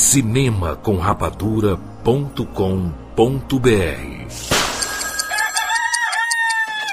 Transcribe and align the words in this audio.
Cinema 0.00 0.76
com 0.76 0.96
rapadura.com.br 0.96 1.90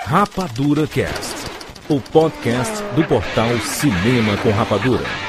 Rapadura 0.05 0.85
Cast, 0.85 1.35
o 1.87 2.01
podcast 2.01 2.83
do 2.97 3.05
portal 3.05 3.57
Cinema 3.59 4.35
com 4.43 4.51
Rapadura. 4.51 5.26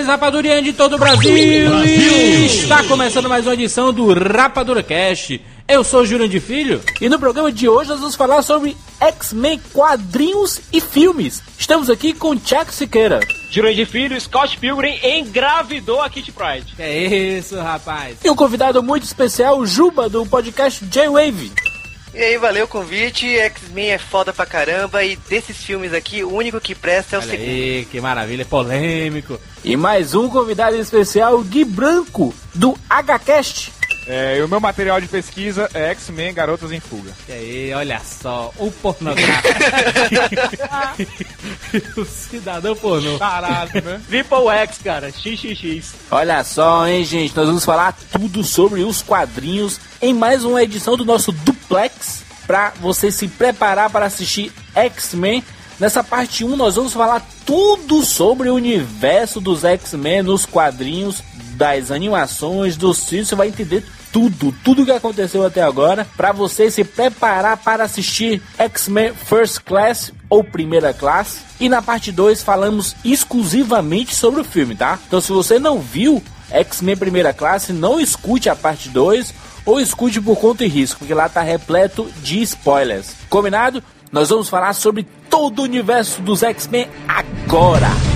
Rapadurianos 0.00 0.64
de 0.64 0.72
todo 0.72 0.96
o 0.96 0.98
Brasil. 0.98 1.84
Está 2.46 2.82
começando 2.84 3.28
mais 3.28 3.46
uma 3.46 3.52
edição 3.52 3.92
do 3.92 4.14
Rapadura 4.14 4.82
Cast. 4.82 5.40
Eu 5.68 5.84
sou 5.84 6.04
Júlio 6.04 6.28
de 6.28 6.40
Filho 6.40 6.80
e 7.00 7.08
no 7.08 7.18
programa 7.18 7.52
de 7.52 7.68
hoje 7.68 7.90
nós 7.90 8.00
vamos 8.00 8.14
falar 8.14 8.42
sobre 8.42 8.76
X-Men 8.98 9.60
quadrinhos 9.72 10.60
e 10.72 10.80
filmes. 10.80 11.42
Estamos 11.58 11.90
aqui 11.90 12.12
com 12.12 12.32
Chuck 12.34 12.72
Siqueira. 12.74 13.20
Júlio 13.50 13.74
de 13.74 13.84
Filho, 13.84 14.18
Scott 14.18 14.56
Pilgrim 14.58 14.98
engravidou 15.02 16.00
a 16.00 16.08
Kitty 16.08 16.32
Pride. 16.32 16.74
É 16.78 17.04
isso, 17.38 17.56
rapaz. 17.56 18.16
E 18.24 18.30
um 18.30 18.34
convidado 18.34 18.82
muito 18.82 19.04
especial, 19.04 19.64
Juba, 19.66 20.08
do 20.08 20.24
podcast 20.24 20.84
J-Wave. 20.86 21.52
E 22.14 22.22
aí, 22.22 22.36
valeu 22.36 22.66
o 22.66 22.68
convite. 22.68 23.26
X-Men 23.38 23.92
é 23.92 23.98
foda 23.98 24.32
pra 24.32 24.44
caramba. 24.44 25.02
E 25.02 25.16
desses 25.16 25.56
filmes 25.56 25.94
aqui, 25.94 26.22
o 26.22 26.34
único 26.34 26.60
que 26.60 26.74
presta 26.74 27.16
é 27.16 27.18
o 27.18 27.22
Olha 27.22 27.30
segundo. 27.30 27.48
aí, 27.48 27.88
que 27.90 28.00
maravilha, 28.00 28.44
polêmico. 28.44 29.40
E 29.64 29.76
mais 29.76 30.14
um 30.14 30.28
convidado 30.28 30.76
especial, 30.76 31.40
Gui 31.42 31.64
Branco, 31.64 32.34
do 32.54 32.76
HCast. 32.88 33.72
É, 34.06 34.38
e 34.38 34.42
o 34.42 34.48
meu 34.48 34.60
material 34.60 35.00
de 35.00 35.06
pesquisa 35.06 35.68
é 35.72 35.90
X-Men 35.90 36.34
Garotas 36.34 36.72
em 36.72 36.80
Fuga. 36.80 37.12
E 37.28 37.32
aí, 37.32 37.74
olha 37.74 38.00
só, 38.00 38.52
o 38.58 38.70
pornográfico. 38.70 39.48
o 42.00 42.04
cidadão 42.04 42.74
pornô. 42.74 43.18
Caralho, 43.18 43.70
né? 43.82 44.00
Triple 44.08 44.48
X, 44.48 44.78
cara. 44.78 45.10
XXX. 45.10 45.94
Olha 46.10 46.42
só, 46.42 46.86
hein, 46.86 47.04
gente, 47.04 47.36
nós 47.36 47.46
vamos 47.46 47.64
falar 47.64 47.96
tudo 48.10 48.42
sobre 48.42 48.82
os 48.82 49.02
quadrinhos 49.02 49.78
em 50.00 50.12
mais 50.12 50.44
uma 50.44 50.62
edição 50.62 50.96
do 50.96 51.04
nosso 51.04 51.30
Duplex 51.30 52.22
para 52.46 52.72
você 52.80 53.10
se 53.10 53.28
preparar 53.28 53.90
para 53.90 54.06
assistir 54.06 54.52
X-Men. 54.74 55.44
Nessa 55.78 56.04
parte 56.04 56.44
1 56.44 56.56
nós 56.56 56.76
vamos 56.76 56.92
falar 56.92 57.26
tudo 57.46 58.04
sobre 58.04 58.48
o 58.48 58.54
universo 58.54 59.40
dos 59.40 59.64
X-Men 59.64 60.22
nos 60.22 60.46
quadrinhos, 60.46 61.22
das 61.54 61.90
animações, 61.90 62.76
filmes, 62.76 63.28
você 63.28 63.34
vai 63.34 63.48
entender 63.48 63.84
tudo, 64.12 64.54
tudo 64.62 64.84
que 64.84 64.92
aconteceu 64.92 65.44
até 65.44 65.62
agora, 65.62 66.06
para 66.16 66.32
você 66.32 66.70
se 66.70 66.84
preparar 66.84 67.56
para 67.56 67.84
assistir 67.84 68.42
X-Men 68.58 69.14
First 69.14 69.60
Class 69.60 70.12
ou 70.28 70.44
Primeira 70.44 70.92
Classe. 70.92 71.40
E 71.58 71.68
na 71.68 71.80
parte 71.80 72.12
2 72.12 72.42
falamos 72.42 72.94
exclusivamente 73.04 74.14
sobre 74.14 74.42
o 74.42 74.44
filme, 74.44 74.74
tá? 74.74 74.98
Então 75.06 75.20
se 75.20 75.32
você 75.32 75.58
não 75.58 75.78
viu 75.78 76.22
X-Men 76.50 76.96
Primeira 76.96 77.32
Classe, 77.32 77.72
não 77.72 77.98
escute 77.98 78.50
a 78.50 78.56
parte 78.56 78.90
2 78.90 79.32
ou 79.64 79.80
escute 79.80 80.20
por 80.20 80.36
conta 80.36 80.64
e 80.64 80.68
risco, 80.68 80.98
porque 80.98 81.14
lá 81.14 81.28
tá 81.28 81.40
repleto 81.40 82.10
de 82.22 82.42
spoilers. 82.42 83.14
Combinado? 83.30 83.82
Nós 84.10 84.28
vamos 84.28 84.48
falar 84.48 84.74
sobre 84.74 85.06
todo 85.30 85.60
o 85.60 85.62
universo 85.62 86.20
dos 86.20 86.42
X-Men 86.42 86.88
agora. 87.08 88.11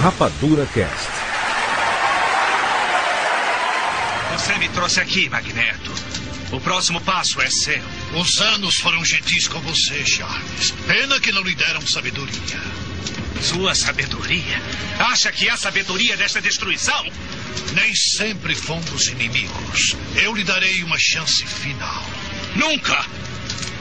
Rapadura 0.00 0.66
Cast. 0.66 1.08
Você 4.32 4.58
me 4.58 4.68
trouxe 4.70 5.00
aqui, 5.00 5.28
Magneto. 5.28 5.92
O 6.52 6.60
próximo 6.60 7.00
passo 7.00 7.40
é 7.40 7.48
seu. 7.48 7.82
Os 8.14 8.40
anos 8.40 8.76
foram 8.80 9.04
gentis 9.04 9.46
com 9.46 9.60
você, 9.60 10.04
Charles. 10.04 10.72
Pena 10.86 11.20
que 11.20 11.30
não 11.30 11.42
lhe 11.42 11.54
deram 11.54 11.80
sabedoria. 11.86 12.89
Sua 13.40 13.74
sabedoria. 13.74 14.62
Acha 14.98 15.32
que 15.32 15.48
há 15.48 15.56
sabedoria 15.56 16.16
nesta 16.16 16.40
destruição? 16.40 17.10
Nem 17.72 17.94
sempre 17.94 18.54
fomos 18.54 19.08
inimigos. 19.08 19.96
Eu 20.14 20.34
lhe 20.34 20.44
darei 20.44 20.82
uma 20.82 20.98
chance 20.98 21.44
final. 21.46 22.04
Nunca! 22.54 23.06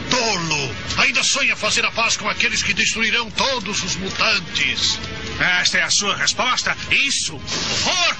Tolo! 0.09 0.75
Ainda 0.97 1.23
sonha 1.23 1.55
fazer 1.55 1.85
a 1.85 1.91
paz 1.91 2.17
com 2.17 2.27
aqueles 2.27 2.63
que 2.63 2.73
destruirão 2.73 3.29
todos 3.31 3.83
os 3.83 3.95
mutantes. 3.95 4.99
Esta 5.39 5.77
é 5.77 5.83
a 5.83 5.89
sua 5.89 6.15
resposta? 6.15 6.75
Isso? 6.91 7.35
Horror? 7.35 8.15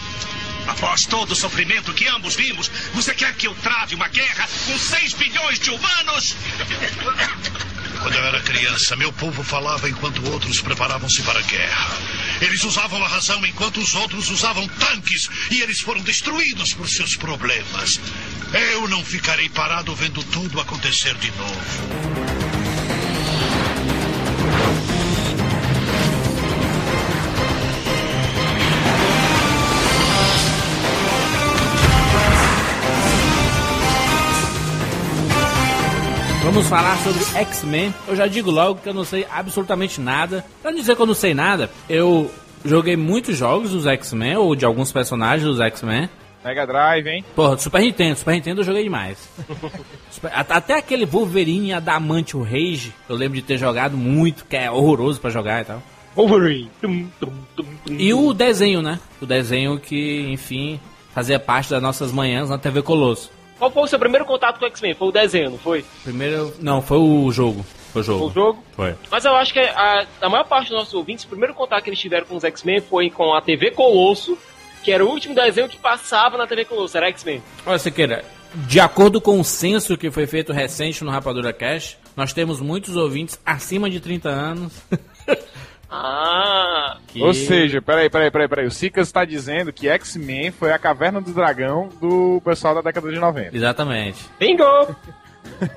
Após 0.70 1.06
todo 1.06 1.32
o 1.32 1.36
sofrimento 1.36 1.94
que 1.94 2.08
ambos 2.08 2.36
vimos, 2.36 2.70
você 2.94 3.14
quer 3.14 3.34
que 3.34 3.48
eu 3.48 3.56
trave 3.56 3.96
uma 3.96 4.08
guerra 4.08 4.48
com 4.68 4.78
6 4.78 5.14
bilhões 5.14 5.60
de 5.60 5.72
humanos? 5.72 6.36
Quando 8.00 8.14
eu 8.14 8.24
era 8.24 8.40
criança, 8.42 8.96
meu 8.96 9.12
povo 9.12 9.44
falava 9.44 9.90
enquanto 9.90 10.24
outros 10.30 10.62
preparavam-se 10.62 11.24
para 11.24 11.40
a 11.40 11.42
guerra. 11.42 11.88
Eles 12.40 12.64
usavam 12.64 13.04
a 13.04 13.08
razão 13.08 13.44
enquanto 13.46 13.82
os 13.82 13.96
outros 13.96 14.30
usavam 14.30 14.68
tanques 14.68 15.28
e 15.50 15.62
eles 15.62 15.82
foram 15.82 16.02
destruídos 16.02 16.74
por 16.74 16.88
seus 16.88 17.16
problemas. 17.16 18.00
Eu 18.72 18.88
não 18.88 19.04
ficarei 19.04 19.50
parado 19.50 19.94
vendo 19.96 20.24
tudo 20.24 20.62
acontecer 20.62 21.16
de 21.16 21.32
novo. 21.32 22.69
Vamos 36.52 36.68
falar 36.68 36.98
sobre 37.04 37.24
X-Men. 37.42 37.94
Eu 38.08 38.16
já 38.16 38.26
digo 38.26 38.50
logo 38.50 38.82
que 38.82 38.90
eu 38.90 38.94
não 38.94 39.06
sei 39.06 39.24
absolutamente 39.30 40.02
nada. 40.02 40.44
Pra 40.64 40.72
não 40.72 40.80
dizer 40.80 40.96
que 40.96 41.02
eu 41.02 41.06
não 41.06 41.14
sei 41.14 41.32
nada, 41.32 41.70
eu 41.88 42.32
joguei 42.66 42.98
muitos 42.98 43.38
jogos 43.38 43.70
dos 43.70 43.86
X-Men, 43.86 44.36
ou 44.38 44.56
de 44.56 44.66
alguns 44.66 44.92
personagens 44.92 45.48
dos 45.48 45.60
X-Men. 45.60 46.10
Mega 46.44 46.66
Drive, 46.66 47.08
hein? 47.08 47.24
Porra, 47.36 47.56
Super 47.56 47.82
Nintendo, 47.82 48.18
Super 48.18 48.32
Nintendo 48.34 48.62
eu 48.62 48.66
joguei 48.66 48.82
demais. 48.82 49.30
Até 50.50 50.80
aquele 50.80 51.06
Wolverine 51.06 51.72
Adamante 51.72 52.36
o 52.36 52.42
Rage, 52.42 52.96
eu 53.08 53.16
lembro 53.16 53.36
de 53.36 53.44
ter 53.44 53.60
jogado 53.60 53.96
muito, 53.96 54.44
que 54.46 54.56
é 54.56 54.72
horroroso 54.72 55.22
pra 55.22 55.30
jogar 55.30 55.62
e 55.62 55.66
tal. 55.66 55.84
Wolverine. 56.16 56.72
Tum, 56.82 57.08
tum, 57.20 57.32
tum, 57.56 57.66
tum. 57.86 57.94
E 57.94 58.12
o 58.12 58.34
desenho, 58.34 58.82
né? 58.82 59.00
O 59.22 59.26
desenho 59.28 59.80
que, 59.80 60.28
enfim, 60.32 60.80
fazia 61.14 61.40
parte 61.40 61.70
das 61.70 61.82
nossas 61.82 62.12
manhãs 62.12 62.50
na 62.50 62.58
TV 62.58 62.82
Colosso. 62.82 63.30
Qual 63.60 63.70
foi 63.70 63.84
o 63.84 63.88
seu 63.88 64.00
primeiro 64.00 64.26
contato 64.26 64.58
com 64.58 64.66
o 64.66 64.68
X-Men? 64.70 64.94
Foi 64.94 65.10
o 65.10 65.12
desenho, 65.12 65.52
não 65.52 65.58
foi? 65.58 65.86
Primeiro, 66.04 66.54
não, 66.62 66.82
foi 66.82 66.98
o 66.98 67.30
jogo. 67.30 67.66
Foi 67.92 68.02
o 68.02 68.06
jogo. 68.06 68.20
Foi 68.20 68.30
o 68.30 68.34
jogo? 68.34 68.64
Foi. 68.72 68.96
Mas 69.12 69.26
eu 69.26 69.36
acho 69.36 69.52
que 69.52 69.60
a, 69.60 70.08
a 70.22 70.30
maior 70.30 70.46
parte 70.46 70.70
dos 70.70 70.78
nossos 70.78 70.94
ouvintes, 70.94 71.26
o 71.26 71.28
primeiro 71.28 71.54
contato 71.54 71.84
que 71.84 71.90
eles 71.90 72.00
tiveram 72.00 72.26
com 72.26 72.38
os 72.38 72.44
X-Men 72.46 72.80
foi 72.80 73.10
com 73.10 73.34
a 73.34 73.42
TV 73.42 73.72
Colosso, 73.72 74.38
que 74.82 74.94
era 74.94 75.04
o 75.06 75.10
último 75.10 75.36
desenho 75.36 75.68
que 75.68 75.78
passava 75.78 76.38
na 76.38 76.48
TV 76.48 76.64
Colosso, 76.64 76.96
era 76.96 77.08
X-Men. 77.10 77.44
Olha, 77.66 77.78
Siqueira, 77.78 78.24
de 78.54 78.80
acordo 78.80 79.20
com 79.20 79.40
o 79.40 79.44
censo 79.44 79.98
que 79.98 80.10
foi 80.10 80.26
feito 80.26 80.54
recente 80.54 81.04
no 81.04 81.12
Rapadura 81.12 81.52
Cash, 81.52 81.98
nós 82.16 82.32
temos 82.32 82.62
muitos 82.62 82.96
ouvintes 82.96 83.40
acima 83.46 83.90
de 83.90 84.00
30 84.00 84.30
anos. 84.30 84.74
Ah, 85.92 86.98
Que- 87.08 87.22
Ou 87.24 87.34
seja, 87.34 87.82
peraí, 87.82 88.10
peraí, 88.10 88.30
peraí, 88.30 88.48
peraí. 88.48 88.68
O 88.68 88.72
Sicas 88.72 89.08
está 89.08 89.26
dizendo 89.26 89.74
que 89.74 89.88
X-Men 89.90 90.52
foi 90.52 90.72
a 90.72 90.78
caverna 90.80 91.20
do 91.20 91.32
dragão 91.34 91.90
do 92.00 92.40
pessoal 92.46 92.76
da 92.76 92.82
década 92.82 93.10
de 93.12 93.18
90. 93.20 93.56
Exatamente. 93.56 94.20
bingo! 94.40 94.64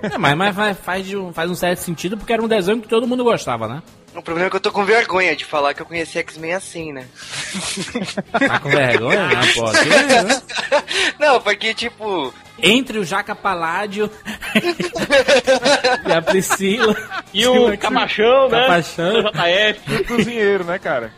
É, 0.02 0.18
mas 0.18 0.36
mas 0.36 0.54
faz, 0.54 0.78
faz, 0.78 1.06
de 1.06 1.16
um- 1.16 1.32
faz 1.32 1.50
um 1.50 1.54
certo 1.56 1.78
sentido 1.78 2.16
porque 2.16 2.32
era 2.32 2.42
um 2.42 2.46
desenho 2.46 2.80
que 2.80 2.86
todo 2.88 3.06
mundo 3.06 3.24
gostava, 3.24 3.66
né? 3.66 3.82
O 4.14 4.22
problema 4.22 4.46
é 4.46 4.50
que 4.50 4.54
eu 4.56 4.60
tô 4.60 4.70
com 4.70 4.84
vergonha 4.84 5.34
de 5.34 5.44
falar 5.44 5.72
que 5.74 5.80
eu 5.82 5.86
conheci 5.86 6.18
X-Men 6.18 6.54
assim, 6.54 6.92
né? 6.92 7.06
Tá 8.46 8.58
com 8.60 8.68
vergonha? 8.68 9.28
Pô. 9.54 9.64
tu- 9.72 9.88
né? 9.88 10.42
Não, 11.18 11.40
porque, 11.40 11.74
tipo, 11.74 12.32
Entre 12.58 12.98
o 12.98 13.04
Jaca 13.04 13.34
Paládio 13.34 14.10
e 16.06 16.12
a 16.12 16.22
Priscila. 16.22 16.94
E 17.32 17.46
o 17.46 17.76
Capachão, 17.78 18.48
né? 18.48 18.60
Capachão. 18.66 19.20
O 19.20 19.30
JF. 19.32 19.94
O 19.94 20.04
cozinheiro, 20.06 20.64
né, 20.64 20.78
cara? 20.78 21.12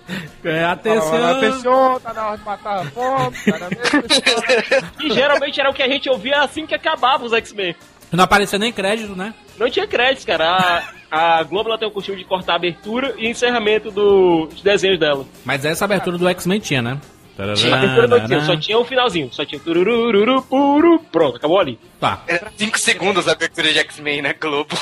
É, 0.44 0.64
atenção. 0.64 1.30
Atenção, 1.36 2.00
tá 2.00 2.12
na 2.14 2.26
hora 2.28 2.38
de 2.38 2.44
matar 2.44 2.80
a 2.80 2.84
fome, 2.84 3.36
tá 3.44 3.58
na. 3.58 3.68
E 5.04 5.10
geralmente 5.12 5.60
era 5.60 5.70
o 5.70 5.74
que 5.74 5.82
a 5.82 5.88
gente 5.88 6.08
ouvia 6.08 6.40
assim 6.42 6.66
que 6.66 6.74
acabava 6.74 7.24
os 7.24 7.32
X-Men. 7.32 7.74
Não 8.12 8.24
apareceu 8.24 8.58
nem 8.58 8.72
crédito, 8.72 9.16
né? 9.16 9.34
Não 9.58 9.68
tinha 9.68 9.86
créditos, 9.86 10.24
cara. 10.24 10.84
A, 11.10 11.38
a 11.38 11.42
Globo 11.42 11.68
ela 11.68 11.78
tem 11.78 11.88
o 11.88 11.90
costume 11.90 12.16
de 12.18 12.24
cortar 12.24 12.52
a 12.52 12.56
abertura 12.56 13.14
e 13.18 13.28
encerramento 13.28 13.90
do- 13.90 14.46
dos 14.46 14.62
desenhos 14.62 14.98
dela. 15.00 15.26
Mas 15.44 15.64
essa 15.64 15.84
abertura 15.84 16.16
do 16.16 16.28
X-Men 16.28 16.60
tinha, 16.60 16.80
né? 16.80 16.98
Tinha, 18.26 18.44
só 18.44 18.56
tinha 18.56 18.78
o 18.78 18.84
finalzinho. 18.84 19.28
Só 19.32 19.44
tinha 19.44 19.60
puru. 19.60 20.98
Pronto, 21.10 21.36
acabou 21.36 21.58
ali. 21.58 21.78
Tá. 22.00 22.22
era 22.26 22.52
5 22.56 22.78
segundos 22.78 23.28
a 23.28 23.32
abertura 23.32 23.72
de 23.72 23.78
X-Men 23.78 24.22
na 24.22 24.32
Globo. 24.32 24.74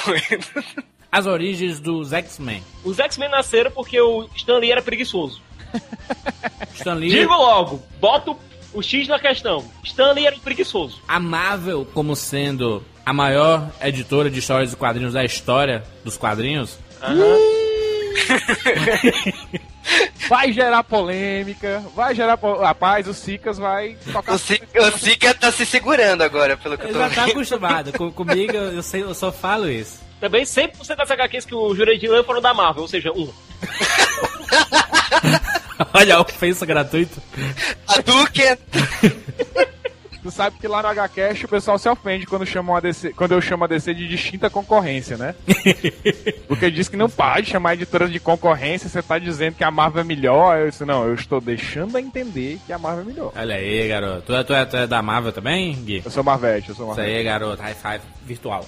As 1.10 1.26
origens 1.26 1.78
dos 1.78 2.12
X-Men. 2.12 2.62
Os 2.84 2.98
X-Men 2.98 3.28
nasceram 3.30 3.70
porque 3.70 4.00
o 4.00 4.28
Stan 4.34 4.58
Lee 4.58 4.72
era 4.72 4.80
preguiçoso. 4.82 5.42
Stan 6.74 6.94
Lee, 6.94 7.10
Digo 7.10 7.32
logo, 7.32 7.82
boto 8.00 8.36
o 8.72 8.82
X 8.82 9.08
na 9.08 9.18
questão. 9.18 9.64
Stan 9.84 10.12
Lee 10.12 10.26
era 10.26 10.36
um 10.36 10.40
preguiçoso. 10.40 11.02
a 11.06 11.20
Marvel 11.20 11.86
como 11.92 12.16
sendo 12.16 12.82
a 13.04 13.12
maior 13.12 13.70
editora 13.80 14.30
de 14.30 14.38
histórias 14.38 14.72
e 14.72 14.76
quadrinhos 14.76 15.12
da 15.12 15.24
história 15.24 15.82
dos 16.04 16.16
quadrinhos. 16.16 16.78
Vai 20.28 20.52
gerar 20.52 20.84
polêmica, 20.84 21.82
vai 21.94 22.14
gerar. 22.14 22.36
Po... 22.36 22.54
Rapaz, 22.54 23.08
o 23.08 23.14
Sicas 23.14 23.58
vai 23.58 23.96
tocar. 24.12 24.34
O 24.34 24.38
Sika, 24.38 24.82
o 24.82 24.98
Sika 24.98 25.34
tá 25.34 25.50
se 25.50 25.66
segurando 25.66 26.22
agora, 26.22 26.56
pelo 26.56 26.78
que 26.78 26.84
eu 26.84 26.88
Ele 26.90 26.98
tô 26.98 27.00
já 27.00 27.10
tá 27.10 27.24
acostumado. 27.24 27.92
Com- 27.92 28.12
comigo, 28.12 28.52
eu, 28.52 28.82
sei, 28.82 29.02
eu 29.02 29.14
só 29.14 29.32
falo 29.32 29.68
isso. 29.68 30.00
Também 30.20 30.44
100% 30.44 30.94
das 30.96 31.10
HQs 31.10 31.44
que 31.44 31.54
o 31.54 31.74
Jurandir 31.74 32.10
leu 32.10 32.22
foram 32.22 32.40
da 32.40 32.54
Marvel, 32.54 32.82
ou 32.82 32.88
seja, 32.88 33.10
um. 33.12 33.28
Olha 35.92 36.16
a 36.16 36.20
ofensa 36.20 36.64
gratuita. 36.64 37.20
A 37.88 38.00
Duque 38.00 38.42
Tu 40.22 40.30
sabe 40.30 40.56
que 40.58 40.68
lá 40.68 40.82
no 40.82 40.88
HCast 40.88 41.44
o 41.44 41.48
pessoal 41.48 41.78
se 41.78 41.88
ofende 41.88 42.26
quando, 42.26 42.46
chamam 42.46 42.76
a 42.76 42.80
DC, 42.80 43.12
quando 43.14 43.32
eu 43.32 43.40
chamo 43.40 43.64
a 43.64 43.66
DC 43.66 43.92
de 43.92 44.06
distinta 44.06 44.48
concorrência, 44.48 45.16
né? 45.16 45.34
Porque 46.46 46.70
diz 46.70 46.88
que 46.88 46.96
não 46.96 47.10
pode 47.10 47.50
chamar 47.50 47.74
editoras 47.74 48.10
de 48.10 48.20
concorrência, 48.20 48.88
você 48.88 49.02
tá 49.02 49.18
dizendo 49.18 49.56
que 49.56 49.64
a 49.64 49.70
Marvel 49.70 50.02
é 50.02 50.04
melhor. 50.04 50.58
Eu 50.58 50.70
disse, 50.70 50.84
não, 50.84 51.04
eu 51.04 51.14
estou 51.14 51.40
deixando 51.40 51.96
a 51.96 52.00
entender 52.00 52.60
que 52.64 52.72
a 52.72 52.78
Marvel 52.78 53.02
é 53.02 53.06
melhor. 53.06 53.32
Olha 53.34 53.56
aí, 53.56 53.88
garoto. 53.88 54.22
Tu 54.22 54.34
é, 54.34 54.44
tu 54.44 54.54
é, 54.54 54.64
tu 54.64 54.76
é 54.76 54.86
da 54.86 55.02
Marvel 55.02 55.32
também, 55.32 55.74
Gui? 55.74 56.02
Eu 56.04 56.10
sou 56.10 56.22
Marvete, 56.22 56.68
eu 56.68 56.74
sou 56.76 56.86
Isso 56.86 56.96
Marvete. 56.96 57.16
aí, 57.16 57.24
garoto. 57.24 57.60
High 57.60 57.74
five 57.74 58.00
virtual. 58.24 58.64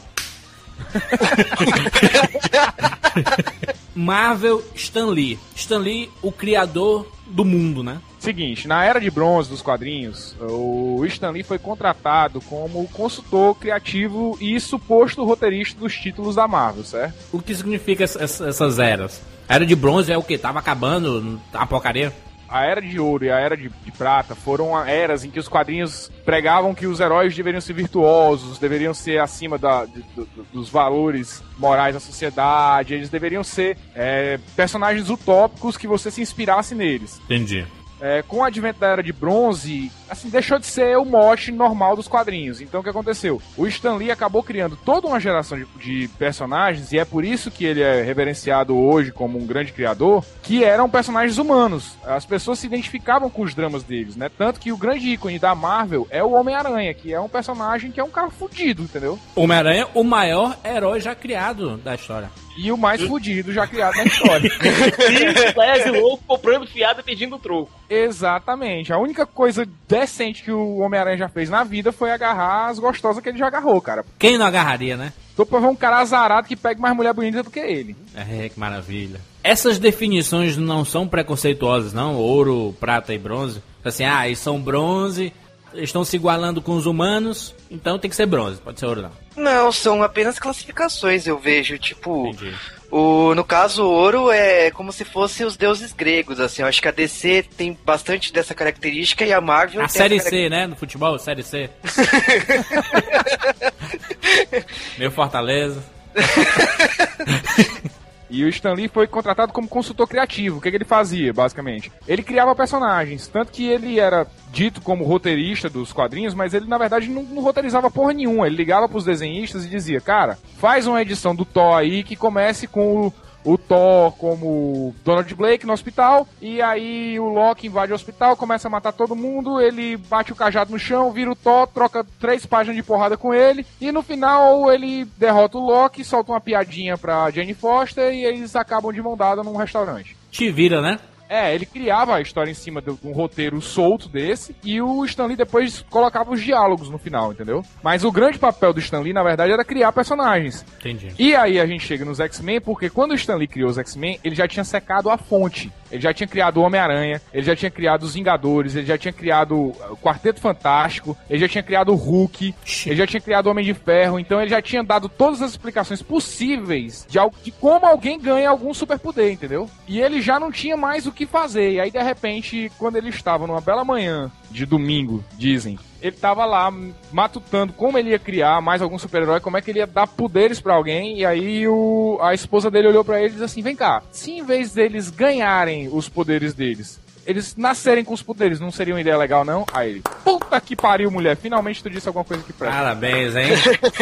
Marvel 3.94 4.60
Stan 4.74 5.06
Lee. 5.06 5.38
Stan 5.54 5.78
Lee, 5.78 6.10
o 6.20 6.32
criador 6.32 7.13
do 7.26 7.44
mundo, 7.44 7.82
né? 7.82 7.98
Seguinte, 8.18 8.66
na 8.68 8.84
era 8.84 9.00
de 9.00 9.10
bronze 9.10 9.48
dos 9.50 9.60
quadrinhos, 9.62 10.34
o 10.40 11.04
Stan 11.06 11.30
Lee 11.30 11.42
foi 11.42 11.58
contratado 11.58 12.40
como 12.42 12.86
consultor 12.88 13.54
criativo 13.56 14.36
e 14.40 14.58
suposto 14.60 15.24
roteirista 15.24 15.78
dos 15.80 15.94
títulos 15.94 16.34
da 16.36 16.46
Marvel, 16.48 16.84
certo? 16.84 17.14
O 17.32 17.40
que 17.42 17.54
significa 17.54 18.04
ess- 18.04 18.16
ess- 18.16 18.40
essas 18.40 18.78
eras? 18.78 19.20
A 19.48 19.54
era 19.56 19.66
de 19.66 19.74
bronze 19.76 20.10
é 20.12 20.16
o 20.18 20.22
que? 20.22 20.38
Tava 20.38 20.58
acabando 20.58 21.40
a 21.52 21.66
porcaria? 21.66 22.12
A 22.54 22.64
Era 22.64 22.80
de 22.80 23.00
Ouro 23.00 23.24
e 23.24 23.32
a 23.32 23.36
Era 23.40 23.56
de, 23.56 23.68
de 23.68 23.90
Prata 23.90 24.36
foram 24.36 24.78
eras 24.86 25.24
em 25.24 25.30
que 25.30 25.40
os 25.40 25.48
quadrinhos 25.48 26.08
pregavam 26.24 26.72
que 26.72 26.86
os 26.86 27.00
heróis 27.00 27.34
deveriam 27.34 27.60
ser 27.60 27.72
virtuosos, 27.72 28.60
deveriam 28.60 28.94
ser 28.94 29.18
acima 29.20 29.58
da- 29.58 29.84
de- 29.86 30.04
do- 30.14 30.28
dos 30.52 30.68
valores 30.68 31.42
morais 31.58 31.94
da 31.94 32.00
sociedade, 32.00 32.94
eles 32.94 33.10
deveriam 33.10 33.42
ser 33.42 33.76
é, 33.92 34.38
personagens 34.54 35.10
utópicos 35.10 35.76
que 35.76 35.88
você 35.88 36.12
se 36.12 36.22
inspirasse 36.22 36.76
neles. 36.76 37.20
Entendi. 37.24 37.66
É, 38.00 38.22
com 38.22 38.38
o 38.38 38.44
advento 38.44 38.80
da 38.80 38.88
Era 38.88 39.02
de 39.02 39.12
Bronze, 39.12 39.90
assim, 40.08 40.28
deixou 40.28 40.58
de 40.58 40.66
ser 40.66 40.98
o 40.98 41.04
mote 41.04 41.52
normal 41.52 41.96
dos 41.96 42.08
quadrinhos. 42.08 42.60
Então 42.60 42.80
o 42.80 42.82
que 42.82 42.90
aconteceu? 42.90 43.40
O 43.56 43.66
Stan 43.66 43.94
Lee 43.94 44.10
acabou 44.10 44.42
criando 44.42 44.76
toda 44.76 45.06
uma 45.06 45.20
geração 45.20 45.58
de, 45.58 45.66
de 45.78 46.08
personagens, 46.18 46.92
e 46.92 46.98
é 46.98 47.04
por 47.04 47.24
isso 47.24 47.50
que 47.50 47.64
ele 47.64 47.82
é 47.82 48.02
reverenciado 48.02 48.76
hoje 48.76 49.12
como 49.12 49.38
um 49.38 49.46
grande 49.46 49.72
criador, 49.72 50.24
que 50.42 50.64
eram 50.64 50.90
personagens 50.90 51.38
humanos. 51.38 51.96
As 52.04 52.26
pessoas 52.26 52.58
se 52.58 52.66
identificavam 52.66 53.30
com 53.30 53.42
os 53.42 53.54
dramas 53.54 53.82
deles, 53.82 54.16
né? 54.16 54.30
Tanto 54.36 54.60
que 54.60 54.72
o 54.72 54.76
grande 54.76 55.10
ícone 55.10 55.38
da 55.38 55.54
Marvel 55.54 56.06
é 56.10 56.22
o 56.22 56.32
Homem-Aranha, 56.32 56.92
que 56.94 57.12
é 57.12 57.20
um 57.20 57.28
personagem 57.28 57.90
que 57.90 58.00
é 58.00 58.04
um 58.04 58.10
cara 58.10 58.30
fudido, 58.30 58.82
entendeu? 58.82 59.18
Homem-Aranha, 59.34 59.88
o 59.94 60.02
maior 60.04 60.56
herói 60.64 61.00
já 61.00 61.14
criado 61.14 61.76
da 61.78 61.94
história. 61.94 62.30
E 62.56 62.70
o 62.70 62.76
mais 62.76 63.02
fudido 63.02 63.52
já 63.52 63.66
criado 63.66 63.96
na 63.96 64.04
história. 64.04 64.50
Sim, 64.54 65.58
lese 65.58 65.90
louco, 65.90 66.22
comprando 66.26 66.66
fiado 66.66 67.00
e 67.00 67.02
pedindo 67.02 67.38
troco. 67.38 67.70
Exatamente. 67.88 68.92
A 68.92 68.98
única 68.98 69.26
coisa 69.26 69.66
decente 69.88 70.42
que 70.42 70.52
o 70.52 70.78
Homem-Aranha 70.78 71.18
já 71.18 71.28
fez 71.28 71.50
na 71.50 71.64
vida 71.64 71.92
foi 71.92 72.10
agarrar 72.10 72.68
as 72.68 72.78
gostosas 72.78 73.22
que 73.22 73.28
ele 73.28 73.38
já 73.38 73.46
agarrou, 73.46 73.80
cara. 73.80 74.04
Quem 74.18 74.38
não 74.38 74.46
agarraria, 74.46 74.96
né? 74.96 75.12
Tô 75.36 75.44
pra 75.44 75.58
ver 75.58 75.66
um 75.66 75.74
cara 75.74 75.98
azarado 75.98 76.46
que 76.46 76.54
pega 76.54 76.80
mais 76.80 76.94
mulher 76.94 77.12
bonita 77.12 77.42
do 77.42 77.50
que 77.50 77.58
ele. 77.58 77.96
É, 78.14 78.48
que 78.48 78.58
maravilha. 78.58 79.20
Essas 79.42 79.78
definições 79.78 80.56
não 80.56 80.84
são 80.84 81.08
preconceituosas, 81.08 81.92
não? 81.92 82.14
Ouro, 82.14 82.74
prata 82.78 83.12
e 83.12 83.18
bronze. 83.18 83.60
Assim, 83.84 84.04
ah, 84.04 84.26
eles 84.26 84.38
são 84.38 84.60
bronze, 84.60 85.32
estão 85.76 86.04
se 86.04 86.16
igualando 86.16 86.62
com 86.62 86.72
os 86.72 86.86
humanos, 86.86 87.54
então 87.70 87.98
tem 87.98 88.10
que 88.10 88.16
ser 88.16 88.26
bronze, 88.26 88.60
pode 88.60 88.78
ser 88.78 88.86
ouro 88.86 89.02
não. 89.02 89.10
Não, 89.36 89.72
são 89.72 90.02
apenas 90.02 90.38
classificações, 90.38 91.26
eu 91.26 91.38
vejo. 91.38 91.76
Tipo, 91.78 92.28
Entendi. 92.28 92.54
o, 92.90 93.34
no 93.34 93.44
caso, 93.44 93.82
o 93.82 93.90
ouro 93.90 94.30
é 94.30 94.70
como 94.70 94.92
se 94.92 95.04
fossem 95.04 95.44
os 95.44 95.56
deuses 95.56 95.92
gregos, 95.92 96.38
assim. 96.38 96.62
Eu 96.62 96.68
acho 96.68 96.80
que 96.80 96.88
a 96.88 96.92
DC 96.92 97.44
tem 97.56 97.76
bastante 97.84 98.32
dessa 98.32 98.54
característica 98.54 99.24
e 99.24 99.32
a 99.32 99.40
Marvel 99.40 99.82
A 99.82 99.88
série 99.88 100.20
C, 100.20 100.48
né? 100.48 100.66
No 100.66 100.76
futebol, 100.76 101.18
série 101.18 101.42
C. 101.42 101.68
Meu 104.98 105.10
Fortaleza. 105.10 105.82
E 108.34 108.44
o 108.44 108.48
Stan 108.48 108.72
Lee 108.72 108.88
foi 108.88 109.06
contratado 109.06 109.52
como 109.52 109.68
consultor 109.68 110.08
criativo. 110.08 110.58
O 110.58 110.60
que, 110.60 110.68
que 110.68 110.76
ele 110.76 110.84
fazia, 110.84 111.32
basicamente? 111.32 111.92
Ele 112.08 112.20
criava 112.20 112.52
personagens. 112.52 113.28
Tanto 113.28 113.52
que 113.52 113.68
ele 113.68 114.00
era 114.00 114.26
dito 114.50 114.80
como 114.80 115.04
roteirista 115.04 115.70
dos 115.70 115.92
quadrinhos, 115.92 116.34
mas 116.34 116.52
ele, 116.52 116.66
na 116.66 116.76
verdade, 116.76 117.08
não, 117.08 117.22
não 117.22 117.40
roteirizava 117.40 117.92
porra 117.92 118.12
nenhuma. 118.12 118.48
Ele 118.48 118.56
ligava 118.56 118.88
pros 118.88 119.04
desenhistas 119.04 119.64
e 119.64 119.68
dizia, 119.68 120.00
cara, 120.00 120.36
faz 120.58 120.84
uma 120.88 121.00
edição 121.00 121.32
do 121.32 121.44
Thor 121.44 121.76
aí 121.76 122.02
que 122.02 122.16
comece 122.16 122.66
com 122.66 123.06
o, 123.06 123.12
o 123.44 123.58
Thor 123.58 124.12
como 124.12 124.94
Donald 125.04 125.32
Blake 125.34 125.66
no 125.66 125.72
hospital, 125.72 126.26
e 126.40 126.62
aí 126.62 127.18
o 127.20 127.28
Loki 127.28 127.66
invade 127.66 127.92
o 127.92 127.94
hospital, 127.94 128.36
começa 128.36 128.68
a 128.68 128.70
matar 128.70 128.92
todo 128.92 129.14
mundo, 129.14 129.60
ele 129.60 129.96
bate 129.96 130.32
o 130.32 130.36
cajado 130.36 130.72
no 130.72 130.78
chão, 130.78 131.12
vira 131.12 131.30
o 131.30 131.36
Thor, 131.36 131.66
troca 131.66 132.06
três 132.18 132.46
páginas 132.46 132.76
de 132.76 132.82
porrada 132.82 133.16
com 133.16 133.34
ele, 133.34 133.66
e 133.80 133.92
no 133.92 134.02
final 134.02 134.72
ele 134.72 135.04
derrota 135.16 135.58
o 135.58 135.66
Loki, 135.66 136.04
solta 136.04 136.32
uma 136.32 136.40
piadinha 136.40 136.96
pra 136.96 137.30
Jane 137.30 137.54
Foster, 137.54 138.12
e 138.12 138.24
eles 138.24 138.56
acabam 138.56 138.92
de 138.92 139.02
mão 139.02 139.16
dada 139.16 139.42
num 139.42 139.56
restaurante. 139.56 140.16
Te 140.30 140.50
vira, 140.50 140.80
né? 140.80 140.98
É, 141.28 141.54
ele 141.54 141.66
criava 141.66 142.14
a 142.14 142.20
história 142.20 142.50
em 142.50 142.54
cima 142.54 142.82
de 142.82 142.90
um 142.90 143.12
roteiro 143.12 143.60
solto 143.60 144.08
desse, 144.08 144.54
e 144.62 144.80
o 144.80 145.04
Stan 145.04 145.26
Lee 145.26 145.36
depois 145.36 145.84
colocava 145.88 146.30
os 146.32 146.42
diálogos 146.42 146.90
no 146.90 146.98
final, 146.98 147.32
entendeu? 147.32 147.64
Mas 147.82 148.04
o 148.04 148.12
grande 148.12 148.38
papel 148.38 148.72
do 148.72 148.80
Stan 148.80 149.00
Lee, 149.00 149.12
na 149.12 149.22
verdade, 149.22 149.52
era 149.52 149.64
criar 149.64 149.92
personagens. 149.92 150.64
Entendi. 150.78 151.12
E 151.18 151.34
aí 151.34 151.58
a 151.58 151.66
gente 151.66 151.86
chega 151.86 152.04
nos 152.04 152.20
X-Men, 152.20 152.60
porque 152.60 152.90
quando 152.90 153.12
o 153.12 153.14
Stan 153.14 153.36
Lee 153.36 153.48
criou 153.48 153.70
os 153.70 153.78
X-Men, 153.78 154.20
ele 154.22 154.34
já 154.34 154.46
tinha 154.46 154.64
secado 154.64 155.10
a 155.10 155.16
fonte. 155.16 155.72
Ele 155.94 156.02
já 156.02 156.12
tinha 156.12 156.26
criado 156.26 156.56
o 156.58 156.62
Homem-Aranha, 156.62 157.20
ele 157.32 157.46
já 157.46 157.54
tinha 157.54 157.70
criado 157.70 158.02
os 158.02 158.14
Vingadores, 158.14 158.74
ele 158.74 158.86
já 158.86 158.98
tinha 158.98 159.12
criado 159.12 159.54
o 159.56 159.96
Quarteto 160.02 160.40
Fantástico, 160.40 161.16
ele 161.30 161.38
já 161.38 161.48
tinha 161.48 161.62
criado 161.62 161.92
o 161.92 161.94
Hulk, 161.94 162.52
ele 162.86 162.96
já 162.96 163.06
tinha 163.06 163.20
criado 163.20 163.46
o 163.46 163.50
Homem 163.50 163.64
de 163.64 163.74
Ferro, 163.74 164.18
então 164.18 164.40
ele 164.40 164.50
já 164.50 164.60
tinha 164.60 164.82
dado 164.82 165.08
todas 165.08 165.40
as 165.40 165.52
explicações 165.52 166.02
possíveis 166.02 167.06
de, 167.08 167.18
al- 167.18 167.32
de 167.42 167.50
como 167.52 167.86
alguém 167.86 168.18
ganha 168.20 168.50
algum 168.50 168.74
superpoder, 168.74 169.30
entendeu? 169.32 169.70
E 169.86 170.00
ele 170.00 170.20
já 170.20 170.38
não 170.40 170.50
tinha 170.50 170.76
mais 170.76 171.06
o 171.06 171.12
que 171.12 171.26
fazer. 171.26 171.72
E 171.72 171.80
aí, 171.80 171.90
de 171.90 172.02
repente, 172.02 172.70
quando 172.78 172.96
ele 172.96 173.08
estava 173.10 173.46
numa 173.46 173.60
bela 173.60 173.84
manhã 173.84 174.30
de 174.54 174.64
domingo, 174.64 175.22
dizem. 175.36 175.78
Ele 176.00 176.14
tava 176.14 176.44
lá 176.46 176.72
matutando 177.12 177.72
como 177.72 177.98
ele 177.98 178.10
ia 178.10 178.18
criar 178.18 178.62
mais 178.62 178.80
algum 178.80 178.98
super-herói, 178.98 179.40
como 179.40 179.56
é 179.56 179.60
que 179.60 179.70
ele 179.70 179.80
ia 179.80 179.86
dar 179.86 180.06
poderes 180.06 180.60
pra 180.60 180.74
alguém, 180.74 181.18
e 181.18 181.26
aí 181.26 181.66
o, 181.66 182.18
a 182.22 182.32
esposa 182.32 182.70
dele 182.70 182.88
olhou 182.88 183.04
pra 183.04 183.18
ele 183.18 183.28
e 183.28 183.32
disse 183.32 183.44
assim: 183.44 183.62
Vem 183.62 183.74
cá, 183.74 184.02
se 184.12 184.30
em 184.30 184.44
vez 184.44 184.72
deles 184.72 185.10
ganharem 185.10 185.88
os 185.90 186.08
poderes 186.08 186.54
deles, 186.54 187.00
eles 187.26 187.56
nascerem 187.56 188.04
com 188.04 188.14
os 188.14 188.22
poderes, 188.22 188.60
não 188.60 188.70
seria 188.70 188.94
uma 188.94 189.00
ideia 189.00 189.16
legal, 189.16 189.44
não? 189.44 189.66
Aí 189.72 189.90
ele, 189.90 190.02
puta 190.22 190.60
que 190.60 190.76
pariu, 190.76 191.10
mulher, 191.10 191.36
finalmente 191.36 191.82
tu 191.82 191.90
disse 191.90 192.06
alguma 192.06 192.24
coisa 192.24 192.44
que 192.44 192.52
presta. 192.52 192.76
Parabéns, 192.76 193.34
hein? 193.34 193.48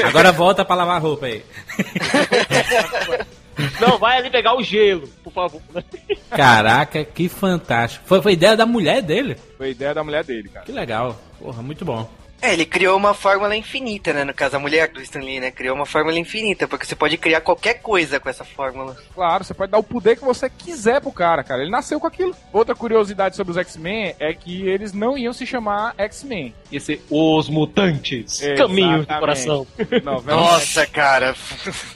Agora 0.05 0.33
volta 0.33 0.65
pra 0.65 0.77
lavar 0.77 0.97
a 0.97 0.99
roupa 0.99 1.27
aí. 1.27 1.43
Não, 3.81 3.99
vai 3.99 4.19
ali 4.19 4.31
pegar 4.31 4.57
o 4.57 4.63
gelo, 4.63 5.09
por 5.23 5.33
favor. 5.33 5.61
Caraca, 6.31 7.05
que 7.05 7.29
fantástico. 7.29 8.05
Foi, 8.07 8.23
foi 8.23 8.33
ideia 8.33 8.57
da 8.57 8.67
mulher 8.67 9.03
dele? 9.03 9.37
Foi 9.57 9.69
a 9.69 9.71
ideia 9.71 9.95
da 9.95 10.03
mulher 10.05 10.25
dele, 10.25 10.49
cara. 10.49 10.65
Que 10.67 10.73
legal. 10.73 11.21
Porra, 11.39 11.63
muito 11.63 11.85
bom. 11.85 12.09
É, 12.41 12.53
ele 12.55 12.67
criou 12.67 12.97
uma 12.97 13.15
fórmula 13.15 13.55
infinita, 13.55 14.13
né? 14.13 14.25
No 14.25 14.35
caso, 14.35 14.57
a 14.57 14.59
mulher 14.59 14.89
do 14.89 15.01
Stan 15.01 15.21
Lee, 15.21 15.39
né? 15.39 15.53
Criou 15.53 15.77
uma 15.77 15.87
fórmula 15.87 16.19
infinita, 16.19 16.67
porque 16.67 16.85
você 16.85 16.97
pode 16.97 17.17
criar 17.17 17.41
qualquer 17.41 17.75
coisa 17.75 18.19
com 18.19 18.29
essa 18.29 18.43
fórmula. 18.45 18.97
Claro, 19.15 19.45
você 19.45 19.55
pode 19.55 19.71
dar 19.71 19.79
o 19.79 19.83
poder 19.85 20.17
que 20.17 20.25
você 20.25 20.51
quiser 20.51 21.01
pro 21.01 21.13
cara, 21.13 21.45
cara. 21.45 21.63
Ele 21.63 21.71
nasceu 21.71 22.01
com 22.01 22.07
aquilo. 22.09 22.35
Outra 22.53 22.75
curiosidade 22.75 23.37
sobre 23.37 23.53
os 23.53 23.57
X-Men 23.57 24.17
é 24.19 24.35
que 24.35 24.67
eles 24.67 24.93
não 24.93 25.17
iam 25.17 25.33
se 25.33 25.47
chamar 25.47 25.95
X-Men. 25.97 26.53
Ia 26.73 26.81
ser 26.81 27.01
Os 27.09 27.49
Mutantes. 27.49 28.41
Caminho 28.57 28.89
do 28.89 29.03
Exatamente. 29.03 29.21
coração. 29.21 29.67
Novela 30.03 30.41
Nossa, 30.41 30.85
cara. 30.85 31.37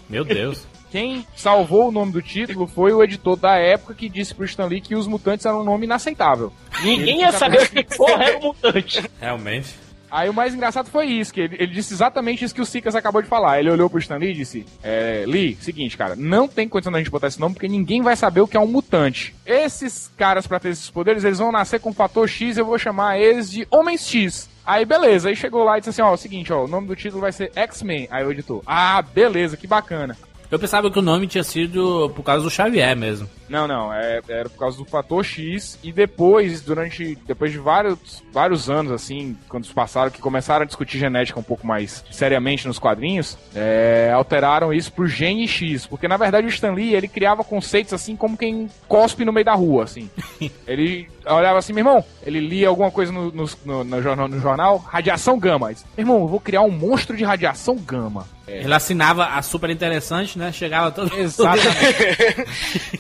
Meu 0.09 0.25
Deus. 0.25 0.65
Quem 0.91 1.27
salvou 1.37 1.89
o 1.89 1.93
nome 1.93 2.13
do 2.13 2.23
título 2.23 2.67
foi 2.67 2.93
o 2.93 3.03
editor 3.03 3.37
da 3.37 3.57
época 3.57 3.95
que 3.95 4.09
disse 4.09 4.35
pro 4.35 4.45
Stan 4.45 4.67
Lee 4.67 4.81
que 4.81 4.95
os 4.95 5.07
mutantes 5.07 5.45
eram 5.45 5.61
um 5.61 5.65
nome 5.65 5.85
inaceitável. 5.85 6.53
Ninguém 6.83 7.21
ia 7.21 7.33
saber 7.33 7.63
o 7.63 7.69
que 7.69 7.97
porra 7.97 8.25
era 8.25 8.39
o 8.39 8.43
mutante. 8.43 9.03
Realmente. 9.21 9.87
Aí 10.11 10.29
o 10.29 10.35
mais 10.35 10.55
engraçado 10.55 10.89
foi 10.89 11.07
isso, 11.07 11.35
que 11.35 11.41
ele, 11.41 11.57
ele 11.59 11.73
disse 11.73 11.93
exatamente 11.93 12.45
isso 12.45 12.55
que 12.55 12.61
o 12.61 12.67
Sicas 12.67 12.95
acabou 12.95 13.21
de 13.21 13.29
falar. 13.29 13.59
Ele 13.59 13.71
olhou 13.71 13.91
pro 13.91 13.99
Stan 13.99 14.17
Lee 14.17 14.31
e 14.31 14.35
disse: 14.35 14.65
é, 14.83 15.25
Lee, 15.27 15.59
seguinte, 15.61 15.97
cara, 15.97 16.15
não 16.17 16.47
tem 16.47 16.69
condição 16.69 16.93
da 16.93 16.99
gente 16.99 17.11
botar 17.11 17.27
esse 17.27 17.41
nome 17.41 17.55
porque 17.55 17.69
ninguém 17.69 18.03
vai 18.03 18.15
saber 18.17 18.41
o 18.41 18.47
que 18.47 18.57
é 18.57 18.61
um 18.61 18.67
mutante. 18.69 19.35
Esses 19.45 20.11
caras, 20.17 20.47
pra 20.47 20.61
ter 20.61 20.71
esses 20.71 20.89
poderes, 20.89 21.25
eles 21.25 21.39
vão 21.39 21.51
nascer 21.51 21.81
com 21.81 21.91
o 21.91 21.95
fator 21.95 22.29
X, 22.29 22.57
eu 22.57 22.65
vou 22.65 22.79
chamar 22.79 23.19
eles 23.19 23.51
de 23.51 23.67
Homens 23.71 24.07
X. 24.07 24.49
Aí 24.65 24.85
beleza, 24.85 25.29
aí 25.29 25.37
chegou 25.37 25.65
lá 25.65 25.77
e 25.77 25.81
disse 25.81 25.91
assim: 25.91 26.03
ó, 26.03 26.13
o 26.13 26.17
seguinte, 26.17 26.53
ó, 26.53 26.65
o 26.65 26.69
nome 26.69 26.87
do 26.87 26.97
título 26.97 27.21
vai 27.21 27.33
ser 27.33 27.51
X-Men. 27.55 28.09
Aí 28.11 28.25
o 28.25 28.31
editor: 28.31 28.63
Ah, 28.65 29.03
beleza, 29.03 29.57
que 29.57 29.67
bacana. 29.67 30.17
Eu 30.51 30.59
pensava 30.59 30.91
que 30.91 30.99
o 30.99 31.03
nome 31.03 31.27
tinha 31.27 31.43
sido 31.43 32.11
por 32.15 32.23
causa 32.23 32.45
do 32.45 32.51
Xavier 32.51 32.97
mesmo. 32.97 33.29
Não, 33.49 33.67
não, 33.69 33.93
é, 33.93 34.21
era 34.29 34.49
por 34.49 34.59
causa 34.59 34.77
do 34.77 34.85
fator 34.85 35.25
X 35.25 35.79
e 35.83 35.93
depois, 35.93 36.61
durante, 36.61 37.17
depois 37.27 37.53
de 37.53 37.59
vários, 37.59 38.23
vários 38.33 38.69
anos, 38.69 38.91
assim, 38.93 39.37
quando 39.49 39.67
passaram, 39.69 40.11
que 40.11 40.21
começaram 40.21 40.63
a 40.63 40.67
discutir 40.67 40.99
genética 40.99 41.39
um 41.39 41.43
pouco 41.45 41.67
mais 41.67 42.05
seriamente 42.11 42.67
nos 42.67 42.79
quadrinhos, 42.79 43.37
é, 43.55 44.11
alteraram 44.15 44.73
isso 44.73 44.93
pro 44.93 45.07
gene 45.07 45.47
X, 45.47 45.87
porque 45.87 46.09
na 46.09 46.17
verdade 46.17 46.47
o 46.47 46.51
Stan 46.51 46.73
Lee, 46.73 46.95
ele 46.95 47.09
criava 47.09 47.45
conceitos 47.45 47.93
assim 47.93 48.17
como 48.17 48.37
quem 48.37 48.69
cospe 48.89 49.25
no 49.25 49.33
meio 49.33 49.45
da 49.47 49.55
rua, 49.55 49.85
assim. 49.85 50.11
ele 50.67 51.09
olhava 51.25 51.59
assim, 51.59 51.73
meu 51.73 51.81
irmão, 51.85 52.05
ele 52.25 52.41
lia 52.41 52.69
alguma 52.69 52.91
coisa 52.91 53.11
no, 53.13 53.31
no, 53.33 53.49
no- 53.65 53.85
no 53.85 54.03
jornal, 54.03 54.29
no 54.29 54.41
jornal, 54.41 54.77
radiação 54.79 55.39
gama. 55.39 55.73
Disse, 55.73 55.85
Meu 55.97 56.05
irmão, 56.05 56.21
eu 56.23 56.29
vou 56.29 56.41
criar 56.41 56.63
um 56.63 56.71
monstro 56.71 57.17
de 57.17 57.25
radiação 57.25 57.77
gama. 57.77 58.27
Ele 58.47 58.73
assinava 58.73 59.25
a 59.27 59.43
super 59.43 59.71
interessante, 59.71 60.39
né? 60.39 60.53
Chegava 60.53 60.93
todo. 60.93 61.13
Exatamente. 61.19 62.47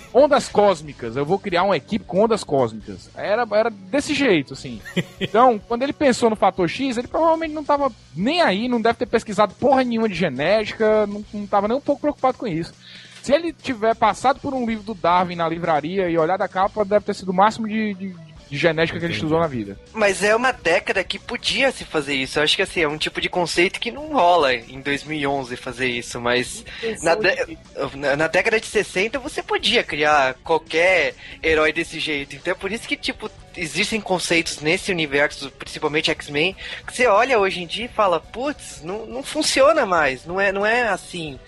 ondas 0.36 0.48
cósmicas, 0.48 1.16
eu 1.16 1.24
vou 1.24 1.38
criar 1.38 1.62
uma 1.62 1.76
equipe 1.76 2.04
com 2.04 2.22
ondas 2.22 2.44
cósmicas. 2.44 3.08
Era, 3.14 3.46
era 3.52 3.70
desse 3.70 4.12
jeito, 4.14 4.52
assim. 4.52 4.80
Então, 5.18 5.58
quando 5.58 5.82
ele 5.82 5.92
pensou 5.92 6.28
no 6.28 6.36
fator 6.36 6.68
X, 6.68 6.96
ele 6.96 7.08
provavelmente 7.08 7.54
não 7.54 7.64
tava 7.64 7.90
nem 8.14 8.42
aí, 8.42 8.68
não 8.68 8.80
deve 8.80 8.98
ter 8.98 9.06
pesquisado 9.06 9.54
porra 9.54 9.82
nenhuma 9.82 10.08
de 10.08 10.14
genética, 10.14 11.06
não, 11.06 11.24
não 11.32 11.46
tava 11.46 11.66
nem 11.66 11.76
um 11.76 11.80
pouco 11.80 12.02
preocupado 12.02 12.36
com 12.36 12.46
isso. 12.46 12.74
Se 13.22 13.32
ele 13.32 13.52
tiver 13.52 13.94
passado 13.94 14.38
por 14.40 14.52
um 14.52 14.66
livro 14.66 14.84
do 14.84 14.94
Darwin 14.94 15.36
na 15.36 15.48
livraria 15.48 16.08
e 16.08 16.18
olhado 16.18 16.42
a 16.42 16.48
capa, 16.48 16.84
deve 16.84 17.06
ter 17.06 17.14
sido 17.14 17.30
o 17.30 17.34
máximo 17.34 17.66
de, 17.66 17.94
de, 17.94 18.14
de 18.48 18.56
genética 18.56 18.98
que 18.98 19.04
ele 19.04 19.14
estudou 19.14 19.40
na 19.40 19.46
vida. 19.46 19.78
Mas 19.92 20.22
é 20.22 20.34
uma 20.34 20.52
década 20.52 21.02
que 21.02 21.18
podia 21.18 21.72
se 21.72 21.84
fazer 21.84 22.14
isso. 22.14 22.38
Eu 22.38 22.44
acho 22.44 22.56
que 22.56 22.62
assim, 22.62 22.80
é 22.80 22.88
um 22.88 22.98
tipo 22.98 23.20
de 23.20 23.28
conceito 23.28 23.80
que 23.80 23.90
não 23.90 24.12
rola 24.12 24.54
em 24.54 24.80
2011 24.80 25.56
fazer 25.56 25.88
isso, 25.88 26.20
mas 26.20 26.64
na, 27.02 27.16
na, 27.96 28.16
na 28.16 28.26
década 28.28 28.60
de 28.60 28.66
60 28.66 29.18
você 29.18 29.42
podia 29.42 29.82
criar 29.82 30.34
qualquer 30.44 31.14
herói 31.42 31.72
desse 31.72 31.98
jeito. 31.98 32.36
Então 32.36 32.52
é 32.52 32.54
por 32.54 32.70
isso 32.70 32.86
que, 32.86 32.96
tipo, 32.96 33.30
existem 33.56 34.00
conceitos 34.00 34.60
nesse 34.60 34.92
universo, 34.92 35.50
principalmente 35.50 36.10
X-Men, 36.10 36.54
que 36.86 36.94
você 36.94 37.06
olha 37.06 37.38
hoje 37.38 37.62
em 37.62 37.66
dia 37.66 37.86
e 37.86 37.88
fala, 37.88 38.20
putz, 38.20 38.82
não, 38.82 39.06
não 39.06 39.22
funciona 39.22 39.84
mais, 39.84 40.24
não 40.24 40.40
é, 40.40 40.52
não 40.52 40.64
é 40.64 40.88
assim. 40.88 41.38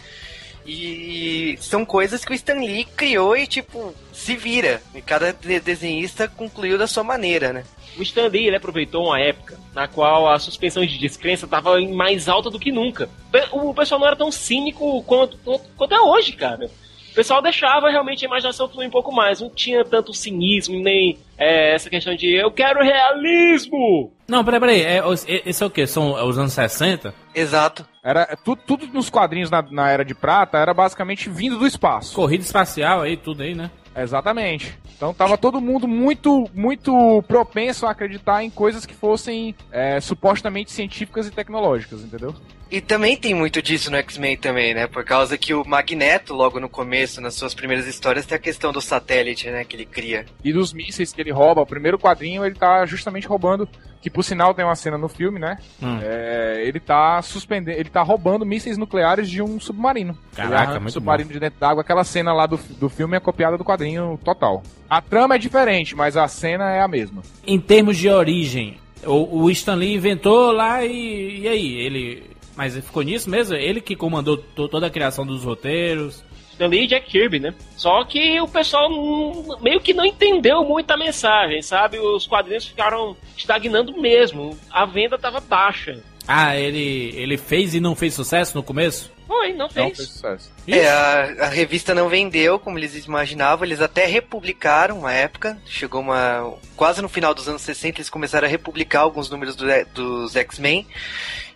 E 0.70 1.56
são 1.60 1.82
coisas 1.84 2.24
que 2.24 2.32
o 2.32 2.34
Stan 2.34 2.54
Lee 2.60 2.84
criou 2.84 3.34
e, 3.34 3.46
tipo, 3.46 3.94
se 4.12 4.36
vira. 4.36 4.82
E 4.94 5.00
cada 5.00 5.32
de- 5.32 5.60
desenhista 5.60 6.28
concluiu 6.28 6.76
da 6.76 6.86
sua 6.86 7.02
maneira, 7.02 7.52
né? 7.54 7.64
O 7.98 8.02
Stan 8.02 8.28
Lee 8.28 8.46
ele 8.46 8.56
aproveitou 8.56 9.06
uma 9.06 9.18
época 9.18 9.58
na 9.74 9.88
qual 9.88 10.28
a 10.30 10.38
suspensão 10.38 10.84
de 10.84 10.98
descrença 10.98 11.46
estava 11.46 11.80
mais 11.80 12.28
alta 12.28 12.50
do 12.50 12.58
que 12.58 12.70
nunca. 12.70 13.08
O 13.50 13.72
pessoal 13.72 13.98
não 13.98 14.06
era 14.06 14.14
tão 14.16 14.30
cínico 14.30 15.02
quanto, 15.04 15.38
quanto, 15.76 15.94
é 15.94 16.00
hoje, 16.00 16.32
cara. 16.32 16.66
O 17.10 17.14
pessoal 17.14 17.42
deixava 17.42 17.90
realmente 17.90 18.24
a 18.24 18.28
imaginação 18.28 18.68
fluir 18.68 18.86
um 18.86 18.92
pouco 18.92 19.10
mais. 19.10 19.40
Não 19.40 19.50
tinha 19.50 19.84
tanto 19.84 20.12
cinismo, 20.14 20.78
nem 20.80 21.18
é, 21.36 21.74
essa 21.74 21.90
questão 21.90 22.14
de 22.14 22.32
eu 22.34 22.50
quero 22.52 22.80
realismo. 22.84 24.12
Não, 24.28 24.44
peraí, 24.44 24.60
peraí. 24.60 24.82
É, 24.82 25.02
esse 25.44 25.62
é 25.62 25.66
o 25.66 25.70
quê? 25.70 25.84
São 25.86 26.12
os 26.28 26.38
anos 26.38 26.52
60? 26.52 27.12
Exato. 27.34 27.84
Era 28.08 28.24
tudo, 28.42 28.62
tudo 28.66 28.86
nos 28.86 29.10
quadrinhos 29.10 29.50
na, 29.50 29.60
na 29.60 29.90
Era 29.90 30.02
de 30.02 30.14
Prata 30.14 30.56
era 30.56 30.72
basicamente 30.72 31.28
vindo 31.28 31.58
do 31.58 31.66
espaço. 31.66 32.14
Corrida 32.14 32.42
espacial 32.42 33.02
aí, 33.02 33.18
tudo 33.18 33.42
aí, 33.42 33.54
né? 33.54 33.70
Exatamente. 33.94 34.78
Então 34.96 35.12
tava 35.12 35.36
todo 35.36 35.60
mundo 35.60 35.86
muito, 35.86 36.48
muito 36.54 37.22
propenso 37.28 37.84
a 37.84 37.90
acreditar 37.90 38.42
em 38.42 38.48
coisas 38.48 38.86
que 38.86 38.94
fossem 38.94 39.54
é, 39.70 40.00
supostamente 40.00 40.72
científicas 40.72 41.26
e 41.26 41.30
tecnológicas, 41.30 42.00
entendeu? 42.02 42.34
E 42.70 42.80
também 42.80 43.16
tem 43.16 43.34
muito 43.34 43.62
disso 43.62 43.90
no 43.90 43.96
X-Men 43.96 44.36
também, 44.36 44.74
né? 44.74 44.86
Por 44.86 45.04
causa 45.04 45.38
que 45.38 45.54
o 45.54 45.64
Magneto, 45.64 46.34
logo 46.34 46.60
no 46.60 46.68
começo, 46.68 47.20
nas 47.20 47.34
suas 47.34 47.54
primeiras 47.54 47.86
histórias, 47.86 48.26
tem 48.26 48.36
a 48.36 48.38
questão 48.38 48.72
do 48.72 48.80
satélite, 48.80 49.50
né? 49.50 49.64
Que 49.64 49.76
ele 49.76 49.86
cria. 49.86 50.26
E 50.44 50.52
dos 50.52 50.72
mísseis 50.72 51.12
que 51.12 51.20
ele 51.20 51.32
rouba, 51.32 51.62
o 51.62 51.66
primeiro 51.66 51.98
quadrinho 51.98 52.44
ele 52.44 52.54
tá 52.54 52.84
justamente 52.84 53.26
roubando, 53.26 53.66
que 54.02 54.10
por 54.10 54.22
sinal 54.22 54.52
tem 54.52 54.64
uma 54.64 54.74
cena 54.74 54.98
no 54.98 55.08
filme, 55.08 55.38
né? 55.38 55.56
Hum. 55.82 55.98
É, 56.02 56.62
ele 56.64 56.78
tá 56.78 57.20
suspendendo, 57.22 57.78
ele 57.78 57.88
tá 57.88 58.02
roubando 58.02 58.44
mísseis 58.44 58.76
nucleares 58.76 59.30
de 59.30 59.42
um 59.42 59.58
submarino. 59.58 60.16
Caraca, 60.34 60.72
Ele 60.72 60.80
muito 60.80 60.88
um 60.88 60.92
submarino 60.92 61.32
de 61.32 61.40
dentro 61.40 61.58
d'água, 61.58 61.80
aquela 61.80 62.04
cena 62.04 62.32
lá 62.34 62.46
do, 62.46 62.58
do 62.78 62.88
filme 62.88 63.16
é 63.16 63.20
copiada 63.20 63.56
do 63.56 63.64
quadrinho 63.64 64.18
total. 64.22 64.62
A 64.90 65.00
trama 65.00 65.36
é 65.36 65.38
diferente, 65.38 65.96
mas 65.96 66.16
a 66.16 66.28
cena 66.28 66.70
é 66.70 66.80
a 66.80 66.88
mesma. 66.88 67.22
Em 67.46 67.58
termos 67.58 67.96
de 67.96 68.08
origem, 68.08 68.78
o, 69.04 69.42
o 69.42 69.50
Stan 69.50 69.74
Lee 69.74 69.94
inventou 69.94 70.52
lá 70.52 70.84
e, 70.84 71.40
e 71.40 71.48
aí? 71.48 71.74
Ele. 71.74 72.22
Mas 72.58 72.74
ficou 72.74 73.04
nisso 73.04 73.30
mesmo? 73.30 73.54
Ele 73.54 73.80
que 73.80 73.94
comandou 73.94 74.36
to- 74.36 74.66
toda 74.68 74.88
a 74.88 74.90
criação 74.90 75.24
dos 75.24 75.44
roteiros. 75.44 76.24
Lee 76.58 76.82
e 76.82 76.86
Jack 76.88 77.08
Kirby, 77.08 77.38
né? 77.38 77.54
Só 77.76 78.02
que 78.04 78.40
o 78.40 78.48
pessoal 78.48 78.90
não- 78.90 79.60
meio 79.60 79.80
que 79.80 79.94
não 79.94 80.04
entendeu 80.04 80.64
muito 80.64 80.90
a 80.90 80.96
mensagem, 80.96 81.62
sabe? 81.62 82.00
Os 82.00 82.26
quadrinhos 82.26 82.66
ficaram 82.66 83.16
estagnando 83.36 83.96
mesmo. 84.00 84.58
A 84.68 84.84
venda 84.84 85.16
tava 85.16 85.38
baixa. 85.38 86.02
Ah, 86.26 86.56
ele, 86.56 87.12
ele 87.14 87.36
fez 87.36 87.74
e 87.76 87.80
não 87.80 87.94
fez 87.94 88.12
sucesso 88.12 88.56
no 88.56 88.62
começo? 88.64 89.08
Foi, 89.28 89.50
não 89.52 89.58
Não 89.66 89.70
fez. 89.70 89.96
fez 89.96 90.08
sucesso. 90.08 90.50
É, 90.66 90.88
a, 90.88 91.44
a 91.44 91.48
revista 91.48 91.94
não 91.94 92.08
vendeu 92.08 92.58
como 92.58 92.76
eles 92.76 93.06
imaginavam, 93.06 93.64
eles 93.64 93.80
até 93.80 94.04
republicaram 94.06 94.98
uma 94.98 95.12
época, 95.12 95.56
chegou 95.64 96.00
uma. 96.00 96.54
Quase 96.74 97.00
no 97.00 97.08
final 97.08 97.32
dos 97.34 97.48
anos 97.48 97.62
60 97.62 97.98
eles 98.00 98.10
começaram 98.10 98.48
a 98.48 98.50
republicar 98.50 99.02
alguns 99.02 99.30
números 99.30 99.54
do- 99.54 99.64
dos 99.94 100.34
X-Men. 100.34 100.84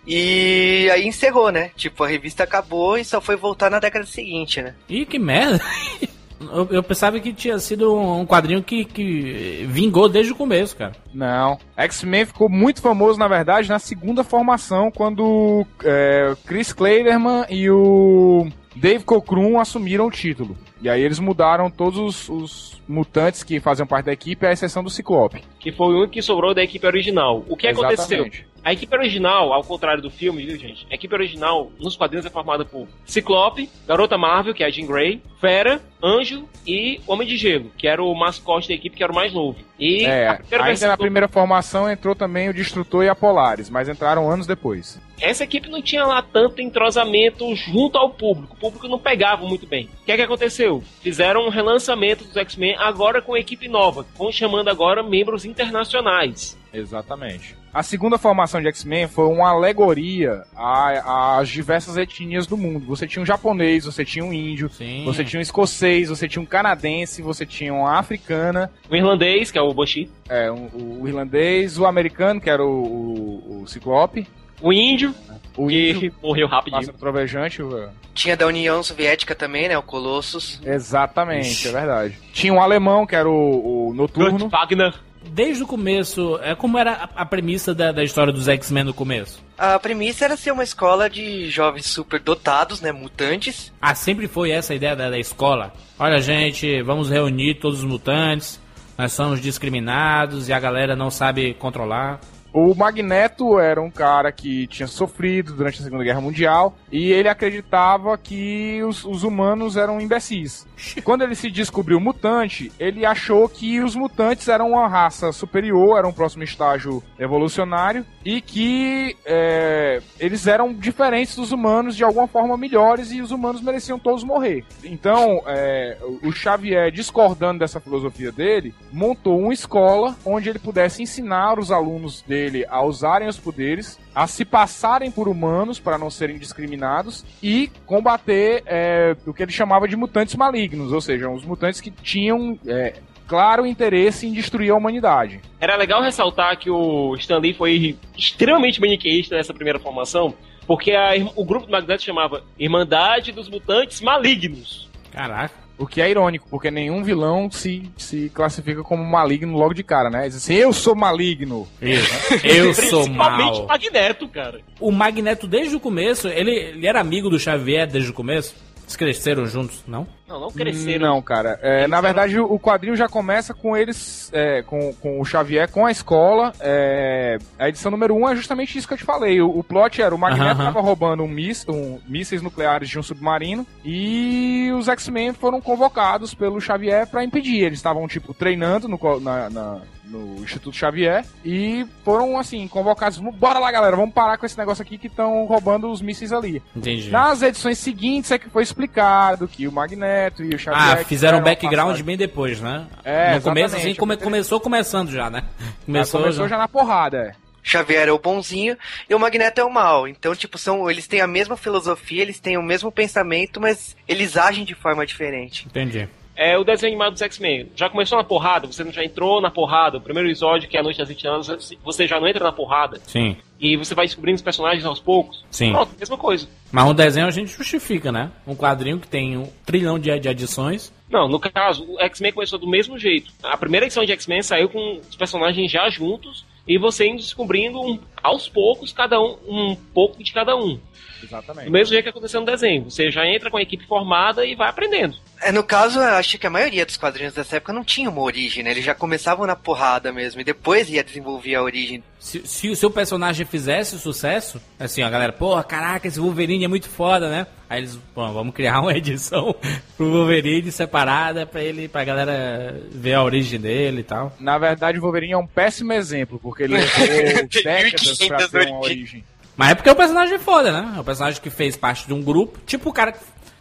E 0.07 0.89
aí 0.93 1.07
encerrou, 1.07 1.51
né? 1.51 1.71
Tipo, 1.77 2.05
a 2.05 2.09
revista 2.09 2.45
acabou 2.45 2.99
e 2.99 3.05
só 3.05 3.21
foi 3.21 3.37
voltar 3.37 3.71
na 3.71 3.79
década 3.79 4.05
seguinte, 4.05 4.61
né? 4.61 4.75
Ih, 4.89 5.07
que 5.07 5.19
merda! 5.19 5.61
Eu, 6.51 6.67
eu 6.73 6.83
pensava 6.83 7.21
que 7.21 7.33
tinha 7.33 7.57
sido 7.61 7.95
um 7.95 8.27
quadrinho 8.27 8.65
que, 8.65 8.85
que 8.85 9.65
vingou 9.69 10.09
desde 10.09 10.33
o 10.33 10.35
começo, 10.35 10.77
cara. 10.77 10.93
Não. 11.15 11.57
X-Men 11.77 12.27
ficou 12.27 12.49
muito 12.49 12.83
famoso, 12.83 13.17
na 13.17 13.29
verdade, 13.29 13.69
na 13.69 13.79
segunda 13.79 14.25
formação, 14.25 14.91
quando 14.91 15.65
é, 15.85 16.35
Chris 16.45 16.73
Kleiderman 16.73 17.45
e 17.49 17.71
o 17.71 18.49
Dave 18.75 19.05
Cockrum 19.05 19.61
assumiram 19.61 20.07
o 20.07 20.11
título. 20.11 20.57
E 20.81 20.89
aí 20.89 21.01
eles 21.01 21.21
mudaram 21.21 21.71
todos 21.71 21.99
os, 21.99 22.29
os 22.29 22.83
mutantes 22.89 23.45
que 23.45 23.61
faziam 23.61 23.87
parte 23.87 24.07
da 24.07 24.13
equipe, 24.13 24.45
à 24.45 24.53
exceção 24.53 24.83
do 24.83 24.91
Ciclope. 24.91 25.43
Que 25.61 25.71
foi 25.71 25.95
o 25.95 25.99
único 25.99 26.13
que 26.13 26.23
sobrou 26.23 26.53
da 26.53 26.63
equipe 26.63 26.85
original. 26.85 27.45
O 27.49 27.57
que 27.57 27.69
aconteceu? 27.69 28.29
A 28.65 28.73
equipe 28.73 28.95
original, 28.97 29.53
ao 29.53 29.65
contrário 29.65 30.01
do 30.01 30.09
filme, 30.11 30.45
viu, 30.47 30.57
gente? 30.57 30.87
A 30.91 30.95
equipe 30.95 31.13
original, 31.15 31.73
nos 31.81 31.97
quadrinhos, 31.97 32.25
é 32.25 32.31
formada 32.31 32.65
por 32.65 32.87
Ciclope, 33.05 33.69
Garota 33.89 34.17
Marvel, 34.17 34.55
que 34.55 34.63
é 34.63 34.67
a 34.67 34.71
Jean 34.71 34.87
Grey, 34.87 35.21
Fera, 35.41 35.81
Anjo 36.03 36.49
e 36.65 37.01
Homem 37.07 37.27
de 37.27 37.37
Gelo, 37.37 37.73
que 37.77 37.89
era 37.89 38.03
o 38.03 38.15
mascote 38.15 38.69
da 38.69 38.75
equipe, 38.75 38.97
que 38.97 39.03
era 39.03 39.11
o 39.13 39.15
mais 39.15 39.33
novo. 39.33 39.59
E 39.79 40.05
É, 40.05 40.29
a 40.29 40.35
primeira 40.37 40.65
ainda 40.65 40.87
na 40.89 40.95
do- 40.95 41.01
primeira 41.01 41.27
formação 41.29 41.91
entrou 41.91 42.15
também 42.15 42.49
o 42.49 42.55
Destrutor 42.55 43.03
e 43.05 43.09
a 43.09 43.15
Polaris, 43.17 43.69
mas 43.69 43.89
entraram 43.89 44.31
anos 44.31 44.47
depois. 44.47 45.01
essa 45.21 45.45
equipe 45.45 45.69
não 45.69 45.81
tinha 45.83 46.05
lá 46.05 46.21
tanto 46.23 46.61
entrosamento 46.61 47.55
junto 47.57 47.97
ao 47.99 48.11
público. 48.11 48.55
O 48.57 48.59
público 48.61 48.89
não 48.89 48.99
pegava 48.99 49.45
muito 49.47 49.67
bem. 49.69 49.89
O 50.03 50.05
que 50.05 50.13
é 50.13 50.17
que 50.17 50.23
aconteceu? 50.23 50.83
Fizeram 51.01 51.47
um 51.47 51.49
relançamento 51.49 52.25
dos 52.25 52.37
X-Men 52.37 52.75
agora 52.77 53.21
com 53.23 53.37
equipe 53.37 53.69
nova, 53.69 54.05
com 54.17 54.31
chamando 54.33 54.69
agora 54.69 55.03
membros 55.03 55.45
internacionais. 55.45 56.59
Exatamente. 56.73 57.57
A 57.75 57.83
segunda 57.83 58.19
formação 58.19 58.61
de 58.61 58.69
X-Men 58.69 59.09
foi 59.09 59.25
uma 59.27 59.49
alegoria 59.49 60.43
às 60.55 61.49
diversas 61.49 61.97
etnias 61.97 62.47
do 62.47 62.57
mundo. 62.57 62.85
Você 62.87 63.07
tinha 63.07 63.23
um 63.23 63.27
japonês, 63.27 63.87
você 63.87 64.05
tinha 64.05 64.23
um 64.25 64.33
índio, 64.33 64.69
Sim. 64.69 65.05
você 65.07 65.25
tinha 65.25 65.39
um 65.39 65.43
escocês, 65.43 66.11
você 66.11 66.29
tinha 66.29 66.43
um 66.43 66.47
canadense, 66.47 67.23
você 67.23 67.47
tinha 67.47 67.73
uma 67.73 67.99
africana, 67.99 68.71
O 68.91 68.95
irlandês, 68.95 69.51
que 69.51 69.59
é 69.59 69.63
o 69.63 69.73
Boshi, 69.73 70.11
é, 70.29 70.53
um- 70.53 71.01
o 71.01 71.09
irlandês, 71.09 71.79
o 71.79 71.87
americano, 71.87 72.41
que 72.41 72.51
era 72.51 72.63
o, 72.63 72.69
o, 72.69 73.63
o 73.63 73.67
Ciclope, 73.67 74.27
o 74.61 74.71
índio, 74.71 75.15
o 75.57 75.69
que 75.69 75.91
índio, 75.93 76.15
morreu 76.23 76.47
rapidinho. 76.49 76.93
trovejante, 76.93 77.63
o- 77.63 77.89
Tinha 78.13 78.37
da 78.37 78.47
União 78.47 78.83
Soviética 78.83 79.35
também, 79.35 79.69
né? 79.69 79.79
O 79.79 79.83
Colossus. 79.83 80.61
Exatamente, 80.65 81.67
é 81.69 81.73
verdade. 81.73 82.19
Tinha 82.35 82.53
um 82.53 82.61
alemão, 82.61 83.07
que 83.07 83.17
era 83.17 83.29
o, 83.29 83.89
o 83.89 83.95
Noturno. 83.95 84.39
Kurt 84.39 84.53
Wagner. 84.53 84.95
Desde 85.31 85.63
o 85.63 85.67
começo, 85.67 86.39
é 86.43 86.55
como 86.55 86.79
era 86.79 86.93
a, 86.93 87.23
a 87.23 87.27
premissa 87.27 87.75
da, 87.75 87.93
da 87.93 88.05
história 88.05 88.33
dos 88.33 88.49
X-Men 88.49 88.85
no 88.85 88.95
começo? 88.95 89.43
A 89.57 89.79
premissa 89.79 90.25
era 90.25 90.37
ser 90.37 90.51
uma 90.53 90.65
escola 90.65 91.09
de 91.09 91.49
jovens 91.49 91.87
superdotados, 91.87 92.81
né? 92.81 92.93
Mutantes. 92.93 93.73
Ah, 93.81 93.95
sempre 93.95 94.27
foi 94.27 94.51
essa 94.51 94.73
a 94.73 94.77
ideia 94.77 94.97
da, 94.97 95.11
da 95.11 95.19
escola. 95.19 95.73
Olha, 95.99 96.21
gente, 96.21 96.83
vamos 96.83 97.09
reunir 97.09 97.55
todos 97.55 97.79
os 97.81 97.85
mutantes. 97.85 98.61
Nós 98.99 99.13
somos 99.13 99.41
discriminados 99.41 100.49
e 100.49 100.53
a 100.53 100.61
galera 100.61 100.95
não 100.95 101.11
sabe 101.11 101.55
controlar. 101.55 102.21
O 102.53 102.75
Magneto 102.75 103.59
era 103.59 103.81
um 103.81 103.91
cara 103.91 104.33
que 104.33 104.67
tinha 104.67 104.87
sofrido 104.87 105.55
durante 105.55 105.81
a 105.81 105.85
Segunda 105.85 106.05
Guerra 106.05 106.21
Mundial 106.21 106.77
e 106.91 107.13
ele 107.13 107.29
acreditava 107.29 108.19
que 108.19 108.83
os, 108.83 109.05
os 109.05 109.23
humanos 109.23 109.77
eram 109.77 110.01
imbecis. 110.01 110.67
Quando 111.05 111.23
ele 111.23 111.35
se 111.35 111.51
descobriu 111.51 112.01
mutante, 112.01 112.73
ele 112.79 113.07
achou 113.07 113.49
que 113.49 113.81
os 113.81 113.95
mutantes 113.95 114.49
eram 114.49 114.71
uma 114.73 114.89
raça 114.89 115.33
superior, 115.33 115.99
era 115.99 116.09
um 116.09 116.13
próximo 116.13 116.43
estágio 116.43 117.03
evolucionário 117.19 118.05
e 118.25 118.41
que 118.41 119.17
é, 119.25 120.03
eles 120.19 120.47
eram 120.47 120.75
diferentes 120.75 121.37
dos 121.37 121.53
humanos, 121.53 121.97
de 121.97 122.05
alguma 122.05 122.27
forma 122.27 122.57
melhores 122.57 123.13
e 123.13 123.23
os 123.23 123.31
humanos 123.31 123.63
mereciam 123.63 123.99
todos 123.99 124.25
morrer. 124.25 124.65
Então, 124.85 125.43
é, 125.47 125.97
o 126.23 126.33
o 126.33 126.35
Xavier, 126.35 126.91
discordando 126.91 127.59
dessa 127.59 127.79
filosofia 127.79 128.33
dele, 128.33 128.75
montou 128.91 129.39
uma 129.39 129.53
escola 129.53 130.17
onde 130.25 130.49
ele 130.49 130.59
pudesse 130.59 131.03
ensinar 131.03 131.59
os 131.59 131.71
alunos 131.71 132.23
dele 132.23 132.42
a 132.69 132.83
usarem 132.83 133.29
os 133.29 133.39
poderes, 133.39 133.99
a 134.15 134.27
se 134.27 134.45
passarem 134.45 135.11
por 135.11 135.29
humanos 135.29 135.79
para 135.79 135.99
não 135.99 136.11
serem 136.11 136.39
discriminados 136.39 137.25
e 137.43 137.71
combater 137.87 138.63
é, 138.67 139.17
o 139.27 139.33
que 139.33 139.43
ele 139.43 139.53
chamava 139.53 139.87
de 139.89 139.97
mutantes 139.97 140.35
malignos, 140.35 140.93
ou 140.93 141.01
seja, 141.01 141.29
os 141.29 141.45
mutantes 141.45 141.81
que 141.81 141.91
tinham 141.91 142.59
é, 142.67 142.95
claro 143.27 143.67
interesse 143.67 144.27
em 144.27 144.33
destruir 144.33 144.71
a 144.71 144.77
humanidade. 144.77 145.41
Era 145.61 145.77
legal 145.77 146.03
ressaltar 146.03 146.59
que 146.59 146.71
o 146.71 147.15
Stan 147.17 147.39
Lee 147.39 147.55
foi 147.55 147.97
extremamente 148.17 148.81
maniqueísta 148.81 149.37
nessa 149.37 149.55
primeira 149.55 149.79
formação, 149.79 150.35
porque 150.67 150.93
a 150.93 151.13
o 151.35 151.45
grupo 151.45 151.67
do 151.67 151.73
Magneto 151.73 152.03
chamava 152.03 152.45
Irmandade 152.59 153.33
dos 153.33 153.49
Mutantes 153.49 154.01
Malignos. 154.01 154.91
Caraca. 155.11 155.62
O 155.79 155.87
que 155.87 156.01
é 156.01 156.11
irônico, 156.11 156.47
porque 156.49 156.71
nenhum 156.71 157.03
vilão 157.03 157.51
se, 157.51 157.91
se 157.97 158.31
classifica 158.35 158.83
como 158.83 159.05
maligno 159.05 159.57
logo 159.57 159.75
de 159.75 159.83
cara, 159.83 160.11
né? 160.11 160.27
Diz 160.29 160.37
assim, 160.37 160.55
eu 160.55 160.73
sou 160.73 160.95
maligno. 160.95 161.67
Isso. 161.81 162.13
Eu 162.45 162.75
sou 162.75 163.05
Principalmente 163.05 163.59
mal. 163.59 163.67
Magneto, 163.67 164.29
cara. 164.29 164.61
O 164.79 164.93
Magneto, 164.93 165.47
desde 165.47 165.75
o 165.75 165.81
começo, 165.81 166.29
ele, 166.29 166.51
ele 166.51 166.87
era 166.87 167.01
amigo 167.01 167.29
do 167.29 167.39
Xavier 167.39 167.87
desde 167.87 168.11
o 168.11 168.15
começo? 168.15 168.55
Eles 168.83 168.97
cresceram 168.97 169.47
juntos, 169.47 169.83
não? 169.87 170.07
Não, 170.33 170.41
não 170.41 170.51
cresceram. 170.51 171.07
Não, 171.09 171.23
cara. 171.23 171.59
É, 171.63 171.87
na 171.87 172.01
verdade, 172.01 172.39
o 172.41 172.59
quadrinho 172.59 172.97
já 172.97 173.09
começa 173.09 173.53
com 173.53 173.77
eles, 173.77 174.31
é, 174.33 174.63
com, 174.63 174.93
com 174.95 175.21
o 175.21 175.25
Xavier, 175.25 175.71
com 175.71 175.85
a 175.85 175.91
escola. 175.91 176.53
é, 176.61 177.39
a 177.59 177.69
edição 177.69 177.91
número 177.91 178.15
1 178.15 178.19
um 178.21 178.29
é 178.29 178.35
justamente 178.37 178.77
isso 178.79 178.89
que 178.89 178.95
eu 178.95 178.99
te 178.99 179.05
falei. 179.05 179.41
O, 179.41 179.49
o 179.59 179.63
plot 179.63 180.01
era 180.01 180.15
o 180.15 180.19
Magneto 180.19 180.53
Aham. 180.61 180.65
tava 180.65 180.81
roubando 180.81 181.23
um, 181.23 181.29
mis, 181.29 181.67
um 181.69 181.99
mísseis 182.09 182.41
nucleares 182.43 182.89
de 182.89 182.99
um 182.99 183.03
submarino 183.03 183.67
e 183.85 184.71
os 184.77 184.89
X-Men 184.89 185.33
foram 185.35 185.61
convocados 185.61 186.35
pelo 186.35 186.61
Xavier 186.61 187.07
pra 187.07 187.25
impedir. 187.25 187.65
Eles 187.65 187.79
estavam, 187.79 188.07
tipo, 188.09 188.33
treinando 188.33 188.89
no, 188.89 188.99
na- 189.21 189.51
na- 189.51 189.81
no 190.05 190.43
Instituto 190.43 190.77
Xavier 190.77 191.25
e 191.43 191.87
foram, 192.05 192.39
assim, 192.39 192.69
convocados. 192.69 193.19
Bora 193.19 193.59
lá, 193.59 193.71
galera, 193.73 193.97
vamos 193.97 194.13
parar 194.15 194.37
com 194.37 194.45
esse 194.45 194.59
negócio 194.59 194.83
aqui 194.83 194.99
que 194.99 195.07
estão 195.07 195.47
roubando 195.47 195.91
os 195.91 196.03
mísseis 196.03 196.33
ali. 196.33 196.63
Entendi. 196.77 197.09
Nas 197.11 197.41
edições 197.41 197.79
seguintes 197.79 198.31
é 198.31 198.39
que 198.39 198.51
foi 198.51 198.63
explicado 198.63 199.49
que 199.49 199.67
o 199.67 199.73
Magneto 199.73 200.03
e 200.39 200.55
o 200.55 200.59
Xavier... 200.59 201.01
Ah, 201.01 201.05
fizeram 201.05 201.39
um 201.39 201.43
background 201.43 202.01
bem 202.03 202.17
depois, 202.17 202.61
né? 202.61 202.87
É, 203.05 203.35
no 203.35 203.43
começo, 203.43 203.77
assim, 203.77 203.95
come- 203.95 204.17
começou 204.17 204.61
começando 204.61 205.11
já, 205.11 205.29
né? 205.31 205.43
Começou, 205.87 206.21
começou 206.21 206.49
já 206.49 206.57
na 206.59 206.69
porrada, 206.69 207.19
é. 207.19 207.43
Xavier 207.65 208.09
é 208.09 208.13
o 208.13 208.19
bonzinho 208.19 208.77
e 209.09 209.15
o 209.15 209.19
Magneto 209.21 209.61
é 209.61 209.65
o 209.65 209.71
mal. 209.71 210.09
Então, 210.09 210.35
tipo, 210.35 210.59
são, 210.59 210.91
eles 210.91 211.07
têm 211.07 211.21
a 211.21 211.27
mesma 211.27 211.57
filosofia, 211.57 212.23
eles 212.23 212.41
têm 212.41 212.57
o 212.59 212.63
mesmo 212.63 212.91
pensamento, 212.91 213.61
mas 213.61 213.97
eles 214.09 214.37
agem 214.37 214.65
de 214.65 214.75
forma 214.75 215.07
diferente. 215.07 215.67
Entendi. 215.67 216.09
É 216.35 216.57
o 216.57 216.65
desenho 216.65 216.93
animado 216.93 217.13
dos 217.13 217.23
X-Men. 217.23 217.69
Já 217.77 217.91
começou 217.91 218.17
na 218.17 218.25
porrada? 218.25 218.67
Você 218.67 218.91
já 218.91 219.05
entrou 219.05 219.41
na 219.41 219.51
porrada? 219.51 219.99
O 219.99 220.01
primeiro 220.01 220.29
episódio, 220.29 220.69
que 220.69 220.77
é 220.77 220.81
a 220.81 220.83
Noite 220.83 220.99
das 220.99 221.09
20 221.09 221.27
anos, 221.29 221.75
você 221.85 222.07
já 222.07 222.19
não 222.19 222.27
entra 222.27 222.43
na 222.45 222.53
porrada. 222.53 222.99
Sim. 223.07 223.37
E 223.61 223.77
você 223.77 223.95
vai 223.95 224.07
descobrindo 224.07 224.37
os 224.37 224.43
personagens 224.43 224.85
aos 224.87 224.99
poucos. 224.99 225.45
Sim. 225.51 225.73
Pronto, 225.73 225.93
mesma 225.99 226.17
coisa. 226.17 226.49
Mas 226.73 226.85
um 226.89 226.95
desenho 226.95 227.27
a 227.27 227.31
gente 227.31 227.53
justifica, 227.53 228.11
né? 228.11 228.31
Um 228.47 228.57
quadrinho 228.57 228.99
que 228.99 229.07
tem 229.07 229.37
um 229.37 229.47
trilhão 229.67 229.99
de, 229.99 230.19
de 230.19 230.29
adições. 230.29 230.93
Não, 231.11 231.29
no 231.29 231.39
caso, 231.39 231.85
o 231.87 232.01
X-Men 232.01 232.33
começou 232.33 232.59
do 232.59 232.67
mesmo 232.69 232.99
jeito. 232.99 233.31
A 233.43 233.57
primeira 233.57 233.85
edição 233.87 234.05
de 234.05 234.13
X-Men 234.13 234.43
saiu 234.43 234.69
com 234.71 235.01
os 235.09 235.15
personagens 235.15 235.71
já 235.71 235.89
juntos 235.91 236.45
e 236.67 236.79
você 236.79 237.07
indo 237.07 237.19
descobrindo 237.19 237.79
um- 237.81 237.99
aos 238.23 238.49
poucos 238.49 238.93
cada 238.93 239.21
um 239.21 239.37
um 239.47 239.77
pouco 239.93 240.23
de 240.25 240.33
cada 240.33 240.57
um. 240.57 240.81
Exatamente. 241.23 241.67
Do 241.67 241.73
mesmo 241.73 241.93
jeito 241.93 242.05
que 242.05 242.11
aconteceu 242.11 242.41
no 242.41 242.47
desenho. 242.47 242.85
Você 242.85 243.11
já 243.11 243.27
entra 243.27 243.51
com 243.51 243.57
a 243.57 243.63
equipe 243.63 243.87
formada 243.87 244.45
e 244.45 244.55
vai 244.55 244.69
aprendendo. 244.69 245.17
É, 245.41 245.51
no 245.51 245.63
caso, 245.65 245.99
eu 245.99 246.15
acho 246.15 246.39
que 246.39 246.47
a 246.47 246.51
maioria 246.51 246.87
dos 246.87 246.97
quadrinhos 246.97 247.35
dessa 247.35 247.57
época 247.57 247.73
não 247.73 247.83
tinha 247.83 248.09
uma 248.09 248.21
origem, 248.21 248.63
né? 248.63 248.71
Eles 248.71 248.85
já 248.85 248.95
começavam 248.95 249.47
na 249.47 249.57
porrada 249.57 250.13
mesmo, 250.13 250.41
e 250.41 250.45
depois 250.45 250.89
ia 250.89 251.03
desenvolver 251.03 251.57
a 251.57 251.63
origem. 251.63 252.03
Se, 252.21 252.47
se 252.47 252.69
o 252.69 252.77
seu 252.77 252.91
personagem 252.91 253.45
fizesse 253.45 253.99
sucesso, 253.99 254.61
assim, 254.79 255.03
ó, 255.03 255.07
a 255.07 255.11
galera, 255.11 255.33
porra, 255.33 255.65
caraca, 255.65 256.07
esse 256.07 256.21
Wolverine 256.21 256.65
é 256.65 256.69
muito 256.69 256.89
foda, 256.89 257.29
né? 257.29 257.47
Aí 257.69 257.81
eles, 257.81 257.99
pô, 258.15 258.31
vamos 258.33 258.55
criar 258.55 258.81
uma 258.81 258.95
edição 258.97 259.55
pro 259.97 260.13
Wolverine 260.13 260.71
separada 260.71 261.45
pra 261.45 261.63
ele, 261.63 261.89
pra 261.89 262.05
galera 262.05 262.81
ver 262.93 263.15
a 263.15 263.25
origem 263.25 263.59
dele 263.59 264.01
e 264.01 264.05
tal. 264.05 264.33
Na 264.39 264.59
verdade, 264.59 264.99
o 264.99 265.03
Wolverine 265.03 265.33
é 265.33 265.39
um 265.39 265.47
péssimo 265.47 265.93
exemplo, 265.93 266.39
porque 266.41 266.65
ele 266.65 266.77
levou 266.79 267.49
décadas 267.65 268.19
pra 268.19 268.49
ter 268.49 268.69
uma 268.69 268.81
origem. 268.81 269.25
Mas 269.57 269.71
é 269.71 269.75
porque 269.75 269.89
é 269.89 269.93
um 269.93 269.97
personagem 269.97 270.39
foda, 270.39 270.73
né? 270.73 270.95
É 270.97 271.01
um 271.01 271.05
personagem 271.05 271.41
que 271.41 271.51
fez 271.51 271.77
parte 271.77 272.07
de 272.07 272.15
um 272.15 272.23
grupo, 272.23 272.59
tipo 272.67 272.91
o 272.91 272.93
cara 272.93 273.15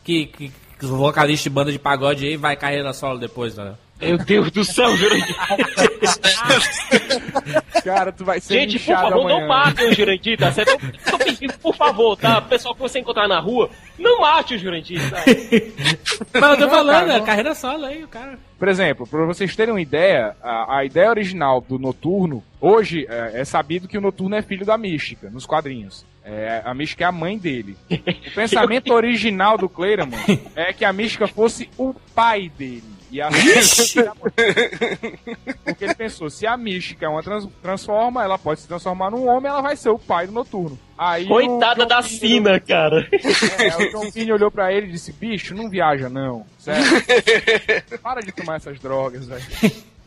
que, 0.04 0.26
que, 0.28 0.52
que 0.80 0.86
vocalista 0.86 1.50
de 1.50 1.54
banda 1.54 1.72
de 1.72 1.80
pagode 1.80 2.26
aí 2.26 2.38
vai 2.38 2.56
carreira 2.56 2.94
solo 2.94 3.20
depois, 3.20 3.56
né? 3.58 3.76
Meu 4.02 4.18
Deus 4.18 4.52
do 4.52 4.66
céu, 4.66 4.96
Jurandir. 4.98 5.36
Cara, 7.84 8.12
tu 8.12 8.24
vai 8.26 8.40
ser 8.40 8.54
Gente, 8.54 8.80
por 8.80 8.96
favor, 8.96 9.20
amanhã. 9.22 9.40
não 9.40 9.48
matem 9.48 9.90
o 9.90 9.94
Jurandir, 9.94 10.38
tá 10.38 10.52
certo? 10.52 10.72
Eu 10.72 11.12
tô 11.12 11.18
pedindo, 11.18 11.54
por 11.60 11.76
favor, 11.76 12.18
tá? 12.18 12.42
Pessoal 12.42 12.76
que 12.76 12.82
você 12.82 13.00
encontrar 13.00 13.28
na 13.28 13.40
rua, 13.40 13.70
não 13.98 14.22
mate 14.22 14.56
o 14.56 14.58
Jurandir, 14.60 15.00
tá? 15.10 15.18
Mas 16.40 16.52
eu 16.52 16.58
tô 16.58 16.62
Não, 16.66 16.70
falando, 16.70 17.08
cara, 17.08 17.14
é 17.18 17.22
carreira 17.22 17.56
solo 17.56 17.86
aí, 17.86 18.04
o 18.04 18.08
cara. 18.08 18.38
Por 18.58 18.68
exemplo, 18.68 19.08
pra 19.08 19.26
vocês 19.26 19.56
terem 19.56 19.74
uma 19.74 19.82
ideia, 19.82 20.36
a, 20.42 20.78
a 20.78 20.86
ideia 20.86 21.10
original 21.10 21.62
do 21.62 21.80
Noturno, 21.80 22.44
hoje 22.60 23.08
é, 23.10 23.42
é 23.42 23.46
sabido 23.46 23.88
que 23.88 23.98
o 23.98 24.02
Noturno 24.02 24.36
é 24.36 24.42
filho 24.42 24.66
da 24.66 24.78
Mística, 24.78 25.30
nos 25.30 25.46
quadrinhos. 25.46 26.06
É, 26.24 26.62
a 26.64 26.72
Mística 26.74 27.04
é 27.04 27.08
a 27.08 27.12
mãe 27.12 27.36
dele. 27.38 27.76
O 27.90 28.32
pensamento 28.36 28.94
original 28.94 29.58
do 29.58 29.68
Claremont 29.68 30.40
é 30.56 30.72
que 30.72 30.86
a 30.86 30.94
Mística 30.94 31.28
fosse 31.28 31.68
o 31.78 31.96
pai 32.14 32.52
dele. 32.56 32.84
E 33.12 33.22
a 33.22 33.30
Porque 35.66 35.84
ele 35.84 35.96
pensou, 35.96 36.30
se 36.30 36.48
a 36.48 36.56
Mística 36.56 37.06
é 37.06 37.10
uma 37.10 37.22
trans- 37.22 37.48
transforma, 37.62 38.24
ela 38.24 38.38
pode 38.38 38.62
se 38.62 38.68
transformar 38.68 39.12
num 39.12 39.28
homem, 39.28 39.52
ela 39.52 39.62
vai 39.62 39.76
ser 39.76 39.90
o 39.90 40.00
pai 40.00 40.28
do 40.28 40.32
Noturno. 40.34 40.80
Aí 40.98 41.28
Coitada 41.28 41.86
da 41.86 42.02
Sina, 42.02 42.60
cara. 42.60 43.06
é, 43.12 43.76
o 43.78 43.92
John 43.92 44.12
Pini 44.12 44.32
olhou 44.32 44.50
pra 44.50 44.72
ele 44.72 44.88
e 44.88 44.92
disse: 44.92 45.12
Bicho, 45.12 45.54
não 45.54 45.70
viaja 45.70 46.08
não. 46.10 46.46
Sério. 46.58 46.84
Para 48.02 48.22
de 48.22 48.32
tomar 48.32 48.56
essas 48.58 48.80
drogas, 48.80 49.26
velho. 49.26 49.44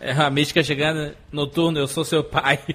É 0.00 0.12
a 0.12 0.28
mística 0.30 0.62
chegando 0.62 1.14
noturno, 1.32 1.78
eu 1.78 1.86
sou 1.88 2.04
seu 2.04 2.22
pai. 2.24 2.58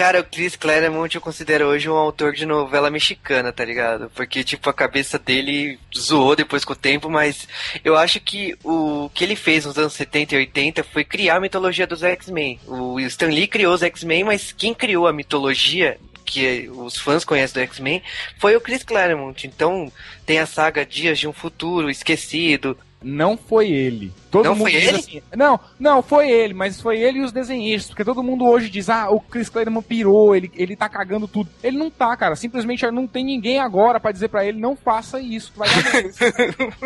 Cara, 0.00 0.20
o 0.22 0.24
Chris 0.24 0.56
Claremont 0.56 1.14
eu 1.14 1.20
considero 1.20 1.66
hoje 1.66 1.86
um 1.86 1.94
autor 1.94 2.32
de 2.32 2.46
novela 2.46 2.90
mexicana, 2.90 3.52
tá 3.52 3.62
ligado? 3.62 4.10
Porque, 4.14 4.42
tipo, 4.42 4.70
a 4.70 4.72
cabeça 4.72 5.18
dele 5.18 5.78
zoou 5.94 6.34
depois 6.34 6.64
com 6.64 6.72
o 6.72 6.76
tempo, 6.76 7.10
mas 7.10 7.46
eu 7.84 7.94
acho 7.94 8.18
que 8.18 8.56
o 8.64 9.10
que 9.12 9.22
ele 9.22 9.36
fez 9.36 9.66
nos 9.66 9.76
anos 9.76 9.92
70 9.92 10.34
e 10.34 10.38
80 10.38 10.84
foi 10.84 11.04
criar 11.04 11.36
a 11.36 11.40
mitologia 11.40 11.86
dos 11.86 12.02
X-Men. 12.02 12.58
O 12.66 12.98
Stan 13.00 13.26
Lee 13.26 13.46
criou 13.46 13.74
os 13.74 13.82
X-Men, 13.82 14.24
mas 14.24 14.52
quem 14.52 14.72
criou 14.72 15.06
a 15.06 15.12
mitologia 15.12 15.98
que 16.24 16.70
os 16.72 16.96
fãs 16.96 17.22
conhecem 17.22 17.60
do 17.60 17.66
X-Men 17.66 18.02
foi 18.38 18.56
o 18.56 18.60
Chris 18.62 18.82
Claremont. 18.82 19.46
Então, 19.46 19.92
tem 20.24 20.38
a 20.38 20.46
saga 20.46 20.86
Dias 20.86 21.18
de 21.18 21.28
um 21.28 21.32
Futuro 21.34 21.90
Esquecido, 21.90 22.74
Não 23.02 23.36
foi 23.36 23.70
ele. 23.70 24.12
Todo 24.30 24.44
Não 24.44 24.52
mundo 24.54 24.70
foi 24.70 24.74
ele? 24.74 24.96
assim- 24.98 25.22
não, 25.34 25.58
não, 25.78 26.02
foi 26.02 26.30
ele, 26.30 26.52
mas 26.54 26.80
foi 26.80 27.00
ele 27.00 27.18
e 27.20 27.22
os 27.22 27.32
desenhistas. 27.32 27.88
Porque 27.90 28.04
todo 28.04 28.22
mundo 28.22 28.44
hoje 28.46 28.68
diz, 28.68 28.90
ah, 28.90 29.08
o 29.10 29.18
Chris 29.20 29.48
Claremont 29.48 29.86
pirou, 29.86 30.36
ele, 30.36 30.50
ele 30.54 30.76
tá 30.76 30.88
cagando 30.88 31.26
tudo. 31.26 31.48
Ele 31.62 31.78
não 31.78 31.90
tá, 31.90 32.14
cara. 32.16 32.36
Simplesmente 32.36 32.88
não 32.90 33.06
tem 33.06 33.24
ninguém 33.24 33.58
agora 33.58 33.98
pra 33.98 34.12
dizer 34.12 34.28
pra 34.28 34.44
ele, 34.44 34.60
não 34.60 34.76
faça 34.76 35.18
isso, 35.20 35.52
vai 35.56 35.68
dar 35.68 35.92
merda." 35.92 36.12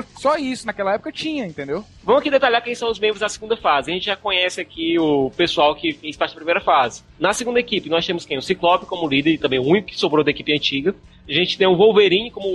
Só 0.18 0.36
isso, 0.36 0.66
naquela 0.66 0.94
época 0.94 1.10
tinha, 1.12 1.46
entendeu? 1.46 1.84
Vamos 2.02 2.20
aqui 2.20 2.30
detalhar 2.30 2.62
quem 2.62 2.74
são 2.74 2.90
os 2.90 2.98
membros 3.00 3.20
da 3.20 3.28
segunda 3.28 3.56
fase. 3.56 3.90
A 3.90 3.94
gente 3.94 4.06
já 4.06 4.16
conhece 4.16 4.60
aqui 4.60 4.98
o 4.98 5.30
pessoal 5.36 5.74
que 5.74 5.92
fez 5.92 6.16
parte 6.16 6.30
da 6.30 6.36
primeira 6.36 6.60
fase. 6.60 7.02
Na 7.18 7.32
segunda 7.32 7.58
equipe, 7.58 7.88
nós 7.90 8.06
temos 8.06 8.24
quem? 8.24 8.38
O 8.38 8.42
Ciclope 8.42 8.86
como 8.86 9.08
líder 9.08 9.32
e 9.32 9.38
também 9.38 9.58
o 9.58 9.64
único 9.66 9.88
que 9.88 9.98
sobrou 9.98 10.24
da 10.24 10.30
equipe 10.30 10.52
antiga. 10.54 10.94
A 11.28 11.32
gente 11.32 11.58
tem 11.58 11.66
o 11.66 11.76
Wolverine 11.76 12.30
como 12.30 12.46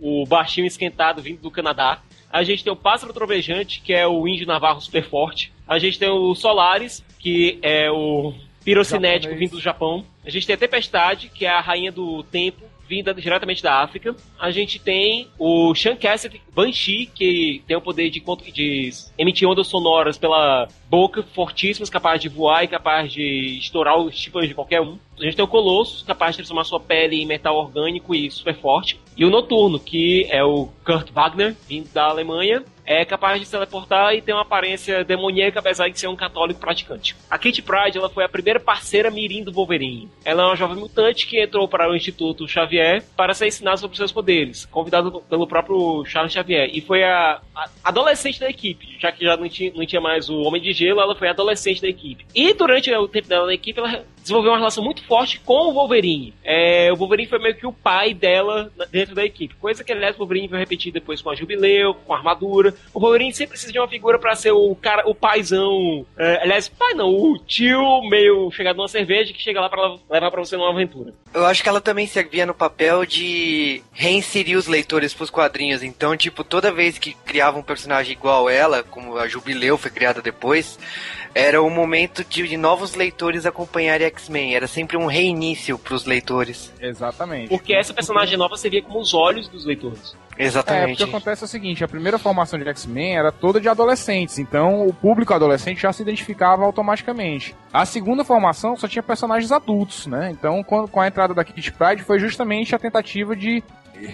o, 0.00 0.22
o 0.22 0.26
baixinho 0.26 0.66
esquentado 0.66 1.20
vindo 1.20 1.40
do 1.40 1.50
Canadá. 1.50 2.00
A 2.34 2.42
gente 2.42 2.64
tem 2.64 2.72
o 2.72 2.76
Pássaro 2.76 3.12
Trovejante, 3.12 3.80
que 3.80 3.92
é 3.92 4.04
o 4.08 4.26
índio 4.26 4.44
navarro 4.44 4.80
super 4.80 5.04
forte. 5.04 5.52
A 5.68 5.78
gente 5.78 6.00
tem 6.00 6.08
o 6.08 6.34
Solaris, 6.34 7.00
que 7.20 7.60
é 7.62 7.88
o 7.88 8.34
pirocinético 8.64 9.30
Japonês. 9.30 9.38
vindo 9.38 9.56
do 9.56 9.62
Japão. 9.62 10.04
A 10.26 10.30
gente 10.30 10.44
tem 10.44 10.54
a 10.54 10.58
Tempestade, 10.58 11.30
que 11.32 11.46
é 11.46 11.48
a 11.48 11.60
rainha 11.60 11.92
do 11.92 12.24
tempo, 12.24 12.64
vinda 12.88 13.14
diretamente 13.14 13.62
da 13.62 13.80
África. 13.80 14.16
A 14.36 14.50
gente 14.50 14.80
tem 14.80 15.28
o 15.38 15.72
Sean 15.76 15.94
Cassidy 15.94 16.42
Banshee, 16.52 17.06
que 17.06 17.62
tem 17.68 17.76
o 17.76 17.80
poder 17.80 18.10
de, 18.10 18.20
de 18.52 18.90
emitir 19.16 19.48
ondas 19.48 19.68
sonoras 19.68 20.18
pela 20.18 20.66
boca, 20.90 21.22
fortíssimas, 21.22 21.88
capaz 21.88 22.20
de 22.20 22.28
voar 22.28 22.64
e 22.64 22.68
capaz 22.68 23.12
de 23.12 23.58
estourar 23.60 23.96
os 23.96 24.18
tímpanos 24.18 24.48
de 24.48 24.56
qualquer 24.56 24.80
um. 24.80 24.98
A 25.20 25.22
gente 25.22 25.36
tem 25.36 25.44
o 25.44 25.48
Colossus, 25.48 26.02
capaz 26.02 26.32
de 26.32 26.38
transformar 26.38 26.64
sua 26.64 26.80
pele 26.80 27.22
em 27.22 27.26
metal 27.26 27.56
orgânico 27.56 28.12
e 28.12 28.28
super 28.28 28.56
forte. 28.56 28.98
E 29.16 29.24
o 29.24 29.30
Noturno, 29.30 29.78
que 29.78 30.26
é 30.30 30.42
o 30.42 30.68
Kurt 30.84 31.10
Wagner, 31.12 31.54
vindo 31.68 31.92
da 31.92 32.04
Alemanha, 32.06 32.64
é 32.86 33.04
capaz 33.04 33.40
de 33.40 33.46
se 33.46 33.52
teleportar 33.52 34.14
e 34.14 34.20
tem 34.20 34.34
uma 34.34 34.42
aparência 34.42 35.04
demoníaca, 35.04 35.58
apesar 35.58 35.88
de 35.88 35.98
ser 35.98 36.08
um 36.08 36.16
católico 36.16 36.60
praticante. 36.60 37.16
A 37.30 37.38
Kate 37.38 37.62
Pride 37.62 37.98
ela 37.98 38.10
foi 38.10 38.24
a 38.24 38.28
primeira 38.28 38.60
parceira 38.60 39.10
mirim 39.10 39.42
do 39.42 39.52
Wolverine. 39.52 40.10
Ela 40.24 40.42
é 40.42 40.46
uma 40.46 40.56
jovem 40.56 40.76
mutante 40.76 41.26
que 41.26 41.40
entrou 41.40 41.66
para 41.66 41.90
o 41.90 41.96
Instituto 41.96 42.46
Xavier 42.46 43.02
para 43.16 43.34
ser 43.34 43.46
ensinada 43.46 43.76
sobre 43.78 43.96
seus 43.96 44.12
poderes, 44.12 44.66
convidada 44.66 45.10
pelo 45.10 45.46
próprio 45.46 46.04
Charles 46.04 46.32
Xavier. 46.32 46.70
E 46.72 46.80
foi 46.80 47.02
a, 47.04 47.40
a 47.54 47.70
adolescente 47.84 48.40
da 48.40 48.50
equipe, 48.50 48.96
já 48.98 49.10
que 49.10 49.24
já 49.24 49.36
não 49.36 49.48
tinha, 49.48 49.72
não 49.74 49.86
tinha 49.86 50.00
mais 50.00 50.28
o 50.28 50.42
Homem 50.42 50.60
de 50.60 50.72
Gelo, 50.72 51.00
ela 51.00 51.14
foi 51.14 51.28
a 51.28 51.30
adolescente 51.30 51.80
da 51.80 51.88
equipe. 51.88 52.26
E 52.34 52.52
durante 52.52 52.92
o 52.92 53.08
tempo 53.08 53.28
dela 53.28 53.46
na 53.46 53.54
equipe, 53.54 53.78
ela 53.78 54.04
desenvolveu 54.24 54.52
uma 54.52 54.58
relação 54.58 54.82
muito 54.82 55.04
forte 55.04 55.38
com 55.40 55.68
o 55.68 55.72
Wolverine. 55.74 56.34
É, 56.42 56.90
o 56.90 56.96
Wolverine 56.96 57.28
foi 57.28 57.38
meio 57.38 57.54
que 57.54 57.66
o 57.66 57.72
pai 57.72 58.14
dela 58.14 58.72
dentro 58.90 59.14
da 59.14 59.24
equipe. 59.24 59.54
Coisa 59.56 59.84
que, 59.84 59.92
aliás, 59.92 60.16
o 60.16 60.18
Wolverine 60.18 60.48
vai 60.48 60.60
repetir 60.60 60.92
depois 60.92 61.20
com 61.20 61.30
a 61.30 61.34
Jubileu, 61.34 61.94
com 61.94 62.14
a 62.14 62.16
armadura. 62.16 62.74
O 62.92 62.98
Wolverine 62.98 63.34
sempre 63.34 63.50
precisa 63.50 63.70
de 63.70 63.78
uma 63.78 63.86
figura 63.86 64.18
pra 64.18 64.34
ser 64.34 64.52
o 64.52 64.74
cara, 64.74 65.06
o 65.06 65.14
paizão. 65.14 66.06
É, 66.18 66.42
aliás, 66.42 66.68
pai 66.68 66.94
não, 66.94 67.10
o 67.10 67.38
tio 67.38 68.02
meio 68.08 68.50
chegado 68.50 68.76
numa 68.76 68.88
cerveja 68.88 69.32
que 69.32 69.42
chega 69.42 69.60
lá 69.60 69.68
pra 69.68 69.96
levar 70.10 70.30
pra 70.30 70.40
você 70.40 70.56
numa 70.56 70.70
aventura. 70.70 71.12
Eu 71.34 71.44
acho 71.44 71.62
que 71.62 71.68
ela 71.68 71.80
também 71.80 72.06
servia 72.06 72.46
no 72.46 72.54
papel 72.54 73.04
de 73.04 73.82
reinserir 73.92 74.56
os 74.56 74.66
leitores 74.66 75.12
pros 75.12 75.30
quadrinhos. 75.30 75.82
Então, 75.82 76.16
tipo, 76.16 76.42
toda 76.42 76.72
vez 76.72 76.96
que 76.96 77.12
criava 77.12 77.58
um 77.58 77.62
personagem 77.62 78.12
igual 78.12 78.48
ela, 78.48 78.82
como 78.82 79.18
a 79.18 79.28
Jubileu 79.28 79.76
foi 79.76 79.90
criada 79.90 80.22
depois, 80.22 80.78
era 81.34 81.60
o 81.60 81.68
momento 81.68 82.24
de, 82.24 82.46
de 82.46 82.56
novos 82.56 82.94
leitores 82.94 83.44
acompanharem 83.44 84.06
X-Men. 84.06 84.54
Era 84.54 84.66
sempre 84.66 84.96
um 84.96 85.06
reinício 85.06 85.76
pros 85.78 86.04
leitores. 86.04 86.72
Exatamente. 86.80 87.48
Porque 87.48 87.74
essa 87.74 87.92
personagem 87.92 88.36
nova 88.38 88.56
servia 88.56 88.82
como 88.82 89.00
os 89.00 89.12
olhos 89.14 89.48
dos 89.48 89.64
leitores. 89.64 90.16
É, 90.36 90.44
Exatamente. 90.44 90.98
porque 90.98 91.04
acontece 91.04 91.44
o 91.44 91.46
seguinte, 91.46 91.84
a 91.84 91.88
primeira 91.88 92.18
formação 92.18 92.58
de 92.58 92.68
X-Men 92.68 93.16
era 93.16 93.30
toda 93.30 93.60
de 93.60 93.68
adolescentes, 93.68 94.36
então 94.40 94.84
o 94.84 94.92
público 94.92 95.32
adolescente 95.32 95.80
já 95.82 95.92
se 95.92 96.02
identificava 96.02 96.64
automaticamente. 96.64 97.54
A 97.72 97.84
segunda 97.86 98.24
formação 98.24 98.76
só 98.76 98.88
tinha 98.88 99.02
personagens 99.02 99.52
adultos, 99.52 100.08
né? 100.08 100.30
Então, 100.32 100.62
quando- 100.64 100.88
com 100.88 101.00
a 101.00 101.06
entrada 101.06 101.34
da 101.34 101.44
Kitty 101.44 101.70
Pride 101.72 102.02
foi 102.02 102.18
justamente 102.18 102.74
a 102.74 102.78
tentativa 102.80 103.36
de 103.36 103.62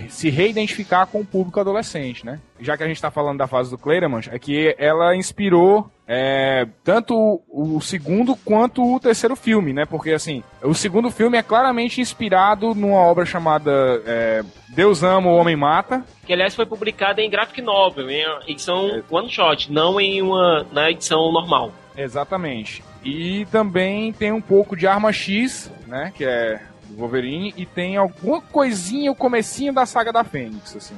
se 0.09 0.31
reidentificar 0.31 1.07
com 1.07 1.21
o 1.21 1.25
público 1.25 1.61
adolescente, 1.61 2.25
né? 2.25 2.41
Já 2.61 2.77
que 2.77 2.83
a 2.83 2.87
gente 2.87 3.01
tá 3.01 3.11
falando 3.11 3.39
da 3.39 3.47
fase 3.47 3.71
do 3.71 3.79
Claremont, 3.79 4.29
é 4.31 4.39
que 4.39 4.75
ela 4.79 5.17
inspirou 5.17 5.91
é, 6.07 6.67
tanto 6.85 7.15
o, 7.49 7.77
o 7.77 7.81
segundo 7.81 8.35
quanto 8.37 8.83
o 8.83 8.99
terceiro 9.01 9.37
filme, 9.37 9.73
né? 9.73 9.87
Porque, 9.87 10.11
assim, 10.11 10.43
o 10.63 10.75
segundo 10.75 11.11
filme 11.11 11.39
é 11.39 11.43
claramente 11.43 12.01
inspirado 12.01 12.75
numa 12.75 12.99
obra 12.99 13.25
chamada 13.25 13.71
é, 14.05 14.43
Deus 14.69 15.03
Ama, 15.03 15.31
o 15.31 15.37
Homem 15.37 15.57
Mata, 15.57 16.05
Que, 16.27 16.33
aliás, 16.33 16.55
foi 16.55 16.67
publicada 16.67 17.23
em 17.23 17.31
graphic 17.31 17.63
novel, 17.63 18.11
em 18.11 18.25
edição 18.49 19.03
one 19.09 19.31
shot, 19.31 19.71
não 19.73 20.01
em 20.01 20.21
uma 20.21 20.67
na 20.73 20.91
edição 20.91 21.33
normal. 21.33 21.73
Exatamente. 21.97 22.83
E 23.05 23.47
também 23.51 24.13
tem 24.13 24.33
um 24.33 24.41
pouco 24.41 24.77
de 24.77 24.87
Arma 24.87 25.13
X, 25.13 25.71
né? 25.87 26.13
Que 26.15 26.25
é 26.25 26.61
do 26.91 26.97
Wolverine, 26.99 27.55
e 27.57 27.65
tem 27.65 27.97
alguma 27.97 28.41
coisinha, 28.41 29.11
o 29.11 29.15
comecinho 29.15 29.73
da 29.73 29.87
saga 29.87 30.13
da 30.13 30.25
Fênix, 30.25 30.77
assim. 30.77 30.97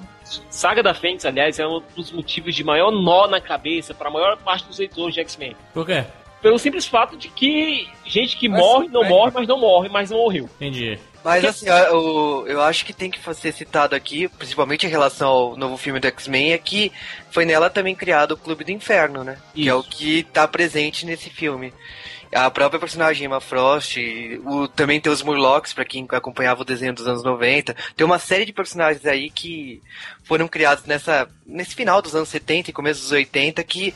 Saga 0.48 0.82
da 0.82 0.94
Fênix, 0.94 1.24
aliás, 1.24 1.58
é 1.58 1.66
um 1.66 1.82
dos 1.94 2.10
motivos 2.10 2.54
de 2.54 2.64
maior 2.64 2.90
nó 2.90 3.26
na 3.26 3.40
cabeça 3.40 3.94
para 3.94 4.08
a 4.08 4.12
maior 4.12 4.36
parte 4.38 4.66
dos 4.66 4.78
leitores 4.78 5.14
de 5.14 5.20
X-Men. 5.20 5.56
Por 5.74 5.86
quê? 5.86 6.04
Pelo 6.40 6.58
simples 6.58 6.86
fato 6.86 7.16
de 7.16 7.28
que 7.28 7.88
gente 8.04 8.36
que 8.36 8.48
Mas 8.48 8.60
morre, 8.60 8.88
não 8.88 9.02
né? 9.02 9.08
morre, 9.08 9.30
mas 9.32 9.46
não 9.46 9.58
morre, 9.58 9.88
mas 9.88 10.10
não 10.10 10.18
morreu. 10.18 10.50
Entendi. 10.56 10.98
Mas 11.24 11.44
assim, 11.44 11.68
eu, 11.68 12.44
eu 12.48 12.60
acho 12.60 12.84
que 12.84 12.92
tem 12.92 13.08
que 13.08 13.20
ser 13.34 13.52
citado 13.52 13.94
aqui, 13.94 14.26
principalmente 14.26 14.84
em 14.84 14.90
relação 14.90 15.28
ao 15.28 15.56
novo 15.56 15.76
filme 15.76 16.00
do 16.00 16.08
X-Men, 16.08 16.52
é 16.52 16.58
que 16.58 16.90
foi 17.30 17.44
nela 17.44 17.70
também 17.70 17.94
criado 17.94 18.32
o 18.32 18.36
Clube 18.36 18.64
do 18.64 18.72
Inferno, 18.72 19.22
né? 19.22 19.38
Que 19.54 19.68
é 19.68 19.74
o 19.74 19.84
que 19.84 20.24
tá 20.24 20.48
presente 20.48 21.06
nesse 21.06 21.30
filme. 21.30 21.72
A 22.34 22.50
própria 22.50 22.80
personagem 22.80 23.26
Emma 23.26 23.40
Frost, 23.40 23.98
o, 24.44 24.66
também 24.66 25.00
tem 25.00 25.12
os 25.12 25.22
Murlocs, 25.22 25.74
pra 25.74 25.84
quem 25.84 26.06
acompanhava 26.10 26.62
o 26.62 26.64
desenho 26.64 26.94
dos 26.94 27.06
anos 27.06 27.22
90. 27.22 27.76
Tem 27.94 28.06
uma 28.06 28.18
série 28.18 28.46
de 28.46 28.52
personagens 28.52 29.04
aí 29.04 29.30
que 29.30 29.82
foram 30.24 30.48
criados 30.48 30.84
nessa, 30.86 31.28
nesse 31.46 31.74
final 31.74 32.00
dos 32.00 32.14
anos 32.14 32.30
70 32.30 32.70
e 32.70 32.72
começo 32.72 33.02
dos 33.02 33.12
80 33.12 33.62
que 33.64 33.94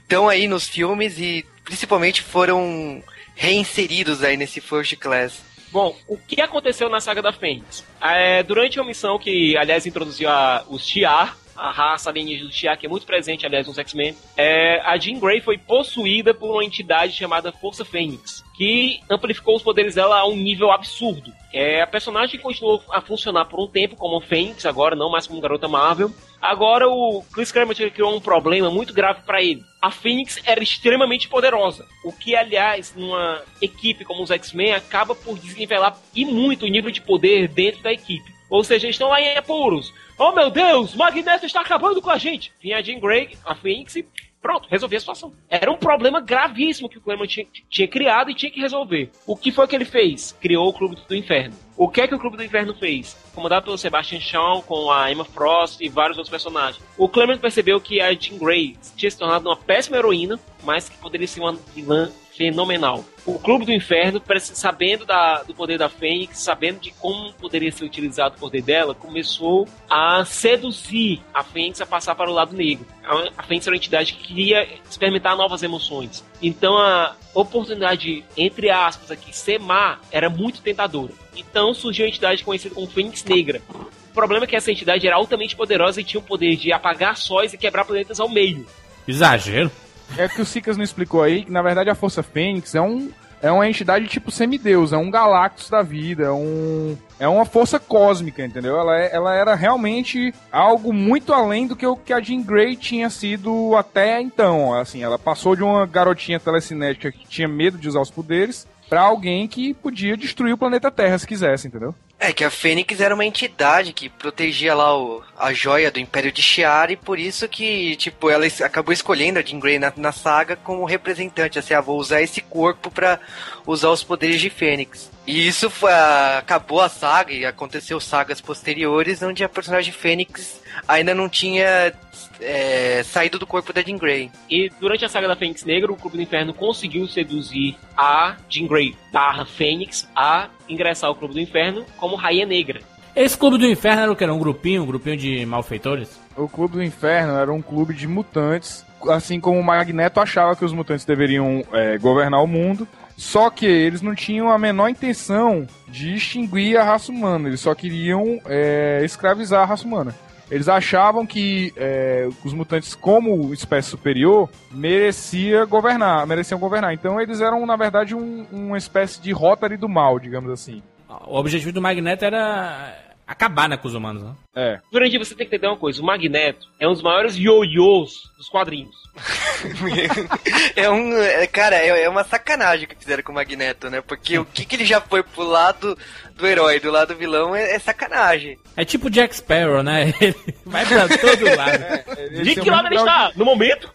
estão 0.00 0.28
aí 0.28 0.48
nos 0.48 0.66
filmes 0.66 1.18
e 1.18 1.44
principalmente 1.64 2.22
foram 2.22 3.02
reinseridos 3.34 4.22
aí 4.22 4.36
nesse 4.36 4.60
First 4.60 4.96
Class. 4.96 5.42
Bom, 5.70 5.94
o 6.08 6.16
que 6.16 6.40
aconteceu 6.40 6.88
na 6.88 7.00
saga 7.00 7.20
da 7.20 7.32
Fênix? 7.32 7.84
É, 8.00 8.42
durante 8.42 8.78
uma 8.78 8.86
missão 8.86 9.18
que, 9.18 9.56
aliás, 9.58 9.84
introduziu 9.84 10.30
a, 10.30 10.64
os 10.68 10.86
Shi'ar, 10.86 11.36
a 11.56 11.70
raça 11.70 12.10
alienígena 12.10 12.48
do 12.48 12.54
Shi'ar, 12.54 12.78
que 12.78 12.86
é 12.86 12.88
muito 12.88 13.06
presente, 13.06 13.46
aliás, 13.46 13.66
nos 13.66 13.78
X-Men, 13.78 14.16
é, 14.36 14.80
a 14.80 14.96
Jean 14.96 15.18
Grey 15.18 15.40
foi 15.40 15.58
possuída 15.58 16.34
por 16.34 16.50
uma 16.50 16.64
entidade 16.64 17.12
chamada 17.12 17.52
Força 17.52 17.84
Fênix, 17.84 18.44
que 18.56 19.00
amplificou 19.10 19.56
os 19.56 19.62
poderes 19.62 19.94
dela 19.94 20.18
a 20.18 20.26
um 20.26 20.36
nível 20.36 20.70
absurdo. 20.70 21.32
É, 21.52 21.80
a 21.80 21.86
personagem 21.86 22.38
continuou 22.38 22.82
a 22.90 23.00
funcionar 23.00 23.46
por 23.46 23.58
um 23.58 23.66
tempo 23.66 23.96
como 23.96 24.20
Fênix, 24.20 24.66
agora 24.66 24.94
não 24.94 25.10
mais 25.10 25.26
como 25.26 25.40
garota 25.40 25.68
Marvel. 25.68 26.10
Agora 26.40 26.86
o 26.86 27.24
Chris 27.32 27.50
Claremont 27.50 27.90
criou 27.90 28.14
um 28.14 28.20
problema 28.20 28.70
muito 28.70 28.92
grave 28.92 29.22
para 29.22 29.42
ele. 29.42 29.64
A 29.80 29.90
Fênix 29.90 30.40
era 30.44 30.62
extremamente 30.62 31.28
poderosa, 31.28 31.86
o 32.04 32.12
que, 32.12 32.36
aliás, 32.36 32.94
numa 32.94 33.42
equipe 33.62 34.04
como 34.04 34.22
os 34.22 34.30
X-Men, 34.30 34.74
acaba 34.74 35.14
por 35.14 35.38
desnivelar 35.38 35.96
e 36.14 36.24
muito 36.24 36.66
o 36.66 36.68
nível 36.68 36.90
de 36.90 37.00
poder 37.00 37.48
dentro 37.48 37.82
da 37.82 37.92
equipe. 37.92 38.35
Ou 38.48 38.62
seja, 38.64 38.88
estão 38.88 39.08
lá 39.08 39.20
em 39.20 39.36
apuros. 39.36 39.92
Oh 40.18 40.32
meu 40.32 40.50
Deus, 40.50 40.94
Magneto 40.94 41.46
está 41.46 41.60
acabando 41.60 42.00
com 42.00 42.10
a 42.10 42.18
gente! 42.18 42.52
Vinha 42.60 42.78
a 42.78 42.82
Jean 42.82 42.98
Grey, 42.98 43.36
a 43.44 43.54
Fênix 43.54 43.96
e 43.96 44.06
pronto, 44.46 44.68
resolvia 44.70 44.98
a 44.98 45.00
situação. 45.00 45.32
Era 45.50 45.72
um 45.72 45.76
problema 45.76 46.20
gravíssimo 46.20 46.88
que 46.88 46.98
o 46.98 47.00
Claremont 47.00 47.28
tinha, 47.28 47.46
tinha 47.68 47.88
criado 47.88 48.30
e 48.30 48.34
tinha 48.34 48.50
que 48.50 48.60
resolver. 48.60 49.10
O 49.26 49.36
que 49.36 49.50
foi 49.50 49.66
que 49.66 49.74
ele 49.74 49.84
fez? 49.84 50.36
Criou 50.40 50.68
o 50.68 50.72
Clube 50.72 50.96
do 51.08 51.16
Inferno. 51.16 51.56
O 51.76 51.88
que 51.88 52.00
é 52.00 52.06
que 52.06 52.14
o 52.14 52.18
Clube 52.18 52.36
do 52.36 52.44
Inferno 52.44 52.72
fez? 52.72 53.16
Comandado 53.34 53.64
pelo 53.64 53.76
Sebastian 53.76 54.20
Shaw, 54.20 54.62
com 54.62 54.90
a 54.92 55.10
Emma 55.10 55.24
Frost 55.24 55.80
e 55.80 55.88
vários 55.88 56.16
outros 56.16 56.30
personagens. 56.30 56.82
O 56.96 57.08
Claremont 57.08 57.40
percebeu 57.40 57.80
que 57.80 58.00
a 58.00 58.14
Jean 58.14 58.38
Grey 58.38 58.76
tinha 58.96 59.10
se 59.10 59.18
tornado 59.18 59.48
uma 59.48 59.56
péssima 59.56 59.96
heroína, 59.96 60.38
mas 60.62 60.88
que 60.88 60.96
poderia 60.98 61.26
ser 61.26 61.40
uma 61.40 61.54
vilã 61.74 62.08
fenomenal. 62.36 63.04
O 63.24 63.38
Clube 63.38 63.64
do 63.64 63.72
Inferno, 63.72 64.22
sabendo 64.38 65.04
da- 65.04 65.42
do 65.42 65.54
poder 65.54 65.78
da 65.78 65.88
Fênix, 65.88 66.38
sabendo 66.38 66.78
de 66.80 66.90
como 66.92 67.32
poderia 67.34 67.72
ser 67.72 67.84
utilizado 67.84 68.36
o 68.36 68.38
poder 68.38 68.62
dela, 68.62 68.94
começou 68.94 69.66
a 69.90 70.24
seduzir 70.24 71.20
a 71.34 71.42
Fênix 71.42 71.80
a 71.80 71.86
passar 71.86 72.14
para 72.14 72.30
o 72.30 72.34
lado 72.34 72.54
negro. 72.54 72.86
A, 73.04 73.30
a 73.38 73.42
Fênix 73.42 73.66
era 73.66 73.74
uma 73.74 73.78
entidade 73.78 74.12
que 74.12 74.28
queria 74.28 74.68
experimentar 74.88 75.36
novas 75.36 75.62
emoções. 75.62 76.24
Então 76.40 76.76
a 76.78 77.16
oportunidade, 77.34 78.24
entre 78.36 78.70
aspas, 78.70 79.10
aqui, 79.10 79.34
ser 79.36 79.58
má, 79.58 79.98
era 80.12 80.28
muito 80.30 80.60
tentadora. 80.60 81.12
Então 81.36 81.74
surgiu 81.74 82.06
a 82.06 82.08
entidade 82.08 82.44
conhecida 82.44 82.74
como 82.74 82.86
Fênix 82.86 83.24
Negra. 83.24 83.60
O 83.70 84.14
problema 84.14 84.44
é 84.44 84.48
que 84.48 84.56
essa 84.56 84.70
entidade 84.70 85.06
era 85.06 85.16
altamente 85.16 85.54
poderosa 85.56 86.00
e 86.00 86.04
tinha 86.04 86.20
o 86.20 86.24
poder 86.24 86.56
de 86.56 86.72
apagar 86.72 87.16
sóis 87.16 87.52
e 87.52 87.58
quebrar 87.58 87.84
planetas 87.84 88.18
ao 88.20 88.28
meio. 88.28 88.66
Exagero. 89.06 89.70
É 90.16 90.28
que 90.28 90.40
o 90.40 90.46
Sicas 90.46 90.76
não 90.76 90.84
explicou 90.84 91.22
aí 91.22 91.44
que, 91.44 91.50
na 91.52 91.62
verdade, 91.62 91.90
a 91.90 91.94
Força 91.94 92.22
Fênix 92.22 92.74
é 92.74 92.80
um. 92.80 93.10
É 93.42 93.50
uma 93.52 93.68
entidade 93.68 94.06
tipo 94.06 94.30
semideus, 94.30 94.94
é 94.94 94.96
um 94.96 95.10
Galactus 95.10 95.68
da 95.68 95.82
vida, 95.82 96.24
é 96.24 96.30
um. 96.30 96.96
É 97.20 97.28
uma 97.28 97.44
força 97.44 97.78
cósmica, 97.78 98.42
entendeu? 98.44 98.78
Ela, 98.78 98.98
é- 98.98 99.14
ela 99.14 99.34
era 99.34 99.54
realmente 99.54 100.34
algo 100.50 100.90
muito 100.92 101.34
além 101.34 101.66
do 101.66 101.76
que 101.76 101.86
o 101.86 101.96
que 101.96 102.14
a 102.14 102.20
Jean 102.20 102.42
Grey 102.42 102.76
tinha 102.76 103.10
sido 103.10 103.76
até 103.76 104.20
então. 104.22 104.72
Assim, 104.74 105.02
ela 105.02 105.18
passou 105.18 105.54
de 105.54 105.62
uma 105.62 105.84
garotinha 105.86 106.40
telecinética 106.40 107.12
que 107.12 107.26
tinha 107.28 107.46
medo 107.46 107.76
de 107.76 107.86
usar 107.88 108.00
os 108.00 108.10
poderes 108.10 108.66
pra 108.88 109.02
alguém 109.02 109.46
que 109.46 109.74
podia 109.74 110.16
destruir 110.16 110.54
o 110.54 110.58
planeta 110.58 110.90
Terra 110.90 111.18
se 111.18 111.26
quisesse, 111.26 111.68
entendeu? 111.68 111.94
É 112.18 112.32
que 112.32 112.44
a 112.44 112.50
Fênix 112.50 112.98
era 113.00 113.14
uma 113.14 113.26
entidade 113.26 113.92
que 113.92 114.08
protegia 114.08 114.74
lá 114.74 114.96
o, 114.98 115.22
a 115.36 115.52
joia 115.52 115.90
do 115.90 116.00
Império 116.00 116.32
de 116.32 116.40
Shi'ar 116.40 116.90
e 116.90 116.96
por 116.96 117.18
isso 117.18 117.46
que, 117.46 117.94
tipo, 117.96 118.30
ela 118.30 118.46
acabou 118.64 118.92
escolhendo 118.92 119.38
a 119.38 119.42
Jean 119.42 119.60
Grey 119.60 119.78
na, 119.78 119.92
na 119.96 120.12
saga 120.12 120.56
como 120.56 120.86
representante, 120.86 121.58
assim, 121.58 121.74
ah, 121.74 121.80
vou 121.80 121.98
usar 121.98 122.22
esse 122.22 122.40
corpo 122.40 122.90
pra 122.90 123.20
usar 123.66 123.90
os 123.90 124.02
poderes 124.02 124.40
de 124.40 124.48
Fênix. 124.48 125.10
E 125.26 125.46
isso 125.46 125.68
foi, 125.68 125.92
acabou 125.92 126.80
a 126.80 126.88
saga 126.88 127.32
e 127.32 127.44
aconteceu 127.44 127.98
sagas 127.98 128.40
posteriores 128.40 129.22
onde 129.22 129.42
a 129.42 129.48
personagem 129.48 129.92
Fênix 129.92 130.62
ainda 130.86 131.14
não 131.14 131.28
tinha 131.28 131.92
é, 132.40 133.02
saído 133.02 133.38
do 133.38 133.46
corpo 133.46 133.72
da 133.72 133.82
Jean 133.82 133.98
Grey. 133.98 134.30
E 134.48 134.70
durante 134.80 135.04
a 135.04 135.08
saga 135.08 135.26
da 135.26 135.34
Fênix 135.34 135.64
Negra, 135.64 135.90
o 135.90 135.96
Clube 135.96 136.16
do 136.16 136.22
Inferno 136.22 136.54
conseguiu 136.54 137.08
seduzir 137.08 137.76
a 137.96 138.36
Jean 138.48 138.68
Grey 138.68 138.94
barra 139.12 139.44
Fênix 139.44 140.08
a 140.14 140.48
ingressar 140.68 141.08
ao 141.08 141.16
Clube 141.16 141.34
do 141.34 141.40
Inferno 141.40 141.84
como 141.96 142.14
Rainha 142.14 142.46
Negra. 142.46 142.80
Esse 143.16 143.36
clube 143.38 143.56
do 143.56 143.66
inferno 143.66 144.02
era 144.02 144.12
o 144.12 144.14
que? 144.14 144.22
Era 144.22 144.34
um 144.34 144.38
grupinho, 144.38 144.82
um 144.82 144.86
grupinho 144.86 145.16
de 145.16 145.46
malfeitores? 145.46 146.20
O 146.36 146.46
Clube 146.46 146.74
do 146.74 146.82
Inferno 146.82 147.38
era 147.38 147.50
um 147.50 147.62
clube 147.62 147.94
de 147.94 148.06
mutantes, 148.06 148.84
assim 149.08 149.40
como 149.40 149.58
o 149.58 149.64
Magneto 149.64 150.20
achava 150.20 150.54
que 150.54 150.62
os 150.62 150.72
mutantes 150.74 151.06
deveriam 151.06 151.64
é, 151.72 151.96
governar 151.96 152.42
o 152.42 152.46
mundo. 152.46 152.86
Só 153.16 153.48
que 153.50 153.64
eles 153.66 154.02
não 154.02 154.14
tinham 154.14 154.50
a 154.50 154.58
menor 154.58 154.88
intenção 154.88 155.66
de 155.88 156.14
extinguir 156.14 156.76
a 156.76 156.84
raça 156.84 157.10
humana, 157.10 157.48
eles 157.48 157.60
só 157.60 157.74
queriam 157.74 158.40
é, 158.44 159.00
escravizar 159.04 159.62
a 159.62 159.64
raça 159.64 159.86
humana. 159.86 160.14
Eles 160.50 160.68
achavam 160.68 161.26
que 161.26 161.72
é, 161.76 162.28
os 162.44 162.52
mutantes, 162.52 162.94
como 162.94 163.52
espécie 163.52 163.88
superior, 163.88 164.48
merecia 164.70 165.64
governar, 165.64 166.24
mereciam 166.26 166.60
governar. 166.60 166.92
Então 166.94 167.20
eles 167.20 167.40
eram, 167.40 167.66
na 167.66 167.74
verdade, 167.74 168.14
um- 168.14 168.46
uma 168.52 168.78
espécie 168.78 169.20
de 169.20 169.32
Rotary 169.32 169.76
do 169.76 169.88
mal, 169.88 170.20
digamos 170.20 170.50
assim. 170.50 170.82
O 171.26 171.36
objetivo 171.38 171.72
do 171.72 171.82
Magneto 171.82 172.24
era 172.24 172.94
acabar 173.26 173.68
né, 173.68 173.76
com 173.76 173.88
os 173.88 173.94
humanos, 173.94 174.22
né? 174.22 174.34
É. 174.54 174.80
Durante 174.90 175.18
você 175.18 175.34
tem 175.34 175.46
que 175.46 175.54
entender 175.54 175.68
uma 175.68 175.76
coisa: 175.76 176.00
o 176.00 176.04
Magneto 176.04 176.68
é 176.78 176.86
um 176.86 176.92
dos 176.92 177.02
maiores 177.02 177.36
ioiôs 177.36 178.30
dos 178.36 178.48
quadrinhos. 178.48 178.94
é 180.76 180.88
um. 180.90 181.16
é, 181.16 181.46
cara, 181.46 181.76
é, 181.76 182.04
é 182.04 182.08
uma 182.08 182.24
sacanagem 182.24 182.84
o 182.84 182.88
que 182.88 182.96
fizeram 182.96 183.22
com 183.22 183.32
o 183.32 183.34
Magneto, 183.34 183.90
né? 183.90 184.00
Porque 184.00 184.38
o 184.38 184.44
que, 184.44 184.64
que 184.64 184.76
ele 184.76 184.84
já 184.84 185.00
foi 185.00 185.22
pro 185.22 185.42
lado 185.42 185.96
do 186.36 186.46
herói, 186.46 186.78
do 186.78 186.90
lado 186.90 187.14
do 187.14 187.18
vilão, 187.18 187.56
é, 187.56 187.74
é 187.74 187.78
sacanagem. 187.78 188.58
É 188.76 188.84
tipo 188.84 189.10
Jack 189.10 189.34
Sparrow, 189.34 189.82
né? 189.82 190.12
Ele 190.20 190.36
vai 190.64 190.84
pra 190.84 191.08
todo 191.08 191.44
lado. 191.56 192.18
Ele 192.18 192.42
De 192.42 192.60
que 192.60 192.70
lado 192.70 192.86
ele 192.88 192.96
está? 192.96 193.32
No 193.34 193.44
momento? 193.44 193.90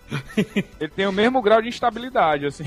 Ele 0.80 0.90
tem 0.90 1.06
o 1.06 1.12
mesmo 1.12 1.42
grau 1.42 1.62
de 1.62 1.70
instabilidade, 1.70 2.48
assim. 2.48 2.66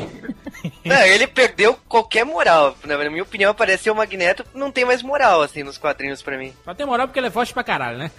Não, 0.85 0.97
ele 1.07 1.27
perdeu 1.27 1.79
qualquer 1.89 2.25
moral. 2.25 2.77
Na 2.85 2.97
minha 3.11 3.23
opinião, 3.23 3.55
parece 3.55 3.85
ser 3.85 3.91
o 3.91 3.95
Magneto 3.95 4.45
não 4.55 4.71
tem 4.71 4.85
mais 4.85 5.03
moral, 5.03 5.43
assim, 5.43 5.63
nos 5.63 5.79
quadrinhos 5.79 6.23
pra 6.23 6.39
mim. 6.39 6.53
Mas 6.65 6.77
tem 6.77 6.87
moral 6.87 7.07
porque 7.07 7.19
ele 7.21 7.27
é 7.27 7.31
forte 7.31 7.53
pra 7.53 7.63
caralho, 7.65 7.99
né? 7.99 8.11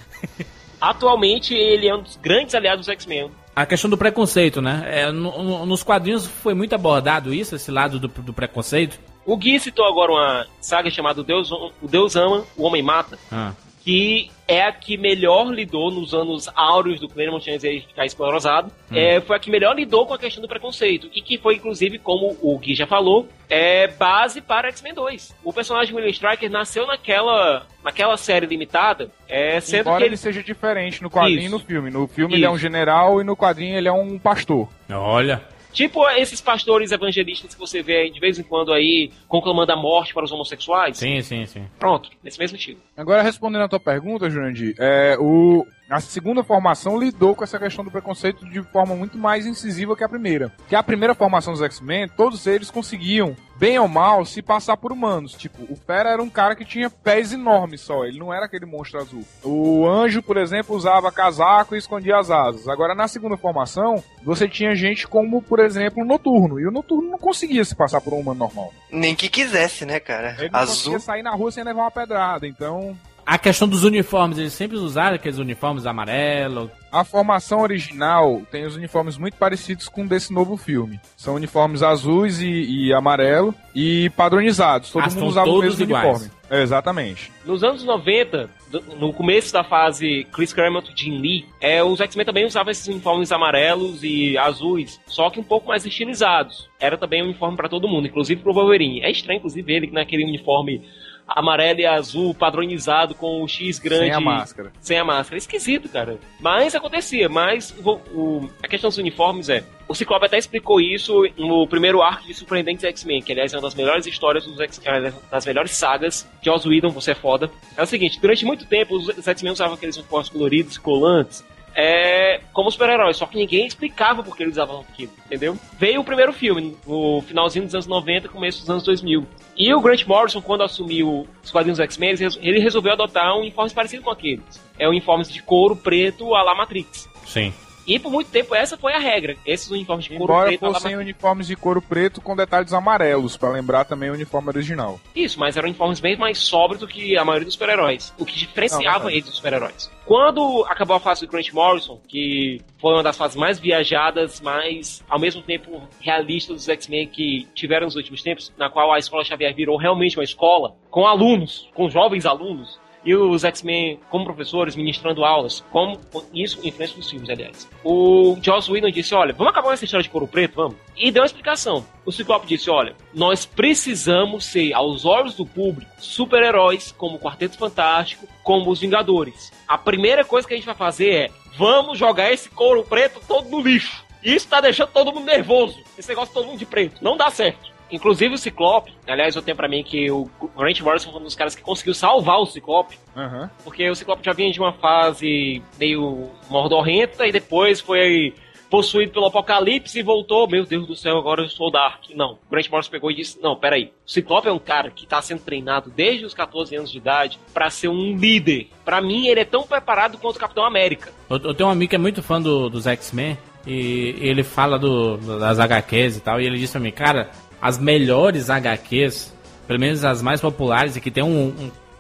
Atualmente, 0.80 1.54
ele 1.54 1.88
é 1.88 1.96
um 1.96 2.02
dos 2.02 2.18
grandes 2.18 2.54
aliados 2.54 2.86
dos 2.86 2.94
X-Men. 2.94 3.32
A 3.56 3.66
questão 3.66 3.90
do 3.90 3.98
preconceito, 3.98 4.62
né? 4.62 4.84
É, 4.86 5.12
no- 5.12 5.42
no- 5.44 5.66
nos 5.66 5.82
quadrinhos 5.84 6.26
foi 6.28 6.54
muito 6.54 6.76
abordado 6.76 7.34
isso, 7.34 7.56
esse 7.56 7.72
lado 7.72 8.00
do, 8.00 8.08
do 8.10 8.34
preconceito. 8.34 9.00
O 9.26 9.38
Gui 9.38 9.60
citou 9.60 9.86
agora 9.88 10.12
uma 10.12 10.46
saga 10.60 10.92
chamada 10.92 11.22
O 11.22 11.24
Deus, 11.24 11.50
o 11.52 11.72
Deus 11.88 12.16
Ama, 12.16 12.46
o 12.58 12.64
Homem 12.64 12.84
Mata, 12.84 13.18
Ah. 13.32 13.54
Que 13.86 14.32
é 14.48 14.64
a 14.64 14.72
que 14.72 14.98
melhor 14.98 15.54
lidou 15.54 15.92
nos 15.92 16.12
anos 16.12 16.50
áureos 16.56 17.00
do 17.00 17.08
Claremont 17.08 17.48
antes 17.52 17.62
de 17.62 17.82
ficar 17.82 18.04
esclerosado. 18.04 18.72
É, 18.92 19.22
foi 19.22 19.36
a 19.36 19.40
que 19.40 19.52
melhor 19.52 19.76
lidou 19.76 20.08
com 20.08 20.14
a 20.16 20.18
questão 20.18 20.42
do 20.42 20.48
preconceito. 20.48 21.08
E 21.14 21.22
que 21.22 21.38
foi, 21.38 21.56
inclusive, 21.56 22.00
como 22.00 22.36
o 22.42 22.58
Gui 22.58 22.74
já 22.74 22.88
falou, 22.88 23.30
é 23.48 23.88
base 23.88 24.42
para 24.42 24.70
X-Men 24.70 24.96
2. 24.96 25.36
O 25.44 25.54
personagem 25.54 25.94
William 25.94 26.10
Striker 26.10 26.50
nasceu 26.50 26.88
naquela, 26.88 27.68
naquela 27.84 28.18
série 28.18 28.48
limitada, 28.48 29.12
é, 29.30 29.60
sendo 29.60 29.82
Embora 29.82 29.98
que 29.98 30.04
ele 30.06 30.10
ele 30.16 30.18
seja 30.18 30.42
diferente 30.42 31.04
no 31.04 31.10
quadrinho 31.10 31.40
Isso. 31.40 31.48
e 31.48 31.52
no 31.52 31.60
filme. 31.60 31.92
No 31.92 32.08
filme 32.08 32.34
ele 32.34 32.46
é 32.46 32.50
um 32.50 32.56
Isso. 32.56 32.64
general 32.64 33.22
e 33.22 33.24
no 33.24 33.38
quadrinho 33.38 33.78
ele 33.78 33.88
é 33.88 33.94
um 33.94 34.18
pastor. 34.18 34.68
Olha. 34.90 35.44
Tipo 35.76 36.10
esses 36.12 36.40
pastores 36.40 36.92
evangelistas 36.94 37.54
que 37.54 37.60
você 37.60 37.84
vê 37.84 37.98
aí 37.98 38.12
de 38.12 38.20
vez 38.20 38.40
em 38.40 38.44
quando 38.44 38.72
aí 38.72 39.12
conclamando 39.28 39.74
a 39.74 39.76
morte 39.76 40.14
para 40.14 40.24
os 40.24 40.32
homossexuais. 40.32 40.98
Sim, 40.98 41.22
sim, 41.22 41.46
sim. 41.46 41.68
Pronto, 41.78 42.10
nesse 42.24 42.40
mesmo 42.40 42.56
estilo. 42.58 42.80
Agora, 42.96 43.22
respondendo 43.22 43.64
a 43.64 43.68
tua 43.68 43.80
pergunta, 43.80 44.30
Jurandir, 44.30 44.74
é, 44.80 45.18
o, 45.20 45.68
a 45.90 46.00
segunda 46.00 46.44
formação 46.44 47.00
lidou 47.00 47.36
com 47.36 47.44
essa 47.44 47.60
questão 47.60 47.84
do 47.84 47.92
preconceito 47.92 48.46
de 48.50 48.62
forma 48.64 48.96
muito 48.96 49.18
mais 49.18 49.46
incisiva 49.46 49.96
que 49.96 50.04
a 50.04 50.10
primeira. 50.10 50.52
Que 50.68 50.76
a 50.76 50.82
primeira 50.84 51.14
formação 51.14 51.54
dos 51.54 51.62
X-Men, 51.62 52.10
todos 52.10 52.48
eles 52.48 52.72
conseguiam, 52.72 53.36
bem 53.58 53.78
ou 53.78 53.88
mal, 53.88 54.26
se 54.26 54.42
passar 54.42 54.78
por 54.78 54.92
humanos. 54.92 55.34
Tipo, 55.34 55.72
o 55.72 55.76
Fera 55.76 56.10
era 56.10 56.22
um 56.22 56.30
cara 56.30 56.56
que 56.56 56.66
tinha 56.66 56.90
pés 56.90 57.32
enormes 57.32 57.82
só, 57.82 58.04
ele 58.04 58.18
não 58.18 58.34
era 58.34 58.46
aquele 58.46 58.66
monstro 58.66 59.00
azul. 59.00 59.24
O 59.44 59.88
Anjo, 59.88 60.24
por 60.24 60.38
exemplo, 60.38 60.76
usava 60.76 61.12
casaco 61.12 61.76
e 61.76 61.78
escondia 61.78 62.18
as 62.18 62.32
asas. 62.32 62.68
Agora, 62.68 62.96
na 62.96 63.08
segunda 63.08 63.38
formação, 63.38 64.04
você 64.24 64.48
tinha 64.50 64.76
gente 64.76 65.08
como, 65.08 65.42
por 65.42 65.60
exemplo, 65.60 66.02
o 66.02 66.06
Noturno. 66.06 66.60
E 66.60 66.68
o 66.68 66.72
Noturno 66.72 67.12
não 67.12 67.20
conseguia 67.20 67.64
se 67.64 67.76
passar 67.76 68.02
por 68.02 68.14
um 68.14 68.20
humano 68.20 68.40
normal. 68.40 68.74
Nem 68.92 69.16
que 69.16 69.30
quisesse, 69.30 69.86
né, 69.86 70.00
cara? 70.00 70.36
Ele 70.40 70.50
não 70.50 70.60
Azul. 70.60 70.76
conseguia 70.76 71.00
sair 71.00 71.22
na 71.22 71.32
rua 71.32 71.52
sem 71.52 71.64
levar 71.64 71.82
uma 71.82 71.92
pedrada, 71.92 72.48
então... 72.48 72.98
A 73.26 73.40
questão 73.40 73.68
dos 73.68 73.84
uniformes, 73.84 74.38
eles 74.38 74.54
sempre 74.54 74.78
usaram 74.78 75.16
aqueles 75.16 75.40
uniformes 75.40 75.88
amarelo. 75.88 76.70
A 76.92 77.04
formação 77.04 77.62
original 77.62 78.44
tem 78.52 78.66
os 78.66 78.76
uniformes 78.76 79.18
muito 79.18 79.36
parecidos 79.36 79.90
com 79.90 80.04
o 80.04 80.08
desse 80.08 80.32
novo 80.32 80.56
filme. 80.56 81.00
São 81.18 81.34
uniformes 81.34 81.82
azuis 81.82 82.40
e, 82.40 82.46
e 82.88 82.94
amarelo 82.94 83.54
e 83.74 84.12
padronizados. 84.12 84.92
Todo 84.92 85.04
Ah, 85.06 85.10
mundo 85.10 85.26
usava 85.26 85.50
o 85.50 85.60
mesmo 85.60 85.84
iguais. 85.84 86.06
uniforme. 86.06 86.32
É, 86.52 86.62
exatamente. 86.62 87.32
Nos 87.44 87.64
anos 87.64 87.84
90, 87.84 88.48
do- 88.70 88.84
no 89.00 89.12
começo 89.12 89.52
da 89.52 89.64
fase 89.64 90.28
Chris 90.32 90.54
Claremont 90.54 90.88
e 90.94 90.96
Jim 90.96 91.18
Lee, 91.20 91.46
é, 91.60 91.84
os 91.84 92.00
X-Men 92.00 92.26
também 92.28 92.46
usavam 92.46 92.70
esses 92.72 92.88
uniformes 92.88 93.32
amarelos 93.32 94.04
e 94.04 94.38
azuis, 94.38 95.02
só 95.08 95.32
que 95.32 95.40
um 95.40 95.44
pouco 95.44 95.68
mais 95.70 95.84
estilizados. 95.84 96.70
Era 96.80 96.96
também 96.96 97.24
um 97.24 97.26
uniforme 97.26 97.58
para 97.58 97.68
todo 97.68 97.88
mundo, 97.88 98.06
inclusive 98.08 98.42
pro 98.44 98.54
Wolverine. 98.54 99.02
É 99.02 99.10
estranho, 99.10 99.38
inclusive, 99.40 99.74
ele 99.74 99.90
naquele 99.92 100.24
uniforme 100.24 100.84
amarelo 101.28 101.80
e 101.80 101.86
azul, 101.86 102.34
padronizado, 102.36 103.16
com 103.16 103.42
o 103.44 103.48
X 103.48 103.80
grande. 103.80 104.04
Sem 104.06 104.12
a 104.12 104.20
máscara. 104.20 104.72
Sem 104.80 104.98
a 105.00 105.04
máscara. 105.04 105.38
Esquisito, 105.38 105.90
cara. 105.90 106.18
Mas 106.40 106.76
acontecia. 106.76 107.28
Mas 107.30 107.74
o- 107.84 108.00
o- 108.14 108.50
a 108.62 108.68
questão 108.68 108.90
dos 108.90 108.98
uniformes 108.98 109.50
é. 109.50 109.64
O 109.88 109.94
Ciclope 109.94 110.26
até 110.26 110.38
explicou 110.38 110.82
isso 110.82 111.24
no 111.38 111.68
primeiro 111.68 112.02
arco 112.02 112.26
de 112.26 112.34
Surpreendentes 112.34 112.84
X-Men, 112.84 113.22
que 113.22 113.32
aliás 113.32 113.54
é 113.54 113.58
uma 113.58 113.62
das 113.64 113.76
melhores 113.76 114.06
histórias 114.08 114.46
dos 114.46 114.60
X, 114.60 114.82
é, 114.84 115.14
das 115.30 115.46
melhores 115.46 115.72
sagas. 115.72 116.28
Joss 116.44 116.68
Whedon, 116.68 116.90
você 116.90 117.12
é 117.12 117.16
foda. 117.16 117.52
É 117.78 117.84
o 117.84 117.86
seguinte, 117.86 118.20
durante 118.20 118.44
muito 118.46 118.66
tempo 118.66 118.96
os 118.96 119.08
os 119.10 119.28
X-Men 119.28 119.54
usavam 119.54 119.76
aqueles 119.76 119.96
uniformes 119.98 120.30
coloridos, 120.30 120.78
colantes, 120.80 121.46
é, 121.76 122.40
como 122.54 122.72
super-heróis, 122.72 123.18
só 123.18 123.26
que 123.26 123.38
ninguém 123.38 123.68
explicava 123.68 124.24
por 124.24 124.36
que 124.36 124.44
eles 124.44 124.54
usavam 124.54 124.80
aquilo, 124.80 125.12
entendeu? 125.26 125.58
Veio 125.78 126.00
o 126.00 126.04
primeiro 126.06 126.32
filme, 126.32 126.78
no 126.88 127.22
finalzinho 127.22 127.66
dos 127.66 127.76
anos 127.76 127.88
90, 127.88 128.30
começo 128.30 128.62
dos 128.62 128.70
anos 128.70 128.84
2000. 128.84 129.28
E 129.58 129.74
o 129.74 129.82
Grant 129.82 130.06
Morrison, 130.06 130.42
quando 130.42 130.64
assumiu 130.64 131.28
os 131.44 131.52
quadrinhos 131.52 131.80
X-Men, 131.80 132.16
ele 132.42 132.60
resolveu 132.60 132.94
adotar 132.94 133.36
um 133.36 133.42
uniforme 133.42 133.72
parecido 133.74 134.04
com 134.04 134.10
aqueles. 134.10 134.44
É 134.80 134.88
um 134.88 134.92
uniforme 134.92 135.26
de 135.26 135.42
couro 135.42 135.76
preto 135.76 136.34
à 136.34 136.44
la 136.44 136.56
Matrix. 136.56 137.10
Sim. 137.26 137.54
E 137.88 138.00
por 138.00 138.12
muito 138.12 138.30
tempo 138.32 138.56
essa 138.56 138.78
foi 138.78 138.94
a 138.94 139.00
regra. 139.00 139.36
Esses 139.46 139.70
uniformes 139.70 140.06
de 140.06 140.12
couro 140.18 140.24
Embora 140.34 140.48
preto. 140.50 140.60
fossem 140.62 140.92
andava- 140.94 141.04
uniformes 141.04 141.48
de 141.48 141.56
couro 141.56 141.82
preto 141.82 142.20
com 142.22 142.36
detalhes 142.36 142.74
amarelos, 142.74 143.38
pra 143.38 143.50
lembrar 143.50 143.86
também 143.86 144.10
o 144.10 144.14
uniforme 144.14 144.50
original. 144.50 145.00
Isso, 145.16 145.40
mas 145.40 145.56
eram 145.58 145.68
uniformes 145.70 146.00
bem 146.00 146.18
mais 146.18 146.38
sóbrios 146.40 146.80
do 146.80 146.88
que 146.88 147.18
a 147.18 147.24
maioria 147.24 147.46
dos 147.46 147.54
super-heróis. 147.54 148.14
O 148.18 148.26
que 148.26 148.36
diferenciava 148.38 149.06
Não, 149.06 149.10
eles 149.12 149.26
dos 149.26 149.36
super-heróis. 149.36 149.92
Quando 150.06 150.64
acabou 150.70 150.96
a 150.96 151.00
fase 151.00 151.26
do 151.26 151.32
Grant 151.32 151.52
Morrison, 151.52 152.00
que 152.08 152.62
foi 152.80 152.94
uma 152.94 153.02
das 153.04 153.18
fases 153.18 153.36
mais 153.36 153.60
viajadas, 153.60 154.40
mas 154.42 155.04
ao 155.10 155.20
mesmo 155.20 155.42
tempo 155.42 155.82
realistas 156.00 156.56
dos 156.58 156.70
X-Men 156.70 157.08
que 157.08 157.48
tiveram 157.56 157.86
nos 157.86 157.96
últimos 157.96 158.22
tempos, 158.22 158.52
na 158.58 158.70
qual 158.70 158.94
a 158.94 159.00
Escola 159.00 159.24
Xavier 159.24 159.54
virou 159.56 159.78
realmente 159.78 160.18
uma 160.18 160.24
escola, 160.24 160.76
com 160.92 161.08
alunos, 161.08 161.70
com 161.74 161.90
jovens 161.90 162.26
alunos, 162.26 162.80
e 163.06 163.16
os 163.16 163.44
X-Men 163.44 164.00
como 164.10 164.26
professores 164.26 164.76
ministrando 164.76 165.24
aulas, 165.24 165.64
como 165.72 166.00
isso 166.34 166.60
influencia 166.64 166.98
nos 166.98 167.10
filmes, 167.10 167.30
aliás. 167.30 167.70
O 167.84 168.38
Joss 168.42 168.70
Whedon 168.70 168.90
disse, 168.90 169.14
olha, 169.14 169.34
vamos 169.34 169.52
acabar 169.52 169.68
com 169.68 169.74
essa 169.74 169.86
história 169.86 170.04
de 170.04 170.10
couro 170.10 170.28
preto, 170.28 170.56
vamos? 170.56 170.76
E 170.98 171.12
deu 171.12 171.22
uma 171.22 171.28
explicação. 171.28 171.86
O 172.06 172.12
Ciclope 172.12 172.48
disse, 172.48 172.70
olha, 172.70 172.96
nós 173.14 173.46
precisamos 173.46 174.46
ser, 174.46 174.74
aos 174.74 175.06
olhos 175.06 175.36
do 175.36 175.46
público, 175.46 175.92
super-heróis 176.00 176.92
como 176.92 177.16
o 177.16 177.20
Quarteto 177.20 177.58
Fantástico, 177.58 178.28
como 178.44 178.72
os 178.72 178.80
Vingadores. 178.80 179.52
A 179.68 179.78
primeira 179.78 180.26
coisa 180.26 180.48
que 180.48 180.54
a 180.54 180.58
gente 180.58 180.66
vai 180.66 180.76
fazer 180.76 181.10
é, 181.10 181.30
vamos 181.58 181.98
jogar 181.98 182.32
esse 182.32 182.50
couro 182.50 182.84
preto 182.84 183.22
todo 183.28 183.50
no 183.50 183.62
lixo. 183.62 184.04
Isso 184.24 184.48
tá 184.48 184.60
deixando 184.60 184.90
todo 184.90 185.14
mundo 185.14 185.26
nervoso. 185.26 185.80
Esse 185.98 186.10
negócio 186.10 186.34
todo 186.34 186.48
mundo 186.48 186.58
de 186.58 186.66
preto. 186.66 187.04
Não 187.04 187.16
dá 187.16 187.30
certo. 187.30 187.75
Inclusive 187.92 188.34
o 188.36 188.38
Ciclope, 188.38 188.94
aliás, 189.08 189.36
eu 189.36 189.42
tenho 189.42 189.56
pra 189.56 189.68
mim 189.68 189.84
que 189.84 190.10
o 190.12 190.30
Grant 190.58 190.80
Morrison 190.82 191.12
foi 191.12 191.22
um 191.22 191.24
dos 191.26 191.36
caras 191.36 191.56
que 191.56 191.62
conseguiu 191.62 191.94
salvar 191.94 192.40
o 192.40 192.46
Ciclope, 192.46 192.98
Aham. 193.16 193.50
porque 193.64 193.90
o 193.90 193.96
Ciclope 193.96 194.26
já 194.26 194.34
vinha 194.34 194.52
de 194.52 194.60
uma 194.60 194.74
fase 194.74 195.62
meio 195.80 196.30
mordorrenta 196.50 197.28
e 197.28 197.32
depois 197.32 197.80
foi 197.80 198.34
possuído 198.70 199.12
pelo 199.14 199.28
Apocalipse 199.28 200.00
e 200.00 200.04
voltou, 200.04 200.50
meu 200.50 200.66
Deus 200.66 200.88
do 200.88 200.96
céu, 200.96 201.18
agora 201.18 201.44
eu 201.44 201.48
sou 201.48 201.72
Dark. 201.72 202.06
Não, 202.16 202.34
o 202.34 202.38
Grant 202.50 202.68
Morrison 202.70 202.90
pegou 202.92 203.12
e 203.12 203.16
disse, 203.16 203.40
não, 203.42 203.56
peraí, 203.56 203.92
o 204.06 204.12
Ciclope 204.12 204.48
é 204.48 204.52
um 204.52 204.60
cara 204.60 204.90
que 204.90 205.06
tá 205.06 205.22
sendo 205.22 205.42
treinado 205.44 205.92
desde 205.96 206.26
os 206.26 206.34
14 206.34 206.76
anos 206.76 206.92
de 206.92 206.98
idade 206.98 207.40
pra 207.54 207.70
ser 207.70 207.88
um 207.88 208.18
líder. 208.18 208.68
Pra 208.84 209.00
mim, 209.02 209.28
ele 209.28 209.40
é 209.40 209.46
tão 209.46 209.64
preparado 209.64 210.18
quanto 210.18 210.38
o 210.38 210.40
Capitão 210.40 210.66
América. 210.66 211.12
Eu, 211.30 211.38
eu 211.38 211.54
tenho 211.54 211.70
um 211.70 211.72
amigo 211.72 211.92
que 211.92 211.96
é 211.96 212.00
muito 212.00 212.24
fã 212.24 212.42
do- 212.42 212.68
dos 212.70 212.88
X-Men 212.88 213.38
e 213.68 214.16
ele 214.20 214.44
fala 214.44 214.78
do, 214.78 215.18
das 215.40 215.60
HQs 215.60 216.18
e 216.18 216.22
tal, 216.22 216.42
e 216.42 216.46
ele 216.46 216.58
disse 216.58 216.74
pra 216.74 216.82
mim, 216.82 216.92
cara, 216.92 217.30
as 217.62 217.78
melhores 217.78 218.50
HQs, 218.50 219.34
pelo 219.68 219.80
menos 219.80 220.04
as 220.06 220.22
mais 220.22 220.42
populares 220.42 220.96
e 220.96 221.02
que 221.02 221.10
tem 221.12 221.24
um, 221.24 221.48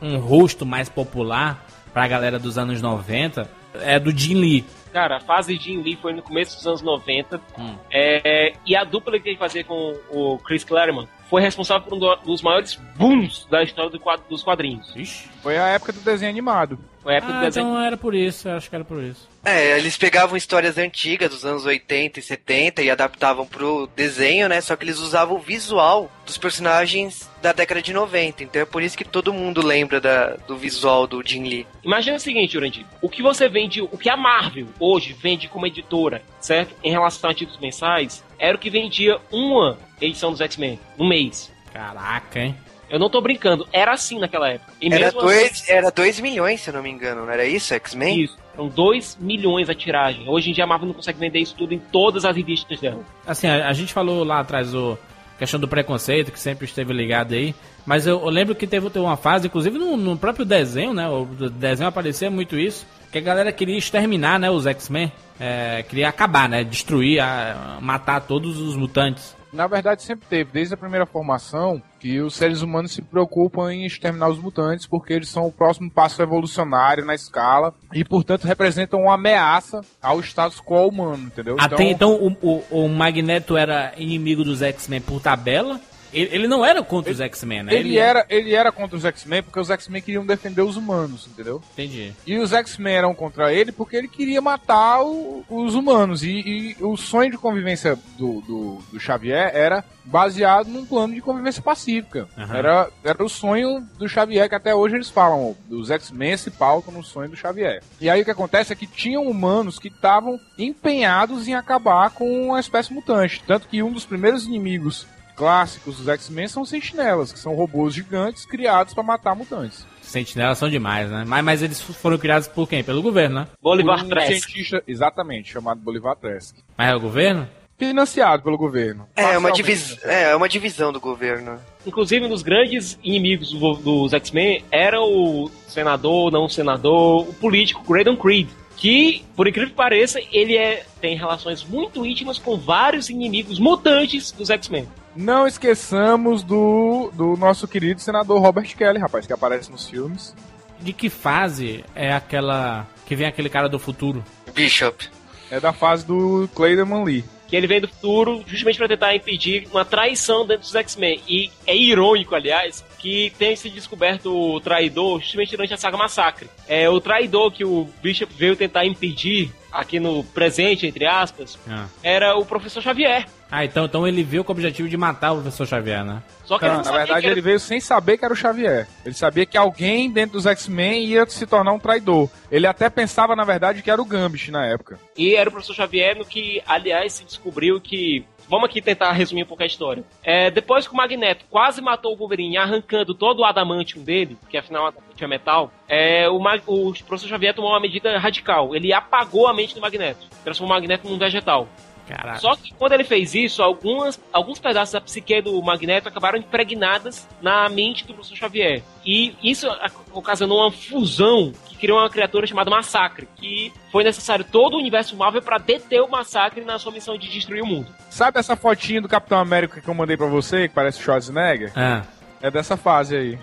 um, 0.01 0.07
um 0.15 0.17
rosto 0.19 0.65
mais 0.65 0.89
popular 0.89 1.65
pra 1.93 2.07
galera 2.07 2.37
dos 2.37 2.57
anos 2.57 2.81
90, 2.81 3.49
é 3.81 3.99
do 3.99 4.11
Jim 4.15 4.35
Lee. 4.35 4.65
Cara, 4.93 5.17
a 5.17 5.19
fase 5.19 5.57
de 5.57 5.63
Jim 5.65 5.81
Lee 5.81 5.97
foi 6.01 6.13
no 6.13 6.21
começo 6.21 6.55
dos 6.55 6.65
anos 6.67 6.81
90. 6.81 7.39
Hum. 7.57 7.75
É, 7.91 8.53
e 8.65 8.75
a 8.75 8.83
dupla 8.85 9.19
que 9.19 9.29
ele 9.29 9.37
fazia 9.37 9.63
com 9.63 9.93
o 10.09 10.37
Chris 10.39 10.63
Claremont 10.63 11.09
foi 11.29 11.41
responsável 11.41 11.85
por 11.87 11.95
um 11.95 11.99
do- 11.99 12.15
dos 12.17 12.41
maiores 12.41 12.75
booms 12.97 13.45
da 13.49 13.61
história 13.63 13.89
do 13.91 13.99
quad- 13.99 14.21
dos 14.29 14.41
quadrinhos. 14.43 14.95
Ixi. 14.95 15.27
Foi 15.41 15.57
a 15.57 15.67
época 15.69 15.91
do 15.91 15.99
desenho 15.99 16.31
animado. 16.31 16.79
Foi 17.03 17.13
a 17.13 17.17
época 17.17 17.33
do 17.33 17.39
Ah, 17.39 17.41
desenho. 17.45 17.67
então 17.67 17.81
era 17.81 17.97
por 17.97 18.15
isso, 18.15 18.47
eu 18.47 18.55
acho 18.55 18.69
que 18.69 18.75
era 18.75 18.85
por 18.85 19.03
isso. 19.03 19.27
É, 19.45 19.77
eles 19.77 19.95
pegavam 19.95 20.35
histórias 20.35 20.75
antigas 20.77 21.29
dos 21.29 21.45
anos 21.45 21.65
80 21.65 22.19
e 22.19 22.23
70 22.23 22.81
e 22.81 22.89
adaptavam 22.89 23.45
pro 23.45 23.87
desenho, 23.95 24.49
né? 24.49 24.59
Só 24.59 24.75
que 24.75 24.83
eles 24.83 24.97
usavam 24.97 25.35
o 25.37 25.39
visual 25.39 26.09
dos 26.25 26.35
personagens 26.35 27.29
da 27.43 27.53
década 27.53 27.79
de 27.79 27.93
90. 27.93 28.43
Então 28.43 28.59
é 28.61 28.65
por 28.65 28.81
isso 28.81 28.97
que 28.97 29.03
todo 29.05 29.31
mundo 29.31 29.61
lembra 29.63 30.01
da- 30.01 30.35
do 30.47 30.57
visual 30.57 31.05
do 31.05 31.21
Jim 31.23 31.43
Lee. 31.43 31.67
Imagina 31.83 32.17
o 32.17 32.19
seguinte, 32.19 32.53
Jurandir. 32.53 32.87
O 33.03 33.07
que 33.07 33.21
você 33.21 33.47
vende, 33.47 33.81
o 33.83 33.97
que 33.99 34.09
a 34.09 34.17
Marvel 34.17 34.65
hoje 34.79 35.13
vende 35.13 35.47
como 35.47 35.67
editora, 35.67 36.23
certo? 36.39 36.73
Em 36.83 36.89
relação 36.89 37.29
a 37.29 37.33
títulos 37.35 37.61
mensais, 37.61 38.23
era 38.39 38.55
o 38.55 38.59
que 38.59 38.71
vendia 38.71 39.19
uma 39.31 39.77
edição 40.01 40.31
dos 40.31 40.41
X-Men 40.41 40.79
no 40.97 41.07
mês. 41.07 41.51
Caraca, 41.71 42.39
hein? 42.39 42.55
Eu 42.89 42.97
não 42.99 43.09
tô 43.09 43.19
brincando, 43.21 43.67
era 43.71 43.91
assim 43.93 44.17
naquela 44.19 44.49
época. 44.49 44.73
E 44.81 44.91
Era 44.91 45.11
dois, 45.11 45.69
era 45.69 45.91
2 45.91 46.19
milhões, 46.19 46.61
se 46.61 46.69
eu 46.69 46.73
não 46.73 46.83
me 46.83 46.89
engano, 46.89 47.25
não 47.25 47.31
era 47.31 47.45
isso, 47.45 47.73
X-Men? 47.73 48.23
Isso, 48.23 48.37
são 48.55 48.67
2 48.67 49.17
milhões 49.19 49.69
a 49.69 49.75
tiragem. 49.75 50.27
Hoje 50.27 50.49
em 50.49 50.53
dia 50.53 50.63
a 50.63 50.67
Marvel 50.67 50.87
não 50.87 50.93
consegue 50.95 51.19
vender 51.19 51.39
isso 51.39 51.55
tudo 51.55 51.73
em 51.73 51.79
todas 51.79 52.25
as 52.25 52.35
revistas 52.35 52.79
dela. 52.79 53.01
Assim, 53.27 53.47
a, 53.47 53.67
a 53.67 53.73
gente 53.73 53.93
falou 53.93 54.23
lá 54.23 54.39
atrás 54.39 54.71
do 54.71 54.97
questão 55.37 55.59
do 55.59 55.67
preconceito, 55.67 56.31
que 56.31 56.39
sempre 56.39 56.65
esteve 56.65 56.93
ligado 56.93 57.33
aí. 57.33 57.53
Mas 57.85 58.07
eu, 58.07 58.19
eu 58.19 58.29
lembro 58.29 58.55
que 58.55 58.65
teve, 58.65 58.89
teve 58.89 59.05
uma 59.05 59.17
fase, 59.17 59.47
inclusive 59.47 59.77
no, 59.77 59.97
no 59.97 60.17
próprio 60.17 60.45
desenho, 60.45 60.93
né? 60.93 61.07
O 61.09 61.25
desenho 61.49 61.89
aparecia 61.89 62.31
muito 62.31 62.57
isso. 62.57 62.87
Que 63.11 63.17
a 63.19 63.21
galera 63.21 63.51
queria 63.51 63.77
exterminar, 63.77 64.39
né? 64.39 64.49
Os 64.49 64.65
X-Men. 64.65 65.11
É, 65.39 65.83
queria 65.83 66.07
acabar, 66.07 66.47
né? 66.49 66.63
Destruir, 66.63 67.19
a- 67.21 67.77
matar 67.81 68.21
todos 68.21 68.59
os 68.59 68.75
mutantes. 68.75 69.35
Na 69.55 69.67
verdade, 69.67 70.03
sempre 70.03 70.27
teve, 70.29 70.51
desde 70.51 70.73
a 70.73 70.77
primeira 70.77 71.05
formação, 71.05 71.81
que 71.99 72.19
os 72.21 72.35
seres 72.35 72.61
humanos 72.61 72.91
se 72.91 73.01
preocupam 73.01 73.71
em 73.71 73.85
exterminar 73.85 74.29
os 74.29 74.37
mutantes 74.37 74.85
porque 74.85 75.13
eles 75.13 75.29
são 75.29 75.47
o 75.47 75.51
próximo 75.51 75.89
passo 75.89 76.21
evolucionário 76.21 77.05
na 77.05 77.15
escala 77.15 77.73
e, 77.93 78.03
portanto, 78.03 78.45
representam 78.45 79.03
uma 79.03 79.15
ameaça 79.15 79.81
ao 80.01 80.19
status 80.19 80.59
quo 80.59 80.87
humano, 80.87 81.23
entendeu? 81.23 81.55
Até 81.57 81.83
então, 81.85 82.13
o, 82.13 82.37
o, 82.41 82.83
o 82.85 82.89
Magneto 82.89 83.55
era 83.57 83.93
inimigo 83.97 84.43
dos 84.43 84.61
X-Men 84.61 85.01
por 85.01 85.21
tabela. 85.21 85.79
Ele, 86.15 86.29
ele 86.35 86.47
não 86.47 86.65
era 86.65 86.81
contra 86.81 87.11
os 87.11 87.19
X-Men, 87.19 87.63
né? 87.63 87.73
ele, 87.75 87.97
era, 87.97 88.25
ele 88.29 88.53
era 88.55 88.71
contra 88.71 88.95
os 88.97 89.05
X-Men 89.05 89.43
porque 89.43 89.59
os 89.59 89.69
X-Men 89.69 90.01
queriam 90.01 90.25
defender 90.25 90.61
os 90.61 90.77
humanos, 90.77 91.27
entendeu? 91.27 91.61
Entendi. 91.73 92.13
E 92.25 92.37
os 92.37 92.53
X-Men 92.53 92.95
eram 92.95 93.13
contra 93.13 93.53
ele 93.53 93.71
porque 93.71 93.95
ele 93.95 94.07
queria 94.07 94.41
matar 94.41 95.01
o- 95.03 95.43
os 95.49 95.75
humanos. 95.75 96.23
E, 96.23 96.75
e 96.79 96.83
o 96.83 96.95
sonho 96.97 97.29
de 97.31 97.37
convivência 97.37 97.97
do, 98.17 98.41
do, 98.41 98.79
do 98.93 98.99
Xavier 98.99 99.51
era 99.53 99.83
baseado 100.05 100.67
num 100.67 100.85
plano 100.85 101.13
de 101.15 101.21
convivência 101.21 101.61
pacífica. 101.61 102.27
Aham. 102.37 102.55
Era, 102.55 102.89
era 103.03 103.23
o 103.23 103.29
sonho 103.29 103.81
do 103.97 104.07
Xavier, 104.07 104.47
que 104.47 104.55
até 104.55 104.73
hoje 104.73 104.95
eles 104.95 105.09
falam, 105.09 105.55
os 105.69 105.89
X-Men 105.91 106.37
se 106.37 106.51
pautam 106.51 106.93
no 106.93 107.03
sonho 107.03 107.29
do 107.29 107.35
Xavier. 107.35 107.81
E 107.99 108.09
aí 108.09 108.21
o 108.21 108.25
que 108.25 108.31
acontece 108.31 108.71
é 108.71 108.75
que 108.75 108.85
tinham 108.87 109.25
humanos 109.27 109.79
que 109.79 109.87
estavam 109.87 110.39
empenhados 110.57 111.47
em 111.47 111.55
acabar 111.55 112.11
com 112.11 112.53
a 112.53 112.59
espécie 112.59 112.93
mutante. 112.93 113.41
Tanto 113.47 113.67
que 113.67 113.81
um 113.81 113.91
dos 113.91 114.05
primeiros 114.05 114.45
inimigos 114.45 115.07
clássicos 115.35 115.97
dos 115.97 116.07
X-Men 116.07 116.47
são 116.47 116.63
sentinelas, 116.65 117.31
que 117.31 117.39
são 117.39 117.53
robôs 117.55 117.93
gigantes 117.93 118.45
criados 118.45 118.93
para 118.93 119.03
matar 119.03 119.35
mutantes. 119.35 119.85
Sentinelas 120.01 120.57
são 120.57 120.69
demais, 120.69 121.09
né? 121.09 121.23
Mas, 121.27 121.43
mas 121.43 121.61
eles 121.61 121.81
foram 121.81 122.17
criados 122.17 122.47
por 122.47 122.67
quem? 122.69 122.83
Pelo 122.83 123.01
governo, 123.01 123.41
né? 123.41 123.47
Bolivar 123.61 123.97
Por 123.99 124.05
um 124.05 124.09
Trask. 124.09 124.27
cientista, 124.27 124.83
exatamente, 124.87 125.51
chamado 125.51 125.79
Bolivar 125.81 126.15
Trask. 126.15 126.55
Mas 126.77 126.91
é 126.91 126.95
o 126.95 126.99
governo? 126.99 127.47
Financiado 127.77 128.41
pelo 128.41 128.57
governo. 128.57 129.05
É, 129.17 129.37
uma 129.37 129.49
Parcialmente 129.49 129.63
divis... 129.63 129.99
é 130.05 130.33
uma 130.33 130.47
divisão 130.47 130.93
do 130.93 130.99
governo. 131.01 131.59
Inclusive, 131.85 132.25
um 132.25 132.29
dos 132.29 132.41
grandes 132.41 132.97
inimigos 133.03 133.51
do- 133.51 133.73
dos 133.75 134.13
X-Men 134.13 134.63
era 134.71 135.01
o 135.01 135.51
senador, 135.67 136.31
não 136.31 136.47
senador, 136.47 137.27
o 137.27 137.33
político 137.33 137.83
Graydon 137.83 138.15
Creed. 138.15 138.47
Que, 138.77 139.23
por 139.35 139.47
incrível 139.47 139.69
que 139.69 139.75
pareça, 139.75 140.19
ele 140.31 140.55
é, 140.55 140.85
tem 141.01 141.17
relações 141.17 141.63
muito 141.63 142.05
íntimas 142.05 142.37
com 142.37 142.57
vários 142.57 143.09
inimigos 143.09 143.57
mutantes 143.59 144.31
dos 144.31 144.49
X-Men. 144.49 144.87
Não 145.15 145.47
esqueçamos 145.47 146.43
do, 146.43 147.09
do 147.13 147.37
nosso 147.37 147.67
querido 147.67 148.01
senador 148.01 148.41
Robert 148.41 148.75
Kelly, 148.75 148.99
rapaz, 148.99 149.25
que 149.25 149.31
aparece 149.31 149.71
nos 149.71 149.87
filmes. 149.87 150.35
De 150.79 150.91
que 150.91 151.09
fase 151.09 151.85
é 151.95 152.11
aquela 152.11 152.85
que 153.05 153.15
vem 153.15 153.25
aquele 153.25 153.49
cara 153.49 153.69
do 153.69 153.79
futuro? 153.79 154.23
Bishop. 154.53 155.07
É 155.49 155.59
da 155.59 155.71
fase 155.71 156.05
do 156.05 156.49
Clayderman 156.53 157.05
Lee. 157.05 157.23
Que 157.47 157.55
ele 157.55 157.67
vem 157.67 157.79
do 157.79 157.87
futuro 157.87 158.43
justamente 158.45 158.77
para 158.77 158.87
tentar 158.87 159.15
impedir 159.15 159.67
uma 159.71 159.85
traição 159.85 160.45
dentro 160.45 160.63
dos 160.63 160.75
X-Men. 160.75 161.21
E 161.27 161.51
é 161.65 161.75
irônico, 161.75 162.35
aliás, 162.35 162.83
que 162.97 163.31
tenha 163.37 163.55
se 163.55 163.69
descoberto 163.69 164.35
o 164.35 164.59
traidor 164.59 165.21
justamente 165.21 165.51
durante 165.51 165.73
a 165.73 165.77
saga 165.77 165.95
Massacre. 165.95 166.49
É 166.67 166.89
o 166.89 166.99
traidor 166.99 167.51
que 167.51 167.63
o 167.63 167.87
Bishop 168.01 168.33
veio 168.33 168.55
tentar 168.55 168.85
impedir 168.85 169.51
aqui 169.75 169.99
no 169.99 170.23
presente, 170.23 170.87
entre 170.87 171.05
aspas, 171.05 171.57
Ah, 171.69 171.85
era 172.03 172.35
o 172.37 172.45
professor 172.45 172.81
Xavier. 172.81 173.25
Ah, 173.51 173.63
então, 173.63 173.85
então 173.85 174.07
ele 174.07 174.23
veio 174.23 174.43
com 174.43 174.51
o 174.51 174.55
objetivo 174.55 174.89
de 174.89 174.97
matar 174.97 175.31
o 175.33 175.35
professor 175.41 175.67
Xavier, 175.67 176.03
né? 176.03 176.21
Só 176.43 176.57
que 176.57 176.65
ele 176.65 176.71
Não, 176.71 176.77
não 176.79 176.83
na 176.83 176.83
sabia 176.85 176.99
verdade, 177.05 177.21
que 177.21 177.25
era 177.27 177.33
ele 177.33 177.41
veio 177.41 177.59
sem 177.59 177.79
saber 177.79 178.17
que 178.17 178.25
era 178.25 178.33
o 178.33 178.37
Xavier. 178.37 178.87
Ele 179.05 179.13
sabia 179.15 179.45
que 179.45 179.57
alguém 179.57 180.09
dentro 180.11 180.33
dos 180.33 180.45
X-Men 180.45 181.05
ia 181.05 181.25
se 181.27 181.45
tornar 181.45 181.71
um 181.71 181.79
traidor. 181.79 182.29
Ele 182.51 182.65
até 182.67 182.89
pensava, 182.89 183.35
na 183.35 183.43
verdade, 183.43 183.81
que 183.81 183.89
era 183.91 184.01
o 184.01 184.05
Gambit 184.05 184.49
na 184.51 184.65
época. 184.65 184.99
E 185.17 185.35
era 185.35 185.49
o 185.49 185.51
professor 185.51 185.75
Xavier, 185.75 186.17
no 186.17 186.25
que, 186.25 186.61
aliás, 186.65 187.13
se 187.13 187.23
descobriu 187.23 187.79
que. 187.79 188.25
Vamos 188.47 188.69
aqui 188.69 188.81
tentar 188.81 189.11
resumir 189.11 189.43
um 189.43 189.47
pouco 189.47 189.63
a 189.63 189.65
história. 189.65 190.03
É, 190.23 190.51
depois 190.51 190.87
que 190.87 190.93
o 190.93 190.97
Magneto 190.97 191.45
quase 191.49 191.81
matou 191.81 192.13
o 192.13 192.15
Wolverine, 192.15 192.57
arrancando 192.57 193.15
todo 193.15 193.39
o 193.39 193.45
adamantium 193.45 194.03
dele, 194.03 194.37
que 194.49 194.57
afinal 194.57 194.87
adamantium 194.87 195.25
é 195.25 195.27
metal, 195.27 195.71
é, 195.87 196.29
o, 196.29 196.39
Mag- 196.39 196.63
o 196.67 196.93
professor 197.05 197.27
Xavier 197.27 197.53
tomou 197.55 197.71
uma 197.71 197.79
medida 197.79 198.17
radical. 198.17 198.75
Ele 198.75 198.93
apagou 198.93 199.47
a 199.47 199.53
mente 199.53 199.73
do 199.73 199.81
Magneto, 199.81 200.27
transformou 200.43 200.75
o 200.75 200.79
Magneto 200.79 201.09
num 201.09 201.17
vegetal. 201.17 201.67
Caralho. 202.07 202.39
Só 202.39 202.55
que 202.55 202.73
quando 202.73 202.93
ele 202.93 203.03
fez 203.03 203.33
isso, 203.33 203.63
algumas, 203.63 204.19
alguns 204.31 204.59
pedaços 204.59 204.93
da 204.93 205.01
psique 205.01 205.41
do 205.41 205.61
Magneto 205.61 206.07
acabaram 206.07 206.37
impregnadas 206.37 207.27
na 207.41 207.67
mente 207.69 208.05
do 208.05 208.13
professor 208.13 208.35
Xavier. 208.37 208.83
E 209.05 209.35
isso 209.43 209.67
ocasionou 210.13 210.59
uma 210.61 210.71
fusão 210.71 211.51
que 211.67 211.75
criou 211.77 211.99
uma 211.99 212.09
criatura 212.09 212.45
chamada 212.47 212.69
Massacre, 212.69 213.27
que 213.35 213.71
foi 213.91 214.03
necessário 214.03 214.45
todo 214.45 214.75
o 214.75 214.79
universo 214.79 215.15
Marvel 215.15 215.41
para 215.41 215.57
deter 215.57 216.01
o 216.01 216.09
Massacre 216.09 216.63
na 216.63 216.77
sua 216.79 216.91
missão 216.91 217.17
de 217.17 217.29
destruir 217.29 217.61
o 217.63 217.67
mundo. 217.67 217.87
Sabe 218.09 218.39
essa 218.39 218.55
fotinha 218.55 219.01
do 219.01 219.09
Capitão 219.09 219.39
América 219.39 219.81
que 219.81 219.87
eu 219.87 219.93
mandei 219.93 220.15
pra 220.15 220.27
você, 220.27 220.67
que 220.67 220.73
parece 220.75 220.99
o 220.99 221.03
Schwarzenegger? 221.03 221.71
Ah, 221.75 222.03
É 222.41 222.51
dessa 222.51 222.77
fase 222.77 223.15
aí. 223.15 223.39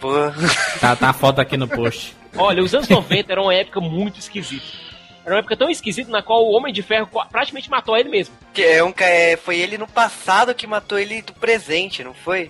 Boa. 0.00 0.34
tá, 0.80 0.96
tá 0.96 1.10
a 1.10 1.12
foto 1.12 1.40
aqui 1.40 1.56
no 1.56 1.68
post. 1.68 2.16
Olha, 2.38 2.62
os 2.62 2.74
anos 2.74 2.88
90 2.88 3.32
era 3.32 3.40
uma 3.42 3.54
época 3.54 3.80
muito 3.80 4.18
esquisita. 4.18 4.64
Era 5.26 5.34
uma 5.34 5.40
época 5.40 5.56
tão 5.56 5.68
esquisita 5.68 6.08
na 6.08 6.22
qual 6.22 6.46
o 6.46 6.52
Homem 6.52 6.72
de 6.72 6.82
Ferro 6.82 7.10
praticamente 7.32 7.68
matou 7.68 7.96
ele 7.96 8.08
mesmo. 8.08 8.32
Que 8.54 8.62
é 8.62 8.84
um, 8.84 8.94
é, 8.96 9.36
foi 9.36 9.58
ele 9.58 9.76
no 9.76 9.88
passado 9.88 10.54
que 10.54 10.68
matou 10.68 10.96
ele 10.96 11.20
do 11.20 11.34
presente, 11.34 12.04
não 12.04 12.14
foi? 12.14 12.48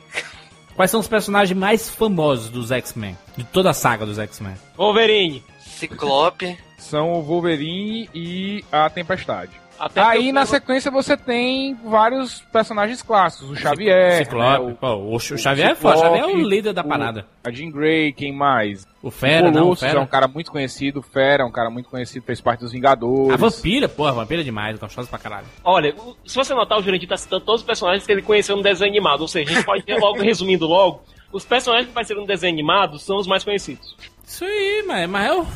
Quais 0.75 0.91
são 0.91 1.01
os 1.01 1.09
personagens 1.09 1.59
mais 1.59 1.89
famosos 1.89 2.51
dos 2.51 2.71
X-Men? 2.71 3.17
De 3.35 3.45
toda 3.45 3.71
a 3.71 3.73
saga 3.73 4.05
dos 4.05 4.19
X-Men? 4.19 4.57
Wolverine. 4.77 5.43
Ciclope. 5.59 6.59
São 6.77 7.15
o 7.15 7.23
Wolverine 7.23 8.11
e 8.15 8.63
a 8.71 8.91
Tempestade. 8.91 9.59
Até 9.79 10.01
Aí 10.01 10.33
na 10.33 10.47
sequência 10.47 10.91
você 10.91 11.17
tem 11.17 11.75
vários 11.85 12.41
personagens 12.53 13.03
clássicos, 13.03 13.51
o 13.51 13.57
Xavier, 13.57 14.25
Ciclope. 14.25 14.65
né, 14.67 14.77
Pô, 14.81 14.87
o, 14.95 15.15
o 15.17 15.21
Xavier 15.21 15.71
é 15.71 15.75
foda. 15.75 15.97
O 15.97 16.01
Xavier 16.01 16.23
é 16.23 16.27
o 16.27 16.37
líder 16.37 16.73
da 16.73 16.83
o- 16.83 16.89
parada. 16.89 17.27
a 17.45 17.51
Jean 17.51 17.71
Grey, 17.71 18.13
quem 18.13 18.33
mais? 18.33 18.87
O 19.03 19.11
Fera, 19.11 19.49
o 19.49 19.51
não, 19.51 19.61
o 19.61 19.65
Colossus 19.65 19.83
é 19.85 19.89
Fera. 19.89 20.01
um 20.01 20.07
cara 20.07 20.27
muito 20.27 20.51
conhecido, 20.51 21.01
o 21.01 21.03
Fera 21.03 21.43
é 21.43 21.47
um 21.47 21.51
cara 21.53 21.71
muito 21.71 21.89
conhecido, 21.89 22.25
fez 22.25 22.41
parte 22.41 22.61
dos 22.61 22.73
Vingadores. 22.73 23.33
A 23.33 23.37
vampira, 23.37 23.89
porra, 23.89 24.11
a 24.11 24.15
vampira 24.15 24.41
é 24.41 24.45
demais, 24.45 24.79
gostosa 24.79 25.09
pra 25.09 25.19
caralho. 25.19 25.47
Olha, 25.63 25.95
o- 25.97 26.17
se 26.27 26.35
você 26.37 26.55
notar, 26.55 26.79
o 26.79 26.83
Jurandir 26.83 27.09
tá 27.09 27.17
citando 27.17 27.45
todos 27.45 27.61
os 27.61 27.67
personagens 27.67 28.05
que 28.07 28.11
ele 28.13 28.23
conheceu 28.23 28.57
no 28.57 28.63
desenho 28.63 28.91
animado. 28.91 29.21
Ou 29.21 29.29
seja, 29.29 29.51
a 29.51 29.55
gente 29.55 29.65
pode 29.65 29.83
ter 29.85 29.97
logo, 29.99 30.19
resumindo 30.23 30.67
logo, 30.67 31.03
os 31.33 31.45
personagens 31.45 31.87
que 31.87 31.93
apareceram 31.93 32.23
no 32.23 32.27
desenho 32.27 32.53
animado 32.53 32.99
são 32.99 33.17
os 33.19 33.27
mais 33.27 33.45
conhecidos. 33.45 33.97
Isso 34.27 34.45
aí, 34.45 34.85
mas, 34.87 35.09
mas 35.09 35.27
é 35.29 35.35
o, 35.35 35.47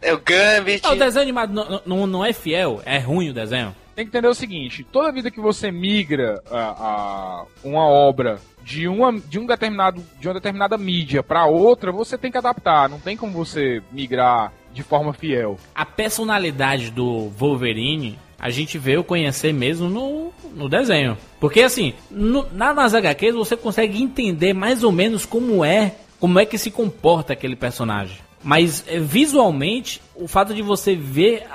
É 0.00 0.14
o 0.14 0.18
Gambit. 0.18 0.82
Ah, 0.88 0.92
o 0.92 0.96
desenho 0.96 1.22
animado 1.22 1.52
não, 1.52 1.82
não, 1.84 2.06
não 2.06 2.24
é 2.24 2.32
fiel, 2.32 2.80
é 2.84 2.98
ruim 2.98 3.30
o 3.30 3.34
desenho. 3.34 3.74
Tem 3.94 4.04
que 4.04 4.08
entender 4.08 4.28
o 4.28 4.34
seguinte: 4.34 4.84
toda 4.90 5.12
vida 5.12 5.30
que 5.30 5.40
você 5.40 5.70
migra 5.70 6.42
a, 6.50 6.58
a 6.58 7.44
uma 7.62 7.86
obra 7.86 8.40
de 8.62 8.88
uma, 8.88 9.12
de 9.12 9.38
um 9.38 9.46
determinado 9.46 10.02
de 10.18 10.26
uma 10.26 10.34
determinada 10.34 10.76
mídia 10.76 11.22
para 11.22 11.46
outra, 11.46 11.92
você 11.92 12.18
tem 12.18 12.30
que 12.30 12.38
adaptar. 12.38 12.88
Não 12.88 12.98
tem 12.98 13.16
como 13.16 13.32
você 13.32 13.82
migrar 13.92 14.52
de 14.72 14.82
forma 14.82 15.12
fiel. 15.12 15.58
A 15.74 15.86
personalidade 15.86 16.90
do 16.90 17.28
Wolverine, 17.28 18.18
a 18.38 18.50
gente 18.50 18.76
veio 18.78 19.04
conhecer 19.04 19.52
mesmo 19.52 19.88
no, 19.88 20.32
no 20.54 20.68
desenho. 20.68 21.16
Porque 21.38 21.60
assim, 21.60 21.94
no, 22.10 22.46
na, 22.52 22.74
nas 22.74 22.94
HQs 22.94 23.34
você 23.34 23.56
consegue 23.56 24.02
entender 24.02 24.52
mais 24.52 24.82
ou 24.82 24.90
menos 24.90 25.24
como 25.24 25.64
é, 25.64 25.94
como 26.24 26.38
é 26.38 26.46
que 26.46 26.56
se 26.56 26.70
comporta 26.70 27.34
aquele 27.34 27.54
personagem. 27.54 28.16
Mas 28.42 28.82
eh, 28.88 28.98
visualmente, 28.98 30.00
o 30.14 30.26
fato 30.26 30.54
de 30.54 30.62
você 30.62 30.96
ver 30.96 31.46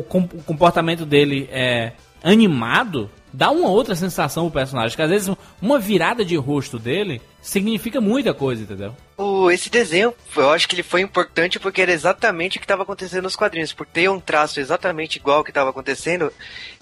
com- 0.00 0.28
o 0.32 0.42
comportamento 0.44 1.04
dele 1.04 1.48
é, 1.50 1.90
animado 2.22 3.10
dá 3.32 3.50
uma 3.50 3.68
outra 3.68 3.94
sensação 3.94 4.44
pro 4.44 4.60
personagem. 4.60 4.96
Que 4.96 5.02
às 5.02 5.10
vezes 5.10 5.34
uma 5.60 5.78
virada 5.78 6.24
de 6.24 6.36
rosto 6.36 6.78
dele 6.78 7.20
significa 7.40 8.00
muita 8.00 8.32
coisa, 8.32 8.62
entendeu? 8.62 8.94
O, 9.16 9.50
esse 9.50 9.68
desenho, 9.68 10.14
eu 10.36 10.50
acho 10.50 10.68
que 10.68 10.74
ele 10.74 10.82
foi 10.82 11.00
importante 11.00 11.58
porque 11.58 11.82
era 11.82 11.92
exatamente 11.92 12.56
o 12.56 12.60
que 12.60 12.64
estava 12.64 12.82
acontecendo 12.82 13.24
nos 13.24 13.36
quadrinhos. 13.36 13.72
Por 13.72 13.86
ter 13.86 14.08
um 14.08 14.20
traço 14.20 14.60
exatamente 14.60 15.16
igual 15.16 15.38
ao 15.38 15.44
que 15.44 15.50
estava 15.50 15.70
acontecendo, 15.70 16.32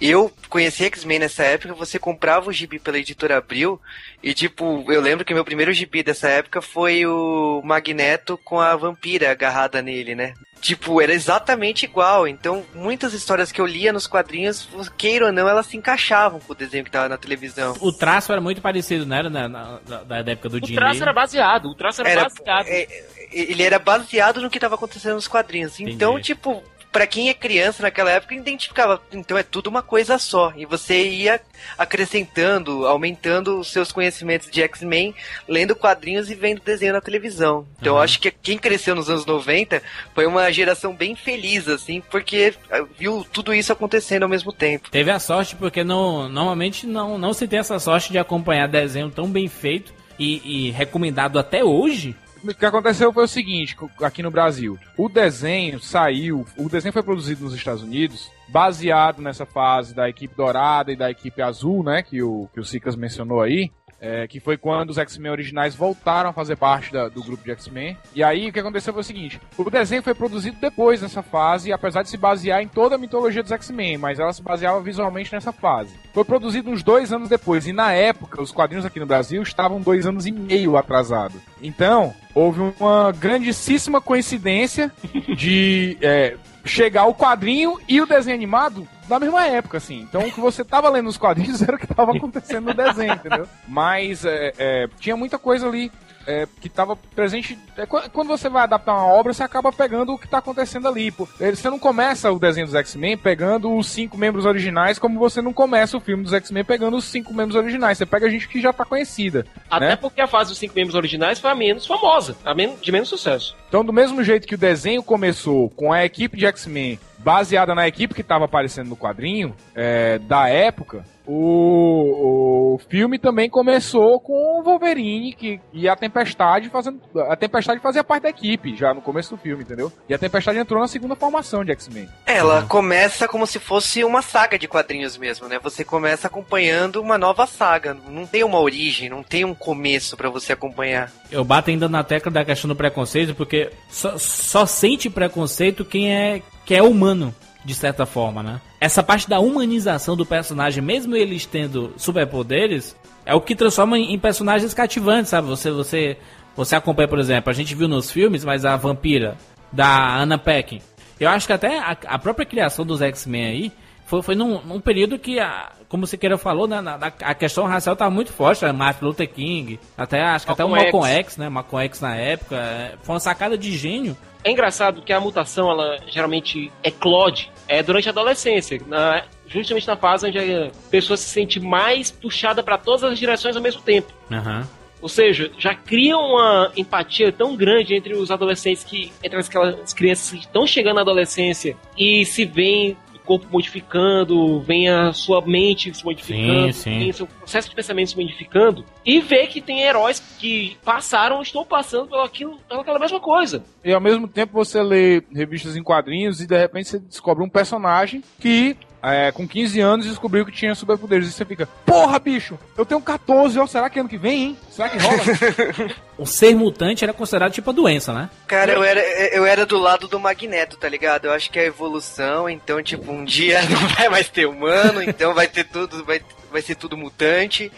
eu 0.00 0.30
conheci 0.48 0.84
X-Men 0.84 1.20
nessa 1.20 1.42
época, 1.44 1.74
você 1.74 1.98
comprava 1.98 2.50
o 2.50 2.52
gibi 2.52 2.78
pela 2.78 2.98
editora 2.98 3.38
Abril, 3.38 3.80
e 4.22 4.34
tipo, 4.34 4.84
eu 4.88 5.00
lembro 5.00 5.24
que 5.24 5.34
meu 5.34 5.44
primeiro 5.44 5.72
gibi 5.72 6.02
dessa 6.02 6.28
época 6.28 6.60
foi 6.60 7.06
o 7.06 7.62
Magneto 7.64 8.38
com 8.44 8.60
a 8.60 8.76
vampira 8.76 9.30
agarrada 9.30 9.82
nele, 9.82 10.14
né? 10.14 10.34
Tipo, 10.60 11.00
era 11.00 11.12
exatamente 11.14 11.84
igual. 11.84 12.28
Então, 12.28 12.64
muitas 12.74 13.14
histórias 13.14 13.50
que 13.50 13.60
eu 13.60 13.66
lia 13.66 13.92
nos 13.92 14.06
quadrinhos, 14.06 14.68
queira 14.98 15.26
ou 15.26 15.32
não, 15.32 15.48
elas 15.48 15.66
se 15.66 15.76
encaixavam 15.76 16.38
com 16.38 16.52
o 16.52 16.56
desenho 16.56 16.84
que 16.84 16.90
tava 16.90 17.08
na 17.08 17.16
televisão. 17.16 17.74
O 17.80 17.90
traço 17.92 18.30
era 18.30 18.40
muito 18.40 18.60
parecido, 18.60 19.06
não 19.06 19.16
era? 19.16 19.30
Na, 19.30 19.48
na- 19.48 19.78
da, 19.86 20.02
da 20.22 20.32
época 20.32 20.48
do 20.50 20.58
O 20.62 20.66
Jim 20.66 20.74
traço 20.74 20.94
Lee. 20.94 21.02
era 21.02 21.12
baseado, 21.12 21.66
o 21.70 21.74
traço 21.74 22.02
era, 22.02 22.10
Era- 22.10 22.22
baseado. 22.24 22.66
é, 22.66 22.86
ele 23.32 23.62
era 23.62 23.78
baseado 23.78 24.40
no 24.42 24.50
que 24.50 24.58
estava 24.58 24.74
acontecendo 24.74 25.14
nos 25.14 25.26
quadrinhos. 25.28 25.80
Então, 25.80 26.12
Entendi. 26.12 26.26
tipo, 26.34 26.62
pra 26.92 27.06
quem 27.06 27.28
é 27.28 27.34
criança 27.34 27.82
naquela 27.82 28.10
época, 28.10 28.34
identificava, 28.34 29.00
então 29.12 29.38
é 29.38 29.42
tudo 29.42 29.68
uma 29.68 29.82
coisa 29.82 30.18
só. 30.18 30.52
E 30.56 30.64
você 30.64 31.08
ia 31.08 31.40
acrescentando, 31.78 32.86
aumentando 32.86 33.60
os 33.60 33.70
seus 33.70 33.92
conhecimentos 33.92 34.50
de 34.50 34.62
X-Men, 34.62 35.14
lendo 35.48 35.76
quadrinhos 35.76 36.30
e 36.30 36.34
vendo 36.34 36.60
desenho 36.60 36.92
na 36.92 37.00
televisão. 37.00 37.66
Então, 37.80 37.96
eu 37.96 38.02
acho 38.02 38.20
que 38.20 38.30
quem 38.30 38.58
cresceu 38.58 38.94
nos 38.94 39.08
anos 39.08 39.26
90 39.26 39.82
foi 40.14 40.26
uma 40.26 40.50
geração 40.52 40.94
bem 40.94 41.14
feliz, 41.14 41.68
assim, 41.68 42.00
porque 42.10 42.54
ah, 42.70 42.84
viu 42.98 43.26
tudo 43.32 43.54
isso 43.54 43.72
acontecendo 43.72 44.24
ao 44.24 44.28
mesmo 44.28 44.52
tempo. 44.52 44.90
Teve 44.90 45.10
a 45.10 45.18
sorte 45.18 45.56
porque 45.56 45.84
não, 45.84 46.28
normalmente 46.28 46.86
não, 46.86 47.18
não 47.18 47.32
se 47.32 47.46
tem 47.46 47.58
essa 47.58 47.78
sorte 47.78 48.10
de 48.10 48.18
acompanhar 48.18 48.66
desenho 48.66 49.10
tão 49.10 49.30
bem 49.30 49.48
feito 49.48 49.92
e, 50.18 50.68
e 50.68 50.70
recomendado 50.70 51.38
até 51.38 51.64
hoje. 51.64 52.14
O 52.42 52.54
que 52.54 52.64
aconteceu 52.64 53.12
foi 53.12 53.24
o 53.24 53.28
seguinte, 53.28 53.76
aqui 54.02 54.22
no 54.22 54.30
Brasil. 54.30 54.78
O 54.96 55.08
desenho 55.08 55.78
saiu, 55.78 56.46
o 56.56 56.68
desenho 56.68 56.92
foi 56.92 57.02
produzido 57.02 57.44
nos 57.44 57.54
Estados 57.54 57.82
Unidos, 57.82 58.30
baseado 58.48 59.20
nessa 59.20 59.44
fase 59.44 59.94
da 59.94 60.08
equipe 60.08 60.34
dourada 60.34 60.90
e 60.90 60.96
da 60.96 61.10
equipe 61.10 61.42
azul, 61.42 61.84
né, 61.84 62.02
que 62.02 62.22
o, 62.22 62.48
que 62.52 62.60
o 62.60 62.64
Cicas 62.64 62.96
mencionou 62.96 63.42
aí. 63.42 63.70
É, 64.00 64.26
que 64.26 64.40
foi 64.40 64.56
quando 64.56 64.90
os 64.90 64.98
X-Men 64.98 65.30
originais 65.30 65.74
voltaram 65.74 66.30
a 66.30 66.32
fazer 66.32 66.56
parte 66.56 66.92
da- 66.92 67.08
do 67.08 67.22
grupo 67.22 67.44
de 67.44 67.50
X-Men. 67.50 67.96
E 68.14 68.22
aí 68.24 68.48
o 68.48 68.52
que 68.52 68.58
aconteceu 68.60 68.92
foi 68.92 69.02
o 69.02 69.04
seguinte: 69.04 69.40
o 69.58 69.68
desenho 69.70 70.02
foi 70.02 70.14
produzido 70.14 70.56
depois 70.60 71.00
dessa 71.00 71.22
fase, 71.22 71.72
apesar 71.72 72.02
de 72.02 72.08
se 72.08 72.16
basear 72.16 72.62
em 72.62 72.68
toda 72.68 72.94
a 72.94 72.98
mitologia 72.98 73.42
dos 73.42 73.52
X-Men, 73.52 73.98
mas 73.98 74.18
ela 74.18 74.32
se 74.32 74.42
baseava 74.42 74.80
visualmente 74.80 75.32
nessa 75.32 75.52
fase. 75.52 75.94
Foi 76.14 76.24
produzido 76.24 76.70
uns 76.70 76.82
dois 76.82 77.12
anos 77.12 77.28
depois, 77.28 77.66
e 77.66 77.72
na 77.72 77.92
época, 77.92 78.40
os 78.42 78.50
quadrinhos 78.50 78.86
aqui 78.86 78.98
no 78.98 79.06
Brasil 79.06 79.42
estavam 79.42 79.80
dois 79.80 80.06
anos 80.06 80.26
e 80.26 80.32
meio 80.32 80.76
atrasados. 80.76 81.40
Então, 81.62 82.14
houve 82.34 82.60
uma 82.80 83.12
grandíssima 83.12 84.00
coincidência 84.00 84.90
de 85.36 85.96
é, 86.00 86.36
chegar 86.64 87.04
o 87.06 87.14
quadrinho 87.14 87.78
e 87.88 88.00
o 88.00 88.06
desenho 88.06 88.36
animado 88.36 88.86
na 89.10 89.18
mesma 89.20 89.46
época, 89.46 89.76
assim. 89.78 90.00
Então, 90.00 90.22
o 90.22 90.32
que 90.32 90.40
você 90.40 90.64
tava 90.64 90.88
lendo 90.88 91.06
nos 91.06 91.18
quadrinhos 91.18 91.60
era 91.62 91.76
o 91.76 91.78
que 91.78 91.86
tava 91.86 92.16
acontecendo 92.16 92.66
no 92.66 92.74
desenho, 92.74 93.12
entendeu? 93.14 93.46
Mas 93.68 94.24
é, 94.24 94.52
é, 94.58 94.88
tinha 94.98 95.16
muita 95.16 95.38
coisa 95.38 95.66
ali 95.68 95.90
é, 96.26 96.46
que 96.60 96.68
tava 96.68 96.94
presente. 96.96 97.58
é, 97.76 97.86
qu- 97.86 98.08
quando 98.10 98.28
você 98.28 98.48
vai 98.48 98.62
adaptar 98.64 98.92
uma 98.94 99.06
obra, 99.06 99.32
você 99.32 99.42
acaba 99.42 99.72
pegando 99.72 100.12
o 100.12 100.18
que 100.18 100.28
tá 100.28 100.38
acontecendo 100.38 100.86
ali. 100.86 101.10
Pô. 101.10 101.26
É, 101.40 101.50
Você 101.50 101.68
não 101.70 101.78
começa 101.78 102.30
o 102.30 102.38
desenho 102.38 102.66
dos 102.66 102.74
X-Men 102.76 103.16
pegando 103.16 103.74
os 103.76 103.88
cinco 103.88 104.16
membros 104.18 104.44
originais, 104.46 104.98
como 104.98 105.18
você 105.18 105.40
não 105.42 105.52
começa 105.52 105.96
o 105.96 106.00
filme 106.00 106.22
dos 106.22 106.32
X-Men 106.32 106.64
pegando 106.64 106.96
os 106.96 107.04
cinco 107.04 107.32
membros 107.34 107.56
originais. 107.56 107.98
Você 107.98 108.06
pega 108.06 108.28
gente 108.30 108.46
que 108.48 108.60
já 108.60 108.72
tá 108.72 108.84
conhecida. 108.84 109.46
Até 109.70 109.88
né? 109.88 109.96
porque 109.96 110.20
a 110.20 110.26
fase 110.28 110.50
dos 110.50 110.58
cinco 110.58 110.74
membros 110.76 110.94
originais 110.94 111.38
foi 111.40 111.50
a 111.50 111.54
menos 111.54 111.86
famosa, 111.86 112.36
a 112.44 112.54
men 112.54 112.76
de 112.80 112.92
menos 112.92 113.08
sucesso. 113.08 113.56
Então, 113.68 113.84
do 113.84 113.92
mesmo 113.92 114.22
jeito 114.22 114.46
que 114.46 114.54
o 114.54 114.58
desenho 114.58 115.02
começou 115.02 115.70
com 115.70 115.92
a 115.92 116.04
equipe 116.04 116.36
de 116.36 116.44
X-Men 116.46 116.98
baseada 117.22 117.74
na 117.74 117.86
equipe 117.86 118.14
que 118.14 118.20
estava 118.20 118.46
aparecendo 118.46 118.88
no 118.88 118.96
quadrinho 118.96 119.54
é, 119.74 120.18
da 120.18 120.48
época, 120.48 121.04
o, 121.32 122.74
o 122.74 122.78
filme 122.88 123.16
também 123.16 123.48
começou 123.48 124.18
com 124.18 124.32
o 124.32 124.64
Wolverine 124.64 125.32
que, 125.32 125.60
e 125.72 125.88
a 125.88 125.94
Tempestade 125.94 126.68
fazendo. 126.68 127.00
A 127.28 127.36
Tempestade 127.36 127.78
fazia 127.78 128.02
parte 128.02 128.24
da 128.24 128.30
equipe 128.30 128.74
já 128.74 128.92
no 128.92 129.00
começo 129.00 129.36
do 129.36 129.40
filme, 129.40 129.62
entendeu? 129.62 129.92
E 130.08 130.14
a 130.14 130.18
Tempestade 130.18 130.58
entrou 130.58 130.80
na 130.80 130.88
segunda 130.88 131.14
formação 131.14 131.64
de 131.64 131.70
X-Men. 131.70 132.08
Ela 132.26 132.62
começa 132.62 133.28
como 133.28 133.46
se 133.46 133.60
fosse 133.60 134.02
uma 134.02 134.22
saga 134.22 134.58
de 134.58 134.66
quadrinhos 134.66 135.16
mesmo, 135.16 135.46
né? 135.46 135.60
Você 135.62 135.84
começa 135.84 136.26
acompanhando 136.26 137.00
uma 137.00 137.16
nova 137.16 137.46
saga. 137.46 137.96
Não 138.08 138.26
tem 138.26 138.42
uma 138.42 138.58
origem, 138.58 139.08
não 139.08 139.22
tem 139.22 139.44
um 139.44 139.54
começo 139.54 140.16
pra 140.16 140.28
você 140.28 140.52
acompanhar. 140.52 141.12
Eu 141.30 141.44
bato 141.44 141.70
ainda 141.70 141.88
na 141.88 142.02
tecla 142.02 142.32
da 142.32 142.44
questão 142.44 142.66
do 142.66 142.74
preconceito, 142.74 143.36
porque 143.36 143.70
só, 143.88 144.18
só 144.18 144.66
sente 144.66 145.08
preconceito 145.08 145.84
quem 145.84 146.12
é, 146.12 146.42
que 146.66 146.74
é 146.74 146.82
humano, 146.82 147.32
de 147.64 147.74
certa 147.74 148.04
forma, 148.04 148.42
né? 148.42 148.60
Essa 148.80 149.02
parte 149.02 149.28
da 149.28 149.38
humanização 149.40 150.16
do 150.16 150.24
personagem, 150.24 150.82
mesmo 150.82 151.14
eles 151.14 151.44
tendo 151.44 151.92
superpoderes, 151.98 152.96
é 153.26 153.34
o 153.34 153.40
que 153.40 153.54
transforma 153.54 153.98
em 153.98 154.18
personagens 154.18 154.72
cativantes, 154.72 155.28
sabe? 155.30 155.46
Você, 155.48 155.70
você, 155.70 156.16
você 156.56 156.74
acompanha, 156.76 157.06
por 157.08 157.18
exemplo, 157.18 157.50
a 157.50 157.52
gente 157.52 157.74
viu 157.74 157.86
nos 157.88 158.10
filmes, 158.10 158.44
mas 158.44 158.64
a 158.64 158.76
vampira 158.76 159.36
da 159.70 160.16
Anna 160.16 160.38
Paquin. 160.38 160.80
Eu 161.18 161.28
acho 161.28 161.46
que 161.46 161.52
até 161.52 161.78
a, 161.78 161.96
a 162.06 162.18
própria 162.18 162.46
criação 162.46 162.86
dos 162.86 163.02
X-Men 163.02 163.44
aí 163.44 163.72
foi, 164.06 164.22
foi 164.22 164.34
num, 164.34 164.60
num 164.62 164.80
período 164.80 165.18
que, 165.18 165.38
a, 165.38 165.70
como 165.86 166.06
você 166.06 166.16
queira 166.16 166.38
falou, 166.38 166.66
né, 166.66 166.80
na, 166.80 166.96
na- 166.96 167.12
a 167.20 167.34
questão 167.34 167.66
racial 167.66 167.92
estava 167.92 168.10
muito 168.10 168.32
forte. 168.32 168.64
né? 168.64 168.72
Martin 168.72 169.04
Luther 169.04 169.28
King, 169.30 169.78
até 169.98 170.22
acho 170.22 170.46
que 170.46 170.52
até 170.52 170.64
o 170.64 170.68
Malcolm 170.70 170.92
Malcolm 170.92 171.06
X. 171.18 171.26
X, 171.26 171.36
né? 171.36 171.48
Malcolm 171.50 171.84
X 171.84 172.00
na 172.00 172.16
época. 172.16 172.56
é, 172.56 172.94
Foi 173.02 173.14
uma 173.14 173.20
sacada 173.20 173.58
de 173.58 173.76
gênio. 173.76 174.16
É 174.42 174.50
engraçado 174.50 175.02
que 175.02 175.12
a 175.12 175.20
mutação, 175.20 175.70
ela 175.70 175.98
geralmente 176.08 176.72
eclode 176.82 177.52
é, 177.70 177.82
durante 177.82 178.08
a 178.08 178.10
adolescência. 178.12 178.80
Na- 178.86 179.22
justamente 179.46 179.86
na 179.86 179.96
fase 179.96 180.26
onde 180.28 180.38
a 180.38 180.70
pessoa 180.90 181.16
se 181.16 181.28
sente 181.28 181.58
mais 181.60 182.10
puxada 182.10 182.62
para 182.62 182.76
todas 182.78 183.02
as 183.04 183.18
direções 183.18 183.56
ao 183.56 183.62
mesmo 183.62 183.80
tempo. 183.82 184.12
Aham. 184.30 184.68
Ou 185.02 185.08
seja, 185.08 185.50
já 185.58 185.74
cria 185.74 186.16
uma 186.18 186.70
empatia 186.76 187.32
tão 187.32 187.56
grande 187.56 187.94
entre 187.94 188.12
os 188.14 188.30
adolescentes 188.30 188.84
que. 188.84 189.10
entre 189.24 189.38
aquelas 189.40 189.94
crianças 189.94 190.30
que 190.30 190.38
estão 190.44 190.66
chegando 190.66 190.96
na 190.96 191.00
adolescência 191.00 191.74
e 191.96 192.24
se 192.26 192.44
veem 192.44 192.96
corpo 193.30 193.46
modificando, 193.52 194.60
vem 194.62 194.88
a 194.88 195.12
sua 195.12 195.40
mente 195.40 195.94
se 195.94 196.04
modificando, 196.04 196.72
Sim, 196.72 196.82
sim. 196.82 196.98
vem 196.98 197.10
o 197.10 197.14
seu 197.14 197.26
processo 197.28 197.70
de 197.70 197.76
pensamento 197.76 198.10
se 198.10 198.16
modificando, 198.16 198.84
e 199.06 199.20
vê 199.20 199.46
que 199.46 199.60
tem 199.60 199.82
heróis 199.82 200.18
que 200.18 200.76
passaram 200.84 201.36
ou 201.36 201.42
estão 201.42 201.64
passando 201.64 202.08
pelo 202.08 202.22
aquilo, 202.22 202.58
pelaquela 202.68 202.98
mesma 202.98 203.20
coisa. 203.20 203.62
E 203.84 203.92
ao 203.92 204.00
mesmo 204.00 204.26
tempo 204.26 204.52
você 204.52 204.82
lê 204.82 205.22
revistas 205.32 205.76
em 205.76 205.82
quadrinhos 205.82 206.40
e 206.40 206.46
de 206.46 206.58
repente 206.58 206.88
você 206.88 206.98
descobre 206.98 207.44
um 207.44 207.48
personagem 207.48 208.20
que, 208.40 208.76
é, 209.02 209.32
com 209.32 209.46
15 209.48 209.80
anos, 209.80 210.06
descobriu 210.06 210.44
que 210.44 210.52
tinha 210.52 210.74
superpoderes. 210.74 211.28
E 211.28 211.32
você 211.32 211.44
fica, 211.44 211.66
porra, 211.86 212.18
bicho, 212.18 212.58
eu 212.76 212.84
tenho 212.84 213.00
14, 213.00 213.58
ó, 213.58 213.66
será 213.66 213.88
que 213.88 213.98
ano 214.00 214.08
que 214.08 214.18
vem, 214.18 214.42
hein? 214.44 214.58
Será 214.70 214.88
que 214.88 214.98
rola? 214.98 215.18
O 216.18 216.26
ser 216.26 216.54
mutante 216.54 217.02
era 217.02 217.14
considerado 217.14 217.50
tipo 217.52 217.70
a 217.70 217.72
doença, 217.72 218.12
né? 218.12 218.28
Cara, 218.46 218.72
eu 218.72 218.82
era, 218.84 219.00
eu 219.34 219.46
era 219.46 219.64
do 219.64 219.78
lado 219.78 220.06
do 220.06 220.20
Magneto, 220.20 220.76
tá 220.76 220.86
ligado? 220.86 221.24
Eu 221.24 221.32
acho 221.32 221.50
que 221.50 221.58
é 221.58 221.62
a 221.62 221.66
evolução, 221.66 222.46
então, 222.48 222.82
tipo, 222.82 223.10
um 223.10 223.24
dia 223.24 223.62
não 223.70 223.88
vai 223.88 224.08
mais 224.10 224.28
ter 224.28 224.46
humano, 224.46 225.02
então 225.02 225.32
vai 225.32 225.46
ter 225.48 225.64
tudo, 225.64 226.04
vai, 226.04 226.20
vai 226.52 226.60
ser 226.60 226.74
tudo 226.74 226.94
mutante. 226.96 227.72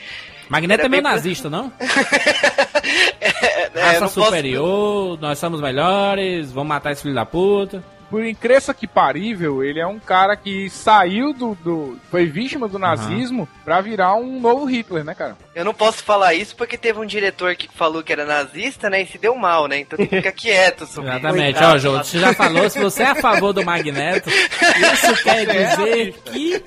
Magneto 0.48 0.80
Era 0.80 0.86
é 0.86 0.90
meio 0.90 1.02
bem- 1.04 1.12
nazista, 1.12 1.48
não? 1.48 1.72
É, 3.20 3.70
eu 3.74 3.80
Raça 3.80 4.00
não 4.00 4.08
posso- 4.08 4.24
superior, 4.24 5.18
nós 5.20 5.38
somos 5.38 5.60
melhores, 5.60 6.50
vamos 6.52 6.68
matar 6.68 6.92
esse 6.92 7.02
filho 7.02 7.14
da 7.14 7.24
puta. 7.24 7.82
Por 8.12 8.22
incrível 8.26 8.74
que 8.74 8.86
parível, 8.86 9.64
ele 9.64 9.80
é 9.80 9.86
um 9.86 9.98
cara 9.98 10.36
que 10.36 10.68
saiu 10.68 11.32
do. 11.32 11.54
do- 11.54 11.98
foi 12.10 12.26
vítima 12.26 12.68
do 12.68 12.78
nazismo 12.78 13.48
pra 13.64 13.80
virar 13.80 14.16
um 14.16 14.38
novo 14.38 14.66
Hitler, 14.66 15.02
né, 15.02 15.14
cara? 15.14 15.34
Eu 15.54 15.64
não 15.64 15.72
posso 15.72 16.04
falar 16.04 16.34
isso 16.34 16.54
porque 16.54 16.76
teve 16.76 16.98
um 17.00 17.06
diretor 17.06 17.56
que 17.56 17.68
falou 17.74 18.02
que 18.02 18.12
era 18.12 18.26
nazista, 18.26 18.90
né? 18.90 19.00
E 19.00 19.06
se 19.06 19.16
deu 19.16 19.34
mal, 19.34 19.66
né? 19.66 19.78
Então 19.78 19.96
tem 19.96 20.06
que 20.06 20.16
ficar 20.16 20.32
quieto 20.32 20.84
sobre 20.86 21.08
Exatamente. 21.08 21.54
Coitado. 21.54 21.74
Ó, 21.74 21.78
João, 21.78 22.04
você 22.04 22.18
já 22.18 22.34
falou, 22.34 22.68
se 22.68 22.78
você 22.78 23.02
é 23.02 23.06
a 23.06 23.14
favor 23.14 23.54
do 23.54 23.64
Magneto, 23.64 24.28
isso 24.28 25.22
quer 25.24 25.46
dizer 25.46 26.12
que. 26.26 26.62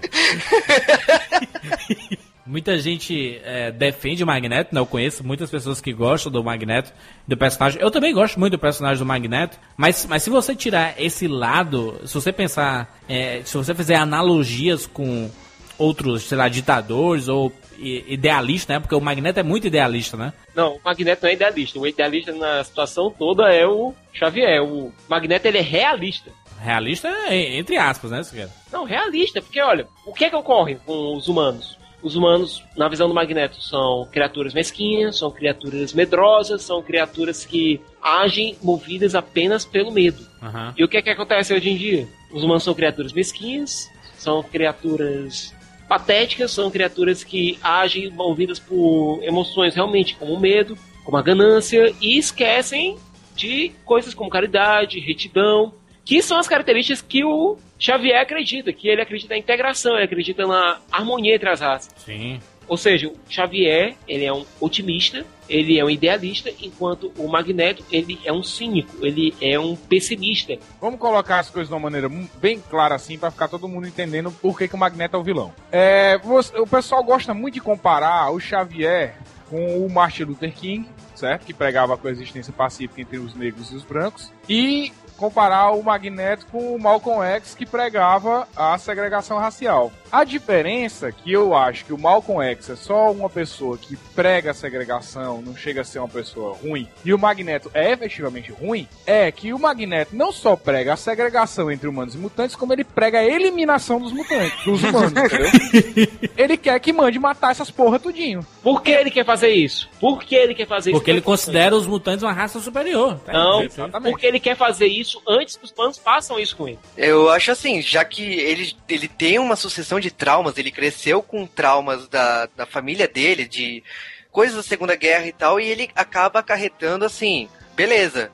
Muita 2.45 2.77
gente 2.77 3.41
é, 3.43 3.71
defende 3.71 4.23
o 4.23 4.27
Magneto, 4.27 4.73
né? 4.73 4.79
Eu 4.79 4.85
conheço 4.85 5.25
muitas 5.25 5.49
pessoas 5.49 5.81
que 5.81 5.91
gostam 5.91 6.31
do 6.31 6.43
Magneto, 6.43 6.93
do 7.27 7.35
personagem. 7.35 7.81
Eu 7.81 7.89
também 7.89 8.13
gosto 8.13 8.39
muito 8.39 8.51
do 8.51 8.59
personagem 8.59 8.99
do 8.99 9.05
Magneto, 9.05 9.57
mas, 9.75 10.05
mas 10.05 10.21
se 10.21 10.29
você 10.29 10.55
tirar 10.55 10.93
esse 11.01 11.27
lado, 11.27 11.99
se 12.05 12.13
você 12.13 12.31
pensar, 12.31 12.99
é, 13.09 13.41
se 13.43 13.57
você 13.57 13.73
fizer 13.73 13.95
analogias 13.95 14.85
com 14.85 15.29
outros, 15.77 16.23
sei 16.23 16.37
lá, 16.37 16.47
ditadores 16.47 17.27
ou 17.27 17.51
i- 17.79 18.05
idealistas, 18.07 18.75
né? 18.75 18.79
Porque 18.79 18.95
o 18.95 19.01
Magneto 19.01 19.39
é 19.39 19.43
muito 19.43 19.65
idealista, 19.67 20.15
né? 20.15 20.31
Não, 20.55 20.75
o 20.75 20.79
Magneto 20.85 21.23
não 21.23 21.29
é 21.29 21.33
idealista. 21.33 21.79
O 21.79 21.87
idealista 21.87 22.31
na 22.31 22.63
situação 22.63 23.09
toda 23.09 23.51
é 23.51 23.65
o 23.65 23.93
Xavier. 24.13 24.63
O 24.63 24.93
Magneto 25.09 25.47
ele 25.47 25.57
é 25.57 25.61
realista. 25.61 26.29
Realista, 26.61 27.07
é, 27.27 27.57
entre 27.57 27.75
aspas, 27.77 28.11
né? 28.11 28.49
Não, 28.71 28.85
realista, 28.85 29.41
porque 29.41 29.59
olha, 29.61 29.87
o 30.05 30.13
que 30.13 30.25
é 30.25 30.29
que 30.29 30.35
ocorre 30.35 30.75
com 30.85 31.15
os 31.17 31.27
humanos? 31.27 31.77
Os 32.01 32.15
humanos, 32.15 32.63
na 32.77 32.87
visão 32.87 33.07
do 33.07 33.13
Magneto, 33.13 33.61
são 33.61 34.07
criaturas 34.11 34.53
mesquinhas, 34.53 35.17
são 35.17 35.31
criaturas 35.31 35.93
medrosas, 35.93 36.61
são 36.61 36.81
criaturas 36.81 37.45
que 37.45 37.81
agem 38.01 38.55
movidas 38.61 39.15
apenas 39.15 39.65
pelo 39.65 39.91
medo. 39.91 40.25
Aham. 40.41 40.73
E 40.77 40.83
o 40.83 40.87
que 40.87 40.97
é 40.97 41.01
que 41.01 41.09
acontece 41.09 41.53
hoje 41.53 41.69
em 41.69 41.77
dia? 41.77 42.07
Os 42.31 42.43
humanos 42.43 42.63
são 42.63 42.73
criaturas 42.73 43.11
mesquinhas, 43.11 43.89
são 44.17 44.43
criaturas 44.43 45.53
patéticas, 45.87 46.51
são 46.51 46.69
criaturas 46.69 47.23
que 47.23 47.57
agem 47.61 48.09
movidas 48.11 48.59
por 48.59 49.19
emoções 49.23 49.75
realmente 49.75 50.15
como 50.15 50.33
o 50.33 50.39
medo, 50.39 50.77
como 51.03 51.17
a 51.17 51.21
ganância, 51.21 51.93
e 52.01 52.17
esquecem 52.17 52.97
de 53.35 53.71
coisas 53.83 54.13
como 54.13 54.29
caridade, 54.29 54.99
retidão, 54.99 55.73
que 56.03 56.21
são 56.21 56.37
as 56.37 56.47
características 56.47 57.01
que 57.01 57.23
o 57.23 57.57
Xavier 57.80 58.19
acredita, 58.21 58.71
que 58.73 58.88
ele 58.88 59.01
acredita 59.01 59.34
na 59.34 59.39
integração, 59.39 59.95
ele 59.95 60.05
acredita 60.05 60.45
na 60.47 60.80
harmonia 60.91 61.36
entre 61.36 61.49
as 61.49 61.59
raças. 61.59 61.91
Sim. 61.97 62.39
Ou 62.67 62.78
seja, 62.78 63.07
o 63.09 63.15
Xavier, 63.30 63.95
ele 64.07 64.26
é 64.26 64.34
um 64.34 64.43
otimista, 64.59 65.23
ele 65.47 65.78
é 65.78 65.86
um 65.86 65.89
idealista, 65.89 66.49
enquanto 66.59 67.11
o 67.15 67.28
Magneto, 67.28 67.86
ele 67.91 68.17
é 68.26 68.34
um 68.34 68.41
cínico, 68.41 69.05
ele 69.05 69.36
é 69.39 69.59
um 69.59 69.76
pessimista. 69.76 70.57
Vamos 70.82 70.99
colocar 70.99 71.38
as 71.39 71.49
coisas 71.51 71.67
de 71.67 71.73
uma 71.76 71.80
maneira 71.80 72.09
bem 72.41 72.59
clara 72.59 72.95
assim 72.95 73.19
pra 73.19 73.30
ficar 73.30 73.47
todo 73.49 73.67
mundo 73.67 73.88
entendendo 73.88 74.32
por 74.32 74.57
que, 74.57 74.67
que 74.67 74.73
o 74.73 74.78
Magneto 74.80 75.15
é 75.15 75.19
o 75.19 75.23
vilão. 75.23 75.53
É, 75.71 76.17
você- 76.17 76.57
o 76.59 76.65
pessoal 76.65 77.03
gosta 77.03 77.36
muito 77.36 77.53
de 77.53 77.61
comparar 77.61 78.32
o 78.32 78.39
Xavier 78.39 79.15
com 79.47 79.86
o 79.86 79.88
Martin 79.88 80.23
Luther 80.23 80.51
King, 80.51 80.89
certo? 81.13 81.45
Que 81.45 81.53
pregava 81.53 81.93
a 81.93 81.97
coexistência 81.97 82.51
pacífica 82.51 82.99
entre 83.01 83.19
os 83.19 83.36
negros 83.36 83.69
e 83.71 83.76
os 83.76 83.84
brancos. 83.84 84.32
E 84.49 84.91
comparar 85.18 85.72
o 85.72 85.84
Magneto 85.84 86.45
com 86.47 86.76
o 86.76 86.80
Malcolm 86.80 87.24
X 87.24 87.55
que 87.55 87.66
pregava 87.66 88.47
a 88.55 88.78
segregação 88.78 89.38
racial. 89.38 89.91
A 90.16 90.24
diferença 90.24 91.11
que 91.11 91.30
eu 91.30 91.53
acho 91.53 91.84
que 91.84 91.91
o 91.91 91.97
Malcolm 91.97 92.41
X 92.41 92.70
é 92.70 92.76
só 92.78 93.11
uma 93.11 93.30
pessoa 93.30 93.78
que 93.78 93.97
prega 94.16 94.51
a 94.51 94.53
segregação, 94.53 95.41
não 95.41 95.57
chega 95.57 95.82
a 95.82 95.84
ser 95.84 95.99
uma 95.99 96.07
pessoa 96.07 96.55
ruim, 96.55 96.88
e 97.03 97.13
o 97.13 97.20
Magneto 97.20 97.70
é 97.74 97.91
efetivamente 97.91 98.49
ruim, 98.49 98.88
é 99.05 99.30
que 99.30 99.51
o 99.51 99.59
Magneto 99.59 100.16
não 100.16 100.32
só 100.32 100.55
prega 100.55 100.93
a 100.93 100.95
segregação 100.95 101.70
entre 101.70 101.89
humanos 101.89 102.16
e 102.16 102.18
mutantes, 102.18 102.55
como 102.55 102.72
ele 102.72 102.86
prega 102.86 103.20
a 103.20 103.26
eliminação 103.26 103.99
dos 103.99 104.13
mutantes, 104.13 104.63
dos 104.63 104.82
humanos, 104.82 105.11
entendeu? 105.11 106.07
ele 106.38 106.55
quer 106.55 106.80
que 106.80 106.93
mande 106.93 107.20
matar 107.20 107.51
essas 107.51 107.70
porra 107.70 107.99
tudinho. 107.99 108.39
Por 108.63 108.82
que 108.82 108.91
ele 108.91 109.11
quer 109.11 109.26
fazer 109.26 109.49
isso? 109.49 109.89
Por 109.99 110.24
que 110.24 110.34
ele 110.34 110.55
quer 110.55 110.66
fazer 110.66 110.91
Porque 110.91 111.11
isso? 111.11 111.18
ele 111.18 111.26
considera 111.26 111.76
os 111.76 111.86
mutantes 111.86 112.24
uma 112.24 112.32
raça 112.32 112.61
superior. 112.61 113.20
Não, 113.28 113.63
Exatamente. 113.63 114.11
porque 114.11 114.26
ele 114.26 114.39
quer 114.39 114.55
fazer 114.55 114.88
isso 114.88 115.22
antes 115.28 115.57
que 115.57 115.66
os 115.66 115.74
planos 115.74 115.97
façam 115.97 116.39
isso 116.39 116.55
com 116.55 116.70
ele. 116.70 116.80
Eu 116.95 117.30
acho 117.30 117.51
assim, 117.51 117.82
já 117.82 118.05
que 118.05 118.24
ele, 118.24 118.74
ele 118.88 119.09
tem 119.09 119.38
uma 119.39 119.57
sucessão 119.57 119.99
de 119.99 120.04
traumas, 120.11 120.57
ele 120.57 120.71
cresceu 120.71 121.21
com 121.21 121.45
traumas 121.45 122.07
da, 122.07 122.47
da 122.55 122.65
família 122.65 123.07
dele, 123.07 123.45
de 123.45 123.83
coisas 124.31 124.55
da 124.55 124.63
Segunda 124.63 124.95
Guerra 124.95 125.27
e 125.27 125.31
tal, 125.31 125.59
e 125.59 125.65
ele 125.65 125.89
acaba 125.95 126.39
acarretando 126.39 127.05
assim, 127.05 127.47
beleza. 127.75 128.31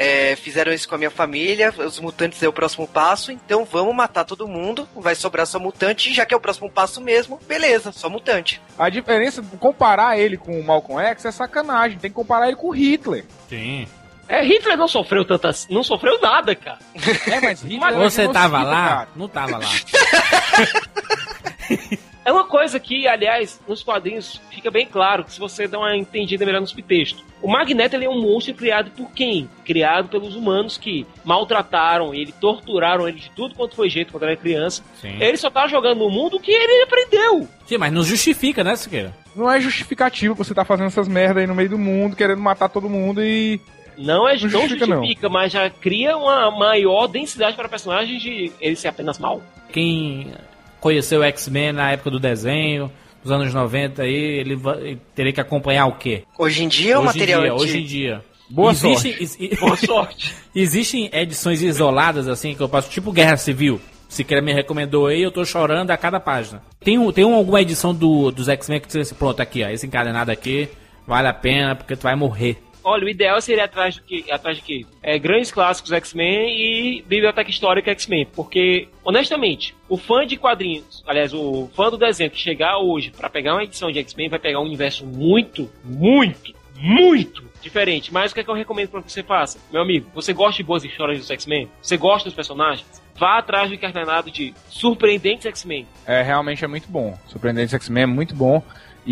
é, 0.00 0.34
fizeram 0.34 0.72
isso 0.72 0.88
com 0.88 0.94
a 0.94 0.98
minha 0.98 1.10
família, 1.10 1.74
os 1.76 2.00
mutantes 2.00 2.42
é 2.42 2.48
o 2.48 2.52
próximo 2.54 2.88
passo, 2.88 3.30
então 3.30 3.66
vamos 3.66 3.94
matar 3.94 4.24
todo 4.24 4.48
mundo, 4.48 4.88
vai 4.96 5.14
sobrar 5.14 5.46
só 5.46 5.58
mutante, 5.58 6.14
já 6.14 6.24
que 6.24 6.32
é 6.32 6.36
o 6.36 6.40
próximo 6.40 6.70
passo 6.70 7.02
mesmo, 7.02 7.38
beleza, 7.46 7.92
só 7.92 8.08
mutante. 8.08 8.62
A 8.78 8.88
diferença, 8.88 9.42
comparar 9.58 10.18
ele 10.18 10.38
com 10.38 10.58
o 10.58 10.64
Malcolm 10.64 11.04
X 11.04 11.26
é 11.26 11.30
sacanagem, 11.30 11.98
tem 11.98 12.10
que 12.10 12.14
comparar 12.14 12.46
ele 12.46 12.56
com 12.56 12.68
o 12.68 12.74
Hitler. 12.74 13.26
Sim. 13.46 13.86
É, 14.30 14.44
Hitler 14.44 14.76
não 14.76 14.86
sofreu 14.86 15.24
tantas. 15.24 15.66
Não 15.68 15.82
sofreu 15.82 16.20
nada, 16.20 16.54
cara. 16.54 16.78
É, 17.26 17.40
mas 17.40 17.62
Hitler 17.62 17.94
Você 17.94 18.28
tava 18.28 18.62
lá? 18.62 18.88
cara. 18.88 19.08
Não 19.16 19.28
tava 19.28 19.58
lá. 19.58 19.66
É 22.22 22.30
uma 22.30 22.44
coisa 22.44 22.78
que, 22.78 23.08
aliás, 23.08 23.58
nos 23.66 23.82
quadrinhos 23.82 24.40
fica 24.50 24.70
bem 24.70 24.86
claro, 24.86 25.24
que 25.24 25.32
se 25.32 25.40
você 25.40 25.66
dá 25.66 25.78
uma 25.78 25.96
entendida 25.96 26.44
melhor 26.44 26.60
no 26.60 26.66
subtexto. 26.66 27.24
O 27.40 27.50
Magneto 27.50 27.96
ele 27.96 28.04
é 28.04 28.10
um 28.10 28.20
monstro 28.20 28.54
criado 28.54 28.90
por 28.90 29.10
quem? 29.10 29.48
Criado 29.64 30.08
pelos 30.08 30.36
humanos 30.36 30.76
que 30.76 31.06
maltrataram 31.24 32.14
ele, 32.14 32.32
torturaram 32.32 33.08
ele 33.08 33.18
de 33.18 33.30
tudo 33.30 33.54
quanto 33.54 33.74
foi 33.74 33.88
jeito 33.88 34.12
quando 34.12 34.24
era 34.24 34.36
criança. 34.36 34.82
Sim. 35.00 35.16
Ele 35.18 35.38
só 35.38 35.48
tá 35.48 35.66
jogando 35.66 35.98
no 35.98 36.10
mundo 36.10 36.36
o 36.36 36.40
que 36.40 36.52
ele 36.52 36.82
aprendeu. 36.82 37.48
Sim, 37.66 37.78
mas 37.78 37.92
não 37.92 38.04
justifica, 38.04 38.62
né, 38.62 38.76
Siqueira? 38.76 39.14
Não 39.34 39.50
é 39.50 39.60
justificativo 39.60 40.34
você 40.34 40.52
tá 40.52 40.64
fazendo 40.64 40.88
essas 40.88 41.08
merda 41.08 41.40
aí 41.40 41.46
no 41.46 41.54
meio 41.54 41.70
do 41.70 41.78
mundo, 41.78 42.16
querendo 42.16 42.42
matar 42.42 42.68
todo 42.68 42.88
mundo 42.88 43.24
e. 43.24 43.58
Não 43.98 44.28
é 44.28 44.34
Não 44.34 44.42
não 44.42 44.48
justifica, 44.50 44.86
justifica, 44.86 45.28
mas 45.28 45.52
já 45.52 45.68
cria 45.70 46.16
uma 46.16 46.50
maior 46.50 47.06
densidade 47.06 47.56
para 47.56 47.68
personagem 47.68 48.18
de 48.18 48.52
ele 48.60 48.76
ser 48.76 48.88
apenas 48.88 49.18
mal. 49.18 49.42
Quem 49.72 50.32
conheceu 50.80 51.20
o 51.20 51.24
X-Men 51.24 51.72
na 51.72 51.92
época 51.92 52.10
do 52.10 52.18
desenho, 52.18 52.90
dos 53.22 53.30
anos 53.30 53.52
90 53.52 54.02
aí, 54.02 54.12
ele, 54.14 54.56
va- 54.56 54.76
ele 54.78 54.98
teria 55.14 55.32
que 55.32 55.40
acompanhar 55.40 55.86
o 55.86 55.92
quê? 55.92 56.24
Hoje 56.38 56.64
em 56.64 56.68
dia 56.68 56.96
o 56.98 57.02
hoje 57.02 57.06
material 57.06 57.40
em 57.40 57.44
dia, 57.44 57.52
antigo- 57.52 57.62
hoje 57.70 57.78
em 57.78 57.84
dia. 57.84 58.24
Boa 58.48 58.72
Existem- 58.72 59.12
sorte. 59.12 59.22
is- 59.52 59.60
Boa 59.60 59.76
sorte. 59.76 60.34
Existem 60.54 61.10
edições 61.12 61.62
isoladas, 61.62 62.26
assim, 62.26 62.54
que 62.54 62.60
eu 62.60 62.68
passo, 62.68 62.90
tipo 62.90 63.12
Guerra 63.12 63.36
Civil. 63.36 63.80
Se 64.08 64.24
quer 64.24 64.42
me 64.42 64.52
recomendou 64.52 65.06
aí, 65.06 65.22
eu 65.22 65.30
tô 65.30 65.44
chorando 65.44 65.90
a 65.92 65.96
cada 65.96 66.18
página. 66.18 66.60
Tem, 66.82 66.98
um- 66.98 67.12
tem 67.12 67.24
um- 67.24 67.34
alguma 67.34 67.60
edição 67.62 67.94
do, 67.94 68.32
dos 68.32 68.48
X-Men 68.48 68.80
que 68.80 68.90
você 68.90 68.98
diz, 69.00 69.12
pronto, 69.12 69.40
aqui, 69.40 69.62
ó, 69.62 69.68
esse 69.68 69.86
encadenado 69.86 70.32
aqui, 70.32 70.68
vale 71.06 71.28
a 71.28 71.32
pena, 71.32 71.76
porque 71.76 71.94
tu 71.94 72.02
vai 72.02 72.16
morrer. 72.16 72.56
Olha, 72.82 73.04
o 73.04 73.08
ideal 73.08 73.40
seria 73.40 73.64
atrás 73.64 73.96
do 73.96 74.02
que, 74.02 74.30
atrás 74.30 74.56
de 74.56 74.62
quê? 74.62 74.86
É, 75.02 75.18
grandes 75.18 75.50
clássicos 75.50 75.92
X-Men 75.92 76.48
e 76.50 77.02
biblioteca 77.02 77.50
histórica 77.50 77.90
X-Men, 77.90 78.26
porque 78.34 78.88
honestamente, 79.04 79.74
o 79.88 79.96
fã 79.96 80.26
de 80.26 80.36
quadrinhos, 80.36 81.02
aliás, 81.06 81.32
o 81.34 81.68
fã 81.74 81.90
do 81.90 81.98
desenho 81.98 82.30
que 82.30 82.38
chegar 82.38 82.78
hoje 82.78 83.10
pra 83.10 83.28
pegar 83.28 83.54
uma 83.54 83.64
edição 83.64 83.90
de 83.90 83.98
X-Men 83.98 84.28
vai 84.28 84.38
pegar 84.38 84.60
um 84.60 84.64
universo 84.64 85.04
muito, 85.06 85.70
muito, 85.84 86.54
muito 86.76 87.44
diferente. 87.60 88.12
Mas 88.12 88.30
o 88.30 88.34
que 88.34 88.40
é 88.40 88.44
que 88.44 88.50
eu 88.50 88.54
recomendo 88.54 88.88
pra 88.88 89.02
que 89.02 89.12
você 89.12 89.22
faça? 89.22 89.58
Meu 89.70 89.82
amigo, 89.82 90.10
você 90.14 90.32
gosta 90.32 90.56
de 90.56 90.62
boas 90.62 90.84
histórias 90.84 91.18
dos 91.18 91.30
X-Men? 91.30 91.68
Você 91.82 91.96
gosta 91.96 92.28
dos 92.28 92.34
personagens? 92.34 93.00
vá 93.20 93.38
atrás 93.38 93.68
do 93.68 93.74
encadernado 93.74 94.30
de 94.30 94.54
Surpreendentes 94.70 95.44
X-Men. 95.44 95.86
É, 96.06 96.22
realmente 96.22 96.64
é 96.64 96.68
muito 96.68 96.88
bom. 96.88 97.16
Surpreendentes 97.28 97.74
X-Men 97.74 98.04
é 98.04 98.06
muito 98.06 98.34
bom. 98.34 98.62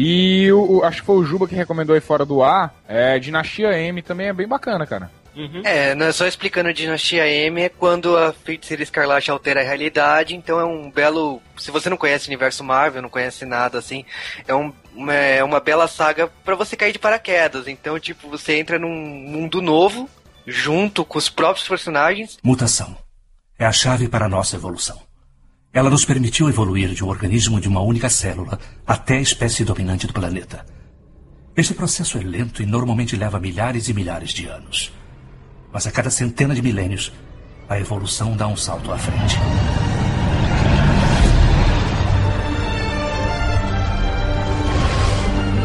E 0.00 0.52
o, 0.52 0.76
o- 0.78 0.84
acho 0.84 1.00
que 1.00 1.06
foi 1.06 1.16
o 1.16 1.24
Juba 1.24 1.48
que 1.48 1.56
recomendou 1.56 1.92
aí 1.94 2.00
fora 2.00 2.24
do 2.24 2.40
ar. 2.40 2.72
É, 2.86 3.18
Dinastia 3.18 3.72
M 3.76 4.00
também 4.00 4.28
é 4.28 4.32
bem 4.32 4.46
bacana, 4.46 4.86
cara. 4.86 5.10
Uhum. 5.34 5.62
É, 5.64 5.92
não 5.94 6.06
é 6.06 6.12
só 6.12 6.24
explicando 6.26 6.72
Dinastia 6.72 7.26
M 7.28 7.60
é 7.62 7.68
quando 7.68 8.16
a 8.16 8.32
Feiticeira 8.32 8.82
Escarlate 8.82 9.28
altera 9.30 9.60
a 9.60 9.64
realidade, 9.64 10.36
então 10.36 10.60
é 10.60 10.64
um 10.64 10.88
belo. 10.90 11.42
Se 11.56 11.72
você 11.72 11.90
não 11.90 11.96
conhece 11.96 12.26
o 12.26 12.28
universo 12.30 12.62
Marvel, 12.62 13.02
não 13.02 13.08
conhece 13.08 13.44
nada 13.44 13.76
assim, 13.78 14.04
é, 14.46 14.54
um, 14.54 14.72
uma, 14.94 15.14
é 15.14 15.42
uma 15.42 15.58
bela 15.58 15.88
saga 15.88 16.28
pra 16.44 16.54
você 16.54 16.76
cair 16.76 16.92
de 16.92 16.98
paraquedas. 17.00 17.66
Então, 17.66 17.98
tipo, 17.98 18.28
você 18.28 18.56
entra 18.58 18.78
num 18.78 18.88
mundo 18.94 19.60
novo, 19.60 20.08
junto 20.46 21.04
com 21.04 21.18
os 21.18 21.28
próprios 21.28 21.66
personagens. 21.66 22.38
Mutação 22.42 22.96
é 23.58 23.66
a 23.66 23.72
chave 23.72 24.06
para 24.08 24.26
a 24.26 24.28
nossa 24.28 24.54
evolução. 24.54 25.07
Ela 25.72 25.90
nos 25.90 26.04
permitiu 26.04 26.48
evoluir 26.48 26.94
de 26.94 27.04
um 27.04 27.08
organismo 27.08 27.60
de 27.60 27.68
uma 27.68 27.80
única 27.80 28.08
célula 28.08 28.58
até 28.86 29.18
a 29.18 29.20
espécie 29.20 29.64
dominante 29.64 30.06
do 30.06 30.14
planeta. 30.14 30.64
Este 31.54 31.74
processo 31.74 32.16
é 32.16 32.22
lento 32.22 32.62
e 32.62 32.66
normalmente 32.66 33.16
leva 33.16 33.38
milhares 33.38 33.88
e 33.88 33.92
milhares 33.92 34.30
de 34.30 34.46
anos. 34.46 34.90
Mas 35.70 35.86
a 35.86 35.90
cada 35.90 36.08
centena 36.08 36.54
de 36.54 36.62
milênios, 36.62 37.12
a 37.68 37.78
evolução 37.78 38.34
dá 38.34 38.48
um 38.48 38.56
salto 38.56 38.90
à 38.90 38.96
frente. 38.96 39.36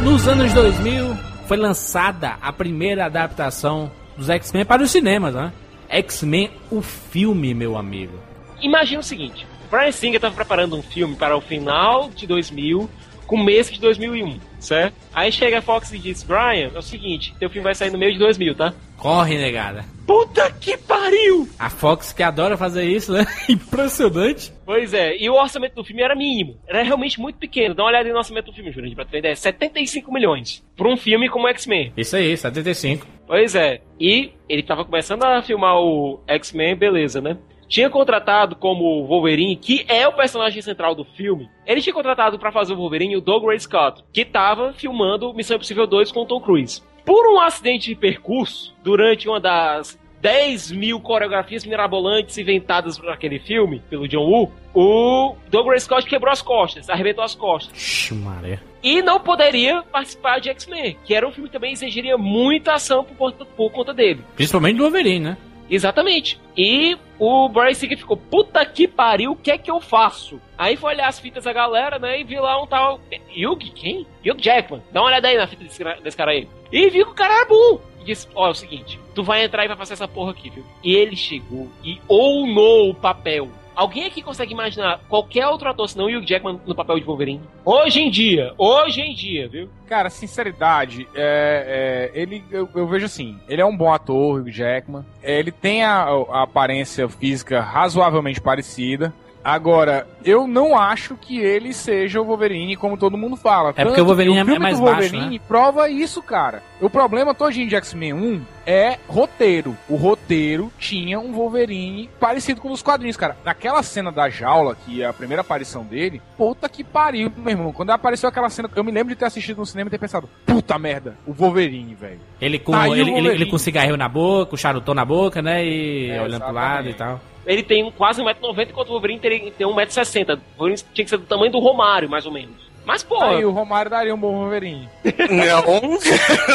Nos 0.04 0.28
anos 0.28 0.52
2000 0.52 1.18
foi 1.48 1.56
lançada 1.56 2.38
a 2.42 2.52
primeira 2.52 3.06
adaptação 3.06 3.90
dos 4.18 4.30
X-Men 4.30 4.66
para 4.66 4.84
os 4.84 4.92
cinemas, 4.92 5.34
né? 5.34 5.54
X-Men, 5.88 6.52
o 6.70 6.82
filme, 6.82 7.54
meu 7.54 7.78
amigo. 7.78 8.20
Imagina 8.62 9.00
o 9.00 9.04
seguinte: 9.04 9.48
Brian 9.74 9.92
Singer 9.92 10.18
estava 10.18 10.36
preparando 10.36 10.76
um 10.76 10.84
filme 10.84 11.16
para 11.16 11.36
o 11.36 11.42
final 11.42 12.12
de 12.12 12.28
2000, 12.28 12.88
começo 13.26 13.74
de 13.74 13.80
2001, 13.80 14.40
certo? 14.60 14.94
Aí 15.12 15.32
chega 15.32 15.58
a 15.58 15.62
Fox 15.64 15.92
e 15.92 15.98
diz: 15.98 16.22
Brian, 16.22 16.70
é 16.76 16.78
o 16.78 16.82
seguinte, 16.84 17.34
teu 17.40 17.50
filme 17.50 17.64
vai 17.64 17.74
sair 17.74 17.90
no 17.90 17.98
meio 17.98 18.14
de 18.14 18.20
2000, 18.20 18.54
tá? 18.54 18.72
Corre, 18.98 19.36
negada. 19.36 19.84
Puta 20.06 20.52
que 20.52 20.78
pariu! 20.78 21.50
A 21.58 21.72
Fox 21.72 22.14
que 22.14 22.22
adora 22.22 22.56
fazer 22.56 22.84
isso, 22.84 23.14
né? 23.14 23.26
Impressionante. 23.50 24.54
Pois 24.64 24.94
é, 24.94 25.18
e 25.18 25.28
o 25.28 25.34
orçamento 25.34 25.74
do 25.74 25.84
filme 25.84 26.04
era 26.04 26.16
mínimo. 26.16 26.56
Era 26.68 26.84
realmente 26.84 27.20
muito 27.20 27.40
pequeno. 27.40 27.74
Dá 27.74 27.82
uma 27.82 27.90
olhada 27.90 28.08
no 28.08 28.18
orçamento 28.18 28.52
do 28.52 28.54
filme, 28.54 28.72
Jurandir, 28.72 28.96
pra 28.96 29.06
ter 29.06 29.16
uma 29.16 29.20
ideia. 29.22 29.36
75 29.36 30.14
milhões. 30.14 30.64
Pra 30.78 30.88
um 30.88 30.96
filme 30.96 31.28
como 31.30 31.48
X-Men. 31.48 31.94
Isso 31.98 32.16
aí, 32.16 32.38
75. 32.38 33.08
Pois 33.26 33.56
é. 33.56 33.82
E 34.00 34.34
ele 34.48 34.62
tava 34.62 34.86
começando 34.86 35.24
a 35.24 35.42
filmar 35.42 35.78
o 35.80 36.22
X-Men, 36.28 36.76
beleza, 36.76 37.20
né? 37.20 37.40
Tinha 37.74 37.90
contratado 37.90 38.56
como 38.56 39.04
Wolverine, 39.08 39.56
que 39.56 39.84
é 39.88 40.08
o 40.08 40.14
personagem 40.14 40.62
central 40.62 40.94
do 40.94 41.04
filme. 41.04 41.50
Ele 41.66 41.82
tinha 41.82 41.92
contratado 41.92 42.38
pra 42.38 42.52
fazer 42.52 42.74
o 42.74 42.76
Wolverine 42.76 43.18
o 43.18 43.22
Doug 43.22 43.46
Ray 43.46 43.60
Scott, 43.60 44.04
que 44.14 44.24
tava 44.24 44.74
filmando 44.74 45.34
Missão 45.34 45.56
Impossível 45.56 45.88
2 45.88 46.12
com 46.12 46.20
o 46.20 46.26
Tom 46.28 46.40
Cruise. 46.40 46.84
Por 47.04 47.34
um 47.34 47.42
acidente 47.42 47.90
de 47.90 47.96
percurso, 47.96 48.76
durante 48.84 49.28
uma 49.28 49.40
das 49.40 50.00
10 50.22 50.72
mil 50.72 51.00
coreografias 51.00 51.66
mirabolantes 51.66 52.38
inventadas 52.38 52.96
por 53.00 53.10
aquele 53.10 53.40
filme, 53.40 53.82
pelo 53.90 54.08
John 54.08 54.30
Woo, 54.30 54.52
o 54.76 55.36
Doug 55.50 55.68
Ray 55.68 55.80
Scott 55.80 56.08
quebrou 56.08 56.32
as 56.32 56.44
costas, 56.44 56.92
arrebentou 56.92 57.24
as 57.24 57.34
costas. 57.34 57.76
Xumaré. 57.76 58.60
E 58.84 59.02
não 59.02 59.20
poderia 59.20 59.82
participar 59.82 60.40
de 60.40 60.50
X-Men, 60.52 60.96
que 61.04 61.16
era 61.16 61.28
um 61.28 61.32
filme 61.32 61.50
que 61.50 61.54
também 61.54 61.74
exigiria 61.74 62.20
muita 62.20 62.74
ação 62.74 63.04
por 63.04 63.18
conta, 63.18 63.46
por 63.46 63.72
conta 63.72 63.96
dele. 63.96 64.24
Principalmente 64.36 64.78
do 64.78 64.84
Wolverine, 64.84 65.22
né? 65.22 65.38
Exatamente. 65.70 66.40
E 66.56 66.98
o 67.18 67.50
Brian 67.50 67.74
Singer 67.74 67.98
ficou, 67.98 68.18
puta 68.18 68.66
que 68.66 68.88
pariu, 68.88 69.32
o 69.32 69.36
que 69.36 69.52
é 69.52 69.58
que 69.58 69.72
eu 69.72 69.80
faço? 69.80 70.40
Aí 70.58 70.76
foi 70.76 70.94
olhar 70.94 71.08
as 71.08 71.20
fitas 71.20 71.46
da 71.46 71.54
galera, 71.54 71.98
né, 71.98 72.20
e 72.20 72.24
viu 72.24 72.42
lá 72.42 72.62
um 72.62 72.68
tal... 72.68 73.00
Hugh? 73.36 73.72
Quem? 73.74 74.06
Hugh 74.26 74.40
Jackman. 74.40 74.84
Dá 74.92 75.02
uma 75.02 75.08
olhada 75.08 75.28
aí 75.28 75.38
na 75.38 75.48
fita 75.48 75.64
desse, 75.64 75.84
desse 76.02 76.18
cara 76.18 76.32
aí. 76.32 76.48
E 76.72 76.90
viu 76.90 77.06
que 77.06 77.12
o 77.12 77.16
cara 77.16 77.34
era 77.34 77.46
bom. 77.46 77.80
E 78.02 78.06
disse, 78.06 78.28
ó, 78.36 78.48
é 78.48 78.52
o 78.52 78.56
seguinte, 78.56 79.00
tu 79.16 79.24
vai 79.24 79.44
entrar 79.44 79.64
e 79.64 79.68
vai 79.68 79.78
fazer 79.78 79.94
essa 79.94 80.08
porra 80.08 80.32
aqui, 80.32 80.50
viu? 80.50 80.66
E 80.84 80.96
ele 80.96 81.16
chegou 81.16 81.70
e 81.84 82.00
ounou 82.08 82.90
o 82.90 82.96
papel. 82.96 83.50
Alguém 83.76 84.06
aqui 84.06 84.22
consegue 84.22 84.54
imaginar 84.54 85.00
qualquer 85.10 85.48
outro 85.48 85.70
ator 85.70 85.90
senão 85.90 86.06
Hugh 86.06 86.26
Jackman 86.26 86.60
no 86.66 86.76
papel 86.76 87.00
de 87.00 87.06
Wolverine? 87.06 87.42
Hoje 87.66 88.02
em 88.02 88.10
dia, 88.12 88.54
hoje 88.58 89.02
em 89.02 89.14
dia, 89.14 89.48
viu? 89.48 89.70
Cara, 89.88 90.10
sinceridade, 90.10 91.08
é, 91.16 92.12
é, 92.14 92.20
ele, 92.20 92.44
eu, 92.52 92.70
eu 92.76 92.88
vejo 92.88 93.06
assim, 93.06 93.40
ele 93.48 93.62
é 93.62 93.66
um 93.66 93.76
bom 93.76 93.92
ator, 93.92 94.42
Hugh 94.42 94.52
Jackman. 94.52 95.06
É, 95.22 95.40
Ele 95.40 95.52
tem 95.52 95.84
a, 95.84 96.04
a 96.04 96.44
aparência 96.44 97.08
física 97.10 97.62
razoavelmente 97.62 98.42
parecida. 98.42 99.14
Agora, 99.44 100.08
eu 100.26 100.48
não 100.48 100.78
acho 100.78 101.16
que 101.16 101.40
ele 101.40 101.74
seja 101.74 102.22
o 102.22 102.26
Wolverine 102.26 102.76
como 102.76 102.98
todo 102.98 103.18
mundo 103.18 103.36
fala. 103.36 103.70
É 103.70 103.84
porque 103.84 103.90
Tanto 103.90 104.02
o 104.02 104.06
Wolverine 104.06 104.36
que 104.36 104.42
é 104.42 104.46
filme 104.46 104.60
mais 104.60 104.80
do 104.80 104.86
baixo, 104.86 105.02
Wolverine 105.02 105.38
né? 105.38 105.44
prova 105.48 105.90
isso, 105.90 106.22
cara. 106.22 106.62
O 106.82 106.90
problema 106.90 107.34
todinho 107.34 107.68
de 107.68 107.76
X-Men 107.76 108.14
1 108.14 108.42
é 108.66 108.98
roteiro. 109.08 109.76
O 109.90 109.96
roteiro 109.96 110.72
tinha 110.78 111.20
um 111.20 111.32
Wolverine 111.34 112.10
parecido 112.20 112.60
com 112.62 112.72
os 112.72 112.82
quadrinhos, 112.82 113.16
cara. 113.18 113.38
Naquela 113.44 113.82
cena 113.84 114.12
da 114.12 114.30
jaula, 114.30 114.76
que 114.86 115.02
é 115.02 115.06
a 115.06 115.14
primeira 115.14 115.42
aparição 115.42 115.84
dele, 115.84 116.22
puta 116.38 116.68
que 116.68 116.84
pariu, 116.84 117.32
meu 117.38 117.52
irmão. 117.52 117.72
Quando 117.74 117.92
apareceu 117.92 118.28
aquela 118.28 118.50
cena, 118.50 118.70
eu 118.76 118.84
me 118.84 118.92
lembro 118.92 119.14
de 119.14 119.20
ter 119.20 119.26
assistido 119.26 119.58
no 119.58 119.66
cinema 119.66 119.88
e 119.88 119.92
ter 119.92 119.98
pensado, 119.98 120.30
puta 120.46 120.78
merda, 120.78 121.18
o 121.26 121.34
Wolverine, 121.34 121.94
velho. 121.96 122.20
Ele 122.42 122.60
com, 122.60 122.72
Tá 122.74 122.88
o 122.90 122.96
ele, 122.96 123.12
ele, 123.12 123.28
ele 123.30 123.46
com 123.46 123.58
cigarrinho 123.58 123.98
na 123.98 124.10
boca, 124.10 124.56
o 124.56 124.58
charutão 124.58 124.94
na 124.94 125.06
boca, 125.06 125.42
né? 125.42 125.64
E 125.66 126.10
É, 126.12 126.22
olhando 126.22 126.44
pro 126.44 126.54
lado 126.54 126.88
e 126.88 126.90
exatamente. 126.90 126.98
tal. 126.98 127.34
Ele 127.46 127.62
tem 127.62 127.84
um- 127.84 127.92
quase 127.92 128.22
1,90m, 128.22 128.70
enquanto 128.70 128.88
o 128.88 128.92
Wolverine 128.94 129.20
teria, 129.20 129.52
tem 129.52 129.68
1,60m. 129.68 130.13
O 130.22 130.60
Wolverine 130.60 130.84
tinha 130.94 131.06
que 131.06 131.10
ser 131.10 131.18
do 131.18 131.26
tamanho 131.26 131.52
do 131.52 131.60
Romário, 131.60 132.10
mais 132.10 132.26
ou 132.26 132.32
menos. 132.32 132.64
Mas, 132.86 133.02
pô, 133.02 133.22
Aí 133.22 133.46
o 133.46 133.52
Romário 133.52 133.90
daria 133.90 134.14
um 134.14 134.18
bom 134.18 134.34
Wolverine. 134.34 134.90
Não, 135.30 135.80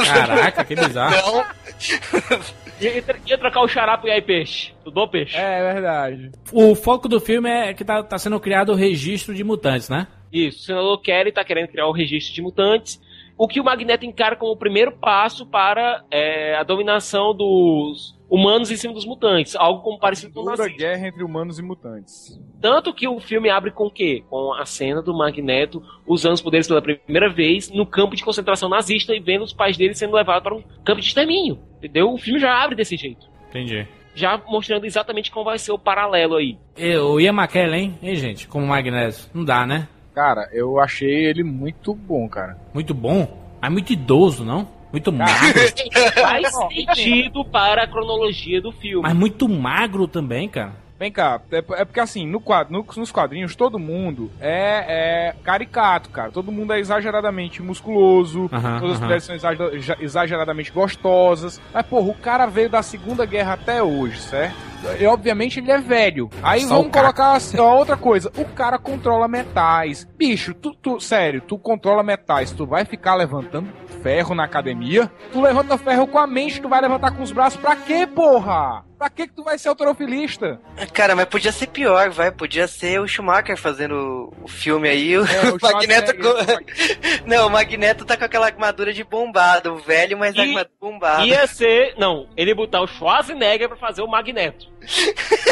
Caraca, 0.04 0.64
que 0.64 0.74
bizarro. 0.74 1.32
não. 1.32 1.44
ia, 2.80 3.04
ia 3.26 3.38
trocar 3.38 3.62
o 3.62 3.68
xarapo 3.68 4.06
e 4.06 4.10
aí 4.10 4.20
peixe. 4.20 4.72
Tudo 4.84 4.94
bom, 4.94 5.08
peixe? 5.08 5.36
É 5.36 5.72
verdade. 5.72 6.30
O 6.52 6.74
foco 6.74 7.08
do 7.08 7.18
filme 7.18 7.48
é 7.48 7.72
que 7.72 7.84
tá, 7.84 8.02
tá 8.02 8.18
sendo 8.18 8.38
criado 8.38 8.72
o 8.72 8.74
registro 8.74 9.34
de 9.34 9.42
mutantes, 9.42 9.88
né? 9.88 10.06
Isso, 10.30 10.58
o 10.58 10.66
senador 10.66 11.00
Kelly 11.00 11.32
tá 11.32 11.42
querendo 11.42 11.68
criar 11.68 11.86
o 11.86 11.92
registro 11.92 12.34
de 12.34 12.42
mutantes. 12.42 13.00
O 13.38 13.46
que 13.46 13.60
o 13.60 13.64
Magneto 13.64 14.04
encara 14.04 14.34
como 14.34 14.50
o 14.50 14.56
primeiro 14.56 14.90
passo 14.90 15.46
para 15.46 16.04
é, 16.10 16.56
a 16.56 16.64
dominação 16.64 17.32
dos 17.32 18.18
humanos 18.28 18.70
em 18.70 18.76
cima 18.76 18.92
dos 18.92 19.06
mutantes. 19.06 19.54
Algo 19.56 19.80
como 19.80 19.98
parecido 19.98 20.34
com 20.34 20.40
o 20.40 20.44
nazismo. 20.44 20.76
guerra 20.76 21.06
entre 21.06 21.22
humanos 21.22 21.58
e 21.58 21.62
mutantes. 21.62 22.38
Tanto 22.60 22.92
que 22.92 23.06
o 23.06 23.20
filme 23.20 23.48
abre 23.48 23.70
com 23.70 23.86
o 23.86 23.90
quê? 23.90 24.24
Com 24.28 24.52
a 24.52 24.64
cena 24.66 25.00
do 25.00 25.16
Magneto 25.16 25.80
usando 26.06 26.34
os 26.34 26.42
poderes 26.42 26.66
pela 26.66 26.82
primeira 26.82 27.32
vez 27.32 27.70
no 27.70 27.86
campo 27.86 28.16
de 28.16 28.24
concentração 28.24 28.68
nazista 28.68 29.14
e 29.14 29.20
vendo 29.20 29.44
os 29.44 29.52
pais 29.52 29.76
dele 29.76 29.94
sendo 29.94 30.16
levados 30.16 30.42
para 30.42 30.54
um 30.54 30.62
campo 30.84 31.00
de 31.00 31.06
extermínio. 31.06 31.58
Entendeu? 31.78 32.12
O 32.12 32.18
filme 32.18 32.40
já 32.40 32.52
abre 32.52 32.74
desse 32.74 32.96
jeito. 32.96 33.26
Entendi. 33.48 33.86
Já 34.14 34.36
mostrando 34.48 34.84
exatamente 34.84 35.30
como 35.30 35.44
vai 35.44 35.58
ser 35.58 35.70
o 35.70 35.78
paralelo 35.78 36.34
aí. 36.36 36.58
E, 36.76 36.96
o 36.96 37.20
Ian 37.20 37.32
McKellen, 37.32 37.80
hein? 37.80 37.98
Hein, 38.02 38.16
gente? 38.16 38.48
Como 38.48 38.66
Magneto. 38.66 39.30
Não 39.32 39.44
dá, 39.44 39.64
né? 39.64 39.86
Cara, 40.18 40.48
eu 40.52 40.80
achei 40.80 41.26
ele 41.26 41.44
muito 41.44 41.94
bom, 41.94 42.28
cara. 42.28 42.58
Muito 42.74 42.92
bom, 42.92 43.38
mas 43.62 43.70
muito 43.70 43.92
idoso, 43.92 44.44
não? 44.44 44.66
Muito 44.90 45.12
magro. 45.12 45.60
Faz 46.20 46.48
sentido 46.56 47.44
para 47.44 47.84
a 47.84 47.86
cronologia 47.86 48.60
do 48.60 48.72
filme. 48.72 49.02
mas 49.02 49.14
muito 49.14 49.48
magro 49.48 50.08
também, 50.08 50.48
cara. 50.48 50.72
Vem 50.98 51.12
cá, 51.12 51.40
é, 51.52 51.58
é 51.58 51.84
porque 51.84 52.00
assim, 52.00 52.26
no 52.26 52.40
quadro, 52.40 52.72
no- 52.72 52.84
nos 52.96 53.12
quadrinhos, 53.12 53.54
todo 53.54 53.78
mundo 53.78 54.28
é, 54.40 55.28
é 55.30 55.34
caricato, 55.44 56.10
cara. 56.10 56.32
Todo 56.32 56.50
mundo 56.50 56.72
é 56.72 56.80
exageradamente 56.80 57.62
musculoso, 57.62 58.50
todas 58.80 58.96
as 58.96 59.00
mulheres 59.00 59.22
são 59.22 59.36
exa- 59.36 59.54
exa- 59.72 59.96
exageradamente 60.00 60.72
gostosas. 60.72 61.60
Mas, 61.72 61.86
porra, 61.86 62.08
o 62.08 62.14
cara 62.14 62.46
veio 62.46 62.68
da 62.68 62.82
Segunda 62.82 63.24
Guerra 63.24 63.52
até 63.52 63.80
hoje, 63.80 64.18
certo? 64.20 64.56
E, 64.98 65.06
obviamente 65.06 65.58
ele 65.60 65.70
é 65.70 65.78
velho. 65.78 66.28
Aí 66.42 66.60
Só 66.62 66.76
vamos 66.76 66.92
colocar 66.92 67.32
assim, 67.32 67.58
ó, 67.58 67.76
outra 67.76 67.96
coisa. 67.96 68.30
O 68.36 68.44
cara 68.44 68.78
controla 68.78 69.26
metais. 69.28 70.06
Bicho, 70.16 70.54
tu, 70.54 70.74
tu- 70.74 71.00
sério, 71.00 71.40
tu 71.40 71.58
controla 71.58 72.02
metais. 72.02 72.50
Tu 72.52 72.66
vai 72.66 72.84
ficar 72.84 73.14
levantando 73.14 73.68
ferro 74.02 74.34
na 74.34 74.44
academia? 74.44 75.10
Tu 75.32 75.40
levanta 75.40 75.76
ferro 75.78 76.06
com 76.06 76.18
a 76.18 76.26
mente, 76.26 76.60
tu 76.60 76.68
vai 76.68 76.80
levantar 76.80 77.10
com 77.10 77.22
os 77.22 77.32
braços 77.32 77.60
pra 77.60 77.74
quê, 77.76 78.06
porra? 78.06 78.84
Pra 78.98 79.08
que 79.08 79.28
que 79.28 79.34
tu 79.34 79.44
vai 79.44 79.56
ser 79.58 79.68
autorofilista? 79.68 80.60
Cara, 80.92 81.14
mas 81.14 81.26
podia 81.26 81.52
ser 81.52 81.68
pior, 81.68 82.10
vai. 82.10 82.32
Podia 82.32 82.66
ser 82.66 83.00
o 83.00 83.06
Schumacher 83.06 83.56
fazendo 83.56 84.32
o 84.42 84.48
filme 84.48 84.88
aí. 84.88 85.16
O, 85.16 85.24
É, 85.24 85.50
o 85.52 85.58
Magneto. 85.62 86.12
Com- 86.16 87.24
Não, 87.26 87.46
o 87.46 87.50
Magneto 87.50 88.04
tá 88.04 88.16
com 88.16 88.24
aquela 88.24 88.46
armadura 88.46 88.92
de 88.92 89.04
bombado, 89.04 89.74
o 89.74 89.78
velho, 89.78 90.18
mas 90.18 90.34
a 90.34 90.38
E- 90.38 90.48
armadura 90.48 90.70
bombada. 90.80 91.24
Ia 91.26 91.46
ser. 91.46 91.94
Não, 91.96 92.26
ele 92.36 92.54
botar 92.54 92.80
o 92.80 92.86
Schwarzenegger 92.88 93.68
pra 93.68 93.76
fazer 93.76 94.02
o 94.02 94.08
Magneto. 94.08 94.67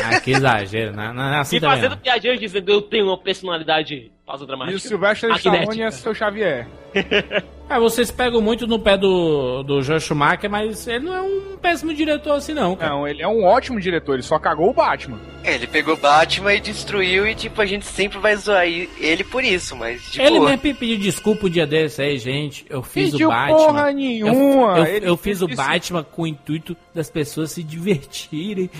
Ah, 0.05 0.21
que 0.21 0.31
exagero, 0.33 0.93
né? 0.95 1.09
Não, 1.09 1.15
não 1.15 1.35
é 1.35 1.39
assim 1.41 1.57
e 1.57 1.61
fazendo 1.61 1.91
não. 1.91 1.99
piadinhas 1.99 2.39
dizendo 2.41 2.71
eu 2.73 2.81
tenho 2.83 3.07
uma 3.07 3.19
personalidade 3.19 4.11
pausa 4.25 4.45
E 4.45 4.47
dramática. 4.47 4.77
o 4.77 4.81
Sylvester. 4.81 5.31
Stallone 5.37 5.83
é 5.83 5.91
seu 5.91 6.15
Xavier. 6.15 6.67
Ah, 7.69 7.81
vocês 7.81 8.13
pegam 8.13 8.41
muito 8.41 8.65
no 8.65 8.79
pé 8.79 8.97
do, 8.97 9.65
do 9.65 9.83
Joel 9.83 9.99
Schumacher, 9.99 10.49
mas 10.49 10.87
ele 10.87 11.01
não 11.07 11.13
é 11.17 11.21
um 11.21 11.57
péssimo 11.57 11.93
diretor 11.93 12.35
assim, 12.37 12.55
não. 12.55 12.77
Cara. 12.77 12.93
Não, 12.93 13.09
ele 13.09 13.21
é 13.21 13.27
um 13.27 13.43
ótimo 13.43 13.81
diretor, 13.81 14.13
ele 14.15 14.23
só 14.23 14.39
cagou 14.39 14.71
o 14.71 14.73
Batman. 14.73 15.19
É, 15.43 15.57
ele 15.57 15.67
pegou 15.67 15.97
Batman 15.97 16.55
e 16.55 16.61
destruiu 16.61 17.27
e, 17.27 17.35
tipo, 17.35 17.61
a 17.61 17.67
gente 17.67 17.85
sempre 17.85 18.19
vai 18.21 18.37
zoar 18.37 18.69
ele 18.69 19.25
por 19.25 19.43
isso, 19.43 19.75
mas, 19.75 20.01
tipo... 20.13 20.25
Ele 20.25 20.39
mesmo 20.39 20.59
pediu 20.59 20.97
desculpa 20.97 21.47
um 21.47 21.51
dia 21.51 21.67
desse 21.67 22.01
aí, 22.01 22.17
gente. 22.19 22.65
Eu 22.71 22.85
fiz 22.85 23.11
Pediu 23.11 23.27
o 23.27 23.33
Batman. 23.33 23.57
porra 23.57 23.91
nenhuma. 23.93 24.79
Eu, 24.79 24.85
eu- 24.87 25.03
eu 25.03 25.17
fiz 25.17 25.43
o 25.43 25.49
Batman 25.49 26.05
com 26.05 26.23
o 26.23 26.27
intuito 26.29 26.77
das 26.95 27.11
pessoas 27.11 27.51
se 27.51 27.65
divertirem. 27.65 28.71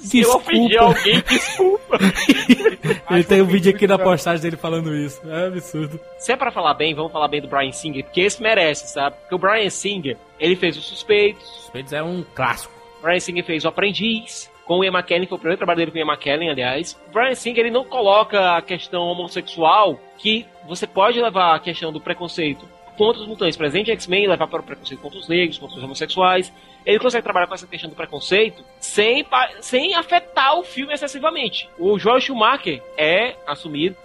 Se 0.00 0.20
eu 0.20 0.34
ofendi 0.34 0.76
alguém, 0.76 1.22
desculpa. 1.28 1.98
Ele 3.10 3.24
tem 3.24 3.42
um 3.42 3.46
vídeo 3.46 3.74
aqui 3.74 3.86
na 3.86 3.98
postagem 3.98 4.42
dele 4.42 4.56
falando 4.56 4.94
isso. 4.94 5.20
É 5.28 5.46
absurdo. 5.46 6.00
Se 6.18 6.32
é 6.32 6.36
pra 6.36 6.50
falar 6.50 6.74
bem, 6.74 6.94
vamos 6.94 7.12
falar 7.12 7.28
bem 7.28 7.40
do 7.40 7.48
Brian 7.48 7.72
Singer, 7.72 8.04
porque 8.04 8.22
esse 8.22 8.42
merece, 8.42 8.88
sabe? 8.88 9.16
Porque 9.20 9.34
o 9.34 9.38
Brian 9.38 9.68
Singer, 9.68 10.16
ele 10.38 10.56
fez 10.56 10.76
Os 10.76 10.86
Suspeitos, 10.86 11.46
Suspeitos 11.46 11.92
é 11.92 12.02
um 12.02 12.24
clássico. 12.34 12.72
o 12.98 13.02
Brian 13.02 13.20
Singer 13.20 13.44
fez 13.44 13.64
O 13.64 13.68
Aprendiz, 13.68 14.50
com 14.64 14.78
o 14.78 14.84
Ian 14.84 14.92
McKellen, 14.92 15.26
foi 15.26 15.36
o 15.36 15.38
primeiro 15.38 15.58
trabalho 15.58 15.78
dele 15.78 15.90
com 15.90 15.98
o 15.98 16.00
Ian 16.00 16.06
McKellen, 16.12 16.50
aliás. 16.50 16.98
O 17.08 17.12
Brian 17.12 17.34
Singer, 17.34 17.60
ele 17.60 17.70
não 17.70 17.84
coloca 17.84 18.56
a 18.56 18.62
questão 18.62 19.02
homossexual, 19.02 20.00
que 20.16 20.46
você 20.66 20.86
pode 20.86 21.20
levar 21.20 21.54
a 21.56 21.60
questão 21.60 21.92
do 21.92 22.00
preconceito 22.00 22.66
contra 22.96 23.22
os 23.22 23.28
mutantes 23.28 23.56
presente 23.56 23.90
X-Men 23.90 24.26
levar 24.28 24.46
para 24.46 24.60
o 24.60 24.62
preconceito 24.62 25.00
contra 25.00 25.18
os 25.18 25.28
negros, 25.28 25.58
contra 25.58 25.76
os 25.78 25.82
homossexuais. 25.82 26.52
Ele 26.86 26.98
consegue 26.98 27.22
trabalhar 27.22 27.46
com 27.46 27.54
essa 27.54 27.66
questão 27.66 27.90
do 27.90 27.96
preconceito 27.96 28.62
sem, 28.80 29.24
sem 29.60 29.94
afetar 29.94 30.58
o 30.58 30.62
filme 30.64 30.92
excessivamente. 30.94 31.68
O 31.78 31.98
Joel 31.98 32.20
Schumacher 32.20 32.82
é 32.96 33.34
assumido 33.46 33.96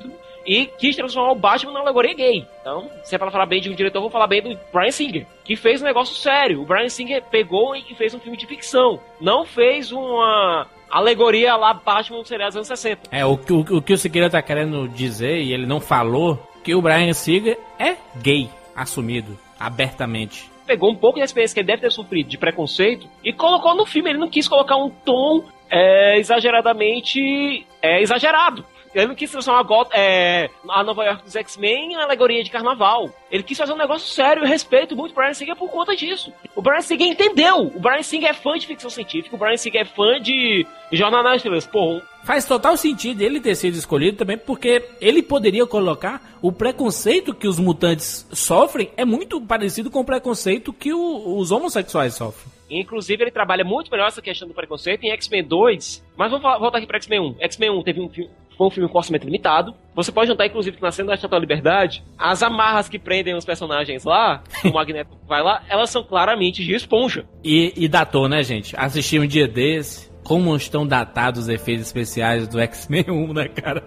e 0.45 0.65
quis 0.67 0.95
transformar 0.95 1.31
o 1.31 1.35
Batman 1.35 1.71
na 1.73 1.79
alegoria 1.79 2.13
gay. 2.13 2.45
Então, 2.61 2.89
se 3.03 3.15
é 3.15 3.17
pra 3.17 3.31
falar 3.31 3.45
bem 3.47 3.61
de 3.61 3.69
um 3.69 3.73
diretor, 3.75 4.01
vou 4.01 4.09
falar 4.11 4.27
bem 4.27 4.41
do 4.41 4.59
Brian 4.71 4.91
Singer, 4.91 5.25
que 5.43 5.55
fez 5.55 5.81
um 5.81 5.85
negócio 5.85 6.15
sério. 6.15 6.61
O 6.61 6.65
Brian 6.65 6.89
Singer 6.89 7.23
pegou 7.31 7.75
e 7.75 7.81
fez 7.95 8.13
um 8.13 8.19
filme 8.19 8.37
de 8.37 8.45
ficção. 8.45 8.99
Não 9.19 9.43
fez 9.45 9.91
uma 9.91 10.67
alegoria 10.89 11.55
lá 11.55 11.73
Batman 11.73 12.19
no 12.19 12.25
seriado 12.25 12.49
dos 12.51 12.57
anos 12.57 12.67
60. 12.67 13.09
É, 13.11 13.25
o, 13.25 13.37
que- 13.37 13.53
o, 13.53 13.59
o 13.77 13.81
que 13.81 13.93
o 13.93 13.97
Siqueira 13.97 14.29
tá 14.29 14.41
querendo 14.41 14.87
dizer, 14.89 15.41
e 15.41 15.51
ele 15.53 15.65
não 15.65 15.79
falou, 15.79 16.37
que 16.63 16.75
o 16.75 16.81
Brian 16.81 17.11
Singer 17.13 17.57
é 17.79 17.95
gay, 18.17 18.49
assumido, 18.75 19.37
abertamente. 19.59 20.49
Pegou 20.65 20.91
um 20.91 20.95
pouco 20.95 21.19
da 21.19 21.25
experiência 21.25 21.53
que 21.53 21.59
ele 21.59 21.67
deve 21.67 21.81
ter 21.81 21.91
sofrido 21.91 22.27
de 22.27 22.37
preconceito 22.37 23.07
e 23.23 23.31
colocou 23.31 23.75
no 23.75 23.85
filme. 23.85 24.09
Ele 24.09 24.19
não 24.19 24.29
quis 24.29 24.47
colocar 24.47 24.75
um 24.75 24.89
tom 24.89 25.43
é, 25.69 26.17
exageradamente 26.17 27.65
é, 27.81 28.01
exagerado. 28.01 28.65
Ele 28.95 29.07
não 29.07 29.15
quis 29.15 29.29
transformar 29.29 29.63
Got- 29.63 29.91
é, 29.93 30.49
a 30.69 30.83
Nova 30.83 31.03
York 31.03 31.23
dos 31.23 31.35
X-Men 31.35 31.91
em 31.91 31.95
alegoria 31.95 32.43
de 32.43 32.49
carnaval. 32.49 33.09
Ele 33.29 33.43
quis 33.43 33.57
fazer 33.57 33.73
um 33.73 33.77
negócio 33.77 34.07
sério 34.07 34.41
e 34.41 34.45
eu 34.45 34.49
respeito 34.49 34.95
muito 34.95 35.11
o 35.11 35.15
Brian 35.15 35.33
Singer 35.33 35.55
por 35.55 35.69
conta 35.69 35.95
disso. 35.95 36.31
O 36.55 36.61
Brian 36.61 36.81
Singer 36.81 37.07
entendeu. 37.07 37.63
O 37.75 37.79
Brian 37.79 38.01
Singer 38.01 38.29
é 38.29 38.33
fã 38.33 38.53
de 38.57 38.65
ficção 38.65 38.89
científica, 38.89 39.35
o 39.35 39.39
Brian 39.39 39.57
Singer 39.57 39.81
é 39.81 39.85
fã 39.85 40.19
de 40.21 40.65
Jornal 40.91 41.21
nas 41.23 41.35
Estrelas. 41.37 41.67
Pô, 41.67 42.01
Faz 42.23 42.43
total 42.43 42.75
sentido 42.75 43.21
ele 43.21 43.39
ter 43.39 43.53
sido 43.53 43.75
escolhido 43.75 44.17
também, 44.17 44.35
porque 44.35 44.83
ele 44.99 45.21
poderia 45.21 45.67
colocar 45.67 46.19
o 46.41 46.51
preconceito 46.51 47.35
que 47.35 47.47
os 47.47 47.59
mutantes 47.59 48.27
sofrem 48.33 48.89
é 48.97 49.05
muito 49.05 49.39
parecido 49.39 49.91
com 49.91 49.99
o 49.99 50.03
preconceito 50.05 50.73
que 50.73 50.91
o- 50.91 51.37
os 51.37 51.51
homossexuais 51.51 52.15
sofrem. 52.15 52.51
Inclusive, 52.67 53.23
ele 53.25 53.29
trabalha 53.31 53.63
muito 53.63 53.91
melhor 53.91 54.07
essa 54.07 54.23
questão 54.23 54.47
do 54.47 54.55
preconceito 54.55 55.03
em 55.03 55.11
X-Men 55.11 55.43
2. 55.43 56.03
Mas 56.17 56.31
vamos 56.31 56.59
voltar 56.59 56.79
aqui 56.79 56.87
pra 56.87 56.97
X-Men 56.97 57.19
1. 57.19 57.35
X-Men 57.41 57.69
1 57.69 57.83
teve 57.83 58.01
um 58.01 58.09
filme. 58.09 58.31
Foi 58.57 58.67
um 58.67 58.69
filme 58.69 58.89
com 58.89 58.97
orçamento 58.97 59.25
limitado. 59.25 59.73
Você 59.93 60.11
pode 60.11 60.29
notar, 60.29 60.47
inclusive, 60.47 60.77
que 60.77 60.81
na 60.81 60.91
cena 60.91 61.09
da 61.09 61.15
Estátua 61.15 61.37
da 61.37 61.41
Liberdade, 61.41 62.03
as 62.17 62.41
amarras 62.41 62.89
que 62.89 62.99
prendem 62.99 63.35
os 63.35 63.45
personagens 63.45 64.03
lá, 64.03 64.43
o 64.63 64.71
Magneto 64.73 65.17
vai 65.27 65.41
lá, 65.41 65.63
elas 65.69 65.89
são 65.89 66.03
claramente 66.03 66.63
de 66.63 66.73
esponja. 66.73 67.25
E, 67.43 67.73
e 67.75 67.87
datou, 67.87 68.27
né, 68.27 68.43
gente? 68.43 68.75
Assisti 68.77 69.19
um 69.19 69.27
dia 69.27 69.47
desse, 69.47 70.11
como 70.23 70.55
estão 70.55 70.85
datados 70.85 71.43
os 71.43 71.49
efeitos 71.49 71.85
especiais 71.85 72.47
do 72.47 72.59
X-Men 72.59 73.05
1, 73.09 73.33
né, 73.33 73.47
cara? 73.47 73.83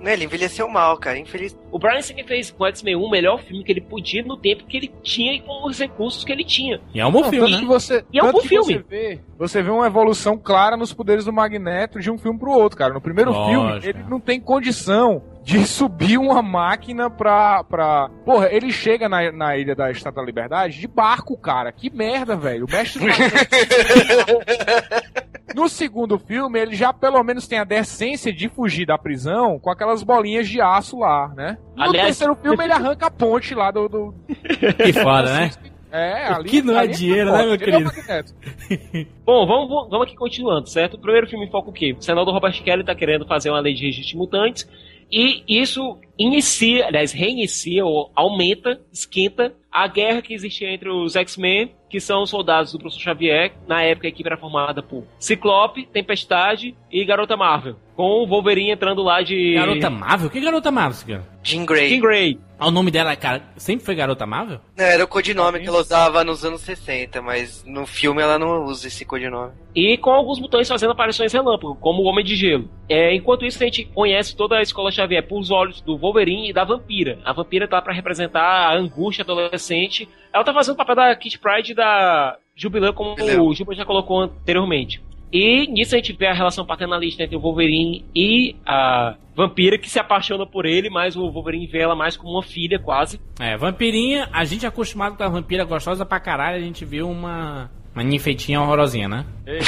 Não, 0.00 0.10
ele 0.12 0.24
envelheceu 0.24 0.68
mal, 0.68 0.96
cara, 0.96 1.18
infeliz. 1.18 1.58
O 1.72 1.78
Brian 1.78 2.00
Singer 2.00 2.24
fez 2.24 2.50
com 2.50 2.62
o 2.62 2.66
X-Men 2.68 2.96
1 2.96 3.02
o 3.02 3.10
melhor 3.10 3.40
filme 3.42 3.64
que 3.64 3.72
ele 3.72 3.80
podia 3.80 4.22
no 4.22 4.36
tempo 4.36 4.64
que 4.64 4.76
ele 4.76 4.92
tinha 5.02 5.32
e 5.34 5.40
com 5.40 5.66
os 5.66 5.78
recursos 5.78 6.24
que 6.24 6.30
ele 6.32 6.44
tinha. 6.44 6.80
E 6.94 7.00
é 7.00 7.06
um 7.06 7.10
bom 7.10 7.22
Não, 7.22 7.30
filme, 7.30 7.46
tanto 7.50 7.56
né? 7.56 7.60
que 7.60 7.66
você, 7.66 8.04
E 8.12 8.18
é 8.18 8.22
um 8.22 8.26
tanto 8.26 8.36
bom 8.36 8.42
que 8.42 8.48
filme. 8.48 8.74
Você 8.74 8.84
vê, 8.88 9.20
você 9.36 9.62
vê 9.62 9.70
uma 9.70 9.86
evolução 9.86 10.38
clara 10.38 10.76
nos 10.76 10.92
poderes 10.92 11.24
do 11.24 11.32
Magneto 11.32 11.98
de 12.00 12.10
um 12.10 12.16
filme 12.18 12.38
pro 12.38 12.52
outro, 12.52 12.78
cara. 12.78 12.94
No 12.94 13.00
primeiro 13.00 13.32
Lógico, 13.32 13.50
filme, 13.50 13.80
cara. 13.80 13.86
ele 13.88 14.08
não 14.08 14.20
tem 14.20 14.40
condição 14.40 15.22
de 15.48 15.66
subir 15.66 16.18
uma 16.18 16.42
máquina 16.42 17.08
pra. 17.08 17.64
pra... 17.64 18.10
Porra, 18.22 18.48
ele 18.52 18.70
chega 18.70 19.08
na, 19.08 19.32
na 19.32 19.56
ilha 19.56 19.74
da 19.74 19.90
Estátua 19.90 20.22
da 20.22 20.26
Liberdade 20.26 20.78
de 20.78 20.86
barco, 20.86 21.38
cara. 21.38 21.72
Que 21.72 21.88
merda, 21.88 22.36
velho. 22.36 22.66
O 22.66 22.70
mestre 22.70 23.00
do 23.00 23.06
No 25.56 25.66
segundo 25.68 26.18
filme, 26.18 26.60
ele 26.60 26.76
já 26.76 26.92
pelo 26.92 27.22
menos 27.24 27.48
tem 27.48 27.58
a 27.58 27.64
decência 27.64 28.30
de 28.30 28.50
fugir 28.50 28.84
da 28.84 28.98
prisão 28.98 29.58
com 29.58 29.70
aquelas 29.70 30.02
bolinhas 30.02 30.46
de 30.46 30.60
aço 30.60 30.98
lá, 30.98 31.28
né? 31.34 31.56
No 31.74 31.84
Aliás- 31.84 32.08
terceiro 32.08 32.34
filme, 32.42 32.62
ele 32.64 32.72
arranca 32.74 33.06
a 33.06 33.10
ponte 33.10 33.54
lá 33.54 33.70
do. 33.70 33.88
do- 33.88 34.14
Que 34.26 34.92
foda, 34.92 35.32
né? 35.32 35.50
É, 35.90 36.26
ali. 36.26 36.50
que 36.50 36.60
não 36.60 36.76
é 36.76 36.80
ali 36.80 36.92
dinheiro, 36.92 37.32
né, 37.32 37.42
meu 37.44 37.54
é 37.54 37.58
querido? 37.58 37.90
Bom, 39.24 39.46
vamos, 39.46 39.68
vamos- 39.70 39.88
vamos 39.88 40.06
aqui 40.06 40.14
continuando, 40.14 40.68
certo? 40.68 40.94
O 40.94 40.98
primeiro 41.00 41.26
filme 41.26 41.50
foca 41.50 41.70
o 41.70 41.72
quê? 41.72 41.96
O 41.98 42.02
senador 42.02 42.34
Robert 42.34 42.62
Kelly 42.62 42.84
tá 42.84 42.94
querendo 42.94 43.26
fazer 43.26 43.48
uma 43.48 43.60
lei 43.60 43.72
de 43.72 43.86
registro 43.86 44.10
de 44.12 44.16
mutantes 44.18 44.68
e 45.10 45.44
isso 45.48 45.98
inicia, 46.18 46.86
aliás, 46.86 47.12
reinicia 47.12 47.84
ou 47.84 48.10
aumenta, 48.14 48.80
esquenta 48.92 49.54
a 49.70 49.86
guerra 49.86 50.22
que 50.22 50.34
existia 50.34 50.70
entre 50.72 50.90
os 50.90 51.14
X-Men, 51.16 51.72
que 51.88 52.00
são 52.00 52.22
os 52.22 52.30
soldados 52.30 52.72
do 52.72 52.78
professor 52.78 53.02
Xavier, 53.02 53.52
na 53.66 53.82
época 53.82 54.06
a 54.06 54.10
equipe 54.10 54.28
era 54.28 54.36
formada 54.36 54.82
por 54.82 55.04
Ciclope, 55.18 55.86
Tempestade 55.86 56.76
e 56.90 57.04
Garota 57.04 57.36
Marvel, 57.36 57.76
com 57.98 58.22
o 58.22 58.26
Wolverine 58.28 58.70
entrando 58.70 59.02
lá 59.02 59.22
de 59.22 59.54
Garota 59.54 59.90
Marvel? 59.90 60.30
Que 60.30 60.40
garota 60.40 60.70
Marvel, 60.70 61.04
cara? 61.04 61.28
Jean 61.42 61.66
Grey. 61.66 61.88
Jean 61.88 62.00
Grey. 62.00 62.38
Ah, 62.56 62.68
o 62.68 62.70
nome 62.70 62.92
dela, 62.92 63.16
cara, 63.16 63.42
sempre 63.56 63.84
foi 63.84 63.96
Garota 63.96 64.24
Marvel? 64.24 64.60
Não, 64.76 64.84
era 64.84 65.02
o 65.04 65.08
codinome 65.08 65.58
que 65.58 65.66
ela 65.66 65.80
usava 65.80 66.22
nos 66.22 66.44
anos 66.44 66.60
60, 66.60 67.20
mas 67.20 67.64
no 67.66 67.86
filme 67.86 68.22
ela 68.22 68.38
não 68.38 68.66
usa 68.66 68.86
esse 68.86 69.04
codinome. 69.04 69.52
E 69.74 69.96
com 69.98 70.10
alguns 70.10 70.38
mutantes 70.38 70.68
fazendo 70.68 70.92
aparições 70.92 71.32
relâmpago, 71.32 71.74
como 71.74 72.02
o 72.02 72.06
Homem 72.06 72.24
de 72.24 72.36
Gelo. 72.36 72.70
É, 72.88 73.12
enquanto 73.14 73.44
isso, 73.44 73.60
a 73.60 73.66
gente 73.66 73.84
conhece 73.84 74.36
toda 74.36 74.58
a 74.58 74.62
escola 74.62 74.92
Xavier 74.92 75.26
por 75.26 75.40
os 75.40 75.50
olhos 75.50 75.80
do 75.80 75.98
Wolverine 75.98 76.50
e 76.50 76.52
da 76.52 76.62
Vampira. 76.64 77.18
A 77.24 77.32
Vampira 77.32 77.66
tá 77.66 77.82
pra 77.82 77.92
representar 77.92 78.42
a 78.42 78.76
angústia 78.76 79.22
adolescente. 79.24 80.08
Ela 80.32 80.44
tá 80.44 80.54
fazendo 80.54 80.74
o 80.74 80.78
papel 80.78 80.94
da 80.94 81.16
Kit 81.16 81.38
Pride 81.38 81.72
e 81.72 81.74
da 81.74 82.36
Jubileu, 82.54 82.92
como 82.94 83.16
Jubileu. 83.18 83.44
o 83.44 83.54
Juba 83.54 83.74
já 83.74 83.84
colocou 83.84 84.20
anteriormente. 84.20 85.02
E 85.32 85.66
nisso 85.66 85.94
a 85.94 85.98
gente 85.98 86.12
vê 86.12 86.26
a 86.26 86.32
relação 86.32 86.64
paternalista 86.64 87.22
entre 87.22 87.36
o 87.36 87.40
Wolverine 87.40 88.04
e 88.14 88.56
a 88.64 89.16
Vampira, 89.38 89.78
que 89.78 89.88
se 89.88 90.00
apaixona 90.00 90.44
por 90.44 90.66
ele, 90.66 90.90
mas 90.90 91.14
o 91.14 91.30
Wolverine 91.30 91.66
vê 91.66 91.78
ela 91.78 91.94
mais 91.94 92.16
como 92.16 92.32
uma 92.32 92.42
filha, 92.42 92.76
quase. 92.76 93.20
É, 93.38 93.56
vampirinha, 93.56 94.28
a 94.32 94.44
gente 94.44 94.64
é 94.64 94.68
acostumado 94.68 95.16
com 95.16 95.22
a 95.22 95.28
vampira 95.28 95.64
gostosa 95.64 96.04
pra 96.04 96.18
caralho, 96.18 96.56
a 96.56 96.60
gente 96.60 96.84
viu 96.84 97.08
uma, 97.08 97.70
uma 97.98 98.04
ninfeitinha 98.04 98.60
horrorosinha, 98.60 99.08
né? 99.08 99.24
Eu 99.46 99.58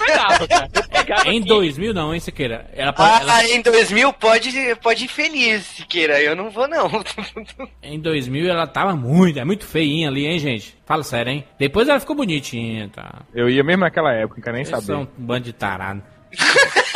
pegava, 0.00 0.48
cara. 0.48 0.70
Eu 0.74 0.88
pegava 0.88 1.28
Em 1.32 1.38
aqui. 1.38 1.48
2000 1.48 1.94
não, 1.94 2.14
hein, 2.14 2.20
Siqueira? 2.20 2.70
Ela, 2.74 2.92
pode- 2.92 3.10
Ah, 3.10 3.20
ela- 3.20 3.44
em 3.48 3.60
2000 3.62 4.12
pode, 4.12 4.50
pode 4.82 5.04
ir 5.04 5.08
feliz, 5.08 5.64
Siqueira. 5.64 6.20
Eu 6.22 6.36
não 6.36 6.50
vou, 6.50 6.68
não. 6.68 6.88
em 7.82 7.98
2000 7.98 8.48
ela 8.48 8.66
tava 8.66 8.94
muito, 8.94 9.38
é 9.38 9.44
muito 9.44 9.64
feinha 9.66 10.08
ali, 10.08 10.26
hein, 10.26 10.38
gente? 10.38 10.76
Fala 10.86 11.02
sério, 11.02 11.32
hein? 11.32 11.44
Depois 11.58 11.88
ela 11.88 12.00
ficou 12.00 12.14
bonitinha, 12.16 12.88
tá? 12.94 13.22
Eu 13.34 13.48
ia 13.50 13.64
mesmo 13.64 13.80
naquela 13.84 14.12
época, 14.12 14.52
nem 14.52 14.64
Vocês 14.64 14.84
sabia. 14.84 14.86
são 14.94 15.02
um 15.18 15.24
bando 15.24 15.44
de 15.44 15.52
tarado. 15.52 16.02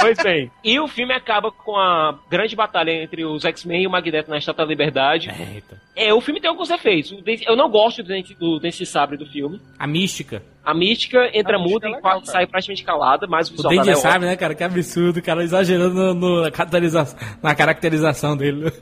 Pois 0.00 0.18
bem. 0.22 0.50
E 0.64 0.78
o 0.80 0.88
filme 0.88 1.12
acaba 1.12 1.50
com 1.52 1.76
a 1.76 2.18
grande 2.30 2.54
batalha 2.56 2.90
entre 2.90 3.24
os 3.24 3.44
X-Men 3.44 3.82
e 3.82 3.86
o 3.86 3.90
Magneto 3.90 4.30
na 4.30 4.38
Estátua 4.38 4.64
da 4.64 4.68
Liberdade. 4.70 5.28
Eita. 5.54 5.80
É, 5.96 6.12
o 6.14 6.20
filme 6.20 6.40
tem 6.40 6.48
alguns 6.50 6.70
efeitos. 6.70 7.12
O 7.12 7.22
Eu 7.46 7.56
não 7.56 7.70
gosto 7.70 8.02
do 8.02 8.08
Dente, 8.58 8.84
Sabre 8.86 9.16
do 9.16 9.26
filme. 9.26 9.60
A 9.78 9.86
mística. 9.86 10.42
A 10.64 10.74
mística 10.74 11.30
entra 11.32 11.56
A 11.56 11.58
mística 11.58 11.74
muda 11.74 11.86
é 11.86 11.90
e 11.90 11.94
legal, 11.94 12.02
qua- 12.02 12.20
cara. 12.20 12.26
sai 12.26 12.46
praticamente 12.46 12.84
calada, 12.84 13.26
mas 13.26 13.48
o 13.48 13.52
O 13.52 13.56
visual 13.56 13.72
Dente 13.74 13.86
dela 13.86 13.98
é 13.98 14.00
sabe, 14.00 14.24
né, 14.26 14.36
cara? 14.36 14.54
Que 14.54 14.64
absurdo, 14.64 15.22
cara, 15.22 15.42
exagerando 15.42 15.94
no, 15.94 16.14
no- 16.14 16.42
na, 16.42 16.50
caracteriza- 16.50 17.16
na 17.42 17.54
caracterização 17.54 18.36
dele. 18.36 18.72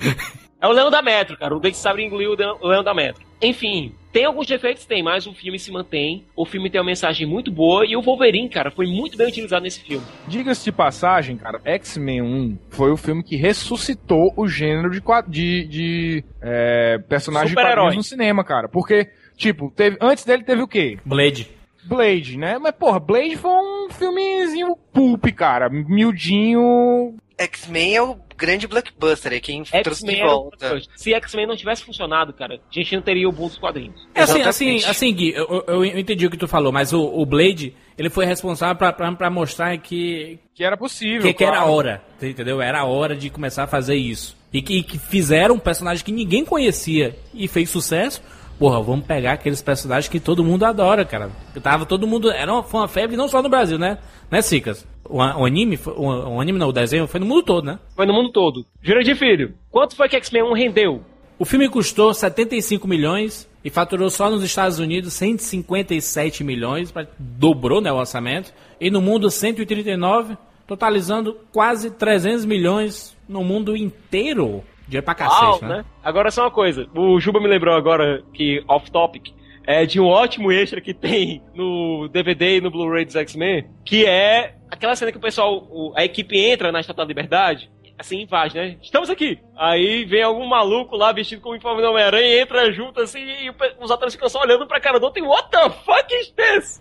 É 0.61 0.67
o 0.67 0.73
Leão 0.73 0.91
da 0.91 1.01
Metro, 1.03 1.37
cara. 1.37 1.57
O 1.57 1.61
Dente 1.61 1.77
de 1.77 1.81
Sabre 1.83 2.05
engoliu 2.05 2.33
o 2.33 2.67
o 2.67 2.69
Leão 2.69 2.83
da 2.83 2.93
Metro. 2.93 3.28
Enfim, 3.41 3.93
tem 4.13 4.25
alguns 4.25 4.47
defeitos? 4.47 4.85
Tem, 4.85 5.03
mas 5.03 5.27
o 5.27 5.33
filme 5.33 5.59
se 5.59 5.71
mantém. 5.71 6.25
O 6.35 6.45
filme 6.45 6.71
tem 6.71 6.81
uma 6.81 6.87
mensagem 6.87 7.27
muito 7.27 7.53
boa 7.53 7.85
e 7.87 7.97
o 7.97 8.03
Wolverine, 8.03 8.49
cara, 8.49 8.71
foi 8.71 8.87
muito 8.87 9.17
bem 9.17 9.29
utilizado 9.29 9.63
nesse 9.63 9.81
filme. 9.81 10.05
Diga-se 10.27 10.65
de 10.65 10.73
passagem, 10.73 11.37
cara, 11.37 11.61
X-Men 11.65 12.23
1 12.23 12.59
foi 12.71 12.91
o 12.91 12.97
filme 12.97 13.23
que 13.23 13.37
ressuscitou 13.37 14.33
o 14.37 14.49
gênero 14.49 14.91
de, 14.91 15.01
de, 15.29 15.69
de 15.69 16.25
é, 16.43 16.99
personagem 17.09 17.55
de 17.55 17.97
no 17.97 18.03
cinema, 18.03 18.43
cara. 18.43 18.69
Porque, 18.69 19.09
tipo, 19.37 19.71
teve, 19.71 19.97
antes 20.01 20.25
dele 20.25 20.43
teve 20.43 20.63
o 20.63 20.69
quê? 20.69 20.99
Blade. 21.05 21.49
Blade, 21.87 22.37
né? 22.37 22.59
Mas, 22.59 22.75
porra, 22.75 23.01
Blade 23.01 23.37
foi 23.37 23.51
um 23.51 23.89
filmezinho 23.91 24.77
pulp, 24.93 25.25
cara. 25.35 25.69
Miudinho. 25.71 27.15
X-Men 27.39 27.97
é 27.97 28.03
o 28.03 28.17
grande 28.37 28.67
blockbuster, 28.67 29.33
é 29.33 29.41
quem 29.41 29.63
trouxe 29.83 30.05
de 30.05 30.17
volta. 30.21 30.81
Se 30.97 31.15
X-Men 31.15 31.47
não 31.47 31.57
tivesse 31.57 31.85
funcionado, 31.85 32.33
cara, 32.33 32.55
a 32.57 32.75
gente 32.75 32.95
não 32.95 33.03
teria 33.03 33.29
o 33.29 33.33
boom 33.33 33.47
dos 33.49 33.57
quadrinhos. 33.59 34.07
É 34.15 34.23
assim, 34.23 34.43
assim, 34.43 34.77
assim, 34.85 35.15
Gui, 35.15 35.33
eu, 35.35 35.65
eu- 35.67 35.85
entendi 35.85 36.27
o 36.27 36.31
que 36.31 36.37
tu 36.37 36.49
falou, 36.49 36.73
mas 36.73 36.93
o, 36.93 37.01
o 37.01 37.25
Blade, 37.25 37.75
ele 37.97 38.11
foi 38.11 38.25
responsável 38.27 38.77
pra, 38.77 38.93
pra, 38.93 39.11
pra 39.13 39.31
mostrar 39.31 39.77
que, 39.79 40.39
Que 40.55 40.65
era 40.65 40.77
possível. 40.77 41.23
que, 41.23 41.33
que 41.35 41.45
era 41.45 41.55
a 41.59 41.63
claro. 41.63 41.73
hora, 41.73 42.03
entendeu? 42.21 42.61
Era 42.61 42.81
a 42.81 42.85
hora 42.85 43.15
de 43.17 43.31
começar 43.31 43.65
a 43.65 43.69
fazer 43.69 43.97
isso. 43.97 44.37
E 44.53 44.63
que, 44.63 44.83
que 44.83 44.99
fizeram 44.99 45.57
um 45.57 45.59
personagem 45.59 46.05
que 46.05 46.11
ninguém 46.13 46.45
conhecia 46.45 47.17
e 47.35 47.47
fez 47.47 47.69
sucesso. 47.71 48.23
Porra, 48.59 48.81
vamos 48.83 49.07
pegar 49.07 49.35
aqueles 49.35 49.63
personagens 49.63 50.09
que 50.09 50.19
todo 50.19 50.43
mundo 50.43 50.65
adora, 50.65 51.05
cara. 51.05 51.31
Que 51.55 51.61
Tava 51.61 51.87
todo 51.87 52.09
mundo. 52.09 52.29
Era 52.31 52.53
uma, 52.53 52.63
foi 52.65 52.81
uma 52.81 52.89
febre 52.89 53.17
não 53.17 53.29
só 53.29 53.41
no 53.41 53.49
Brasil, 53.49 53.79
né? 53.79 53.99
Né, 54.31 54.43
Cicas? 54.43 54.85
O, 55.09 55.19
o 55.19 55.45
anime, 55.47 55.79
o, 55.87 56.37
o 56.37 56.41
anime 56.41 56.59
não, 56.59 56.69
o 56.69 56.73
desenho 56.73 57.07
foi 57.07 57.21
no 57.21 57.27
mundo 57.27 57.43
todo, 57.43 57.65
né? 57.65 57.79
Foi 57.97 58.07
no 58.07 58.13
mundo 58.13 58.31
todo. 58.31 58.65
Jurandir 58.83 59.17
Filho, 59.17 59.55
quanto 59.71 59.97
foi 59.97 60.09
que 60.09 60.17
X-Men 60.17 60.43
1 60.43 60.53
rendeu? 60.53 61.03
O 61.39 61.45
filme 61.45 61.69
custou 61.69 62.13
75 62.13 62.87
milhões 62.89 63.49
e 63.65 63.71
faturou 63.71 64.11
só 64.11 64.29
nos 64.29 64.43
Estados 64.43 64.79
Unidos 64.79 65.13
157 65.15 66.43
milhões, 66.43 66.93
dobrou 67.19 67.81
né, 67.81 67.93
o 67.93 67.97
orçamento, 67.97 68.53
e 68.81 68.91
no 68.91 69.01
mundo 69.01 69.31
139, 69.31 70.37
totalizando 70.67 71.37
quase 71.53 71.91
300 71.91 72.45
milhões 72.45 73.17
no 73.29 73.45
mundo 73.45 73.77
inteiro. 73.77 74.65
Dinheiro 74.87 75.05
pra 75.05 75.15
cacete, 75.15 75.43
Uau, 75.43 75.63
né? 75.63 75.69
né? 75.69 75.85
Agora 76.03 76.31
só 76.31 76.43
uma 76.43 76.51
coisa, 76.51 76.87
o 76.95 77.21
Juba 77.21 77.41
me 77.41 77.49
lembrou 77.49 77.75
agora 77.75 78.23
que 78.33 78.65
off 78.67 78.91
topic 78.91 79.38
é 79.71 79.85
de 79.85 80.01
um 80.01 80.07
ótimo 80.07 80.51
extra 80.51 80.81
que 80.81 80.95
tem 80.95 81.43
no 81.55 82.09
DVD 82.09 82.57
e 82.57 82.61
no 82.63 82.71
Blu-ray 82.71 83.05
dos 83.05 83.15
X-Men, 83.17 83.69
que 83.85 84.07
é 84.07 84.55
aquela 84.71 84.97
cena 84.97 85.13
que 85.13 85.19
o 85.19 85.21
pessoal, 85.21 85.69
o- 85.71 85.93
a 85.95 86.03
equipe 86.07 86.39
entra 86.39 86.73
na 86.73 86.81
Estátua 86.81 87.05
da 87.05 87.09
Liberdade, 87.09 87.71
assim 87.99 88.23
invade, 88.23 88.57
né? 88.57 88.77
Estamos 88.83 89.11
aqui. 89.11 89.39
Aí 89.55 90.07
vem 90.07 90.23
algum 90.23 90.47
maluco 90.47 90.97
lá 90.97 91.13
vestido 91.13 91.43
com 91.43 91.51
o 91.51 91.53
uniforme 91.53 91.83
do 91.83 91.89
Homem-Aranha 91.91 92.27
e 92.27 92.41
entra 92.41 92.73
junto 92.73 93.01
assim 93.03 93.21
e 93.21 93.53
os 93.79 93.91
atores 93.91 94.15
ficam 94.15 94.29
só 94.31 94.41
olhando 94.41 94.67
pra 94.67 94.81
cara 94.81 94.99
do 94.99 95.05
outro 95.05 95.23
e 95.23 95.27
what 95.27 95.51
the 95.51 95.69
fuck 95.85 96.15
is 96.15 96.31
this? 96.31 96.81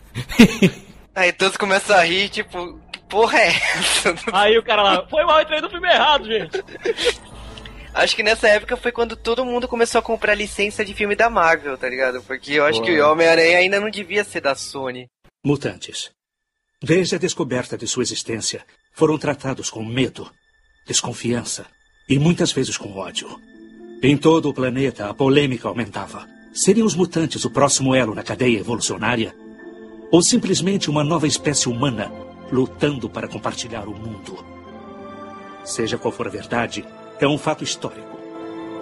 Aí 1.14 1.34
todos 1.34 1.58
começam 1.58 1.98
a 1.98 2.04
rir, 2.04 2.30
tipo, 2.30 2.80
que 2.94 3.00
porra 3.10 3.38
é 3.40 3.48
essa? 3.48 4.16
Aí 4.32 4.58
o 4.58 4.64
cara 4.64 4.82
lá, 4.84 5.08
foi 5.10 5.26
mal, 5.26 5.42
entrei 5.42 5.60
no 5.60 5.70
filme 5.70 5.90
errado, 5.90 6.26
gente. 6.26 6.64
Acho 7.98 8.16
que 8.16 8.22
nessa 8.22 8.48
época 8.48 8.78
foi 8.78 8.92
quando 8.92 9.16
todo 9.16 9.44
mundo 9.44 9.68
começou 9.68 9.98
a 9.98 10.04
comprar 10.04 10.36
licença 10.36 10.86
de 10.86 10.94
filme 10.94 11.16
da 11.16 11.32
Marvel, 11.32 11.76
tá 11.80 11.90
ligado? 11.90 12.22
Porque 12.22 12.54
eu 12.54 12.64
acho 12.64 12.80
que 12.84 13.02
o 13.02 13.12
Homem-Aranha 13.12 13.58
ainda 13.58 13.80
não 13.80 13.90
devia 13.90 14.24
ser 14.24 14.40
da 14.40 14.54
Sony. 14.54 15.08
Mutantes. 15.44 16.12
Desde 16.80 17.16
a 17.16 17.18
descoberta 17.18 17.76
de 17.76 17.88
sua 17.88 18.04
existência, 18.04 18.64
foram 18.94 19.18
tratados 19.18 19.72
com 19.72 19.84
medo, 19.84 20.32
desconfiança 20.86 21.66
e 22.08 22.20
muitas 22.20 22.52
vezes 22.52 22.78
com 22.78 22.96
ódio. 22.96 23.36
Em 24.04 24.16
todo 24.16 24.48
o 24.48 24.54
planeta, 24.54 25.10
a 25.10 25.14
polêmica 25.16 25.68
aumentava. 25.68 26.28
Seriam 26.54 26.86
os 26.86 26.94
mutantes 26.94 27.46
o 27.46 27.50
próximo 27.50 27.96
elo 27.96 28.14
na 28.14 28.22
cadeia 28.22 28.60
evolucionária? 28.60 29.36
Ou 30.12 30.22
simplesmente 30.22 30.88
uma 30.88 31.04
nova 31.04 31.26
espécie 31.26 31.68
humana 31.68 32.12
lutando 32.52 33.10
para 33.10 33.28
compartilhar 33.28 33.88
o 33.88 33.96
mundo? 33.96 34.46
Seja 35.66 35.98
qual 35.98 36.12
for 36.12 36.28
a 36.28 36.30
verdade, 36.30 36.86
é 37.20 37.28
um 37.28 37.38
fato 37.38 37.64
histórico. 37.64 38.18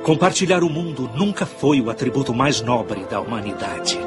Compartilhar 0.03 0.63
o 0.63 0.69
mundo 0.69 1.09
nunca 1.15 1.45
foi 1.45 1.81
o 1.81 1.89
atributo 1.89 2.33
mais 2.33 2.61
nobre 2.61 3.03
da 3.05 3.19
humanidade. 3.19 3.97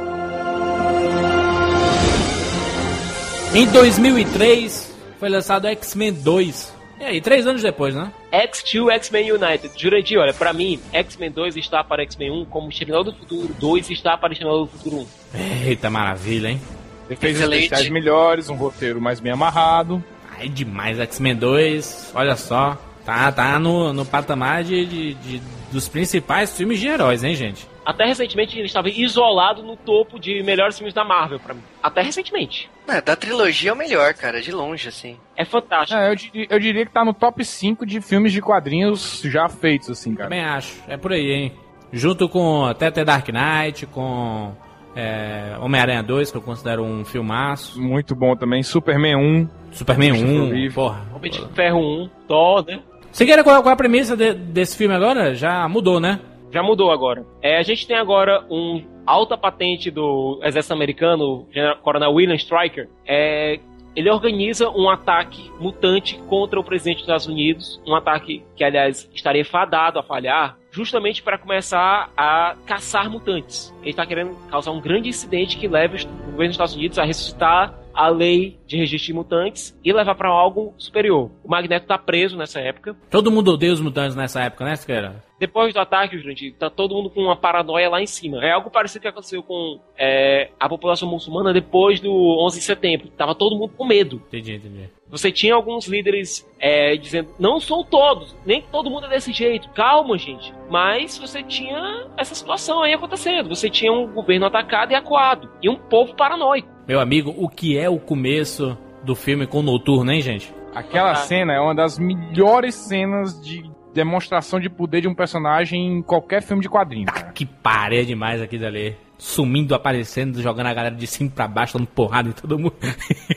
Em 3.54 3.66
2003, 3.66 4.94
foi 5.18 5.28
lançado 5.28 5.66
X-Men 5.66 6.12
2. 6.12 6.74
E 7.00 7.04
aí, 7.04 7.20
três 7.20 7.46
anos 7.46 7.62
depois, 7.62 7.94
né? 7.94 8.12
X2 8.32 8.90
X-Men 8.92 9.32
United. 9.32 9.70
Jurandir, 9.76 10.18
olha, 10.18 10.34
pra 10.34 10.52
mim, 10.52 10.80
X-Men 10.92 11.30
2 11.30 11.56
está 11.56 11.82
para 11.82 12.02
X-Men 12.02 12.30
1 12.42 12.44
como 12.46 12.68
Exterminador 12.68 13.12
do 13.12 13.18
Futuro 13.18 13.54
2 13.58 13.90
está 13.90 14.16
para 14.16 14.32
Exterminador 14.32 14.66
do 14.66 14.72
Futuro 14.72 15.06
1. 15.34 15.66
Eita 15.68 15.88
maravilha, 15.88 16.48
hein? 16.50 16.60
Excelente. 17.08 17.64
especiais 17.64 17.88
melhores, 17.88 18.50
um 18.50 18.54
roteiro 18.54 19.00
mais 19.00 19.18
bem 19.18 19.32
amarrado. 19.32 20.02
Ai, 20.38 20.48
demais, 20.48 21.00
X-Men 21.00 21.36
2, 21.36 22.12
olha 22.14 22.36
só. 22.36 22.78
Tá, 23.08 23.32
tá 23.32 23.58
no, 23.58 23.90
no 23.94 24.04
patamar 24.04 24.62
de, 24.62 24.84
de- 24.84 25.14
de- 25.14 25.42
dos 25.72 25.88
principais 25.88 26.54
filmes 26.54 26.78
de 26.78 26.88
heróis, 26.88 27.24
hein, 27.24 27.34
gente? 27.34 27.66
Até 27.82 28.04
recentemente 28.04 28.54
ele 28.58 28.66
estava 28.66 28.90
isolado 28.90 29.62
no 29.62 29.76
topo 29.76 30.18
de 30.20 30.42
melhores 30.42 30.76
filmes 30.76 30.92
da 30.92 31.04
Marvel 31.06 31.40
pra 31.40 31.54
mim. 31.54 31.62
Até 31.82 32.02
recentemente. 32.02 32.70
É, 32.86 33.00
da 33.00 33.16
trilogia 33.16 33.70
é 33.70 33.72
o 33.72 33.76
melhor, 33.76 34.12
cara, 34.12 34.42
de 34.42 34.52
longe, 34.52 34.88
assim. 34.88 35.16
É 35.34 35.42
fantástico. 35.46 35.98
É, 35.98 36.10
eu, 36.10 36.14
diria, 36.14 36.46
eu 36.50 36.60
diria 36.60 36.84
que 36.84 36.92
tá 36.92 37.02
no 37.02 37.14
top 37.14 37.42
5 37.42 37.86
de 37.86 37.98
filmes 38.02 38.30
de 38.30 38.42
quadrinhos 38.42 39.22
já 39.24 39.48
feitos, 39.48 39.88
assim, 39.88 40.14
cara. 40.14 40.28
Também 40.28 40.44
acho, 40.44 40.74
é 40.86 40.98
por 40.98 41.14
aí, 41.14 41.32
hein? 41.32 41.52
Junto 41.90 42.28
com 42.28 42.66
até 42.66 42.90
The 42.90 43.06
Dark 43.06 43.26
Knight, 43.30 43.86
com 43.86 44.52
é, 44.94 45.56
Homem-Aranha 45.60 46.02
2, 46.02 46.30
que 46.30 46.36
eu 46.36 46.42
considero 46.42 46.82
um 46.84 47.06
filmaço. 47.06 47.80
Muito 47.80 48.14
bom 48.14 48.36
também. 48.36 48.62
Superman 48.62 49.16
1. 49.16 49.48
Superman 49.72 50.10
Christopher 50.10 50.42
1, 50.42 50.50
Reeve. 50.50 50.74
porra. 50.74 51.06
Homem 51.14 51.30
de 51.30 51.48
Ferro 51.54 51.78
1, 52.04 52.10
Thor, 52.26 52.64
né? 52.66 52.80
Você 53.18 53.26
quer 53.26 53.42
qual, 53.42 53.60
qual 53.60 53.70
é 53.70 53.72
a 53.72 53.76
premissa 53.76 54.16
de- 54.16 54.32
desse 54.32 54.78
filme 54.78 54.94
agora? 54.94 55.34
Já 55.34 55.66
mudou, 55.68 55.98
né? 55.98 56.20
Já 56.52 56.62
mudou 56.62 56.92
agora. 56.92 57.26
É, 57.42 57.58
a 57.58 57.62
gente 57.64 57.84
tem 57.84 57.96
agora 57.96 58.44
um 58.48 58.80
alta 59.04 59.36
patente 59.36 59.90
do 59.90 60.38
exército 60.44 60.72
americano, 60.72 61.44
Coronel 61.82 62.12
William 62.12 62.36
Stryker. 62.36 62.88
É, 63.04 63.58
ele 63.96 64.08
organiza 64.08 64.70
um 64.70 64.88
ataque 64.88 65.50
mutante 65.58 66.16
contra 66.28 66.60
o 66.60 66.62
presidente 66.62 66.98
dos 66.98 67.06
Estados 67.06 67.26
Unidos, 67.26 67.82
um 67.84 67.96
ataque 67.96 68.44
que, 68.54 68.62
aliás, 68.62 69.10
estaria 69.12 69.44
fadado 69.44 69.98
a 69.98 70.02
falhar, 70.04 70.56
justamente 70.70 71.20
para 71.20 71.36
começar 71.36 72.12
a 72.16 72.54
caçar 72.66 73.10
mutantes. 73.10 73.74
Ele 73.80 73.90
está 73.90 74.06
querendo 74.06 74.36
causar 74.48 74.70
um 74.70 74.80
grande 74.80 75.08
incidente 75.08 75.58
que 75.58 75.66
leve 75.66 76.04
o 76.04 76.30
governo 76.30 76.36
dos 76.36 76.50
Estados 76.52 76.76
Unidos 76.76 77.00
a 77.00 77.04
ressuscitar 77.04 77.74
a 77.98 78.06
lei 78.08 78.56
de 78.64 78.76
registro 78.76 79.08
de 79.08 79.12
mutantes 79.12 79.76
e 79.84 79.92
levar 79.92 80.14
para 80.14 80.28
algo 80.28 80.72
superior. 80.78 81.32
O 81.42 81.48
Magneto 81.48 81.82
está 81.82 81.98
preso 81.98 82.36
nessa 82.36 82.60
época. 82.60 82.96
Todo 83.10 83.28
mundo 83.28 83.54
odeia 83.54 83.72
os 83.72 83.80
mutantes 83.80 84.14
nessa 84.14 84.40
época, 84.40 84.64
né, 84.64 84.76
Siqueira? 84.76 85.24
Depois 85.36 85.74
do 85.74 85.80
ataque, 85.80 86.16
Jurandir, 86.16 86.54
tá 86.54 86.70
todo 86.70 86.94
mundo 86.94 87.10
com 87.10 87.22
uma 87.22 87.36
paranoia 87.36 87.90
lá 87.90 88.00
em 88.00 88.06
cima. 88.06 88.44
É 88.44 88.52
algo 88.52 88.70
parecido 88.70 89.02
que 89.02 89.08
aconteceu 89.08 89.42
com 89.42 89.80
é, 89.98 90.48
a 90.60 90.68
população 90.68 91.08
muçulmana 91.08 91.52
depois 91.52 91.98
do 91.98 92.12
11 92.46 92.60
de 92.60 92.64
setembro. 92.64 93.08
Tava 93.16 93.34
todo 93.34 93.56
mundo 93.56 93.72
com 93.76 93.84
medo. 93.84 94.22
Entendi, 94.28 94.54
entendi. 94.54 94.90
Você 95.08 95.32
tinha 95.32 95.54
alguns 95.54 95.88
líderes 95.88 96.48
é, 96.60 96.96
dizendo, 96.96 97.30
não 97.38 97.58
são 97.58 97.82
todos, 97.82 98.36
nem 98.44 98.62
todo 98.62 98.90
mundo 98.90 99.06
é 99.06 99.10
desse 99.10 99.32
jeito, 99.32 99.68
calma, 99.70 100.18
gente. 100.18 100.54
Mas 100.70 101.18
você 101.18 101.42
tinha 101.42 102.06
essa 102.16 102.34
situação 102.34 102.82
aí 102.82 102.92
acontecendo. 102.92 103.48
Você 103.48 103.68
tinha 103.68 103.92
um 103.92 104.06
governo 104.06 104.46
atacado 104.46 104.92
e 104.92 104.94
acuado. 104.94 105.50
E 105.60 105.68
um 105.68 105.76
povo 105.76 106.14
paranoico. 106.14 106.77
Meu 106.88 107.00
amigo, 107.00 107.34
o 107.36 107.50
que 107.50 107.78
é 107.78 107.86
o 107.86 107.98
começo 107.98 108.76
do 109.04 109.14
filme 109.14 109.46
com 109.46 109.58
o 109.58 109.62
Noturno, 109.62 110.10
hein, 110.10 110.22
gente? 110.22 110.50
Aquela 110.74 111.14
cena 111.16 111.52
é 111.52 111.60
uma 111.60 111.74
das 111.74 111.98
melhores 111.98 112.74
cenas 112.74 113.38
de 113.44 113.70
demonstração 113.92 114.58
de 114.58 114.70
poder 114.70 115.02
de 115.02 115.08
um 115.08 115.14
personagem 115.14 115.98
em 115.98 116.02
qualquer 116.02 116.42
filme 116.42 116.62
de 116.62 116.68
quadrinho, 116.68 117.04
cara. 117.04 117.30
Que 117.32 117.44
parede 117.44 118.06
demais 118.08 118.40
aqui 118.40 118.56
dali. 118.56 118.96
Sumindo, 119.18 119.74
aparecendo, 119.74 120.40
jogando 120.40 120.68
a 120.68 120.74
galera 120.74 120.94
de 120.94 121.06
cima 121.06 121.28
pra 121.28 121.46
baixo, 121.46 121.76
dando 121.76 121.88
porrada 121.88 122.30
em 122.30 122.32
todo 122.32 122.58
mundo. 122.58 122.76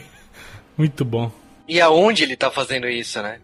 Muito 0.77 1.03
bom. 1.03 1.29
E 1.67 1.81
aonde 1.81 2.23
ele 2.23 2.37
tá 2.37 2.49
fazendo 2.49 2.87
isso, 2.87 3.21
né? 3.21 3.39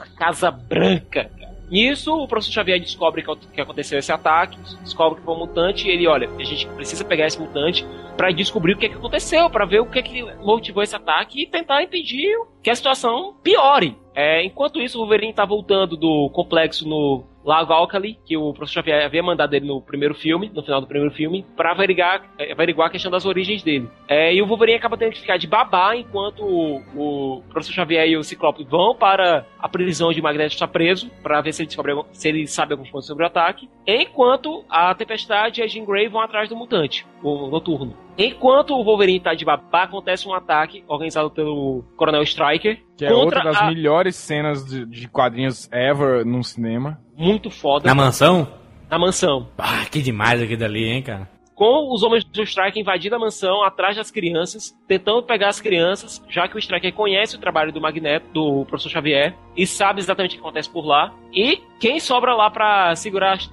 na 0.00 0.06
Casa 0.16 0.50
Branca. 0.50 1.30
Nisso, 1.70 2.12
o 2.12 2.26
professor 2.26 2.52
Xavier 2.52 2.80
descobre 2.80 3.22
que, 3.22 3.60
aconteceu 3.60 3.98
esse 3.98 4.10
ataque, 4.10 4.58
descobre 4.82 5.20
que 5.20 5.24
foi 5.24 5.34
um 5.34 5.38
mutante 5.38 5.86
e 5.86 5.90
ele, 5.90 6.08
olha, 6.08 6.28
a 6.28 6.44
gente 6.44 6.66
precisa 6.66 7.04
pegar 7.04 7.26
esse 7.26 7.40
mutante 7.40 7.86
pra 8.16 8.32
descobrir 8.32 8.74
o 8.74 8.76
que, 8.76 8.86
é 8.86 8.88
que 8.88 8.96
aconteceu, 8.96 9.48
pra 9.48 9.64
ver 9.64 9.80
o 9.80 9.86
que, 9.86 10.00
é 10.00 10.02
que 10.02 10.22
motivou 10.42 10.82
esse 10.82 10.96
ataque 10.96 11.42
e 11.42 11.46
tentar 11.46 11.82
impedir 11.82 12.36
que 12.62 12.70
a 12.70 12.74
situação 12.74 13.34
piore. 13.42 13.96
É, 14.14 14.44
enquanto 14.44 14.80
isso, 14.80 14.98
o 14.98 15.02
Wolverine 15.02 15.32
tá 15.32 15.44
voltando 15.44 15.96
do 15.96 16.28
complexo 16.30 16.86
no 16.88 17.24
Lago 17.44 17.72
Alkali, 17.72 18.18
que 18.24 18.36
o 18.36 18.52
professor 18.52 18.80
Xavier 18.80 19.04
havia 19.04 19.22
mandado 19.22 19.54
ele 19.54 19.66
no 19.66 19.80
primeiro 19.80 20.14
filme, 20.14 20.50
no 20.54 20.62
final 20.62 20.80
do 20.80 20.86
primeiro 20.86 21.14
filme, 21.14 21.44
pra 21.56 21.72
averiguar, 21.72 22.22
é, 22.38 22.52
averiguar 22.52 22.88
a 22.88 22.90
questão 22.90 23.10
das 23.10 23.24
origens 23.24 23.62
dele. 23.62 23.88
É, 24.08 24.34
e 24.34 24.42
o 24.42 24.46
Wolverine 24.46 24.78
acaba 24.78 24.96
tendo 24.96 25.12
que 25.12 25.20
ficar 25.20 25.36
de 25.36 25.46
babá 25.46 25.96
enquanto 25.96 26.44
o, 26.44 26.82
o 26.94 27.42
professor 27.50 27.72
Xavier 27.72 28.08
e 28.08 28.16
o 28.16 28.22
Ciclope 28.22 28.64
vão 28.64 28.94
para 28.94 29.46
a 29.58 29.68
prisão 29.68 30.08
onde 30.08 30.20
o 30.20 30.22
Magneto 30.22 30.54
está 30.54 30.68
preso, 30.68 31.10
pra 31.22 31.40
ver 31.40 31.52
se 31.52 31.62
ele, 31.62 31.68
descobre, 31.68 31.94
se 32.12 32.28
ele 32.28 32.46
sabe 32.46 32.72
alguma 32.72 32.90
coisa 32.90 33.06
sobre 33.06 33.24
o 33.24 33.26
ataque. 33.26 33.68
Enquanto 33.86 34.64
a 34.68 34.94
Tempestade 34.94 35.60
e 35.60 35.64
a 35.64 35.66
Jean 35.66 35.84
Grey 35.84 36.08
vão 36.08 36.20
atrás 36.20 36.48
do 36.48 36.56
mutante, 36.56 37.06
o 37.22 37.48
Noturno. 37.48 37.96
Enquanto 38.18 38.74
o 38.74 38.84
Wolverine 38.84 39.18
está 39.18 39.34
de 39.34 39.46
babá, 39.46 39.84
acontece 39.84 40.28
um 40.28 40.34
ataque 40.34 40.84
organizado 40.86 41.30
pelo 41.30 41.82
Coronel 41.96 42.22
Striker 42.22 42.78
Que 42.96 43.06
é 43.06 43.12
outra 43.12 43.42
das 43.42 43.56
a... 43.56 43.66
melhores 43.68 44.14
cenas 44.14 44.64
de, 44.64 44.84
de 44.84 45.08
quadrinhos 45.08 45.70
ever 45.72 46.24
num 46.26 46.42
cinema. 46.42 47.00
Muito 47.20 47.50
foda 47.50 47.86
Na 47.86 47.94
mansão? 47.94 48.48
na 48.90 48.98
mansão. 48.98 49.46
Ah, 49.56 49.84
que 49.88 50.02
demais 50.02 50.42
aqui 50.42 50.56
dali, 50.56 50.84
hein, 50.84 51.02
cara? 51.02 51.28
com 51.60 51.92
os 51.92 52.02
homens 52.02 52.24
do 52.24 52.42
Strike 52.42 52.80
invadindo 52.80 53.16
a 53.16 53.18
mansão 53.18 53.62
atrás 53.62 53.94
das 53.94 54.10
crianças, 54.10 54.74
tentando 54.88 55.22
pegar 55.22 55.48
as 55.48 55.60
crianças, 55.60 56.24
já 56.26 56.48
que 56.48 56.56
o 56.56 56.58
Striker 56.58 56.90
conhece 56.94 57.36
o 57.36 57.38
trabalho 57.38 57.70
do 57.70 57.78
Magneto, 57.82 58.26
do 58.32 58.64
professor 58.64 58.88
Xavier, 58.88 59.36
e 59.54 59.66
sabe 59.66 60.00
exatamente 60.00 60.30
o 60.30 60.34
que 60.36 60.40
acontece 60.40 60.70
por 60.70 60.86
lá. 60.86 61.12
E 61.30 61.60
quem 61.78 62.00
sobra 62.00 62.34
lá 62.34 62.50
para 62.50 62.96
segurar 62.96 63.34
as, 63.34 63.50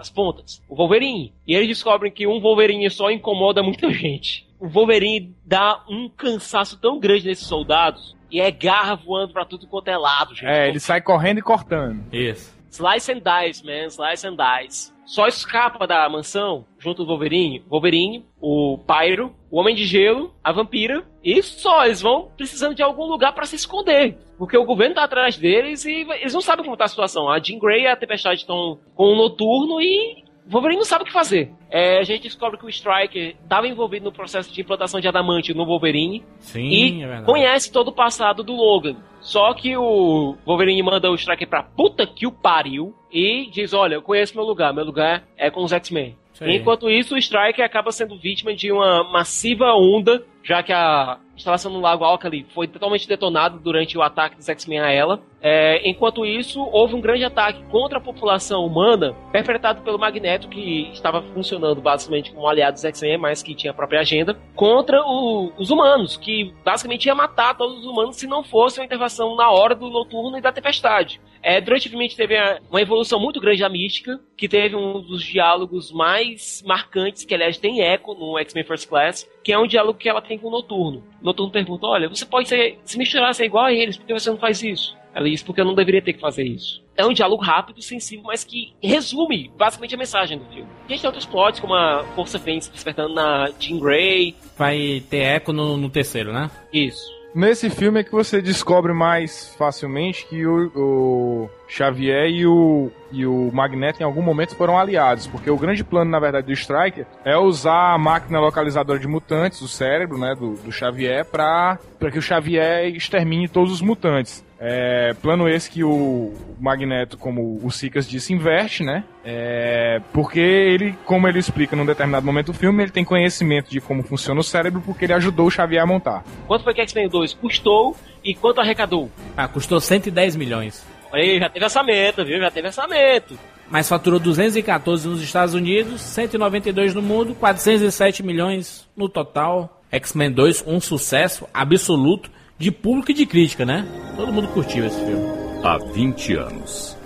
as 0.00 0.10
pontas? 0.10 0.60
O 0.68 0.74
Wolverine. 0.74 1.32
E 1.46 1.54
eles 1.54 1.68
descobrem 1.68 2.10
que 2.10 2.26
um 2.26 2.40
Wolverine 2.40 2.90
só 2.90 3.08
incomoda 3.08 3.62
muita 3.62 3.88
gente. 3.88 4.44
O 4.58 4.66
Wolverine 4.66 5.32
dá 5.46 5.80
um 5.88 6.08
cansaço 6.08 6.80
tão 6.80 6.98
grande 6.98 7.24
nesses 7.28 7.46
soldados 7.46 8.16
e 8.32 8.40
é 8.40 8.50
garra 8.50 8.96
voando 8.96 9.32
pra 9.32 9.44
tudo 9.44 9.68
quanto 9.68 9.86
é 9.86 9.96
lado, 9.96 10.34
gente. 10.34 10.46
É, 10.48 10.68
ele 10.68 10.80
sai 10.80 11.00
correndo 11.00 11.38
e 11.38 11.42
cortando. 11.42 12.02
Isso. 12.12 12.52
Slice 12.74 13.12
and 13.12 13.20
dice, 13.20 13.64
man. 13.64 13.88
Slice 13.88 14.26
and 14.26 14.36
dice. 14.36 14.92
Só 15.06 15.28
escapa 15.28 15.86
da 15.86 16.08
mansão, 16.08 16.64
junto 16.78 17.04
do 17.04 17.08
Wolverine, 17.08 17.62
Wolverine, 17.68 18.24
o 18.40 18.78
Pyro, 18.78 19.34
o 19.50 19.60
Homem 19.60 19.74
de 19.74 19.84
Gelo, 19.84 20.34
a 20.42 20.50
Vampira, 20.50 21.04
e 21.22 21.42
só, 21.42 21.84
eles 21.84 22.00
vão 22.00 22.32
precisando 22.36 22.74
de 22.74 22.82
algum 22.82 23.04
lugar 23.04 23.32
para 23.32 23.44
se 23.44 23.54
esconder. 23.54 24.18
Porque 24.38 24.56
o 24.56 24.64
governo 24.64 24.94
tá 24.94 25.04
atrás 25.04 25.36
deles 25.36 25.84
e 25.84 26.06
eles 26.20 26.32
não 26.32 26.40
sabem 26.40 26.64
como 26.64 26.76
tá 26.76 26.86
a 26.86 26.88
situação. 26.88 27.30
A 27.30 27.38
Jean 27.38 27.58
Grey 27.58 27.82
e 27.82 27.86
a 27.86 27.96
Tempestade 27.96 28.40
estão 28.40 28.80
com 28.94 29.12
o 29.12 29.14
Noturno 29.14 29.80
e 29.80 30.23
o 30.46 30.50
Wolverine 30.50 30.78
não 30.78 30.84
sabe 30.84 31.04
o 31.04 31.06
que 31.06 31.12
fazer. 31.12 31.52
É, 31.70 31.98
a 31.98 32.02
gente 32.02 32.24
descobre 32.24 32.58
que 32.58 32.66
o 32.66 32.68
Striker 32.68 33.34
estava 33.42 33.66
envolvido 33.66 34.04
no 34.04 34.12
processo 34.12 34.52
de 34.52 34.60
implantação 34.60 35.00
de 35.00 35.08
adamante 35.08 35.54
no 35.54 35.64
Wolverine. 35.64 36.24
Sim, 36.38 36.68
e 36.68 37.02
é 37.02 37.22
conhece 37.22 37.72
todo 37.72 37.88
o 37.88 37.92
passado 37.92 38.42
do 38.42 38.52
Logan. 38.52 38.96
Só 39.20 39.54
que 39.54 39.74
o 39.76 40.36
Wolverine 40.44 40.82
manda 40.82 41.10
o 41.10 41.14
Striker 41.14 41.48
pra 41.48 41.62
puta 41.62 42.06
que 42.06 42.26
o 42.26 42.32
pariu 42.32 42.94
e 43.10 43.48
diz: 43.50 43.72
Olha, 43.72 43.94
eu 43.94 44.02
conheço 44.02 44.36
meu 44.36 44.44
lugar, 44.44 44.74
meu 44.74 44.84
lugar 44.84 45.24
é 45.36 45.50
com 45.50 45.64
os 45.64 45.72
X-Men. 45.72 46.16
Enquanto 46.42 46.90
isso, 46.90 47.14
o 47.14 47.18
Striker 47.18 47.64
acaba 47.64 47.92
sendo 47.92 48.18
vítima 48.18 48.54
de 48.54 48.72
uma 48.72 49.04
massiva 49.04 49.72
onda, 49.72 50.24
já 50.42 50.62
que 50.62 50.72
a 50.72 51.18
instalação 51.36 51.72
no 51.72 51.80
Lago 51.80 52.04
Alcali 52.04 52.46
foi 52.54 52.66
totalmente 52.68 53.08
detonada 53.08 53.58
durante 53.58 53.96
o 53.98 54.02
ataque 54.02 54.36
dos 54.36 54.48
X-Men 54.48 54.80
a 54.80 54.90
ela. 54.90 55.20
É, 55.42 55.86
enquanto 55.88 56.24
isso, 56.24 56.60
houve 56.72 56.94
um 56.94 57.00
grande 57.00 57.24
ataque 57.24 57.62
contra 57.64 57.98
a 57.98 58.00
população 58.00 58.64
humana, 58.64 59.14
perpetrado 59.30 59.82
pelo 59.82 59.98
Magneto, 59.98 60.48
que 60.48 60.88
estava 60.92 61.20
funcionando 61.34 61.82
basicamente 61.82 62.32
como 62.32 62.48
aliado 62.48 62.74
dos 62.74 62.84
X-Men, 62.84 63.18
mas 63.18 63.42
que 63.42 63.54
tinha 63.54 63.70
a 63.72 63.74
própria 63.74 64.00
agenda, 64.00 64.38
contra 64.54 65.02
o- 65.04 65.52
os 65.58 65.70
humanos, 65.70 66.16
que 66.16 66.54
basicamente 66.64 67.06
ia 67.06 67.14
matar 67.14 67.56
todos 67.56 67.78
os 67.80 67.84
humanos 67.86 68.16
se 68.16 68.26
não 68.26 68.42
fosse 68.42 68.80
uma 68.80 68.86
intervenção 68.86 69.36
na 69.36 69.50
hora 69.50 69.74
do 69.74 69.90
Noturno 69.90 70.38
e 70.38 70.40
da 70.40 70.52
Tempestade. 70.52 71.20
É, 71.44 71.60
durante 71.60 71.86
o 71.86 71.90
filme 71.90 72.06
a 72.06 72.08
gente 72.08 72.16
teve 72.16 72.34
uma 72.70 72.80
evolução 72.80 73.20
muito 73.20 73.38
grande 73.38 73.60
da 73.60 73.68
mística, 73.68 74.18
que 74.34 74.48
teve 74.48 74.74
um 74.74 75.02
dos 75.02 75.22
diálogos 75.22 75.92
mais 75.92 76.62
marcantes, 76.66 77.22
que 77.22 77.34
aliás 77.34 77.58
tem 77.58 77.82
eco 77.82 78.14
no 78.14 78.38
X-Men 78.38 78.64
First 78.64 78.88
Class, 78.88 79.28
que 79.42 79.52
é 79.52 79.58
um 79.58 79.66
diálogo 79.66 79.98
que 79.98 80.08
ela 80.08 80.22
tem 80.22 80.38
com 80.38 80.48
o 80.48 80.50
Noturno. 80.50 81.04
O 81.20 81.24
Noturno 81.24 81.52
pergunta, 81.52 81.86
olha, 81.86 82.08
você 82.08 82.24
pode 82.24 82.48
ser, 82.48 82.78
se 82.82 82.96
misturar, 82.96 83.34
ser 83.34 83.44
igual 83.44 83.66
a 83.66 83.72
eles, 83.72 83.98
por 83.98 84.06
que 84.06 84.14
você 84.14 84.30
não 84.30 84.38
faz 84.38 84.62
isso? 84.62 84.96
Ela 85.14 85.28
diz, 85.28 85.42
porque 85.42 85.60
eu 85.60 85.66
não 85.66 85.74
deveria 85.74 86.00
ter 86.00 86.14
que 86.14 86.20
fazer 86.20 86.44
isso. 86.44 86.82
É 86.96 87.04
um 87.04 87.12
diálogo 87.12 87.42
rápido, 87.42 87.82
sensível, 87.82 88.24
mas 88.24 88.42
que 88.42 88.72
resume 88.82 89.50
basicamente 89.56 89.94
a 89.94 89.98
mensagem 89.98 90.38
do 90.38 90.44
filme. 90.46 90.68
A 90.86 90.88
gente 90.88 91.02
tem 91.02 91.08
outros 91.08 91.26
plots, 91.26 91.60
como 91.60 91.74
a 91.74 92.04
Força 92.14 92.38
Fênix 92.38 92.68
despertando 92.68 93.14
na 93.14 93.50
Jean 93.60 93.78
Grey. 93.78 94.34
Vai 94.56 95.02
ter 95.10 95.18
eco 95.18 95.52
no, 95.52 95.76
no 95.76 95.90
terceiro, 95.90 96.32
né? 96.32 96.50
Isso. 96.72 97.04
Nesse 97.34 97.68
filme 97.68 97.98
é 97.98 98.04
que 98.04 98.12
você 98.12 98.40
descobre 98.40 98.92
mais 98.92 99.52
facilmente 99.58 100.24
que 100.24 100.46
o, 100.46 100.70
o 100.72 101.50
Xavier 101.66 102.30
e 102.30 102.46
o, 102.46 102.92
e 103.10 103.26
o 103.26 103.50
Magneto 103.52 104.00
em 104.00 104.04
algum 104.04 104.22
momento 104.22 104.54
foram 104.54 104.78
aliados, 104.78 105.26
porque 105.26 105.50
o 105.50 105.58
grande 105.58 105.82
plano, 105.82 106.12
na 106.12 106.20
verdade, 106.20 106.46
do 106.46 106.52
Striker 106.52 107.04
é 107.24 107.36
usar 107.36 107.92
a 107.92 107.98
máquina 107.98 108.38
localizadora 108.38 109.00
de 109.00 109.08
mutantes, 109.08 109.60
o 109.62 109.66
cérebro, 109.66 110.16
né, 110.16 110.36
do, 110.38 110.54
do 110.54 110.70
Xavier, 110.70 111.24
pra 111.24 111.76
que 111.98 112.18
o 112.18 112.22
Xavier 112.22 112.86
extermine 112.94 113.48
todos 113.48 113.72
os 113.72 113.82
mutantes. 113.82 114.44
É, 114.66 115.12
plano 115.20 115.46
esse 115.46 115.70
que 115.70 115.84
o 115.84 116.32
Magneto, 116.58 117.18
como 117.18 117.60
o 117.62 117.70
Sicas 117.70 118.08
disse, 118.08 118.32
inverte, 118.32 118.82
né? 118.82 119.04
É, 119.22 120.00
porque 120.10 120.40
ele, 120.40 120.96
como 121.04 121.28
ele 121.28 121.38
explica 121.38 121.76
num 121.76 121.84
determinado 121.84 122.24
momento 122.24 122.46
do 122.46 122.54
filme, 122.54 122.82
ele 122.82 122.90
tem 122.90 123.04
conhecimento 123.04 123.70
de 123.70 123.78
como 123.78 124.02
funciona 124.02 124.40
o 124.40 124.42
cérebro 124.42 124.80
porque 124.80 125.04
ele 125.04 125.12
ajudou 125.12 125.48
o 125.48 125.50
Xavier 125.50 125.82
a 125.82 125.86
montar. 125.86 126.24
Quanto 126.46 126.64
foi 126.64 126.72
que 126.72 126.80
X-Men 126.80 127.10
2 127.10 127.34
custou 127.34 127.94
e 128.24 128.34
quanto 128.34 128.62
arrecadou? 128.62 129.10
Ah, 129.36 129.46
custou 129.46 129.78
110 129.78 130.34
milhões. 130.34 130.82
Aí, 131.12 131.38
já 131.38 131.50
teve 131.50 131.66
orçamento, 131.66 132.24
viu? 132.24 132.40
Já 132.40 132.50
teve 132.50 132.68
orçamento. 132.68 133.38
Mas 133.68 133.86
faturou 133.86 134.18
214 134.18 135.06
nos 135.06 135.20
Estados 135.20 135.52
Unidos, 135.52 136.00
192 136.00 136.94
no 136.94 137.02
mundo, 137.02 137.34
407 137.34 138.22
milhões 138.22 138.88
no 138.96 139.10
total. 139.10 139.82
X-Men 139.92 140.32
2, 140.32 140.64
um 140.66 140.80
sucesso 140.80 141.46
absoluto 141.52 142.30
de 142.58 142.70
público 142.70 143.10
e 143.10 143.14
de 143.14 143.26
crítica, 143.26 143.64
né? 143.64 143.86
Todo 144.16 144.32
mundo 144.32 144.48
curtiu 144.48 144.86
esse 144.86 144.96
filme. 144.96 145.26
Há 145.62 145.78
20 145.78 146.34
anos. 146.34 146.96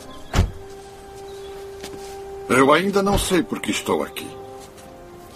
Eu 2.49 2.73
ainda 2.73 3.03
não 3.03 3.19
sei 3.19 3.43
por 3.43 3.61
que 3.61 3.71
estou 3.71 4.03
aqui. 4.03 4.27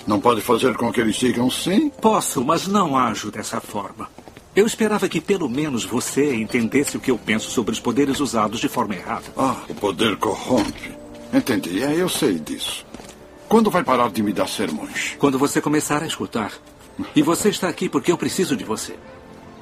Não 0.06 0.20
pode 0.20 0.40
fazer 0.40 0.74
com 0.76 0.92
que 0.92 1.00
eles 1.00 1.16
sigam 1.16 1.48
sim? 1.50 1.88
Posso, 1.88 2.44
mas 2.44 2.66
não 2.66 2.96
ajo 2.96 3.30
dessa 3.30 3.60
forma. 3.60 4.08
Eu 4.54 4.66
esperava 4.66 5.08
que 5.08 5.20
pelo 5.20 5.48
menos 5.48 5.84
você 5.84 6.34
entendesse 6.34 6.96
o 6.96 7.00
que 7.00 7.10
eu 7.10 7.16
penso 7.16 7.50
sobre 7.50 7.72
os 7.72 7.80
poderes 7.80 8.20
usados 8.20 8.60
de 8.60 8.68
forma 8.68 8.94
errada. 8.94 9.24
Ah, 9.36 9.56
o 9.68 9.74
poder 9.74 10.16
corrompe. 10.16 10.92
Entendi, 11.32 11.82
é, 11.82 11.94
eu 11.94 12.08
sei 12.08 12.38
disso. 12.38 12.84
Quando 13.48 13.70
vai 13.70 13.82
parar 13.82 14.10
de 14.10 14.22
me 14.22 14.32
dar 14.32 14.48
sermões? 14.48 15.16
Quando 15.18 15.38
você 15.38 15.60
começar 15.60 16.02
a 16.02 16.06
escutar. 16.06 16.52
E 17.16 17.22
você 17.22 17.48
está 17.48 17.68
aqui 17.68 17.88
porque 17.88 18.12
eu 18.12 18.18
preciso 18.18 18.56
de 18.56 18.64
você. 18.64 18.94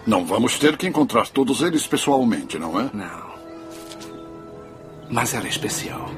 Não 0.07 0.24
vamos 0.24 0.59
ter 0.59 0.76
que 0.76 0.86
encontrar 0.86 1.28
todos 1.28 1.61
eles 1.61 1.86
pessoalmente, 1.86 2.59
não 2.59 2.80
é? 2.80 2.90
Não. 2.92 3.30
Mas 5.11 5.34
ela 5.34 5.46
é 5.46 5.48
especial. 5.48 6.11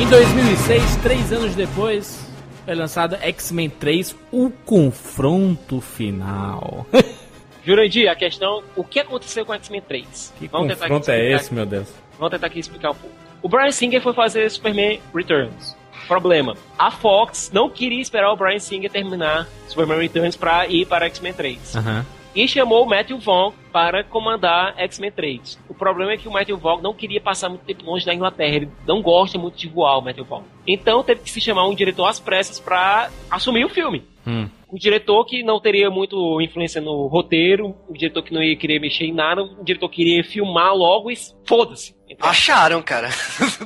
Em 0.00 0.08
2006, 0.08 0.96
três 0.96 1.32
anos 1.32 1.54
depois, 1.54 2.18
foi 2.64 2.74
lançado 2.74 3.16
X-Men 3.20 3.70
3, 3.70 4.16
o 4.32 4.50
confronto 4.64 5.80
final. 5.80 6.86
Jurandir, 7.64 8.10
a 8.10 8.16
questão, 8.16 8.62
o 8.74 8.82
que 8.82 9.00
aconteceu 9.00 9.44
com 9.44 9.52
X-Men 9.54 9.82
3? 9.82 10.34
Que 10.38 10.48
Vamos 10.48 10.68
tentar 10.68 10.88
confronto 10.88 11.10
aqui 11.10 11.20
é 11.20 11.32
esse, 11.34 11.52
meu 11.52 11.66
Deus? 11.66 11.88
Vamos 12.18 12.30
tentar 12.32 12.46
aqui 12.46 12.58
explicar 12.58 12.92
um 12.92 12.94
pouco. 12.94 13.27
O 13.42 13.48
Brian 13.48 13.70
Singer 13.70 14.00
foi 14.00 14.12
fazer 14.12 14.50
Superman 14.50 15.00
Returns. 15.14 15.76
Problema, 16.06 16.56
a 16.78 16.90
Fox 16.90 17.50
não 17.52 17.68
queria 17.68 18.00
esperar 18.00 18.32
o 18.32 18.36
Brian 18.36 18.58
Singer 18.58 18.90
terminar 18.90 19.46
Superman 19.68 19.98
Returns 19.98 20.36
para 20.36 20.66
ir 20.66 20.86
para 20.86 21.06
X-Men 21.06 21.34
3. 21.34 21.76
Aham. 21.76 22.06
E 22.34 22.46
chamou 22.46 22.84
o 22.84 22.88
Matthew 22.88 23.18
Vaughn 23.18 23.52
para 23.72 24.04
comandar 24.04 24.74
X-Men 24.78 25.10
3. 25.10 25.58
O 25.68 25.74
problema 25.74 26.12
é 26.12 26.16
que 26.16 26.28
o 26.28 26.32
Matthew 26.32 26.56
Vaughn 26.56 26.80
não 26.80 26.94
queria 26.94 27.20
passar 27.20 27.48
muito 27.48 27.64
tempo 27.64 27.84
longe 27.84 28.06
da 28.06 28.14
Inglaterra. 28.14 28.56
Ele 28.56 28.68
não 28.86 29.02
gosta 29.02 29.38
muito 29.38 29.58
de 29.58 29.68
voar, 29.68 29.98
o 29.98 30.02
Matthew 30.02 30.24
Vaughn. 30.24 30.44
Então 30.66 31.02
teve 31.02 31.22
que 31.22 31.30
se 31.30 31.40
chamar 31.40 31.66
um 31.66 31.74
diretor 31.74 32.06
às 32.06 32.20
pressas 32.20 32.60
para 32.60 33.10
assumir 33.30 33.64
o 33.64 33.68
filme. 33.68 34.04
Hum. 34.26 34.48
Um 34.70 34.76
diretor 34.76 35.24
que 35.24 35.42
não 35.42 35.58
teria 35.58 35.90
muito 35.90 36.40
influência 36.40 36.80
no 36.80 37.06
roteiro, 37.06 37.74
um 37.88 37.92
diretor 37.92 38.22
que 38.22 38.32
não 38.32 38.42
ia 38.42 38.56
querer 38.56 38.78
mexer 38.78 39.06
em 39.06 39.12
nada, 39.12 39.42
um 39.42 39.64
diretor 39.64 39.88
que 39.88 40.02
iria 40.02 40.22
filmar 40.22 40.74
logo 40.74 41.10
e 41.10 41.16
foda-se. 41.46 41.97
Então, 42.08 42.28
Acharam, 42.28 42.82
cara. 42.82 43.08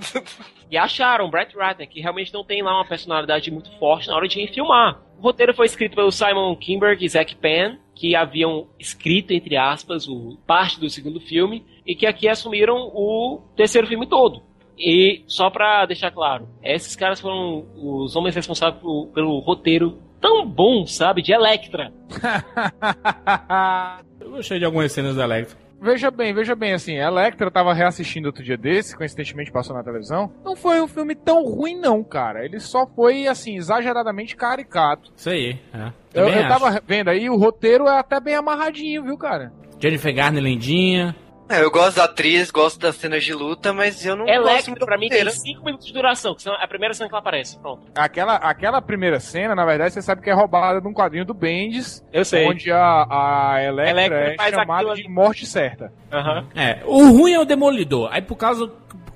e 0.71 0.77
acharam 0.77 1.31
Brett 1.31 1.57
Ratner, 1.57 1.89
que 1.89 2.01
realmente 2.01 2.33
não 2.33 2.45
tem 2.45 2.63
lá 2.63 2.75
uma 2.75 2.89
personalidade 2.89 3.51
muito 3.51 3.71
forte 3.79 4.09
na 4.09 4.17
hora 4.17 4.27
de 4.27 4.47
filmar. 4.49 5.01
O 5.19 5.23
roteiro 5.23 5.55
foi 5.55 5.67
escrito 5.67 5.95
pelo 5.95 6.11
Simon 6.11 6.57
Kinberg 6.57 7.05
e 7.05 7.09
Zack 7.09 7.37
Penn, 7.37 7.77
que 7.95 8.17
haviam 8.17 8.67
escrito, 8.79 9.33
entre 9.33 9.57
aspas, 9.57 10.09
o 10.09 10.39
parte 10.47 10.81
do 10.81 10.91
segundo 10.91 11.21
filme, 11.21 11.65
e 11.87 11.95
que 11.95 12.07
aqui 12.07 12.29
assumiram 12.29 12.91
o 12.93 13.41
terceiro 13.57 13.87
filme 13.87 14.07
todo. 14.07 14.43
E 14.77 15.23
só 15.29 15.51
pra 15.51 15.87
deixar 15.87 16.11
claro, 16.11 16.49
esses 16.63 16.97
caras 16.97 17.21
foram 17.21 17.67
os 17.77 18.17
homens 18.17 18.35
responsáveis 18.35 18.81
pelo, 18.81 19.07
pelo 19.09 19.39
roteiro 19.39 19.99
tão 20.21 20.47
bom, 20.47 20.87
sabe, 20.87 21.21
de 21.21 21.33
Electra. 21.33 21.93
Eu 24.21 24.31
gostei 24.31 24.59
de 24.59 24.65
algumas 24.65 24.91
cenas 24.91 25.17
da 25.17 25.25
Electra. 25.25 25.59
Veja 25.83 26.13
bem, 26.13 26.33
veja 26.33 26.55
bem, 26.55 26.75
assim, 26.75 26.97
a 27.01 27.09
Electra 27.09 27.51
tava 27.51 27.75
reassistindo 27.75 28.29
outro 28.29 28.45
dia 28.45 28.57
desse, 28.57 28.97
coincidentemente 28.97 29.51
passou 29.51 29.75
na 29.75 29.83
televisão. 29.83 30.33
Não 30.45 30.55
foi 30.55 30.81
um 30.81 30.87
filme 30.87 31.17
tão 31.17 31.43
ruim, 31.43 31.77
não, 31.77 32.05
cara. 32.05 32.45
Ele 32.45 32.61
só 32.61 32.87
foi, 32.87 33.27
assim, 33.27 33.57
exageradamente 33.57 34.37
caricato. 34.37 35.13
Isso 35.17 35.29
aí, 35.29 35.59
é. 35.75 35.93
Eu, 36.15 36.29
eu 36.29 36.47
tava 36.47 36.81
vendo 36.87 37.09
aí, 37.09 37.29
o 37.29 37.37
roteiro 37.37 37.89
é 37.89 37.99
até 37.99 38.21
bem 38.21 38.37
amarradinho, 38.37 39.03
viu, 39.03 39.19
cara? 39.19 39.53
Jennifer 39.81 40.15
Garner 40.15 40.41
lindinha. 40.41 41.17
É, 41.53 41.63
eu 41.63 41.71
gosto 41.71 41.97
da 41.97 42.05
atriz, 42.05 42.51
gosto 42.51 42.81
das 42.81 42.97
cenas 42.97 43.23
de 43.23 43.35
luta, 43.35 43.75
mas 43.75 44.07
eu 44.07 44.17
não 44.17 44.25
gosto 44.25 44.41
Electra, 44.41 44.71
muito 44.71 44.87
pra 44.87 44.97
mim, 44.97 45.09
tem 45.09 45.19
inteira. 45.19 45.31
5 45.31 45.63
minutos 45.63 45.87
de 45.87 45.93
duração, 45.93 46.35
que 46.35 46.41
são 46.43 46.55
a 46.55 46.67
primeira 46.67 46.95
cena 46.95 47.11
que 47.11 47.15
ela 47.15 47.21
aparece. 47.21 47.59
Pronto. 47.59 47.83
Aquela, 47.95 48.37
aquela 48.37 48.81
primeira 48.81 49.21
cena, 49.21 49.55
na 49.55 49.67
verdade, 49.67 49.93
você 49.93 50.01
sabe 50.01 50.23
que 50.23 50.31
é 50.31 50.33
roubada 50.33 50.81
de 50.81 50.89
um 50.89 50.95
quadrinho 50.95 51.27
do 51.27 51.35
Bendis, 51.35 52.03
Eu 52.11 52.25
sei. 52.25 52.49
onde 52.49 52.73
a, 52.73 53.07
a 53.11 53.63
Electra, 53.63 53.91
Electra 53.91 54.49
é 54.49 54.51
chamada 54.51 54.81
aquilo 54.93 54.95
de 54.95 55.09
morte 55.11 55.45
certa. 55.45 55.93
Aham. 56.11 56.47
É, 56.55 56.79
o 56.87 57.09
ruim 57.11 57.33
é 57.35 57.39
o 57.41 57.45
Demolidor. 57.45 58.09
Aí 58.11 58.23
por 58.23 58.37
causa. 58.37 58.71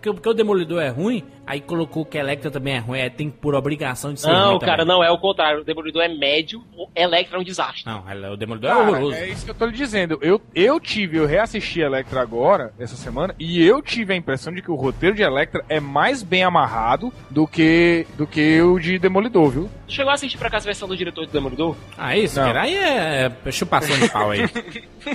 Porque, 0.06 0.12
porque 0.12 0.28
o 0.28 0.34
Demolidor 0.34 0.80
é 0.82 0.88
ruim, 0.88 1.24
aí 1.46 1.60
colocou 1.60 2.04
que 2.04 2.16
a 2.16 2.20
Electra 2.20 2.50
também 2.50 2.74
é 2.74 2.78
ruim, 2.78 3.00
aí 3.00 3.10
tem 3.10 3.28
por 3.30 3.54
obrigação 3.54 4.12
de 4.12 4.20
ser 4.20 4.28
Não, 4.28 4.50
ruim 4.50 4.58
cara, 4.60 4.78
também. 4.84 4.86
não, 4.96 5.02
é 5.04 5.10
o 5.10 5.18
contrário. 5.18 5.60
O 5.62 5.64
Demolidor 5.64 6.02
é 6.02 6.08
médio, 6.08 6.62
o 6.76 6.88
Electra 6.94 7.36
é 7.36 7.40
um 7.40 7.44
desastre. 7.44 7.82
Não, 7.86 8.08
ela- 8.08 8.32
o 8.32 8.36
Demolidor 8.36 8.70
é 8.70 8.74
Cara, 8.74 8.88
horroroso. 8.88 9.16
é 9.16 9.28
isso 9.28 9.44
que 9.44 9.50
eu 9.50 9.54
tô 9.54 9.66
lhe 9.66 9.72
dizendo. 9.72 10.18
Eu, 10.22 10.40
eu 10.54 10.78
tive, 10.78 11.16
eu 11.18 11.26
reassisti 11.26 11.80
Electra 11.80 12.20
agora, 12.20 12.72
essa 12.78 12.96
semana, 12.96 13.34
e 13.38 13.62
eu 13.64 13.82
tive 13.82 14.12
a 14.12 14.16
impressão 14.16 14.52
de 14.52 14.62
que 14.62 14.70
o 14.70 14.74
roteiro 14.76 15.16
de 15.16 15.22
Electra 15.22 15.64
é 15.68 15.80
mais 15.80 16.22
bem 16.22 16.44
amarrado 16.44 17.12
do 17.30 17.46
que, 17.46 18.06
do 18.16 18.26
que 18.26 18.60
o 18.62 18.78
de 18.78 18.98
Demolidor, 18.98 19.50
viu? 19.50 19.70
Chegou 19.88 20.10
a 20.10 20.14
assistir 20.14 20.38
pra 20.38 20.50
cá 20.50 20.56
a 20.58 20.60
versão 20.60 20.88
do 20.88 20.96
diretor 20.96 21.26
do 21.26 21.32
Demolidor? 21.32 21.76
Ah, 21.96 22.16
isso, 22.16 22.38
Não. 22.38 22.46
cara, 22.46 22.62
aí 22.62 22.74
é, 22.76 23.32
é 23.44 23.50
chupação 23.52 23.96
de 23.98 24.08
pau 24.10 24.30
aí. 24.30 24.40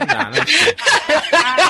não 0.00 0.06
dá, 0.06 0.30
né? 0.30 0.40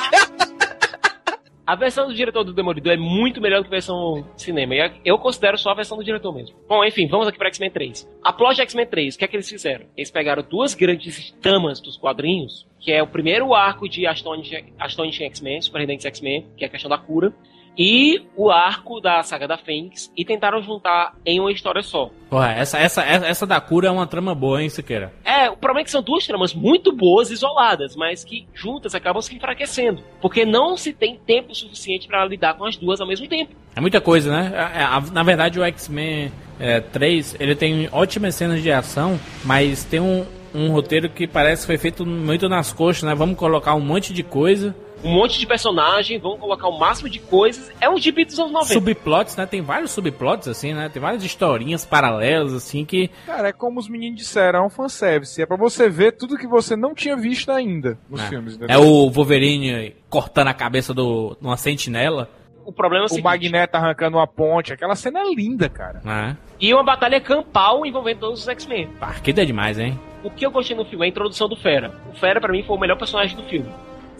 A 1.70 1.76
versão 1.76 2.08
do 2.08 2.14
diretor 2.14 2.42
do 2.42 2.52
Demolidor 2.52 2.94
é 2.94 2.96
muito 2.96 3.40
melhor 3.40 3.58
do 3.58 3.62
que 3.62 3.68
a 3.68 3.78
versão 3.78 4.26
cinema. 4.36 4.74
E 4.74 4.90
eu 5.04 5.16
considero 5.16 5.56
só 5.56 5.70
a 5.70 5.74
versão 5.74 5.96
do 5.96 6.02
diretor 6.02 6.34
mesmo. 6.34 6.56
Bom, 6.68 6.84
enfim, 6.84 7.06
vamos 7.06 7.28
aqui 7.28 7.38
pra 7.38 7.46
X-Men 7.46 7.70
3. 7.70 8.10
A 8.24 8.32
plot 8.32 8.56
de 8.56 8.62
X-Men 8.62 8.88
3, 8.88 9.14
o 9.14 9.18
que 9.20 9.24
é 9.24 9.28
que 9.28 9.36
eles 9.36 9.48
fizeram? 9.48 9.86
Eles 9.96 10.10
pegaram 10.10 10.42
duas 10.42 10.74
grandes 10.74 11.30
tamas 11.40 11.80
dos 11.80 11.96
quadrinhos, 11.96 12.66
que 12.80 12.90
é 12.90 13.00
o 13.00 13.06
primeiro 13.06 13.54
arco 13.54 13.88
de 13.88 14.04
Astonishing 14.04 15.26
X-Men, 15.26 15.62
Surpreendentes 15.62 16.06
X-Men, 16.06 16.44
que 16.56 16.64
é 16.64 16.66
a 16.66 16.70
questão 16.70 16.90
da 16.90 16.98
cura, 16.98 17.32
e 17.76 18.22
o 18.36 18.50
arco 18.50 19.00
da 19.00 19.22
saga 19.22 19.48
da 19.48 19.56
Fênix, 19.56 20.12
e 20.16 20.24
tentaram 20.24 20.62
juntar 20.62 21.14
em 21.24 21.40
uma 21.40 21.50
história 21.50 21.82
só. 21.82 22.10
Porra, 22.28 22.52
essa, 22.52 22.78
essa, 22.78 23.02
essa 23.02 23.40
essa 23.40 23.46
da 23.46 23.60
cura 23.60 23.88
é 23.88 23.90
uma 23.90 24.06
trama 24.06 24.34
boa, 24.34 24.62
hein, 24.62 24.68
Siqueira? 24.68 25.12
É, 25.24 25.48
o 25.48 25.56
problema 25.56 25.80
é 25.80 25.84
que 25.84 25.90
são 25.90 26.02
duas 26.02 26.26
tramas 26.26 26.52
muito 26.52 26.92
boas, 26.92 27.30
isoladas, 27.30 27.96
mas 27.96 28.22
que 28.22 28.46
juntas 28.52 28.94
acabam 28.94 29.22
se 29.22 29.34
enfraquecendo. 29.34 30.02
Porque 30.20 30.44
não 30.44 30.76
se 30.76 30.92
tem 30.92 31.16
tempo 31.16 31.54
suficiente 31.54 32.06
pra 32.06 32.24
lidar 32.26 32.54
com 32.54 32.66
as 32.66 32.76
duas 32.76 33.00
ao 33.00 33.06
mesmo 33.06 33.26
tempo. 33.26 33.54
É 33.74 33.80
muita 33.80 34.00
coisa, 34.00 34.30
né? 34.30 34.52
É, 34.74 34.82
é, 34.82 35.12
Na 35.12 35.22
verdade, 35.22 35.58
o 35.58 35.64
X-Men 35.64 36.30
é, 36.58 36.80
3, 36.80 37.36
ele 37.40 37.54
tem 37.54 37.88
ótimas 37.90 38.34
cenas 38.34 38.62
de 38.62 38.70
ação, 38.70 39.18
mas 39.42 39.84
tem 39.84 40.00
um, 40.00 40.26
um 40.54 40.70
roteiro 40.70 41.08
que 41.08 41.26
parece 41.26 41.62
que 41.62 41.66
foi 41.66 41.78
feito 41.78 42.04
muito 42.04 42.48
nas 42.48 42.72
coxas, 42.72 43.04
né? 43.04 43.14
Vamos 43.14 43.38
colocar 43.38 43.74
um 43.74 43.80
monte 43.80 44.12
de 44.12 44.22
coisa, 44.22 44.76
Um 45.02 45.14
monte 45.14 45.38
de 45.38 45.46
personagem, 45.46 46.18
vão 46.18 46.36
colocar 46.36 46.68
o 46.68 46.78
máximo 46.78 47.08
de 47.08 47.18
coisas. 47.18 47.72
É 47.80 47.88
um 47.88 47.96
gibi 47.98 48.24
dos 48.24 48.38
anos 48.38 48.52
90. 48.52 48.74
subplots, 48.74 49.36
né? 49.36 49.46
Tem 49.46 49.62
vários 49.62 49.90
subplots, 49.92 50.46
assim, 50.46 50.74
né? 50.74 50.90
Tem 50.90 51.00
várias 51.00 51.24
historinhas 51.24 51.86
paralelas, 51.86 52.52
assim, 52.52 52.84
que... 52.84 53.08
Cara, 53.24 53.48
é 53.48 53.52
como 53.52 53.80
os 53.80 53.88
meninos 53.88 54.18
disseram, 54.18 54.58
é 54.60 54.62
um 54.66 54.68
fanservice. 54.68 55.40
É 55.40 55.46
pra 55.46 55.56
você 55.56 55.88
ver 55.88 56.12
tudo 56.12 56.36
que 56.36 56.46
você 56.46 56.76
não 56.76 56.94
tinha 56.94 57.16
visto 57.16 57.50
ainda 57.50 57.98
nos 58.10 58.20
É. 58.22 58.28
filmes, 58.28 58.58
É 58.68 58.76
o 58.76 59.08
Wolverine 59.10 59.94
cortando 60.10 60.48
a 60.48 60.54
cabeça 60.54 60.92
do 60.92 61.36
uma 61.40 61.56
sentinela, 61.56 62.28
O 62.66 62.72
problema 62.72 63.04
é 63.04 63.04
o, 63.04 63.06
O 63.06 63.08
seguinte. 63.08 63.24
Magneto 63.24 63.76
arrancando 63.76 64.18
uma 64.18 64.26
ponte, 64.26 64.72
aquela 64.72 64.94
cena 64.94 65.20
é 65.20 65.34
linda, 65.34 65.68
cara. 65.68 66.00
né? 66.04 66.36
E 66.60 66.72
uma 66.74 66.84
batalha 66.84 67.18
campal 67.20 67.86
envolvendo 67.86 68.18
todos 68.20 68.40
os 68.42 68.48
X-Men. 68.48 68.90
Que 69.24 69.30
é 69.30 69.44
demais, 69.46 69.78
hein? 69.78 69.98
O 70.22 70.30
que 70.30 70.44
eu 70.44 70.50
gostei 70.50 70.76
no 70.76 70.84
filme 70.84 71.04
é 71.04 71.06
a 71.06 71.08
introdução 71.08 71.48
do 71.48 71.56
Fera. 71.56 71.90
O 72.12 72.18
Fera, 72.18 72.38
pra 72.38 72.52
mim, 72.52 72.62
foi 72.62 72.76
o 72.76 72.80
melhor 72.80 72.98
personagem 72.98 73.34
do 73.34 73.42
filme. 73.44 73.68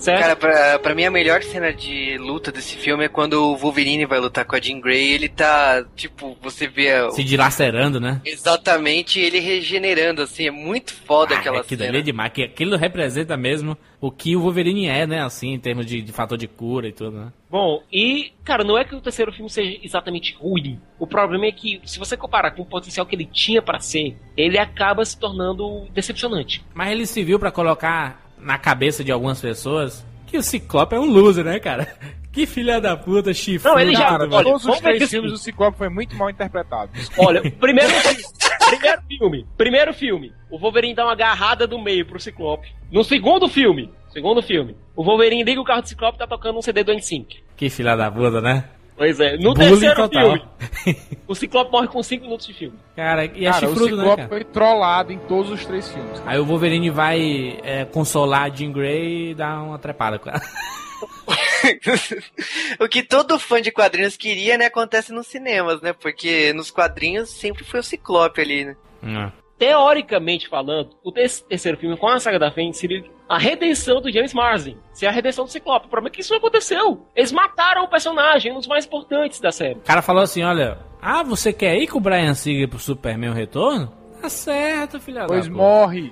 Certo? 0.00 0.20
Cara, 0.20 0.34
pra, 0.36 0.78
pra 0.78 0.94
mim 0.94 1.04
a 1.04 1.10
melhor 1.10 1.42
cena 1.42 1.72
de 1.72 2.16
luta 2.18 2.50
desse 2.50 2.76
filme 2.76 3.04
é 3.04 3.08
quando 3.08 3.34
o 3.34 3.56
Wolverine 3.56 4.06
vai 4.06 4.18
lutar 4.18 4.44
com 4.46 4.56
a 4.56 4.60
Jean 4.60 4.80
Grey 4.80 5.12
ele 5.12 5.28
tá, 5.28 5.84
tipo, 5.94 6.36
você 6.40 6.66
vê 6.66 7.00
o- 7.02 7.10
Se 7.10 7.22
dilacerando, 7.22 8.00
né? 8.00 8.20
exatamente 8.24 9.20
ele 9.20 9.38
regenerando, 9.40 10.22
assim, 10.22 10.46
é 10.46 10.50
muito 10.50 10.92
foda 10.94 11.34
Ah, 11.34 11.38
aquela 11.38 11.60
aquilo 11.60 11.78
cena. 11.80 11.90
ali 11.90 11.98
é 11.98 12.02
demais, 12.02 12.32
que 12.32 12.42
aquilo 12.42 12.76
representa 12.76 13.36
mesmo 13.36 13.76
o 14.00 14.10
que 14.10 14.34
o 14.34 14.40
Wolverine 14.40 14.86
é, 14.88 15.06
né? 15.06 15.22
Assim, 15.22 15.52
em 15.52 15.58
termos 15.58 15.84
de, 15.84 16.00
de 16.00 16.12
fator 16.12 16.38
de 16.38 16.48
cura 16.48 16.88
e 16.88 16.92
tudo, 16.92 17.12
né? 17.18 17.32
Bom, 17.50 17.82
e, 17.92 18.32
cara, 18.44 18.64
não 18.64 18.78
é 18.78 18.84
que 18.84 18.94
o 18.94 19.00
terceiro 19.00 19.32
filme 19.32 19.50
seja 19.50 19.78
exatamente 19.82 20.34
ruim. 20.34 20.80
O 20.98 21.06
problema 21.06 21.46
é 21.46 21.52
que, 21.52 21.80
se 21.84 21.98
você 21.98 22.16
comparar 22.16 22.52
com 22.52 22.62
o 22.62 22.66
potencial 22.66 23.04
que 23.04 23.14
ele 23.14 23.26
tinha 23.26 23.60
pra 23.60 23.80
ser, 23.80 24.16
ele 24.36 24.58
acaba 24.58 25.04
se 25.04 25.18
tornando 25.18 25.86
decepcionante. 25.92 26.64
Mas 26.72 26.90
ele 26.92 27.06
se 27.06 27.22
viu 27.22 27.38
pra 27.38 27.50
colocar 27.50 28.29
na 28.42 28.58
cabeça 28.58 29.02
de 29.04 29.10
algumas 29.12 29.40
pessoas 29.40 30.04
que 30.26 30.36
o 30.38 30.42
Ciclope 30.42 30.94
é 30.94 30.98
um 31.00 31.10
loser, 31.10 31.44
né, 31.44 31.58
cara? 31.58 31.86
Que 32.32 32.46
filha 32.46 32.80
da 32.80 32.96
puta, 32.96 33.34
chifre. 33.34 33.68
Não, 33.68 33.76
ele 33.76 33.92
já- 33.92 34.06
Cara, 34.06 34.22
olha, 34.30 34.44
todos 34.44 34.64
os 34.64 34.78
três 34.78 35.10
filmes 35.10 35.32
do 35.32 35.36
Ciclope 35.36 35.76
foi 35.76 35.88
muito 35.88 36.14
mal 36.14 36.30
interpretado. 36.30 36.88
Olha, 37.18 37.42
primeiro 37.58 37.90
filme, 37.90 38.22
primeiro 38.70 39.02
filme, 39.08 39.46
primeiro 39.58 39.92
filme, 39.92 40.32
o 40.48 40.56
Wolverine 40.56 40.94
dá 40.94 41.04
uma 41.06 41.10
agarrada 41.12 41.66
do 41.66 41.76
meio 41.76 42.06
pro 42.06 42.20
Ciclope. 42.20 42.68
No 42.92 43.02
segundo 43.02 43.48
filme, 43.48 43.90
segundo 44.12 44.40
filme, 44.42 44.76
o 44.94 45.02
Wolverine 45.02 45.42
liga 45.42 45.60
o 45.60 45.64
carro 45.64 45.82
do 45.82 45.88
Ciclope 45.88 46.14
e 46.14 46.18
tá 46.20 46.26
tocando 46.28 46.56
um 46.56 46.62
CD 46.62 46.84
do 46.84 46.92
NSYNC. 46.92 47.42
Que 47.56 47.68
filha 47.68 47.96
da 47.96 48.08
puta, 48.08 48.40
né? 48.40 48.62
Pois 49.00 49.18
é, 49.18 49.38
no 49.38 49.54
Bullying 49.54 49.70
terceiro 49.70 49.94
total. 49.94 50.36
filme, 50.36 51.00
o 51.26 51.34
Ciclope 51.34 51.72
morre 51.72 51.88
com 51.88 52.02
5 52.02 52.22
minutos 52.22 52.46
de 52.46 52.52
filme. 52.52 52.78
Cara, 52.94 53.24
e 53.24 53.46
é 53.46 53.50
cara, 53.50 53.66
o 53.66 53.70
chifrudo, 53.70 53.96
né, 53.96 54.02
Ciclope 54.02 54.16
cara? 54.16 54.28
foi 54.28 54.44
trollado 54.44 55.10
em 55.10 55.18
todos 55.20 55.50
os 55.50 55.64
três 55.64 55.88
filmes. 55.88 56.22
Aí 56.26 56.38
o 56.38 56.44
Wolverine 56.44 56.90
vai 56.90 57.58
é, 57.62 57.86
consolar 57.86 58.42
a 58.42 58.54
Jean 58.54 58.70
Grey 58.70 59.30
e 59.30 59.34
dá 59.34 59.62
uma 59.62 59.78
trepada 59.78 60.18
com 60.18 60.28
ela. 60.28 60.42
o 62.78 62.86
que 62.88 63.02
todo 63.02 63.38
fã 63.38 63.62
de 63.62 63.72
quadrinhos 63.72 64.18
queria, 64.18 64.58
né, 64.58 64.66
acontece 64.66 65.14
nos 65.14 65.28
cinemas, 65.28 65.80
né? 65.80 65.94
Porque 65.94 66.52
nos 66.52 66.70
quadrinhos 66.70 67.30
sempre 67.30 67.64
foi 67.64 67.80
o 67.80 67.82
Ciclope 67.82 68.38
ali, 68.38 68.66
né? 68.66 68.76
Hum. 69.02 69.32
Teoricamente 69.60 70.48
falando, 70.48 70.88
o 71.04 71.12
ter- 71.12 71.28
terceiro 71.42 71.76
filme 71.76 71.94
com 71.94 72.08
a 72.08 72.18
saga 72.18 72.38
da 72.38 72.50
Fênix 72.50 72.78
seria 72.78 73.04
a 73.28 73.36
redenção 73.36 74.00
do 74.00 74.10
James 74.10 74.32
Marsden. 74.32 74.78
Se 74.90 75.06
a 75.06 75.10
redenção 75.10 75.44
do 75.44 75.50
Ciclope. 75.50 75.86
O 75.86 75.90
problema 75.90 76.08
é 76.08 76.14
que 76.16 76.22
isso 76.22 76.32
não 76.32 76.38
aconteceu. 76.38 77.06
Eles 77.14 77.30
mataram 77.30 77.84
o 77.84 77.88
personagem, 77.88 78.52
um 78.52 78.56
dos 78.56 78.66
mais 78.66 78.86
importantes 78.86 79.38
da 79.38 79.52
série. 79.52 79.74
O 79.78 79.82
cara 79.82 80.00
falou 80.00 80.22
assim, 80.22 80.42
olha... 80.42 80.78
Ah, 81.02 81.22
você 81.22 81.52
quer 81.52 81.76
ir 81.76 81.86
com 81.88 81.98
o 81.98 82.00
Brian 82.00 82.32
Singer 82.32 82.68
pro 82.68 82.78
Superman 82.78 83.30
o 83.30 83.34
Retorno? 83.34 83.92
Tá 84.22 84.30
certo, 84.30 84.98
filha 84.98 85.26
Pois 85.26 85.46
da 85.46 85.52
morre. 85.54 86.10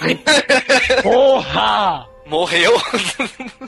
Porra! 1.02 2.06
Morreu. 2.24 2.72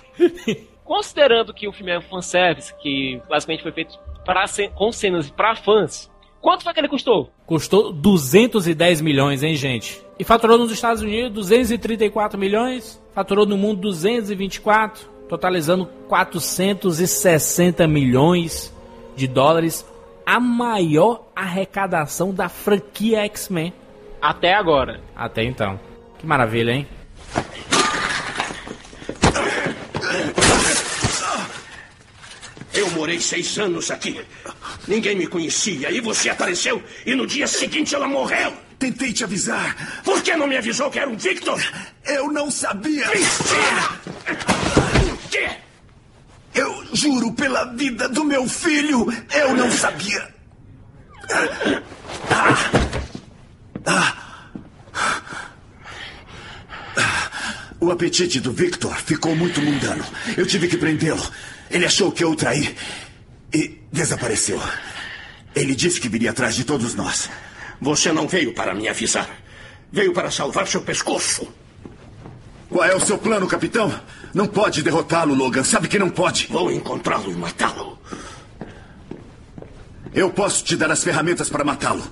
Considerando 0.84 1.52
que 1.52 1.66
o 1.66 1.72
filme 1.72 1.90
é 1.92 1.98
um 1.98 2.02
fanservice, 2.02 2.72
que 2.80 3.20
basicamente 3.28 3.62
foi 3.64 3.72
feito 3.72 3.98
pra, 4.24 4.44
com 4.76 4.92
cenas 4.92 5.28
pra 5.28 5.56
fãs, 5.56 6.08
quanto 6.40 6.62
foi 6.64 6.72
que 6.72 6.80
ele 6.80 6.88
custou? 6.88 7.30
Custou 7.48 7.90
210 7.94 9.00
milhões, 9.00 9.42
hein, 9.42 9.56
gente? 9.56 10.04
E 10.18 10.22
faturou 10.22 10.58
nos 10.58 10.70
Estados 10.70 11.00
Unidos 11.02 11.32
234 11.32 12.38
milhões, 12.38 13.02
faturou 13.14 13.46
no 13.46 13.56
mundo 13.56 13.80
224, 13.80 15.08
totalizando 15.30 15.86
460 16.08 17.88
milhões 17.88 18.70
de 19.16 19.26
dólares, 19.26 19.82
a 20.26 20.38
maior 20.38 21.22
arrecadação 21.34 22.34
da 22.34 22.50
franquia 22.50 23.20
X-Men 23.24 23.72
Até 24.20 24.52
agora. 24.52 25.00
até 25.16 25.42
então. 25.42 25.80
Que 26.18 26.26
maravilha, 26.26 26.72
hein? 26.72 26.86
Eu 32.78 32.88
morei 32.92 33.18
seis 33.18 33.58
anos 33.58 33.90
aqui. 33.90 34.20
Ninguém 34.86 35.16
me 35.16 35.26
conhecia 35.26 35.90
e 35.90 36.00
você 36.00 36.30
apareceu 36.30 36.80
e 37.04 37.12
no 37.12 37.26
dia 37.26 37.48
seguinte 37.48 37.92
ela 37.92 38.06
morreu. 38.06 38.52
Tentei 38.78 39.12
te 39.12 39.24
avisar. 39.24 40.02
Por 40.04 40.22
que 40.22 40.36
não 40.36 40.46
me 40.46 40.56
avisou 40.56 40.88
que 40.88 41.00
era 41.00 41.10
um 41.10 41.16
Victor? 41.16 41.60
Eu 42.06 42.30
não 42.30 42.52
sabia. 42.52 43.08
Mentira! 43.08 44.00
Que? 45.28 45.50
Eu 46.54 46.86
juro 46.92 47.32
pela 47.32 47.64
vida 47.74 48.08
do 48.08 48.24
meu 48.24 48.48
filho, 48.48 49.12
eu 49.34 49.56
não 49.56 49.72
sabia. 49.72 50.32
Ah. 52.30 52.70
Ah. 53.86 54.14
O 57.80 57.90
apetite 57.90 58.38
do 58.38 58.52
Victor 58.52 58.94
ficou 59.02 59.34
muito 59.34 59.60
mundano. 59.60 60.04
Eu 60.36 60.46
tive 60.46 60.68
que 60.68 60.76
prendê-lo. 60.76 61.28
Ele 61.70 61.86
achou 61.86 62.10
que 62.10 62.24
eu 62.24 62.30
o 62.30 62.36
traí 62.36 62.74
e 63.52 63.80
desapareceu. 63.92 64.60
Ele 65.54 65.74
disse 65.74 66.00
que 66.00 66.08
viria 66.08 66.30
atrás 66.30 66.54
de 66.54 66.64
todos 66.64 66.94
nós. 66.94 67.30
Você 67.80 68.12
não 68.12 68.26
veio 68.26 68.54
para 68.54 68.74
me 68.74 68.88
avisar. 68.88 69.28
Veio 69.90 70.12
para 70.12 70.30
salvar 70.30 70.66
seu 70.66 70.82
pescoço. 70.82 71.48
Qual 72.68 72.84
é 72.84 72.94
o 72.94 73.00
seu 73.00 73.16
plano, 73.16 73.46
capitão? 73.46 73.98
Não 74.34 74.46
pode 74.46 74.82
derrotá-lo, 74.82 75.34
Logan. 75.34 75.64
Sabe 75.64 75.88
que 75.88 75.98
não 75.98 76.10
pode. 76.10 76.46
Vou 76.50 76.70
encontrá-lo 76.70 77.30
e 77.30 77.34
matá-lo. 77.34 77.98
Eu 80.12 80.30
posso 80.30 80.64
te 80.64 80.76
dar 80.76 80.90
as 80.90 81.02
ferramentas 81.02 81.48
para 81.48 81.64
matá-lo. 81.64 82.02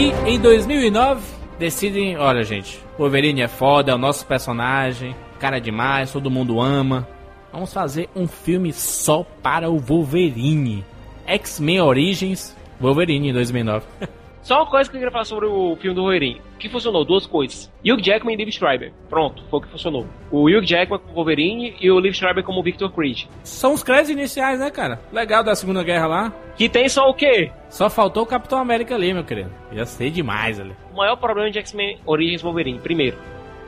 Em 0.00 0.40
2009, 0.40 1.20
decidem, 1.58 2.16
olha 2.16 2.42
gente, 2.42 2.80
Wolverine 2.96 3.42
é 3.42 3.48
foda, 3.48 3.92
é 3.92 3.94
o 3.94 3.98
nosso 3.98 4.26
personagem, 4.26 5.14
cara 5.38 5.58
é 5.58 5.60
demais, 5.60 6.10
todo 6.10 6.30
mundo 6.30 6.58
ama. 6.58 7.06
Vamos 7.52 7.70
fazer 7.70 8.08
um 8.16 8.26
filme 8.26 8.72
só 8.72 9.22
para 9.42 9.68
o 9.68 9.78
Wolverine. 9.78 10.86
X-Men 11.26 11.82
Origins 11.82 12.56
Wolverine 12.80 13.28
em 13.28 13.32
2009. 13.34 13.84
Só 14.42 14.56
uma 14.56 14.66
coisa 14.70 14.90
que 14.90 14.96
eu 14.96 15.00
queria 15.00 15.12
falar 15.12 15.24
sobre 15.24 15.46
o 15.46 15.76
filme 15.76 15.94
do 15.94 16.02
Wolverine. 16.02 16.40
O 16.54 16.58
que 16.58 16.68
funcionou? 16.68 17.04
Duas 17.04 17.26
coisas. 17.26 17.70
Hugh 17.84 18.02
Jackman 18.02 18.34
e 18.34 18.36
Liv 18.38 18.50
Schreiber. 18.50 18.92
Pronto, 19.08 19.42
foi 19.50 19.58
o 19.58 19.62
que 19.62 19.68
funcionou. 19.68 20.06
O 20.30 20.44
Hugh 20.48 20.64
Jackman 20.64 20.98
como 20.98 21.14
Wolverine 21.14 21.76
e 21.80 21.90
o 21.90 21.98
Liv 22.00 22.14
Schreiber 22.14 22.42
como 22.42 22.62
Victor 22.62 22.90
Creed. 22.90 23.24
São 23.44 23.74
os 23.74 23.82
créditos 23.82 24.10
iniciais, 24.10 24.58
né, 24.58 24.70
cara? 24.70 25.00
Legal 25.12 25.44
da 25.44 25.54
Segunda 25.54 25.82
Guerra 25.82 26.06
lá. 26.06 26.32
Que 26.56 26.68
tem 26.68 26.88
só 26.88 27.08
o 27.08 27.14
quê? 27.14 27.50
Só 27.68 27.88
faltou 27.88 28.22
o 28.22 28.26
Capitão 28.26 28.58
América 28.58 28.94
ali, 28.94 29.12
meu 29.12 29.24
querido. 29.24 29.50
Já 29.72 29.84
sei 29.84 30.10
demais 30.10 30.58
ali. 30.58 30.74
O 30.92 30.96
maior 30.96 31.16
problema 31.16 31.50
de 31.50 31.58
X-Men 31.58 31.98
Origins 32.04 32.42
Wolverine, 32.42 32.78
primeiro, 32.78 33.16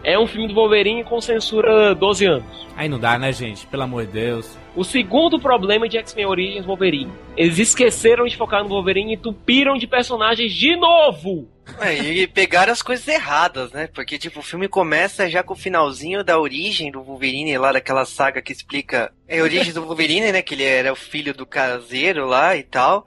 é 0.04 0.18
um 0.18 0.26
filme 0.26 0.48
do 0.48 0.54
Wolverine 0.54 1.04
com 1.04 1.20
censura 1.20 1.94
12 1.94 2.26
anos. 2.26 2.66
Aí 2.76 2.88
não 2.88 2.98
dá, 2.98 3.18
né, 3.18 3.32
gente? 3.32 3.66
Pelo 3.66 3.82
amor 3.82 4.06
de 4.06 4.12
Deus. 4.12 4.56
O 4.74 4.84
segundo 4.84 5.38
problema 5.38 5.88
de 5.88 5.98
X-Men 5.98 6.26
Origins 6.26 6.64
Wolverine. 6.64 7.12
Eles 7.36 7.58
esqueceram 7.58 8.24
de 8.26 8.36
focar 8.36 8.62
no 8.62 8.70
Wolverine 8.70 9.14
e 9.14 9.16
tupiram 9.16 9.76
de 9.76 9.86
personagens 9.86 10.52
de 10.52 10.74
novo. 10.76 11.48
É, 11.80 11.94
e 11.94 12.26
pegaram 12.26 12.72
as 12.72 12.82
coisas 12.82 13.06
erradas, 13.06 13.70
né? 13.72 13.86
Porque, 13.86 14.18
tipo, 14.18 14.40
o 14.40 14.42
filme 14.42 14.68
começa 14.68 15.28
já 15.28 15.42
com 15.42 15.54
o 15.54 15.56
finalzinho 15.56 16.24
da 16.24 16.38
origem 16.38 16.90
do 16.90 17.02
Wolverine, 17.02 17.56
lá 17.56 17.72
daquela 17.72 18.04
saga 18.04 18.42
que 18.42 18.52
explica 18.52 19.12
é 19.32 19.40
a 19.40 19.42
origem 19.42 19.72
do 19.72 19.82
Wolverine, 19.82 20.30
né? 20.30 20.42
Que 20.42 20.54
ele 20.54 20.64
era 20.64 20.92
o 20.92 20.96
filho 20.96 21.32
do 21.32 21.46
caseiro 21.46 22.26
lá 22.26 22.54
e 22.54 22.62
tal. 22.62 23.06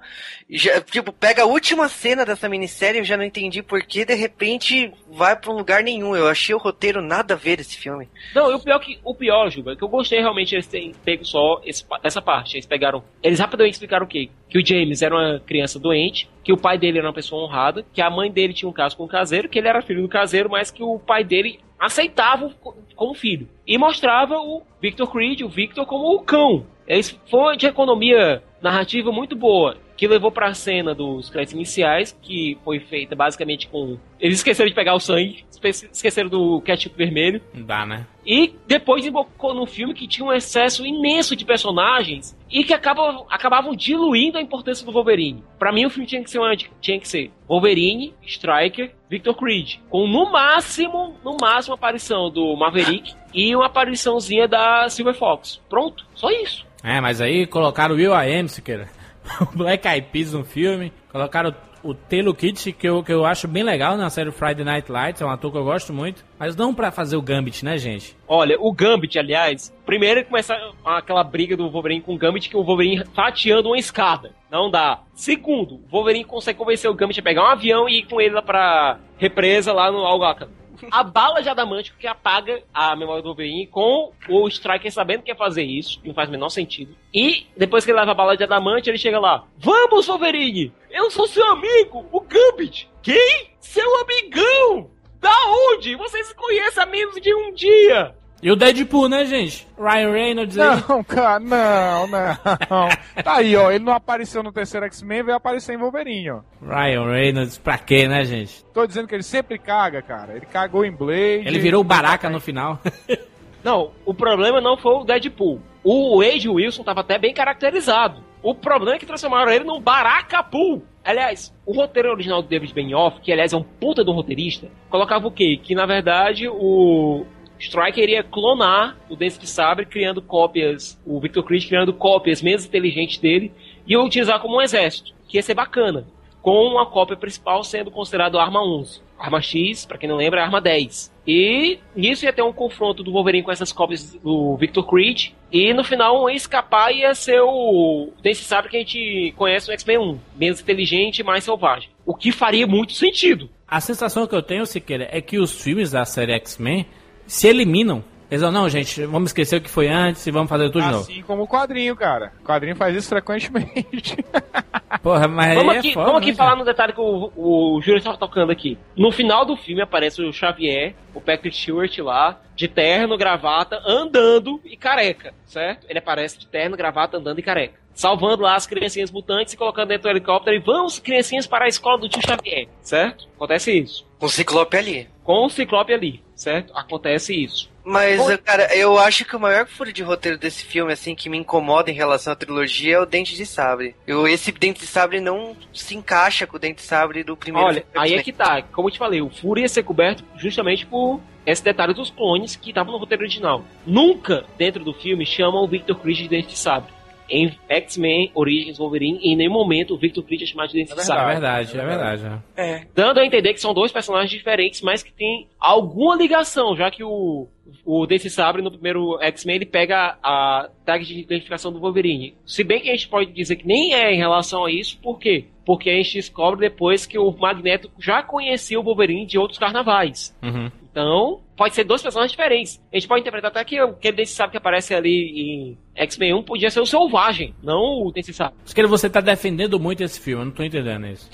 E 0.49 0.57
já, 0.57 0.81
tipo, 0.81 1.13
pega 1.13 1.43
a 1.43 1.45
última 1.45 1.87
cena 1.87 2.25
dessa 2.25 2.49
minissérie, 2.49 2.97
eu 2.97 3.05
já 3.05 3.15
não 3.15 3.23
entendi 3.23 3.61
por 3.61 3.83
que 3.83 4.03
de 4.03 4.15
repente 4.15 4.91
vai 5.07 5.35
pra 5.35 5.51
um 5.51 5.55
lugar 5.55 5.83
nenhum. 5.83 6.15
Eu 6.15 6.27
achei 6.27 6.55
o 6.55 6.57
roteiro 6.57 6.99
nada 6.99 7.35
a 7.35 7.37
ver 7.37 7.59
esse 7.59 7.77
filme. 7.77 8.09
Não, 8.33 8.55
o 8.55 8.59
pior 8.59 8.79
que 8.79 8.99
o 9.03 9.13
pior, 9.13 9.51
Juba, 9.51 9.73
é 9.73 9.75
que 9.75 9.83
eu 9.83 9.87
gostei 9.87 10.19
realmente 10.19 10.55
eles 10.55 10.65
terem 10.65 10.93
pego 11.05 11.23
só 11.23 11.61
esse, 11.63 11.85
essa 12.03 12.21
parte. 12.23 12.55
Eles 12.55 12.65
pegaram. 12.65 13.03
Eles 13.21 13.39
rapidamente 13.39 13.73
explicaram 13.73 14.05
o 14.05 14.09
quê? 14.09 14.31
Que 14.49 14.57
o 14.57 14.65
James 14.65 15.03
era 15.03 15.13
uma 15.13 15.39
criança 15.39 15.77
doente, 15.77 16.27
que 16.43 16.51
o 16.51 16.57
pai 16.57 16.79
dele 16.79 16.97
era 16.97 17.07
uma 17.07 17.13
pessoa 17.13 17.43
honrada, 17.43 17.85
que 17.93 18.01
a 18.01 18.09
mãe 18.09 18.31
dele 18.31 18.53
tinha 18.53 18.67
um 18.69 18.73
caso 18.73 18.97
com 18.97 19.03
o 19.03 19.07
caseiro, 19.07 19.47
que 19.47 19.59
ele 19.59 19.67
era 19.67 19.81
filho 19.83 20.01
do 20.01 20.09
caseiro, 20.09 20.49
mas 20.49 20.71
que 20.71 20.81
o 20.81 20.97
pai 20.97 21.23
dele 21.23 21.59
aceitava 21.79 22.51
como 22.95 23.13
filho. 23.13 23.47
E 23.65 23.77
mostrava 23.77 24.35
o 24.35 24.63
Victor 24.81 25.11
Creed, 25.11 25.41
o 25.41 25.49
Victor, 25.49 25.85
como 25.85 26.15
o 26.15 26.21
cão. 26.21 26.65
Isso 26.87 27.19
foi 27.29 27.57
de 27.57 27.67
economia 27.67 28.43
narrativa 28.61 29.11
muito 29.11 29.35
boa, 29.35 29.77
que 29.95 30.07
levou 30.07 30.31
pra 30.31 30.53
cena 30.53 30.93
dos 30.93 31.29
créditos 31.29 31.53
iniciais, 31.53 32.17
que 32.21 32.57
foi 32.63 32.79
feita 32.79 33.15
basicamente 33.15 33.67
com. 33.67 33.97
Eles 34.19 34.37
esqueceram 34.37 34.69
de 34.69 34.75
pegar 34.75 34.93
o 34.93 34.99
sangue, 34.99 35.45
esqueceram 35.91 36.29
do 36.29 36.61
ketchup 36.61 36.95
vermelho. 36.95 37.41
Não 37.53 37.65
dá, 37.65 37.85
né? 37.85 38.05
E 38.25 38.55
depois 38.67 39.01
desembocou 39.01 39.53
num 39.53 39.65
filme 39.65 39.93
que 39.93 40.07
tinha 40.07 40.25
um 40.25 40.33
excesso 40.33 40.85
imenso 40.85 41.35
de 41.35 41.45
personagens 41.45 42.35
e 42.49 42.63
que 42.63 42.73
acabam, 42.73 43.25
acabavam 43.29 43.75
diluindo 43.75 44.37
a 44.37 44.41
importância 44.41 44.85
do 44.85 44.91
Wolverine. 44.91 45.43
Para 45.59 45.71
mim, 45.71 45.85
o 45.85 45.89
filme 45.89 46.07
tinha 46.07 46.23
que 46.23 46.29
ser 46.29 46.39
uma, 46.39 46.55
tinha 46.55 46.99
que 46.99 47.07
ser 47.07 47.31
Wolverine, 47.47 48.13
Striker, 48.23 48.91
Victor 49.09 49.35
Creed, 49.35 49.75
com 49.89 50.07
no 50.07 50.31
máximo, 50.31 51.15
no 51.23 51.37
máximo 51.39 51.73
a 51.73 51.77
aparição 51.77 52.29
do 52.31 52.55
Maverick 52.55 53.13
e 53.33 53.55
uma 53.55 53.67
apariçãozinha 53.67 54.47
da 54.47 54.89
Silver 54.89 55.13
Fox. 55.13 55.61
Pronto, 55.69 56.05
só 56.15 56.29
isso. 56.31 56.65
É, 56.83 57.01
mas 57.01 57.19
aí 57.21 57.45
colocaram 57.45 57.95
o 57.95 57.97
Will 57.97 58.13
I 58.13 58.39
Am, 58.39 58.47
Siqueira. 58.47 58.87
O 59.41 59.57
Black 59.57 59.87
Eyed 59.87 60.07
Peas 60.11 60.33
no 60.33 60.43
filme. 60.43 60.93
Colocaram 61.11 61.53
o 61.85 61.93
Taylor 61.93 62.33
Kitsch, 62.33 62.73
que 62.73 62.89
eu, 62.89 63.03
que 63.03 63.13
eu 63.13 63.25
acho 63.25 63.47
bem 63.47 63.61
legal 63.61 63.95
na 63.95 64.09
série 64.09 64.31
Friday 64.31 64.65
Night 64.65 64.91
Lights, 64.91 65.21
é 65.21 65.25
um 65.25 65.29
ator 65.29 65.51
que 65.51 65.57
eu 65.57 65.63
gosto 65.63 65.93
muito, 65.93 66.25
mas 66.39 66.55
não 66.55 66.73
para 66.73 66.91
fazer 66.91 67.15
o 67.15 67.21
Gambit, 67.21 67.63
né, 67.63 67.77
gente? 67.77 68.17
Olha, 68.27 68.57
o 68.59 68.73
Gambit, 68.73 69.19
aliás, 69.19 69.71
primeiro 69.85 70.25
começa 70.25 70.55
aquela 70.83 71.23
briga 71.23 71.55
do 71.55 71.69
Wolverine 71.69 72.01
com 72.01 72.15
o 72.15 72.17
Gambit, 72.17 72.49
que 72.49 72.57
o 72.57 72.63
Wolverine 72.63 73.05
fatiando 73.13 73.69
uma 73.69 73.77
escada. 73.77 74.31
Não 74.49 74.71
dá. 74.71 75.01
Segundo, 75.13 75.75
o 75.75 75.81
Wolverine 75.91 76.25
consegue 76.25 76.57
convencer 76.57 76.89
o 76.89 76.95
Gambit 76.95 77.19
a 77.19 77.23
pegar 77.23 77.43
um 77.43 77.51
avião 77.51 77.87
e 77.87 77.99
ir 77.99 78.07
com 78.07 78.19
ele 78.19 78.33
lá 78.33 78.41
pra 78.41 78.97
represa 79.17 79.71
lá 79.71 79.91
no 79.91 79.99
Algaka 79.99 80.49
a 80.91 81.03
bala 81.03 81.41
de 81.41 81.49
adamantio 81.49 81.95
que 81.97 82.07
apaga 82.07 82.61
a 82.73 82.95
memória 82.95 83.21
do 83.21 83.27
Wolverine 83.29 83.67
com 83.67 84.11
o 84.29 84.47
Striker 84.47 84.91
sabendo 84.91 85.23
que 85.23 85.31
ia 85.31 85.35
fazer 85.35 85.63
isso, 85.63 85.99
não 86.03 86.13
faz 86.13 86.29
o 86.29 86.31
menor 86.31 86.49
sentido. 86.49 86.95
E 87.13 87.47
depois 87.55 87.85
que 87.85 87.91
ele 87.91 87.99
leva 87.99 88.11
a 88.11 88.15
bala 88.15 88.37
de 88.37 88.43
adamantio, 88.43 88.91
ele 88.91 88.97
chega 88.97 89.19
lá: 89.19 89.45
Vamos, 89.57 90.07
Wolverine! 90.07 90.73
Eu 90.89 91.09
sou 91.11 91.27
seu 91.27 91.45
amigo, 91.51 92.05
o 92.11 92.21
Gambit! 92.21 92.89
Quem? 93.01 93.51
Seu 93.59 94.01
amigão! 94.01 94.89
Da 95.19 95.35
onde? 95.71 95.95
Vocês 95.95 96.27
se 96.27 96.35
conhecem 96.35 96.83
há 96.83 96.85
menos 96.85 97.19
de 97.19 97.33
um 97.33 97.53
dia! 97.53 98.15
E 98.45 98.51
o 98.51 98.55
Deadpool, 98.55 99.09
né, 99.09 99.25
gente? 99.25 99.67
Ryan 99.75 100.11
Reynolds 100.11 100.55
aí. 100.59 100.83
Não, 100.87 101.03
cara, 101.03 101.39
não, 101.39 102.05
não. 102.05 102.89
Tá 103.23 103.37
aí, 103.37 103.55
ó. 103.55 103.71
Ele 103.71 103.83
não 103.83 103.93
apareceu 103.93 104.43
no 104.43 104.51
terceiro 104.51 104.85
X-Men, 104.85 105.23
veio 105.23 105.35
aparecer 105.35 105.73
em 105.73 105.79
Wolverine, 105.79 106.29
ó. 106.29 106.41
Ryan 106.61 107.11
Reynolds, 107.11 107.57
pra 107.57 107.79
quê, 107.79 108.07
né, 108.07 108.23
gente? 108.23 108.63
Tô 108.71 108.85
dizendo 108.85 109.07
que 109.07 109.15
ele 109.15 109.23
sempre 109.23 109.57
caga, 109.57 109.99
cara. 110.03 110.35
Ele 110.35 110.45
cagou 110.45 110.85
em 110.85 110.91
Blade. 110.91 111.47
Ele 111.47 111.57
virou 111.57 111.81
o 111.81 111.83
Baraka 111.83 112.29
no 112.29 112.39
final. 112.39 112.79
não, 113.63 113.89
o 114.05 114.13
problema 114.13 114.61
não 114.61 114.77
foi 114.77 114.93
o 114.93 115.03
Deadpool. 115.03 115.59
O 115.83 116.21
Wade 116.21 116.47
Wilson 116.47 116.83
tava 116.83 117.01
até 117.01 117.17
bem 117.17 117.33
caracterizado. 117.33 118.23
O 118.43 118.53
problema 118.53 118.97
é 118.97 118.99
que 118.99 119.07
transformaram 119.07 119.51
ele 119.51 119.63
num 119.63 119.81
Barakapool. 119.81 120.83
Aliás, 121.03 121.51
o 121.65 121.73
roteiro 121.73 122.11
original 122.11 122.43
do 122.43 122.47
David 122.47 122.75
Benioff, 122.75 123.19
que 123.21 123.31
aliás 123.31 123.53
é 123.53 123.57
um 123.57 123.63
puta 123.63 124.03
do 124.03 124.11
roteirista, 124.11 124.67
colocava 124.87 125.27
o 125.27 125.31
quê? 125.31 125.59
Que 125.61 125.73
na 125.73 125.87
verdade 125.87 126.47
o 126.47 127.25
Striker 127.59 128.03
iria 128.03 128.23
clonar 128.23 128.97
o 129.09 129.15
Dente 129.15 129.39
de 129.39 129.47
Sabre, 129.47 129.85
criando 129.85 130.21
cópias, 130.21 130.99
o 131.05 131.19
Victor 131.19 131.43
Creed 131.43 131.67
criando 131.67 131.93
cópias 131.93 132.41
menos 132.41 132.65
inteligentes 132.65 133.17
dele, 133.17 133.51
e 133.87 133.97
utilizar 133.97 134.39
como 134.39 134.57
um 134.57 134.61
exército, 134.61 135.13
que 135.27 135.37
ia 135.37 135.43
ser 135.43 135.53
bacana, 135.53 136.05
com 136.41 136.77
a 136.77 136.85
cópia 136.85 137.17
principal 137.17 137.63
sendo 137.63 137.89
considerado 137.89 138.37
arma 138.37 138.63
11. 138.63 139.01
Arma 139.17 139.41
X, 139.41 139.85
para 139.85 139.97
quem 139.97 140.09
não 140.09 140.17
lembra, 140.17 140.41
é 140.41 140.43
arma 140.43 140.61
10. 140.61 141.11
E 141.25 141.79
nisso 141.95 142.25
ia 142.25 142.33
ter 142.33 142.41
um 142.41 142.53
confronto 142.53 143.01
do 143.01 143.11
Wolverine 143.11 143.43
com 143.43 143.51
essas 143.51 143.71
cópias 143.71 144.13
do 144.15 144.55
Victor 144.57 144.85
Creed. 144.85 145.31
E 145.51 145.73
no 145.73 145.83
final, 145.83 146.29
ia 146.29 146.35
escapar 146.35 146.91
ia 146.91 147.15
ser 147.15 147.41
o 147.41 148.11
Dente 148.21 148.43
Sabre 148.43 148.69
que 148.69 148.77
a 148.77 148.79
gente 148.81 149.33
conhece 149.37 149.67
no 149.67 149.73
X-Men 149.73 149.97
1. 149.97 150.19
Menos 150.35 150.61
inteligente 150.61 151.19
e 151.19 151.23
mais 151.23 151.43
selvagem. 151.43 151.89
O 152.05 152.13
que 152.13 152.31
faria 152.31 152.67
muito 152.67 152.93
sentido. 152.93 153.49
A 153.67 153.81
sensação 153.81 154.27
que 154.27 154.35
eu 154.35 154.43
tenho, 154.43 154.65
Siqueira, 154.65 155.07
é 155.11 155.21
que 155.21 155.39
os 155.39 155.59
filmes 155.63 155.91
da 155.91 156.05
série 156.05 156.33
X-Men 156.33 156.85
se 157.27 157.47
eliminam. 157.47 158.03
Eles 158.29 158.41
falam, 158.41 158.61
não, 158.61 158.69
gente, 158.69 159.05
vamos 159.05 159.29
esquecer 159.29 159.57
o 159.57 159.61
que 159.61 159.69
foi 159.69 159.87
antes 159.87 160.25
e 160.25 160.31
vamos 160.31 160.49
fazer 160.49 160.69
tudo 160.69 160.79
assim 160.79 160.87
de 160.87 160.93
novo. 160.93 161.11
Assim 161.11 161.21
como 161.21 161.43
o 161.43 161.47
quadrinho, 161.47 161.95
cara. 161.95 162.33
O 162.41 162.45
quadrinho 162.45 162.75
faz 162.75 162.95
isso 162.95 163.09
frequentemente. 163.09 164.17
Porra, 165.01 165.27
mas 165.27 165.55
vamos 165.55 165.75
é 165.75 165.77
aqui, 165.77 165.93
foda, 165.93 166.05
vamos 166.07 166.21
aqui 166.21 166.31
né, 166.31 166.37
falar 166.37 166.55
no 166.55 166.65
detalhe 166.65 166.93
que 166.93 166.99
o, 166.99 167.31
o 167.35 167.81
Júlio 167.81 167.99
estava 167.99 168.17
tocando 168.17 168.51
aqui. 168.51 168.77
No 168.97 169.11
final 169.11 169.45
do 169.45 169.55
filme 169.55 169.81
aparece 169.81 170.21
o 170.21 170.33
Xavier, 170.33 170.95
o 171.13 171.21
Patrick 171.21 171.55
Stewart 171.55 171.95
lá, 171.99 172.41
de 172.55 172.67
terno, 172.67 173.15
gravata, 173.17 173.79
andando 173.85 174.59
e 174.65 174.75
careca, 174.75 175.33
certo? 175.45 175.85
Ele 175.87 175.99
aparece 175.99 176.39
de 176.39 176.47
terno, 176.47 176.75
gravata, 176.75 177.17
andando 177.17 177.37
e 177.37 177.43
careca. 177.43 177.79
Salvando 177.93 178.43
lá 178.43 178.55
as 178.55 178.65
criancinhas 178.65 179.11
mutantes 179.11 179.53
e 179.53 179.57
colocando 179.57 179.89
dentro 179.89 180.03
do 180.03 180.09
helicóptero 180.09 180.55
e 180.55 180.59
vamos, 180.59 180.99
criancinhas, 180.99 181.45
para 181.45 181.65
a 181.65 181.69
escola 181.69 181.99
do 181.99 182.09
tio 182.09 182.21
Xavier, 182.21 182.67
certo? 182.81 183.27
Acontece 183.35 183.71
isso. 183.77 184.05
Com 184.17 184.25
o 184.25 184.29
Ciclope 184.29 184.75
ali. 184.75 185.07
Com 185.23 185.45
o 185.45 185.49
Ciclope 185.49 185.93
ali, 185.93 186.21
certo? 186.35 186.75
Acontece 186.75 187.33
isso. 187.33 187.69
Mas, 187.83 188.19
cara, 188.37 188.75
eu 188.75 188.97
acho 188.97 189.23
que 189.25 189.35
o 189.35 189.39
maior 189.39 189.67
furo 189.67 189.93
de 189.93 190.01
roteiro 190.01 190.39
desse 190.39 190.65
filme, 190.65 190.91
assim, 190.91 191.13
que 191.13 191.29
me 191.29 191.37
incomoda 191.37 191.91
em 191.91 191.93
relação 191.93 192.33
à 192.33 192.35
trilogia 192.35 192.95
é 192.95 192.99
o 192.99 193.05
Dente 193.05 193.35
de 193.35 193.45
Sabre. 193.45 193.95
Eu, 194.07 194.27
esse 194.27 194.51
Dente 194.51 194.79
de 194.79 194.87
Sabre 194.87 195.21
não 195.21 195.55
se 195.71 195.95
encaixa 195.95 196.47
com 196.47 196.57
o 196.57 196.59
Dente 196.59 196.77
de 196.77 196.81
Sabre 196.81 197.23
do 197.23 197.37
primeiro 197.37 197.67
Olha, 197.67 197.85
aí 197.95 198.15
é 198.15 198.23
que 198.23 198.33
tá. 198.33 198.63
Como 198.63 198.87
eu 198.87 198.91
te 198.91 198.97
falei, 198.97 199.21
o 199.21 199.29
furo 199.29 199.59
ia 199.59 199.69
ser 199.69 199.83
coberto 199.83 200.23
justamente 200.35 200.83
por 200.83 201.21
esse 201.45 201.63
detalhe 201.63 201.93
dos 201.93 202.09
clones 202.09 202.55
que 202.55 202.69
estavam 202.69 202.91
no 202.91 202.97
roteiro 202.97 203.21
original. 203.21 203.63
Nunca, 203.85 204.45
dentro 204.57 204.83
do 204.83 204.93
filme, 204.93 205.23
chamam 205.23 205.63
o 205.63 205.67
Victor 205.67 205.95
Creed 205.99 206.17
de 206.17 206.27
Dente 206.27 206.47
de 206.47 206.57
Sabre 206.57 206.94
em 207.29 207.51
X-Men 207.67 208.31
Origins 208.33 208.77
Wolverine, 208.77 209.19
em 209.21 209.35
nenhum 209.35 209.53
momento 209.53 209.93
o 209.93 209.97
Victor 209.97 210.23
Creed 210.23 210.41
é 210.43 210.45
chamado 210.45 210.69
de 210.69 210.75
Dente 210.75 210.91
É 210.91 210.95
de 210.95 211.03
Sabre. 211.03 211.23
é 211.23 211.27
verdade, 211.27 211.77
é 211.77 211.85
verdade. 211.85 212.43
É. 212.55 212.85
Dando 212.93 213.19
a 213.19 213.25
entender 213.25 213.53
que 213.53 213.61
são 213.61 213.73
dois 213.73 213.91
personagens 213.91 214.29
diferentes, 214.31 214.81
mas 214.81 215.03
que 215.03 215.11
têm 215.11 215.47
alguma 215.59 216.15
ligação, 216.15 216.75
já 216.75 216.89
que 216.91 217.03
o, 217.03 217.47
o 217.83 218.05
Dente 218.05 218.29
Sabre 218.29 218.61
no 218.61 218.71
primeiro 218.71 219.17
X-Men 219.21 219.55
ele 219.57 219.65
pega 219.65 220.17
a 220.23 220.69
tag 220.85 221.03
de 221.03 221.19
identificação 221.19 221.71
do 221.71 221.79
Wolverine. 221.79 222.35
Se 222.45 222.63
bem 222.63 222.79
que 222.79 222.89
a 222.89 222.93
gente 222.93 223.07
pode 223.07 223.31
dizer 223.31 223.55
que 223.55 223.67
nem 223.67 223.93
é 223.93 224.13
em 224.13 224.17
relação 224.17 224.65
a 224.65 224.71
isso, 224.71 224.97
por 225.01 225.19
quê? 225.19 225.45
Porque 225.65 225.89
a 225.89 225.95
gente 225.95 226.13
descobre 226.13 226.59
depois 226.59 227.05
que 227.05 227.17
o 227.17 227.31
Magneto 227.31 227.89
já 227.99 228.21
conhecia 228.21 228.79
o 228.79 228.83
Wolverine 228.83 229.25
de 229.25 229.39
outros 229.39 229.57
carnavais. 229.57 230.35
Uhum. 230.43 230.69
Então, 230.95 231.41
pode 231.57 231.75
ser 231.75 231.83
dois 231.83 232.01
personagens 232.01 232.31
diferentes. 232.31 232.81
A 232.89 232.95
gente 232.95 233.05
pode 233.09 233.19
interpretar 233.19 233.51
até 233.51 233.65
que 233.65 233.77
aquele 233.77 234.15
Dente 234.15 234.29
Sabre 234.29 234.51
que 234.51 234.57
aparece 234.57 234.93
ali 234.95 235.33
em 235.35 235.77
X-Men 235.93 236.35
1 236.35 236.43
podia 236.43 236.69
ser 236.71 236.79
o 236.79 236.85
Selvagem, 236.85 237.53
não 237.61 237.81
o. 238.05 238.13
Acho 238.17 238.73
que 238.73 238.85
você 238.87 239.09
tá 239.09 239.19
defendendo 239.19 239.77
muito 239.77 240.01
esse 240.01 240.17
filme, 240.21 240.41
eu 240.43 240.45
não 240.45 240.53
tô 240.53 240.63
entendendo 240.63 241.05
isso. 241.07 241.29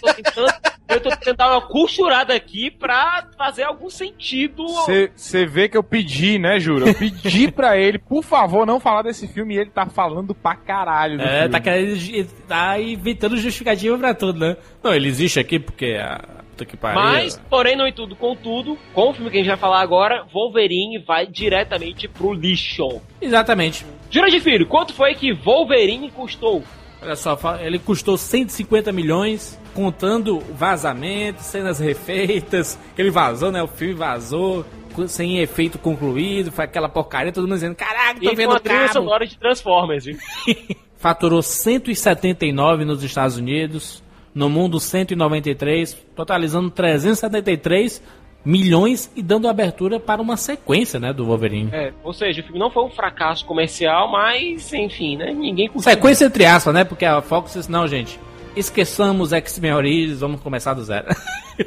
Tô 0.00 0.12
tentando 0.14 0.48
Eu 0.88 1.00
tô 1.00 1.10
tentando 1.10 1.36
dar 1.36 1.52
uma 1.52 1.60
costurada 1.60 2.34
aqui 2.34 2.72
pra 2.72 3.28
fazer 3.38 3.62
algum 3.62 3.88
sentido. 3.88 4.66
Você 5.14 5.46
vê 5.46 5.68
que 5.68 5.76
eu 5.76 5.84
pedi, 5.84 6.36
né, 6.36 6.58
Juro? 6.58 6.88
Eu 6.88 6.94
pedi 6.96 7.52
pra 7.52 7.78
ele, 7.78 8.00
por 8.00 8.24
favor, 8.24 8.66
não 8.66 8.80
falar 8.80 9.02
desse 9.02 9.28
filme 9.28 9.54
e 9.54 9.58
ele 9.58 9.70
tá 9.70 9.86
falando 9.86 10.34
pra 10.34 10.56
caralho. 10.56 11.18
do 11.18 11.22
É, 11.22 11.42
filme. 11.42 11.48
tá 11.50 11.60
querendo. 11.60 12.28
Tá 12.48 12.80
inventando 12.80 13.36
justificativa 13.36 13.96
pra 13.96 14.12
tudo, 14.12 14.40
né? 14.40 14.56
Não, 14.82 14.92
ele 14.92 15.06
existe 15.06 15.38
aqui 15.38 15.60
porque. 15.60 15.96
A... 16.00 16.39
Puta 16.60 16.64
que 16.66 16.76
pariu. 16.76 17.00
Mas, 17.00 17.40
porém, 17.48 17.76
não 17.76 17.86
em 17.86 17.92
tudo, 17.92 18.14
contudo, 18.14 18.76
com 18.92 19.10
o 19.10 19.14
filme 19.14 19.30
que 19.30 19.38
a 19.38 19.40
gente 19.40 19.48
vai 19.48 19.56
falar 19.56 19.80
agora, 19.80 20.24
Wolverine 20.32 20.98
vai 20.98 21.26
diretamente 21.26 22.06
pro 22.06 22.32
lixo. 22.32 23.00
Exatamente. 23.20 23.86
Jurandir 24.10 24.42
Filho, 24.42 24.66
quanto 24.66 24.92
foi 24.92 25.14
que 25.14 25.32
Wolverine 25.32 26.10
custou? 26.10 26.62
Olha 27.02 27.16
só, 27.16 27.38
ele 27.60 27.78
custou 27.78 28.18
150 28.18 28.92
milhões, 28.92 29.58
contando 29.74 30.38
vazamentos, 30.52 31.46
cenas 31.46 31.78
refeitas, 31.78 32.78
que 32.94 33.00
ele 33.00 33.10
vazou, 33.10 33.50
né? 33.50 33.62
O 33.62 33.68
filme 33.68 33.94
vazou, 33.94 34.66
sem 35.06 35.38
efeito 35.38 35.78
concluído, 35.78 36.52
foi 36.52 36.66
aquela 36.66 36.90
porcaria, 36.90 37.32
todo 37.32 37.44
mundo 37.44 37.54
dizendo, 37.54 37.74
caraca, 37.74 38.20
tô 38.20 38.30
E 38.30 38.34
vendo 38.34 38.52
o 38.52 38.92
sonora 38.92 39.26
de 39.26 39.38
Transformers, 39.38 40.04
viu? 40.04 40.18
Faturou 40.98 41.40
179 41.40 42.84
nos 42.84 43.02
Estados 43.02 43.38
Unidos, 43.38 44.02
no 44.40 44.48
mundo 44.48 44.80
193, 44.80 45.94
totalizando 46.16 46.70
373 46.70 48.02
milhões 48.42 49.12
e 49.14 49.22
dando 49.22 49.46
abertura 49.46 50.00
para 50.00 50.22
uma 50.22 50.34
sequência, 50.38 50.98
né, 50.98 51.12
do 51.12 51.26
Wolverine. 51.26 51.68
É, 51.70 51.92
ou 52.02 52.14
seja, 52.14 52.40
o 52.40 52.44
filme 52.44 52.58
não 52.58 52.70
foi 52.70 52.82
um 52.84 52.88
fracasso 52.88 53.44
comercial, 53.44 54.10
mas, 54.10 54.72
enfim, 54.72 55.18
né? 55.18 55.30
Ninguém 55.30 55.68
conseguiu. 55.68 55.94
Sequência 55.94 56.24
entre 56.24 56.46
aspas, 56.46 56.72
né? 56.72 56.84
Porque 56.84 57.04
a 57.04 57.20
Fox 57.20 57.52
disse, 57.52 57.70
não, 57.70 57.86
gente, 57.86 58.18
esqueçamos 58.56 59.34
X-Men 59.34 59.74
Origins, 59.74 60.20
vamos 60.20 60.40
começar 60.40 60.72
do 60.72 60.82
zero. 60.82 61.08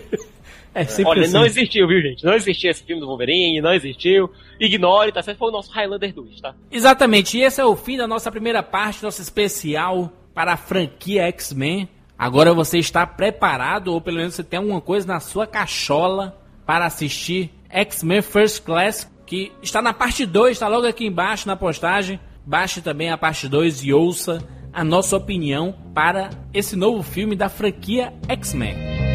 é 0.74 0.84
sempre 0.86 1.12
Olha, 1.12 1.22
assim. 1.26 1.34
não 1.34 1.46
existiu, 1.46 1.88
viu, 1.88 2.02
gente? 2.02 2.26
Não 2.26 2.34
existiu 2.34 2.72
esse 2.72 2.84
filme 2.84 3.00
do 3.00 3.06
Wolverine, 3.06 3.62
não 3.62 3.72
existiu. 3.72 4.32
Ignore, 4.60 5.12
tá 5.12 5.22
certo? 5.22 5.38
Foi 5.38 5.50
o 5.50 5.52
nosso 5.52 5.72
Highlander 5.72 6.12
2, 6.12 6.42
tá? 6.42 6.56
Exatamente, 6.72 7.38
e 7.38 7.44
esse 7.44 7.62
é 7.62 7.66
o 7.66 7.76
fim 7.76 7.98
da 7.98 8.08
nossa 8.08 8.32
primeira 8.32 8.64
parte, 8.64 9.04
nosso 9.04 9.22
especial 9.22 10.12
para 10.34 10.54
a 10.54 10.58
franquia 10.58 11.28
X-Men. 11.28 11.88
Agora 12.24 12.54
você 12.54 12.78
está 12.80 13.06
preparado, 13.06 13.90
ou 13.90 14.00
pelo 14.00 14.16
menos 14.16 14.34
você 14.34 14.46
tem 14.46 14.58
alguma 14.58 14.80
coisa 14.80 15.06
na 15.06 15.20
sua 15.20 15.46
cachola 15.46 16.42
para 16.66 16.86
assistir 16.86 17.54
X-Men 17.70 18.22
First 18.22 18.64
Class, 18.64 19.12
que 19.26 19.52
está 19.62 19.82
na 19.82 19.92
parte 19.92 20.26
2, 20.26 20.54
está 20.54 20.70
logo 20.70 20.88
aqui 20.88 21.06
embaixo 21.06 21.50
na 21.50 21.58
postagem. 21.58 22.18
Baixe 22.46 22.82
também 22.82 23.12
a 23.12 23.18
parte 23.18 23.50
2 23.50 23.84
e 23.84 23.92
ouça 23.92 24.42
a 24.72 24.86
nossa 24.86 25.18
opinião 25.18 25.76
para 25.94 26.30
esse 26.54 26.78
novo 26.78 27.04
filme 27.04 27.36
da 27.36 27.50
franquia 27.50 28.14
X-Men. 28.30 29.13